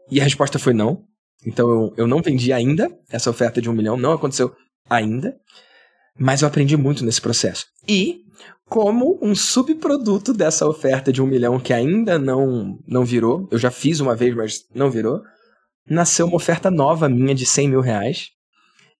e 0.09 0.19
a 0.19 0.23
resposta 0.23 0.59
foi 0.59 0.73
não. 0.73 1.03
Então, 1.45 1.69
eu, 1.69 1.93
eu 1.97 2.07
não 2.07 2.21
vendi 2.21 2.51
ainda 2.51 2.89
essa 3.09 3.29
oferta 3.29 3.61
de 3.61 3.69
um 3.69 3.73
milhão, 3.73 3.95
não 3.95 4.11
aconteceu 4.11 4.53
ainda, 4.89 5.35
mas 6.17 6.41
eu 6.41 6.47
aprendi 6.47 6.77
muito 6.77 7.03
nesse 7.03 7.21
processo. 7.21 7.65
E 7.87 8.21
como 8.67 9.19
um 9.21 9.35
subproduto 9.35 10.33
dessa 10.33 10.67
oferta 10.67 11.11
de 11.11 11.21
um 11.21 11.27
milhão 11.27 11.59
que 11.59 11.73
ainda 11.73 12.17
não, 12.17 12.79
não 12.87 13.05
virou, 13.05 13.47
eu 13.51 13.57
já 13.57 13.69
fiz 13.69 13.99
uma 13.99 14.15
vez, 14.15 14.35
mas 14.35 14.61
não 14.73 14.89
virou, 14.89 15.21
nasceu 15.87 16.25
uma 16.25 16.35
oferta 16.35 16.71
nova 16.71 17.07
minha 17.07 17.35
de 17.35 17.45
100 17.45 17.69
mil 17.69 17.81
reais, 17.81 18.29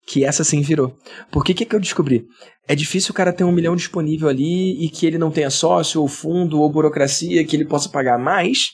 que 0.05 0.24
essa 0.24 0.43
sim 0.43 0.61
virou. 0.61 0.95
Por 1.32 1.43
que 1.43 1.53
que 1.53 1.76
eu 1.76 1.80
descobri? 1.80 2.28
É 2.68 2.76
difícil 2.76 3.11
o 3.11 3.16
cara 3.16 3.34
ter 3.34 3.43
um 3.43 3.51
milhão 3.51 3.76
disponível 3.76 4.30
ali 4.30 4.84
e 4.84 4.89
que 4.89 5.05
ele 5.05 5.18
não 5.18 5.32
tenha 5.32 5.49
sócio, 5.49 6.01
ou 6.01 6.07
fundo, 6.07 6.59
ou 6.59 6.72
burocracia, 6.72 7.43
que 7.43 7.55
ele 7.55 7.66
possa 7.66 7.89
pagar 7.89 8.20
mais. 8.20 8.72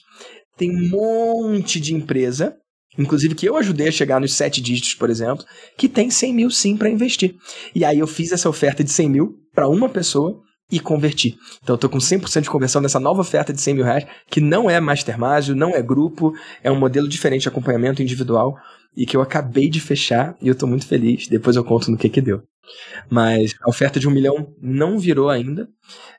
Tem 0.57 0.69
um 0.69 0.89
monte 0.89 1.79
de 1.79 1.93
empresa, 1.93 2.55
inclusive 2.97 3.35
que 3.35 3.47
eu 3.47 3.57
ajudei 3.57 3.87
a 3.87 3.91
chegar 3.91 4.19
nos 4.19 4.33
sete 4.33 4.61
dígitos, 4.61 4.93
por 4.93 5.09
exemplo, 5.09 5.45
que 5.77 5.87
tem 5.87 6.09
100 6.09 6.33
mil 6.33 6.49
sim 6.49 6.75
para 6.75 6.89
investir. 6.89 7.35
E 7.73 7.85
aí 7.85 7.99
eu 7.99 8.07
fiz 8.07 8.31
essa 8.31 8.49
oferta 8.49 8.83
de 8.83 8.91
100 8.91 9.09
mil 9.09 9.35
para 9.53 9.67
uma 9.67 9.89
pessoa 9.89 10.39
e 10.71 10.79
converti. 10.79 11.35
Então 11.61 11.75
eu 11.75 11.77
tô 11.77 11.89
com 11.89 11.97
100% 11.97 12.41
de 12.41 12.49
conversão 12.49 12.81
nessa 12.81 12.99
nova 12.99 13.21
oferta 13.21 13.51
de 13.51 13.59
100 13.59 13.73
mil 13.73 13.83
reais, 13.83 14.05
que 14.29 14.39
não 14.39 14.69
é 14.69 14.79
Mastermásio, 14.79 15.55
não 15.55 15.71
é 15.71 15.81
grupo, 15.81 16.33
é 16.63 16.71
um 16.71 16.79
modelo 16.79 17.07
diferente 17.07 17.41
de 17.41 17.49
acompanhamento 17.49 18.01
individual 18.01 18.55
e 18.95 19.05
que 19.05 19.15
eu 19.15 19.21
acabei 19.21 19.69
de 19.69 19.79
fechar 19.79 20.35
e 20.41 20.47
eu 20.47 20.55
tô 20.55 20.65
muito 20.65 20.87
feliz. 20.87 21.27
Depois 21.27 21.55
eu 21.55 21.63
conto 21.63 21.91
no 21.91 21.97
que 21.97 22.09
que 22.09 22.21
deu. 22.21 22.41
Mas 23.09 23.53
a 23.61 23.69
oferta 23.69 23.99
de 23.99 24.07
um 24.07 24.11
milhão 24.11 24.53
não 24.61 24.97
virou 24.97 25.29
ainda 25.29 25.67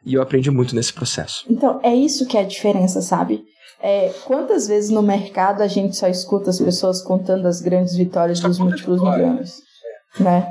e 0.05 0.15
eu 0.15 0.23
aprendi 0.23 0.51
muito 0.51 0.75
nesse 0.75 0.93
processo. 0.93 1.45
Então, 1.49 1.81
é 1.83 1.95
isso 1.95 2.27
que 2.27 2.37
é 2.37 2.41
a 2.41 2.47
diferença, 2.47 3.01
sabe? 3.01 3.43
É, 3.83 4.13
quantas 4.25 4.69
vezes 4.69 4.91
no 4.91 5.03
mercado 5.03 5.61
a 5.61 5.67
gente 5.67 5.97
só 5.97 6.07
escuta 6.07 6.51
as 6.51 6.61
pessoas 6.61 7.03
contando 7.03 7.47
as 7.47 7.61
grandes 7.61 7.97
vitórias 7.97 8.39
só 8.39 8.47
dos 8.47 8.61
múltiplos 8.61 9.03
milhões? 9.03 9.61
Né? 10.21 10.47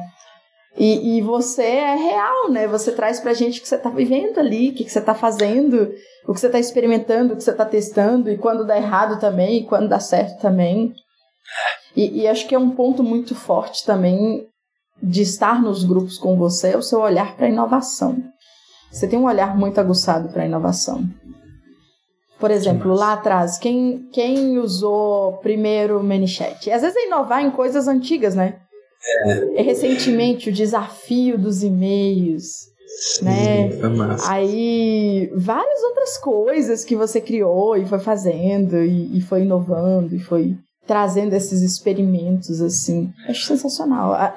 E, 0.77 1.17
e 1.17 1.21
você 1.21 1.63
é 1.63 1.95
real, 1.95 2.49
né? 2.49 2.67
Você 2.67 2.91
traz 2.91 3.19
pra 3.19 3.33
gente 3.33 3.59
o 3.59 3.61
que 3.61 3.67
você 3.67 3.77
tá 3.77 3.89
vivendo 3.89 4.37
ali, 4.37 4.69
o 4.69 4.73
que, 4.73 4.83
que 4.83 4.91
você 4.91 5.01
tá 5.01 5.13
fazendo, 5.13 5.93
o 6.27 6.33
que 6.33 6.39
você 6.39 6.49
tá 6.49 6.59
experimentando, 6.59 7.33
o 7.33 7.37
que 7.37 7.43
você 7.43 7.53
tá 7.53 7.65
testando, 7.65 8.29
e 8.29 8.37
quando 8.37 8.65
dá 8.65 8.77
errado 8.77 9.19
também, 9.19 9.59
e 9.59 9.65
quando 9.65 9.87
dá 9.87 9.99
certo 9.99 10.41
também. 10.41 10.93
E, 11.95 12.21
e 12.21 12.27
acho 12.27 12.47
que 12.47 12.55
é 12.55 12.59
um 12.59 12.71
ponto 12.71 13.03
muito 13.03 13.35
forte 13.35 13.85
também 13.85 14.47
de 15.01 15.21
estar 15.21 15.61
nos 15.61 15.83
grupos 15.83 16.17
com 16.17 16.37
você 16.37 16.71
é 16.71 16.77
o 16.77 16.81
seu 16.81 16.99
olhar 16.99 17.35
para 17.35 17.49
inovação. 17.49 18.17
Você 18.91 19.07
tem 19.07 19.17
um 19.17 19.25
olhar 19.25 19.57
muito 19.57 19.79
aguçado 19.79 20.29
para 20.29 20.45
inovação. 20.45 21.03
Por 22.41 22.49
exemplo, 22.49 22.93
lá 22.93 23.13
atrás, 23.13 23.59
quem, 23.59 24.09
quem 24.11 24.57
usou 24.57 25.33
primeiro 25.37 25.99
o 25.99 26.03
ManyChat? 26.03 26.71
Às 26.71 26.81
vezes 26.81 26.97
é 26.97 27.05
inovar 27.05 27.45
em 27.45 27.51
coisas 27.51 27.87
antigas, 27.87 28.33
né? 28.33 28.55
É. 29.55 29.61
Recentemente, 29.61 30.49
o 30.49 30.53
desafio 30.53 31.37
dos 31.37 31.63
e-mails. 31.63 32.71
Sim, 32.99 33.25
né? 33.25 33.69
Aí, 34.27 35.31
várias 35.35 35.83
outras 35.83 36.17
coisas 36.17 36.83
que 36.83 36.95
você 36.95 37.21
criou 37.21 37.77
e 37.77 37.85
foi 37.85 37.99
fazendo, 37.99 38.83
e, 38.83 39.17
e 39.17 39.21
foi 39.21 39.43
inovando, 39.43 40.15
e 40.15 40.19
foi 40.19 40.57
trazendo 40.85 41.33
esses 41.33 41.61
experimentos, 41.61 42.59
assim. 42.59 43.11
Acho 43.29 43.45
sensacional. 43.45 44.33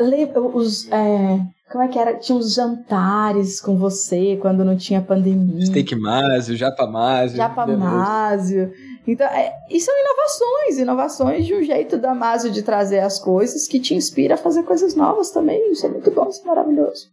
Os, 0.55 0.91
é, 0.93 1.41
como 1.71 1.83
é 1.83 1.89
que 1.89 1.99
era? 1.99 2.19
Tinha 2.19 2.37
uns 2.37 2.55
jantares 2.55 3.61
com 3.61 3.77
você 3.77 4.37
quando 4.41 4.65
não 4.65 4.77
tinha 4.77 5.01
pandemia. 5.01 5.67
Steak 5.67 5.97
Másio, 5.97 6.57
Japa 6.57 6.87
Másio. 6.87 7.37
Japa 7.37 7.67
Másio. 7.67 8.73
Então, 9.07 9.27
é, 9.27 9.53
e 9.71 9.81
são 9.81 9.95
inovações, 9.99 10.79
inovações 10.79 11.47
de 11.47 11.55
um 11.55 11.63
jeito 11.63 11.97
da 11.99 12.15
Másio 12.15 12.51
de 12.51 12.63
trazer 12.63 13.01
as 13.01 13.19
coisas 13.19 13.67
que 13.67 13.81
te 13.81 13.95
inspira 13.95 14.35
a 14.35 14.39
fazer 14.39 14.63
coisas 14.65 14.95
novas 14.95 15.31
também. 15.31 15.73
Isso 15.73 15.87
é 15.87 15.89
muito 15.89 16.11
bom, 16.11 16.29
isso 16.29 16.43
é 16.43 16.47
maravilhoso. 16.47 17.09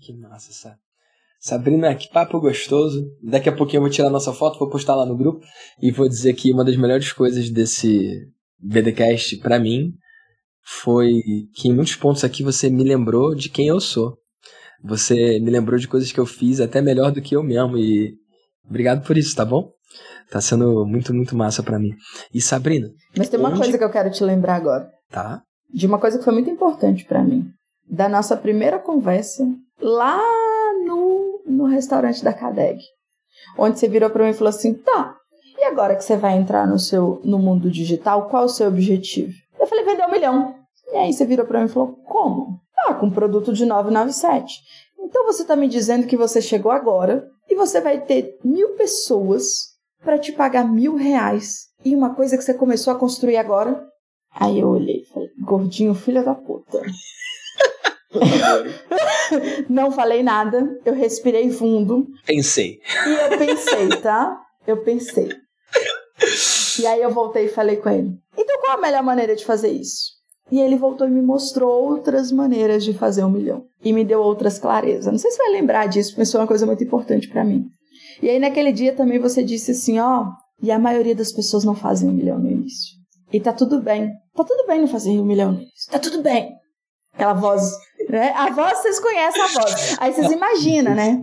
Que 0.00 0.12
massa, 0.16 0.52
sabe? 0.52 0.76
Sabrina, 1.40 1.94
que 1.94 2.08
papo 2.08 2.40
gostoso. 2.40 3.04
Daqui 3.22 3.48
a 3.48 3.54
pouquinho 3.54 3.78
eu 3.78 3.82
vou 3.82 3.90
tirar 3.90 4.08
nossa 4.08 4.32
foto, 4.32 4.58
vou 4.58 4.70
postar 4.70 4.94
lá 4.94 5.04
no 5.04 5.16
grupo 5.16 5.44
e 5.80 5.90
vou 5.90 6.08
dizer 6.08 6.32
que 6.34 6.52
uma 6.52 6.64
das 6.64 6.76
melhores 6.76 7.12
coisas 7.12 7.50
desse 7.50 8.28
BDcast 8.58 9.36
para 9.38 9.58
mim 9.58 9.92
foi 10.64 11.22
que 11.54 11.68
em 11.68 11.74
muitos 11.74 11.94
pontos 11.94 12.24
aqui 12.24 12.42
você 12.42 12.70
me 12.70 12.82
lembrou 12.82 13.34
de 13.34 13.48
quem 13.48 13.68
eu 13.68 13.80
sou. 13.80 14.16
Você 14.82 15.38
me 15.40 15.50
lembrou 15.50 15.78
de 15.78 15.88
coisas 15.88 16.10
que 16.10 16.20
eu 16.20 16.26
fiz 16.26 16.60
até 16.60 16.80
melhor 16.80 17.12
do 17.12 17.22
que 17.22 17.36
eu 17.36 17.42
mesmo 17.42 17.76
e 17.76 18.14
obrigado 18.68 19.06
por 19.06 19.16
isso, 19.16 19.34
tá 19.34 19.44
bom? 19.44 19.70
Tá 20.30 20.40
sendo 20.40 20.84
muito, 20.86 21.14
muito 21.14 21.36
massa 21.36 21.62
para 21.62 21.78
mim. 21.78 21.94
E 22.32 22.40
Sabrina. 22.40 22.88
Mas 23.16 23.28
tem 23.28 23.38
uma 23.38 23.50
onde... 23.50 23.60
coisa 23.60 23.78
que 23.78 23.84
eu 23.84 23.90
quero 23.90 24.10
te 24.10 24.24
lembrar 24.24 24.56
agora. 24.56 24.90
Tá. 25.10 25.42
De 25.72 25.86
uma 25.86 25.98
coisa 25.98 26.18
que 26.18 26.24
foi 26.24 26.32
muito 26.32 26.50
importante 26.50 27.04
para 27.04 27.22
mim. 27.22 27.46
Da 27.88 28.08
nossa 28.08 28.36
primeira 28.36 28.78
conversa 28.78 29.44
lá 29.80 30.18
no, 30.84 31.42
no 31.46 31.66
restaurante 31.66 32.24
da 32.24 32.32
Cadeg. 32.32 32.80
Onde 33.58 33.78
você 33.78 33.88
virou 33.88 34.10
para 34.10 34.24
mim 34.24 34.30
e 34.30 34.34
falou 34.34 34.48
assim: 34.48 34.74
tá, 34.74 35.16
e 35.58 35.64
agora 35.64 35.94
que 35.94 36.04
você 36.04 36.16
vai 36.16 36.36
entrar 36.36 36.66
no, 36.66 36.78
seu, 36.78 37.20
no 37.24 37.38
mundo 37.38 37.70
digital, 37.70 38.28
qual 38.28 38.44
o 38.44 38.48
seu 38.48 38.68
objetivo? 38.68 39.32
Eu 39.64 39.66
falei: 39.66 39.82
vender 39.82 40.06
um 40.06 40.10
milhão. 40.10 40.54
E 40.92 40.96
aí 40.96 41.12
você 41.12 41.24
virou 41.24 41.46
para 41.46 41.60
mim 41.60 41.64
e 41.66 41.70
falou: 41.70 41.94
como? 42.04 42.60
Ah, 42.86 42.92
com 42.92 43.06
um 43.06 43.10
produto 43.10 43.50
de 43.50 43.64
997. 43.64 44.60
Então 45.00 45.24
você 45.24 45.40
está 45.40 45.56
me 45.56 45.66
dizendo 45.66 46.06
que 46.06 46.18
você 46.18 46.42
chegou 46.42 46.70
agora 46.70 47.26
e 47.48 47.54
você 47.54 47.80
vai 47.80 47.98
ter 47.98 48.38
mil 48.44 48.74
pessoas 48.74 49.72
para 50.02 50.18
te 50.18 50.32
pagar 50.32 50.70
mil 50.70 50.96
reais 50.96 51.68
e 51.82 51.96
uma 51.96 52.14
coisa 52.14 52.36
que 52.36 52.44
você 52.44 52.52
começou 52.52 52.92
a 52.92 52.98
construir 52.98 53.38
agora? 53.38 53.82
Aí 54.34 54.60
eu 54.60 54.68
olhei 54.68 55.00
e 55.00 55.04
falei, 55.06 55.30
gordinho, 55.40 55.94
filha 55.94 56.22
da 56.22 56.34
puta. 56.34 56.82
não 59.70 59.90
falei 59.90 60.22
nada, 60.22 60.78
eu 60.84 60.92
respirei 60.92 61.50
fundo. 61.50 62.06
Pensei. 62.26 62.80
E 63.06 63.32
eu 63.32 63.38
pensei, 63.38 63.88
tá? 64.02 64.42
Eu 64.66 64.82
pensei. 64.82 65.30
E 66.80 66.86
aí 66.86 67.02
eu 67.02 67.10
voltei 67.10 67.46
e 67.46 67.48
falei 67.48 67.76
com 67.76 67.88
ele: 67.88 68.18
então 68.36 68.60
qual 68.60 68.76
a 68.76 68.80
melhor 68.80 69.02
maneira 69.02 69.34
de 69.34 69.44
fazer 69.44 69.68
isso? 69.68 70.14
E 70.50 70.60
ele 70.60 70.76
voltou 70.76 71.06
e 71.06 71.10
me 71.10 71.22
mostrou 71.22 71.70
outras 71.70 72.30
maneiras 72.30 72.84
de 72.84 72.92
fazer 72.92 73.24
um 73.24 73.30
milhão. 73.30 73.64
E 73.82 73.92
me 73.92 74.04
deu 74.04 74.20
outras 74.20 74.58
clarezas. 74.58 75.10
Não 75.10 75.18
sei 75.18 75.30
se 75.30 75.36
você 75.36 75.42
vai 75.42 75.52
lembrar 75.52 75.86
disso, 75.86 76.10
porque 76.10 76.22
isso 76.22 76.36
é 76.36 76.40
uma 76.40 76.46
coisa 76.46 76.66
muito 76.66 76.84
importante 76.84 77.28
para 77.28 77.44
mim. 77.44 77.64
E 78.22 78.28
aí 78.28 78.38
naquele 78.38 78.70
dia 78.70 78.94
também 78.94 79.18
você 79.18 79.42
disse 79.42 79.70
assim, 79.70 79.98
ó, 79.98 80.26
e 80.62 80.70
a 80.70 80.78
maioria 80.78 81.14
das 81.14 81.32
pessoas 81.32 81.64
não 81.64 81.74
fazem 81.74 82.08
um 82.08 82.12
milhão 82.12 82.38
no 82.38 82.50
início. 82.50 82.94
E 83.32 83.40
tá 83.40 83.52
tudo 83.52 83.80
bem. 83.80 84.10
Tá 84.34 84.44
tudo 84.44 84.66
bem 84.66 84.80
não 84.80 84.86
fazer 84.86 85.10
um 85.18 85.24
milhão 85.24 85.52
no 85.52 85.58
início. 85.58 85.90
Tá 85.90 85.98
tudo 85.98 86.22
bem. 86.22 86.52
Aquela 87.14 87.32
voz, 87.32 87.72
né? 88.08 88.32
A 88.36 88.50
voz, 88.50 88.78
vocês 88.78 89.00
conhecem 89.00 89.40
a 89.40 89.46
voz. 89.46 89.96
Aí 89.98 90.12
vocês 90.12 90.30
imaginam, 90.30 90.94
né? 90.94 91.22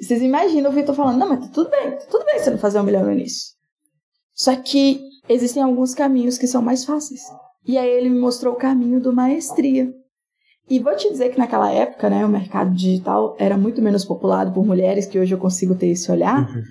Vocês 0.00 0.22
imaginam 0.22 0.70
o 0.70 0.74
Vitor 0.74 0.94
falando, 0.94 1.18
não, 1.18 1.28
mas 1.28 1.40
tá 1.40 1.48
tudo 1.52 1.70
bem, 1.70 1.92
tá 1.92 2.04
tudo 2.10 2.24
bem 2.24 2.38
você 2.38 2.50
não 2.50 2.58
fazer 2.58 2.78
um 2.78 2.82
milhão 2.82 3.04
no 3.04 3.12
início. 3.12 3.55
Só 4.36 4.54
que 4.54 5.00
existem 5.28 5.62
alguns 5.62 5.94
caminhos 5.94 6.36
que 6.36 6.46
são 6.46 6.60
mais 6.60 6.84
fáceis. 6.84 7.22
E 7.66 7.78
aí 7.78 7.88
ele 7.88 8.10
me 8.10 8.20
mostrou 8.20 8.52
o 8.52 8.58
caminho 8.58 9.00
do 9.00 9.12
maestria. 9.12 9.90
E 10.68 10.78
vou 10.78 10.94
te 10.96 11.08
dizer 11.08 11.30
que 11.30 11.38
naquela 11.38 11.72
época, 11.72 12.10
né, 12.10 12.24
o 12.24 12.28
mercado 12.28 12.74
digital 12.74 13.36
era 13.38 13.56
muito 13.56 13.80
menos 13.80 14.04
populado 14.04 14.52
por 14.52 14.66
mulheres, 14.66 15.06
que 15.06 15.18
hoje 15.18 15.32
eu 15.32 15.38
consigo 15.38 15.76
ter 15.76 15.86
esse 15.86 16.10
olhar. 16.10 16.48
Uhum, 16.48 16.62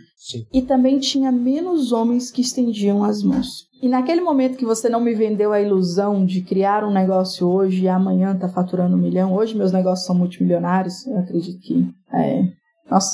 e 0.53 0.61
também 0.61 0.99
tinha 0.99 1.31
menos 1.31 1.91
homens 1.91 2.29
que 2.29 2.41
estendiam 2.41 3.03
as 3.03 3.23
mãos. 3.23 3.65
E 3.81 3.87
naquele 3.87 4.21
momento 4.21 4.57
que 4.57 4.65
você 4.65 4.89
não 4.89 4.99
me 4.99 5.13
vendeu 5.13 5.53
a 5.53 5.61
ilusão 5.61 6.25
de 6.25 6.41
criar 6.41 6.83
um 6.83 6.91
negócio 6.91 7.47
hoje 7.47 7.83
e 7.83 7.87
amanhã 7.87 8.35
tá 8.35 8.49
faturando 8.49 8.95
um 8.95 8.99
milhão, 8.99 9.33
hoje 9.33 9.55
meus 9.55 9.71
negócios 9.71 10.05
são 10.05 10.15
multimilionários, 10.15 11.05
eu 11.07 11.17
acredito 11.17 11.59
que 11.61 11.87
é. 12.13 12.43
Nossa, 12.89 13.11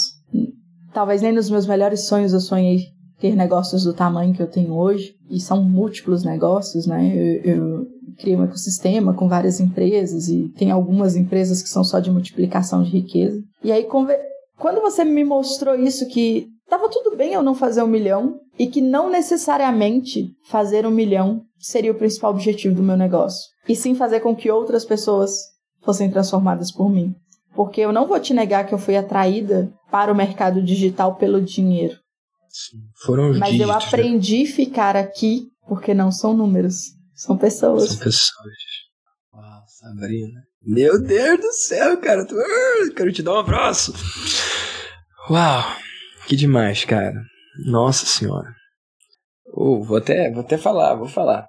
talvez 0.94 1.22
nem 1.22 1.32
nos 1.32 1.50
meus 1.50 1.68
melhores 1.68 2.02
sonhos 2.08 2.34
eu 2.34 2.40
sonhei 2.40 2.88
ter 3.22 3.36
negócios 3.36 3.84
do 3.84 3.94
tamanho 3.94 4.34
que 4.34 4.42
eu 4.42 4.50
tenho 4.50 4.74
hoje, 4.74 5.14
e 5.30 5.40
são 5.40 5.64
múltiplos 5.64 6.24
negócios, 6.24 6.88
né? 6.88 7.14
Eu, 7.16 7.54
eu 7.54 7.88
criei 8.18 8.36
um 8.36 8.44
ecossistema 8.44 9.14
com 9.14 9.30
várias 9.30 9.60
empresas, 9.60 10.28
e 10.28 10.50
tem 10.58 10.72
algumas 10.72 11.16
empresas 11.16 11.62
que 11.62 11.70
são 11.70 11.84
só 11.84 12.00
de 12.00 12.10
multiplicação 12.10 12.82
de 12.82 12.90
riqueza. 12.90 13.40
E 13.64 13.72
aí, 13.72 13.84
quando 13.84 14.82
você 14.82 15.06
me 15.06 15.24
mostrou 15.24 15.76
isso, 15.76 16.08
que 16.08 16.48
estava 16.64 16.90
tudo 16.90 17.16
bem 17.16 17.34
eu 17.34 17.44
não 17.44 17.54
fazer 17.54 17.84
um 17.84 17.88
milhão, 17.88 18.40
e 18.58 18.66
que 18.66 18.82
não 18.82 19.10
necessariamente 19.10 20.32
fazer 20.50 20.86
um 20.86 20.92
milhão 20.92 21.42
seria 21.60 21.92
o 21.92 21.96
principal 21.96 22.32
objetivo 22.32 22.76
do 22.76 22.84
meu 22.84 22.98
negócio, 22.98 23.48
e 23.70 23.76
sim 23.76 23.94
fazer 23.94 24.22
com 24.22 24.36
que 24.36 24.50
outras 24.50 24.84
pessoas 24.84 25.32
fossem 25.84 26.10
transformadas 26.10 26.72
por 26.72 26.90
mim. 26.90 27.14
Porque 27.54 27.82
eu 27.82 27.92
não 27.92 28.08
vou 28.08 28.20
te 28.20 28.34
negar 28.34 28.66
que 28.66 28.74
eu 28.74 28.80
fui 28.80 28.96
atraída 28.96 29.72
para 29.92 30.12
o 30.12 30.16
mercado 30.16 30.62
digital 30.62 31.16
pelo 31.16 31.42
dinheiro. 31.42 32.01
Foram 33.04 33.32
os 33.32 33.40
Mas 33.40 33.60
eu 33.60 33.68
né? 33.68 33.74
aprendi 33.74 34.42
a 34.42 34.46
né? 34.46 34.52
ficar 34.52 34.96
aqui 34.96 35.48
porque 35.68 35.94
não 35.94 36.12
são 36.12 36.36
números, 36.36 36.92
são 37.16 37.38
pessoas. 37.38 37.90
São 37.90 37.98
pessoas. 37.98 38.54
Uau, 39.34 39.64
Sabrina. 39.68 40.42
Meu 40.62 41.02
Deus 41.02 41.40
do 41.40 41.54
céu, 41.54 42.00
cara. 42.00 42.26
Tu... 42.26 42.36
Quero 42.96 43.12
te 43.12 43.24
dar 43.24 43.34
um 43.34 43.40
abraço. 43.40 43.94
Uau, 45.30 45.64
que 46.28 46.36
demais, 46.36 46.86
cara. 46.86 47.22
Nossa 47.66 48.06
senhora. 48.06 48.54
Oh, 49.54 49.84
vou 49.84 49.98
até, 49.98 50.32
vou 50.32 50.42
até 50.42 50.58
falar, 50.58 50.96
vou 50.96 51.08
falar. 51.08 51.48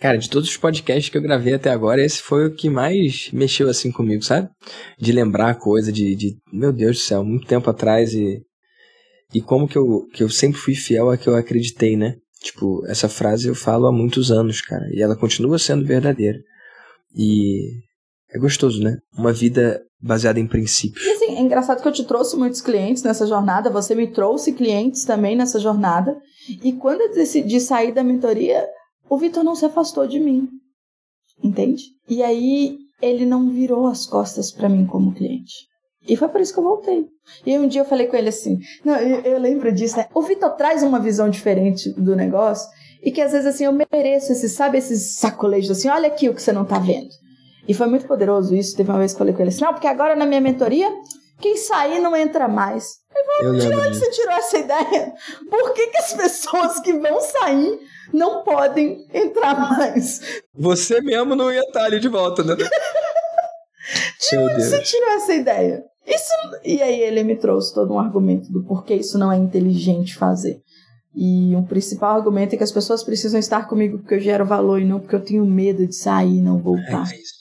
Cara, 0.00 0.18
de 0.18 0.28
todos 0.28 0.48
os 0.48 0.56
podcasts 0.56 1.08
que 1.08 1.16
eu 1.16 1.22
gravei 1.22 1.54
até 1.54 1.70
agora, 1.70 2.04
esse 2.04 2.20
foi 2.20 2.46
o 2.46 2.54
que 2.54 2.68
mais 2.68 3.30
mexeu 3.32 3.68
assim 3.68 3.90
comigo, 3.90 4.22
sabe? 4.22 4.48
De 4.98 5.10
lembrar 5.10 5.50
a 5.50 5.54
coisa, 5.54 5.90
de, 5.90 6.14
de. 6.14 6.36
Meu 6.52 6.72
Deus 6.72 6.98
do 6.98 7.02
céu, 7.02 7.24
muito 7.24 7.46
tempo 7.46 7.70
atrás 7.70 8.12
e 8.12 8.42
e 9.34 9.40
como 9.40 9.68
que 9.68 9.76
eu, 9.76 10.06
que 10.12 10.22
eu 10.22 10.30
sempre 10.30 10.60
fui 10.60 10.74
fiel 10.74 11.10
a 11.10 11.16
que 11.16 11.28
eu 11.28 11.34
acreditei, 11.34 11.96
né? 11.96 12.16
Tipo, 12.40 12.84
essa 12.86 13.08
frase 13.08 13.48
eu 13.48 13.54
falo 13.54 13.86
há 13.86 13.92
muitos 13.92 14.30
anos, 14.30 14.60
cara. 14.60 14.86
E 14.92 15.02
ela 15.02 15.16
continua 15.16 15.58
sendo 15.58 15.84
verdadeira. 15.84 16.38
E 17.14 17.72
é 18.30 18.38
gostoso, 18.38 18.82
né? 18.82 18.98
Uma 19.16 19.32
vida 19.32 19.82
baseada 20.00 20.38
em 20.38 20.46
princípios. 20.46 21.04
E 21.04 21.10
assim, 21.10 21.36
é 21.36 21.40
engraçado 21.40 21.82
que 21.82 21.88
eu 21.88 21.92
te 21.92 22.04
trouxe 22.04 22.36
muitos 22.36 22.60
clientes 22.60 23.02
nessa 23.02 23.26
jornada, 23.26 23.70
você 23.70 23.94
me 23.94 24.06
trouxe 24.06 24.52
clientes 24.52 25.04
também 25.04 25.34
nessa 25.34 25.58
jornada. 25.58 26.16
E 26.62 26.72
quando 26.74 27.00
eu 27.00 27.12
decidi 27.12 27.60
sair 27.60 27.92
da 27.92 28.04
mentoria, 28.04 28.68
o 29.08 29.18
Vitor 29.18 29.42
não 29.42 29.54
se 29.56 29.64
afastou 29.64 30.06
de 30.06 30.20
mim. 30.20 30.48
Entende? 31.42 31.82
E 32.08 32.22
aí 32.22 32.76
ele 33.00 33.26
não 33.26 33.50
virou 33.50 33.86
as 33.86 34.06
costas 34.06 34.52
para 34.52 34.68
mim 34.68 34.86
como 34.86 35.14
cliente. 35.14 35.54
E 36.08 36.16
foi 36.16 36.28
por 36.28 36.40
isso 36.40 36.52
que 36.52 36.60
eu 36.60 36.64
voltei. 36.64 37.06
E 37.44 37.58
um 37.58 37.66
dia 37.66 37.80
eu 37.80 37.84
falei 37.84 38.06
com 38.06 38.16
ele 38.16 38.28
assim: 38.28 38.58
não, 38.84 38.96
eu, 38.96 39.20
eu 39.22 39.38
lembro 39.38 39.72
disso, 39.72 39.96
né? 39.96 40.06
O 40.14 40.22
Vitor 40.22 40.50
traz 40.50 40.82
uma 40.82 41.00
visão 41.00 41.28
diferente 41.28 41.90
do 41.92 42.14
negócio 42.14 42.68
e 43.02 43.10
que 43.10 43.20
às 43.20 43.32
vezes 43.32 43.46
assim 43.46 43.64
eu 43.64 43.72
mereço 43.72 44.32
esse, 44.32 44.48
sabe, 44.48 44.78
esses 44.78 45.16
sacolejos 45.18 45.70
assim: 45.70 45.88
olha 45.88 46.08
aqui 46.08 46.28
o 46.28 46.34
que 46.34 46.42
você 46.42 46.52
não 46.52 46.64
tá 46.64 46.78
vendo. 46.78 47.08
E 47.68 47.74
foi 47.74 47.86
muito 47.88 48.06
poderoso 48.06 48.54
isso. 48.54 48.76
Teve 48.76 48.90
uma 48.90 48.98
vez 48.98 49.12
que 49.12 49.16
eu 49.16 49.18
falei 49.18 49.34
com 49.34 49.42
ele 49.42 49.50
assim: 49.50 49.64
não, 49.64 49.72
porque 49.72 49.88
agora 49.88 50.14
na 50.14 50.26
minha 50.26 50.40
mentoria, 50.40 50.88
quem 51.40 51.56
sair 51.56 51.98
não 51.98 52.16
entra 52.16 52.46
mais. 52.46 52.98
Ele 53.14 53.24
falou: 53.24 53.58
de 53.58 53.88
onde 53.88 53.98
você 53.98 54.10
tirou 54.10 54.32
essa 54.32 54.58
ideia? 54.58 55.12
Por 55.50 55.72
que, 55.72 55.88
que 55.88 55.98
as 55.98 56.14
pessoas 56.14 56.80
que 56.80 56.92
vão 56.92 57.20
sair 57.20 57.78
não 58.12 58.42
podem 58.44 59.06
entrar 59.12 59.58
mais? 59.58 60.20
Você 60.54 61.00
mesmo 61.00 61.34
não 61.34 61.52
ia 61.52 61.60
estar 61.60 61.84
ali 61.84 61.98
de 61.98 62.08
volta, 62.08 62.42
né? 62.42 62.54
de 64.30 64.38
onde 64.38 64.64
você 64.64 64.80
tirou 64.82 65.10
essa 65.10 65.34
ideia? 65.34 65.84
Isso, 66.06 66.32
e 66.64 66.80
aí 66.80 67.00
ele 67.00 67.22
me 67.24 67.36
trouxe 67.36 67.74
todo 67.74 67.92
um 67.92 67.98
argumento 67.98 68.52
do 68.52 68.62
porquê 68.62 68.94
isso 68.94 69.18
não 69.18 69.32
é 69.32 69.36
inteligente 69.36 70.16
fazer. 70.16 70.60
E 71.14 71.56
um 71.56 71.64
principal 71.64 72.16
argumento 72.16 72.54
é 72.54 72.58
que 72.58 72.64
as 72.64 72.70
pessoas 72.70 73.02
precisam 73.02 73.40
estar 73.40 73.66
comigo 73.66 73.98
porque 73.98 74.14
eu 74.14 74.20
gero 74.20 74.44
valor 74.44 74.80
e 74.80 74.84
não 74.84 75.00
porque 75.00 75.16
eu 75.16 75.24
tenho 75.24 75.46
medo 75.46 75.86
de 75.86 75.96
sair 75.96 76.38
e 76.38 76.42
não 76.42 76.58
voltar. 76.58 77.04
É 77.10 77.36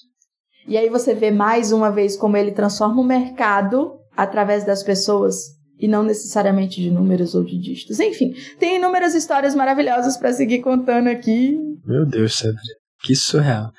e 0.67 0.77
aí 0.77 0.89
você 0.89 1.13
vê 1.13 1.29
mais 1.29 1.71
uma 1.71 1.91
vez 1.91 2.15
como 2.15 2.37
ele 2.37 2.51
transforma 2.51 3.01
o 3.01 3.05
mercado 3.05 3.99
através 4.15 4.63
das 4.63 4.81
pessoas 4.81 5.55
e 5.77 5.87
não 5.87 6.03
necessariamente 6.03 6.81
de 6.81 6.89
números 6.89 7.35
ou 7.35 7.43
de 7.43 7.59
dígitos. 7.59 7.99
Enfim, 7.99 8.33
tem 8.57 8.77
inúmeras 8.77 9.13
histórias 9.13 9.53
maravilhosas 9.53 10.17
para 10.17 10.33
seguir 10.33 10.61
contando 10.61 11.07
aqui. 11.07 11.59
Meu 11.85 12.05
Deus, 12.05 12.35
Cedric, 12.35 12.61
que 13.03 13.15
surreal. 13.15 13.71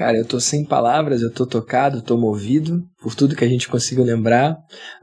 Cara, 0.00 0.16
eu 0.16 0.24
tô 0.26 0.40
sem 0.40 0.64
palavras, 0.64 1.20
eu 1.20 1.30
tô 1.30 1.44
tocado, 1.44 2.00
tô 2.00 2.16
movido 2.16 2.82
por 3.02 3.14
tudo 3.14 3.36
que 3.36 3.44
a 3.44 3.48
gente 3.48 3.68
conseguiu 3.68 4.02
lembrar. 4.02 4.56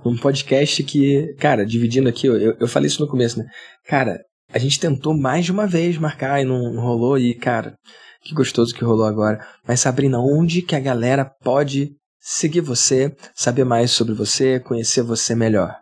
Um 0.03 0.18
podcast 0.18 0.84
que, 0.84 1.36
cara, 1.36 1.64
dividindo 1.64 2.10
aqui, 2.10 2.26
eu, 2.26 2.57
eu 2.60 2.68
falei 2.68 2.88
isso 2.88 3.03
no 3.03 3.07
começo, 3.07 3.38
né? 3.38 3.45
Cara, 3.86 4.19
a 4.52 4.57
gente 4.57 4.80
tentou 4.80 5.15
mais 5.15 5.45
de 5.45 5.52
uma 5.52 5.68
vez 5.68 5.99
marcar 5.99 6.41
e 6.41 6.45
não, 6.45 6.74
não 6.74 6.82
rolou, 6.82 7.15
e, 7.15 7.36
cara, 7.36 7.76
que 8.24 8.34
gostoso 8.34 8.74
que 8.74 8.84
rolou 8.84 9.06
agora. 9.06 9.40
Mas, 9.68 9.82
Sabrina, 9.82 10.18
onde 10.18 10.64
que 10.64 10.76
a 10.76 10.80
galera 10.80 11.24
pode 11.44 11.91
seguir 12.19 12.61
você, 12.61 13.15
saber 13.36 13.65
mais 13.65 13.91
sobre 13.91 14.15
você, 14.15 14.60
conhecer 14.60 15.03
você 15.03 15.36
melhor? 15.36 15.76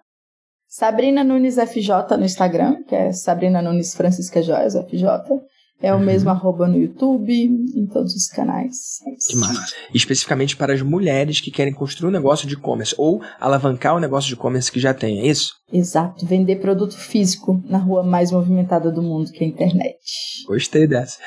Sabrina 0.68 1.24
Nunes 1.24 1.56
FJ 1.56 2.18
no 2.18 2.26
Instagram, 2.26 2.84
que 2.84 2.94
é 2.94 3.14
Sabrina 3.14 3.62
Nunes 3.62 3.96
Francisca 3.96 4.44
Joias 4.44 4.76
FJ. 4.76 5.08
É 5.82 5.94
o 5.94 5.98
uhum. 5.98 6.06
mesmo 6.06 6.30
arroba 6.30 6.68
no 6.68 6.78
YouTube, 6.78 7.34
em 7.34 7.86
todos 7.88 8.16
os 8.16 8.28
canais. 8.28 9.00
É 9.06 9.12
que 9.12 9.38
massa. 9.38 9.76
Especificamente 9.94 10.56
para 10.56 10.74
as 10.74 10.82
mulheres 10.82 11.42
que 11.42 11.52
querem 11.52 11.74
construir 11.74 12.10
um 12.10 12.14
negócio 12.14 12.48
de 12.48 12.54
e-commerce 12.54 12.96
ou 12.98 13.22
alavancar 13.40 13.96
o 13.96 14.00
negócio 14.00 14.30
de 14.30 14.36
e-commerce 14.36 14.72
que 14.72 14.80
já 14.80 14.94
tem, 14.94 15.20
é 15.20 15.28
isso? 15.28 15.54
Exato. 15.72 16.26
Vender 16.26 16.58
produto 16.58 16.98
físico 16.98 17.62
na 17.68 17.78
rua 17.78 18.04
mais 18.04 18.32
movimentada 18.32 18.90
do 18.92 19.02
mundo, 19.02 19.32
que 19.32 19.44
é 19.44 19.48
a 19.48 19.50
internet. 19.50 19.98
Gostei 20.48 20.88
dessa. 20.88 21.20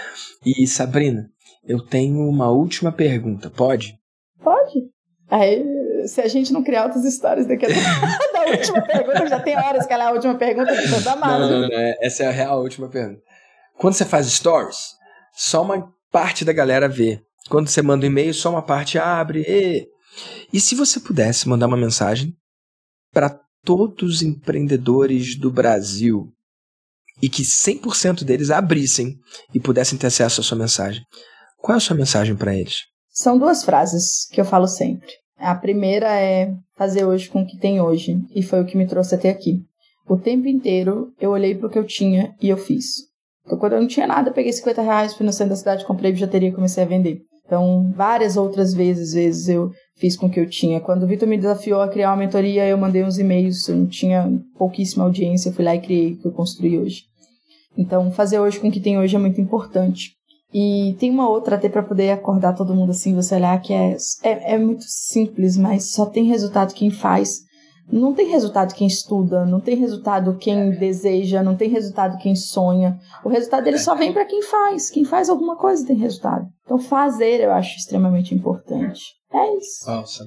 E 0.44 0.66
Sabrina, 0.66 1.28
eu 1.66 1.80
tenho 1.80 2.26
uma 2.26 2.50
última 2.50 2.90
pergunta, 2.90 3.50
pode? 3.50 3.94
Pode. 4.42 4.88
Aí, 5.30 5.62
se 6.06 6.22
a 6.22 6.28
gente 6.28 6.52
não 6.52 6.64
criar 6.64 6.84
outras 6.84 7.04
histórias 7.04 7.46
daqui 7.46 7.66
a 7.66 7.68
da 8.32 8.50
última 8.50 8.80
pergunta, 8.80 9.26
já 9.26 9.40
tem 9.40 9.56
horas 9.56 9.86
que 9.86 9.92
ela 9.92 10.04
é 10.04 10.06
a 10.06 10.12
última 10.12 10.34
pergunta, 10.36 10.72
então 10.74 11.02
tá 11.02 11.16
mal. 11.16 11.38
Não, 11.38 11.50
não, 11.50 11.68
não, 11.68 11.94
essa 12.00 12.24
é 12.24 12.26
a 12.26 12.30
real 12.30 12.62
última 12.62 12.88
pergunta. 12.88 13.20
Quando 13.78 13.94
você 13.94 14.04
faz 14.04 14.26
stories, 14.26 14.96
só 15.32 15.62
uma 15.62 15.92
parte 16.10 16.44
da 16.44 16.52
galera 16.52 16.88
vê. 16.88 17.22
Quando 17.48 17.68
você 17.68 17.80
manda 17.80 18.04
um 18.04 18.08
e-mail, 18.08 18.34
só 18.34 18.50
uma 18.50 18.62
parte 18.62 18.98
abre. 18.98 19.44
E, 19.46 19.86
e 20.52 20.60
se 20.60 20.74
você 20.74 20.98
pudesse 20.98 21.48
mandar 21.48 21.68
uma 21.68 21.76
mensagem 21.76 22.34
para 23.12 23.40
todos 23.64 24.16
os 24.16 24.22
empreendedores 24.22 25.38
do 25.38 25.50
Brasil 25.50 26.32
e 27.22 27.28
que 27.28 27.42
100% 27.42 28.24
deles 28.24 28.50
abrissem 28.50 29.16
e 29.54 29.60
pudessem 29.60 29.96
ter 29.96 30.08
acesso 30.08 30.40
à 30.40 30.44
sua 30.44 30.58
mensagem, 30.58 31.02
qual 31.56 31.74
é 31.74 31.78
a 31.78 31.80
sua 31.80 31.96
mensagem 31.96 32.34
para 32.34 32.56
eles? 32.56 32.80
São 33.10 33.38
duas 33.38 33.64
frases 33.64 34.26
que 34.30 34.40
eu 34.40 34.44
falo 34.44 34.66
sempre. 34.66 35.08
A 35.36 35.54
primeira 35.54 36.08
é 36.20 36.52
fazer 36.76 37.04
hoje 37.04 37.28
com 37.28 37.42
o 37.42 37.46
que 37.46 37.58
tem 37.58 37.80
hoje, 37.80 38.16
e 38.34 38.42
foi 38.42 38.60
o 38.60 38.66
que 38.66 38.76
me 38.76 38.88
trouxe 38.88 39.14
até 39.14 39.30
aqui. 39.30 39.62
O 40.08 40.16
tempo 40.16 40.48
inteiro 40.48 41.12
eu 41.20 41.30
olhei 41.30 41.54
para 41.54 41.68
o 41.68 41.70
que 41.70 41.78
eu 41.78 41.86
tinha 41.86 42.34
e 42.40 42.48
eu 42.48 42.56
fiz. 42.56 43.07
Então, 43.48 43.56
quando 43.56 43.72
eu 43.72 43.80
não 43.80 43.88
tinha 43.88 44.06
nada, 44.06 44.30
peguei 44.30 44.52
50 44.52 44.82
reais, 44.82 45.14
fui 45.14 45.24
no 45.24 45.32
centro 45.32 45.50
da 45.50 45.56
cidade, 45.56 45.86
comprei 45.86 46.12
bijuteria 46.12 46.50
e 46.50 46.52
comecei 46.52 46.84
a 46.84 46.86
vender. 46.86 47.22
Então, 47.46 47.90
várias 47.96 48.36
outras 48.36 48.74
vezes, 48.74 49.14
vezes 49.14 49.48
eu 49.48 49.70
fiz 49.96 50.18
com 50.18 50.26
o 50.26 50.30
que 50.30 50.38
eu 50.38 50.46
tinha. 50.46 50.82
Quando 50.82 51.04
o 51.04 51.06
Vitor 51.06 51.26
me 51.26 51.38
desafiou 51.38 51.80
a 51.80 51.88
criar 51.88 52.10
uma 52.10 52.18
mentoria, 52.18 52.68
eu 52.68 52.76
mandei 52.76 53.02
uns 53.02 53.18
e-mails, 53.18 53.66
eu 53.66 53.76
não 53.76 53.86
tinha 53.86 54.30
pouquíssima 54.58 55.04
audiência, 55.04 55.50
fui 55.50 55.64
lá 55.64 55.74
e 55.74 55.80
criei 55.80 56.12
o 56.12 56.16
que 56.18 56.26
eu 56.26 56.32
construí 56.32 56.78
hoje. 56.78 57.04
Então, 57.74 58.10
fazer 58.10 58.38
hoje 58.38 58.60
com 58.60 58.68
o 58.68 58.70
que 58.70 58.80
tem 58.80 58.98
hoje 58.98 59.16
é 59.16 59.18
muito 59.18 59.40
importante. 59.40 60.10
E 60.52 60.94
tem 60.98 61.10
uma 61.10 61.26
outra 61.26 61.56
até 61.56 61.70
para 61.70 61.82
poder 61.82 62.10
acordar 62.10 62.54
todo 62.54 62.74
mundo 62.74 62.90
assim, 62.90 63.14
você 63.14 63.34
olhar 63.34 63.58
que 63.62 63.72
é, 63.72 63.96
é, 64.22 64.54
é 64.54 64.58
muito 64.58 64.84
simples, 64.86 65.56
mas 65.56 65.90
só 65.92 66.04
tem 66.04 66.24
resultado 66.24 66.74
quem 66.74 66.90
faz. 66.90 67.47
Não 67.90 68.12
tem 68.14 68.28
resultado 68.28 68.74
quem 68.74 68.86
estuda, 68.86 69.46
não 69.46 69.60
tem 69.60 69.76
resultado 69.76 70.36
quem 70.36 70.70
deseja, 70.70 71.42
não 71.42 71.56
tem 71.56 71.70
resultado 71.70 72.18
quem 72.18 72.36
sonha. 72.36 72.98
O 73.24 73.28
resultado 73.28 73.66
ele 73.66 73.78
só 73.78 73.94
vem 73.94 74.12
para 74.12 74.26
quem 74.26 74.42
faz. 74.42 74.90
Quem 74.90 75.04
faz 75.04 75.28
alguma 75.28 75.56
coisa 75.56 75.86
tem 75.86 75.96
resultado. 75.96 76.46
Então 76.64 76.78
fazer 76.78 77.40
eu 77.40 77.52
acho 77.52 77.76
extremamente 77.76 78.34
importante. 78.34 79.02
É 79.32 79.56
isso. 79.56 79.86
Nossa, 79.86 80.24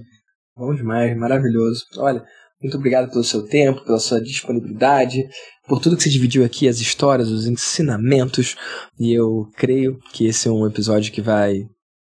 bom 0.57 0.73
demais, 0.73 1.15
maravilhoso. 1.15 1.85
Olha, 1.97 2.23
muito 2.61 2.77
obrigado 2.77 3.09
pelo 3.09 3.23
seu 3.23 3.47
tempo, 3.47 3.83
pela 3.83 3.99
sua 3.99 4.21
disponibilidade, 4.21 5.27
por 5.67 5.79
tudo 5.79 5.97
que 5.97 6.03
você 6.03 6.09
dividiu 6.09 6.45
aqui, 6.45 6.67
as 6.67 6.79
histórias, 6.79 7.29
os 7.29 7.47
ensinamentos. 7.47 8.55
E 8.99 9.11
eu 9.11 9.47
creio 9.55 9.97
que 10.13 10.25
esse 10.25 10.47
é 10.47 10.51
um 10.51 10.67
episódio 10.67 11.11
que 11.11 11.21
vai 11.21 11.61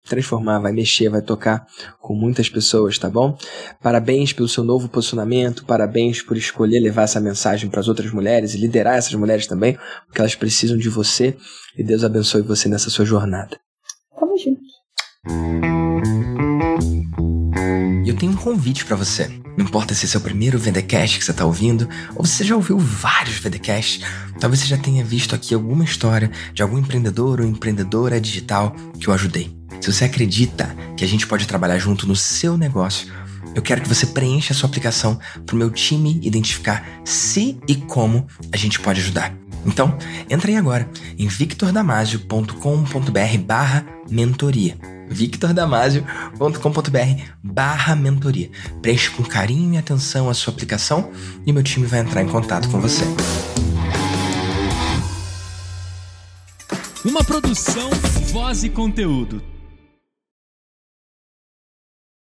transformar, 0.07 0.59
vai 0.59 0.71
mexer, 0.71 1.09
vai 1.09 1.21
tocar 1.21 1.65
com 1.99 2.15
muitas 2.15 2.49
pessoas, 2.49 2.97
tá 2.97 3.09
bom? 3.09 3.37
Parabéns 3.81 4.33
pelo 4.33 4.47
seu 4.47 4.63
novo 4.63 4.89
posicionamento, 4.89 5.65
parabéns 5.65 6.21
por 6.21 6.37
escolher 6.37 6.79
levar 6.79 7.03
essa 7.03 7.19
mensagem 7.19 7.69
para 7.69 7.79
as 7.79 7.87
outras 7.87 8.11
mulheres 8.11 8.53
e 8.53 8.57
liderar 8.57 8.97
essas 8.97 9.13
mulheres 9.13 9.47
também, 9.47 9.77
porque 10.05 10.21
elas 10.21 10.35
precisam 10.35 10.77
de 10.77 10.89
você 10.89 11.35
e 11.77 11.83
Deus 11.83 12.03
abençoe 12.03 12.41
você 12.41 12.67
nessa 12.67 12.89
sua 12.89 13.05
jornada. 13.05 13.59
Tamo 14.19 14.37
junto. 14.37 14.61
Eu 18.07 18.15
tenho 18.15 18.31
um 18.31 18.37
convite 18.37 18.85
para 18.85 18.95
você. 18.95 19.46
Não 19.57 19.65
importa 19.65 19.93
se 19.95 20.15
é 20.15 20.19
o 20.19 20.21
primeiro 20.21 20.59
VDcast 20.59 21.17
que 21.17 21.25
você 21.25 21.31
está 21.31 21.43
ouvindo, 21.43 21.89
ou 22.15 22.23
você 22.23 22.43
já 22.43 22.55
ouviu 22.55 22.77
vários 22.77 23.39
VDcasts, 23.39 24.05
talvez 24.39 24.61
você 24.61 24.67
já 24.67 24.77
tenha 24.77 25.03
visto 25.03 25.33
aqui 25.33 25.55
alguma 25.55 25.83
história 25.83 26.29
de 26.53 26.61
algum 26.61 26.77
empreendedor 26.77 27.41
ou 27.41 27.47
empreendedora 27.47 28.21
digital 28.21 28.75
que 28.99 29.07
eu 29.07 29.13
ajudei. 29.15 29.51
Se 29.81 29.91
você 29.91 30.05
acredita 30.05 30.75
que 30.95 31.03
a 31.03 31.07
gente 31.07 31.25
pode 31.25 31.47
trabalhar 31.47 31.79
junto 31.79 32.07
no 32.07 32.15
seu 32.15 32.55
negócio, 32.55 33.11
eu 33.55 33.63
quero 33.63 33.81
que 33.81 33.89
você 33.89 34.05
preencha 34.05 34.53
a 34.53 34.55
sua 34.55 34.69
aplicação 34.69 35.19
para 35.43 35.55
o 35.55 35.57
meu 35.57 35.71
time 35.71 36.19
identificar 36.21 36.87
se 37.03 37.57
e 37.67 37.73
como 37.75 38.27
a 38.53 38.57
gente 38.57 38.79
pode 38.79 39.01
ajudar. 39.01 39.35
Então, 39.65 39.97
entra 40.29 40.51
aí 40.51 40.57
agora 40.57 40.87
em 41.17 41.27
victordamasio.com.br 41.27 43.37
barra 43.43 43.83
mentoria. 44.07 44.96
victordamasio.com.br 45.09 47.23
barra 47.43 47.95
mentoria. 47.95 48.49
Preencha 48.81 49.11
com 49.11 49.23
carinho 49.23 49.73
e 49.73 49.77
atenção 49.77 50.29
a 50.29 50.33
sua 50.33 50.53
aplicação 50.53 51.11
e 51.45 51.53
meu 51.53 51.63
time 51.63 51.85
vai 51.85 51.99
entrar 51.99 52.21
em 52.21 52.27
contato 52.27 52.69
com 52.69 52.79
você. 52.79 53.03
Uma 57.05 57.23
produção, 57.23 57.89
voz 58.31 58.63
e 58.63 58.69
conteúdo. 58.69 59.41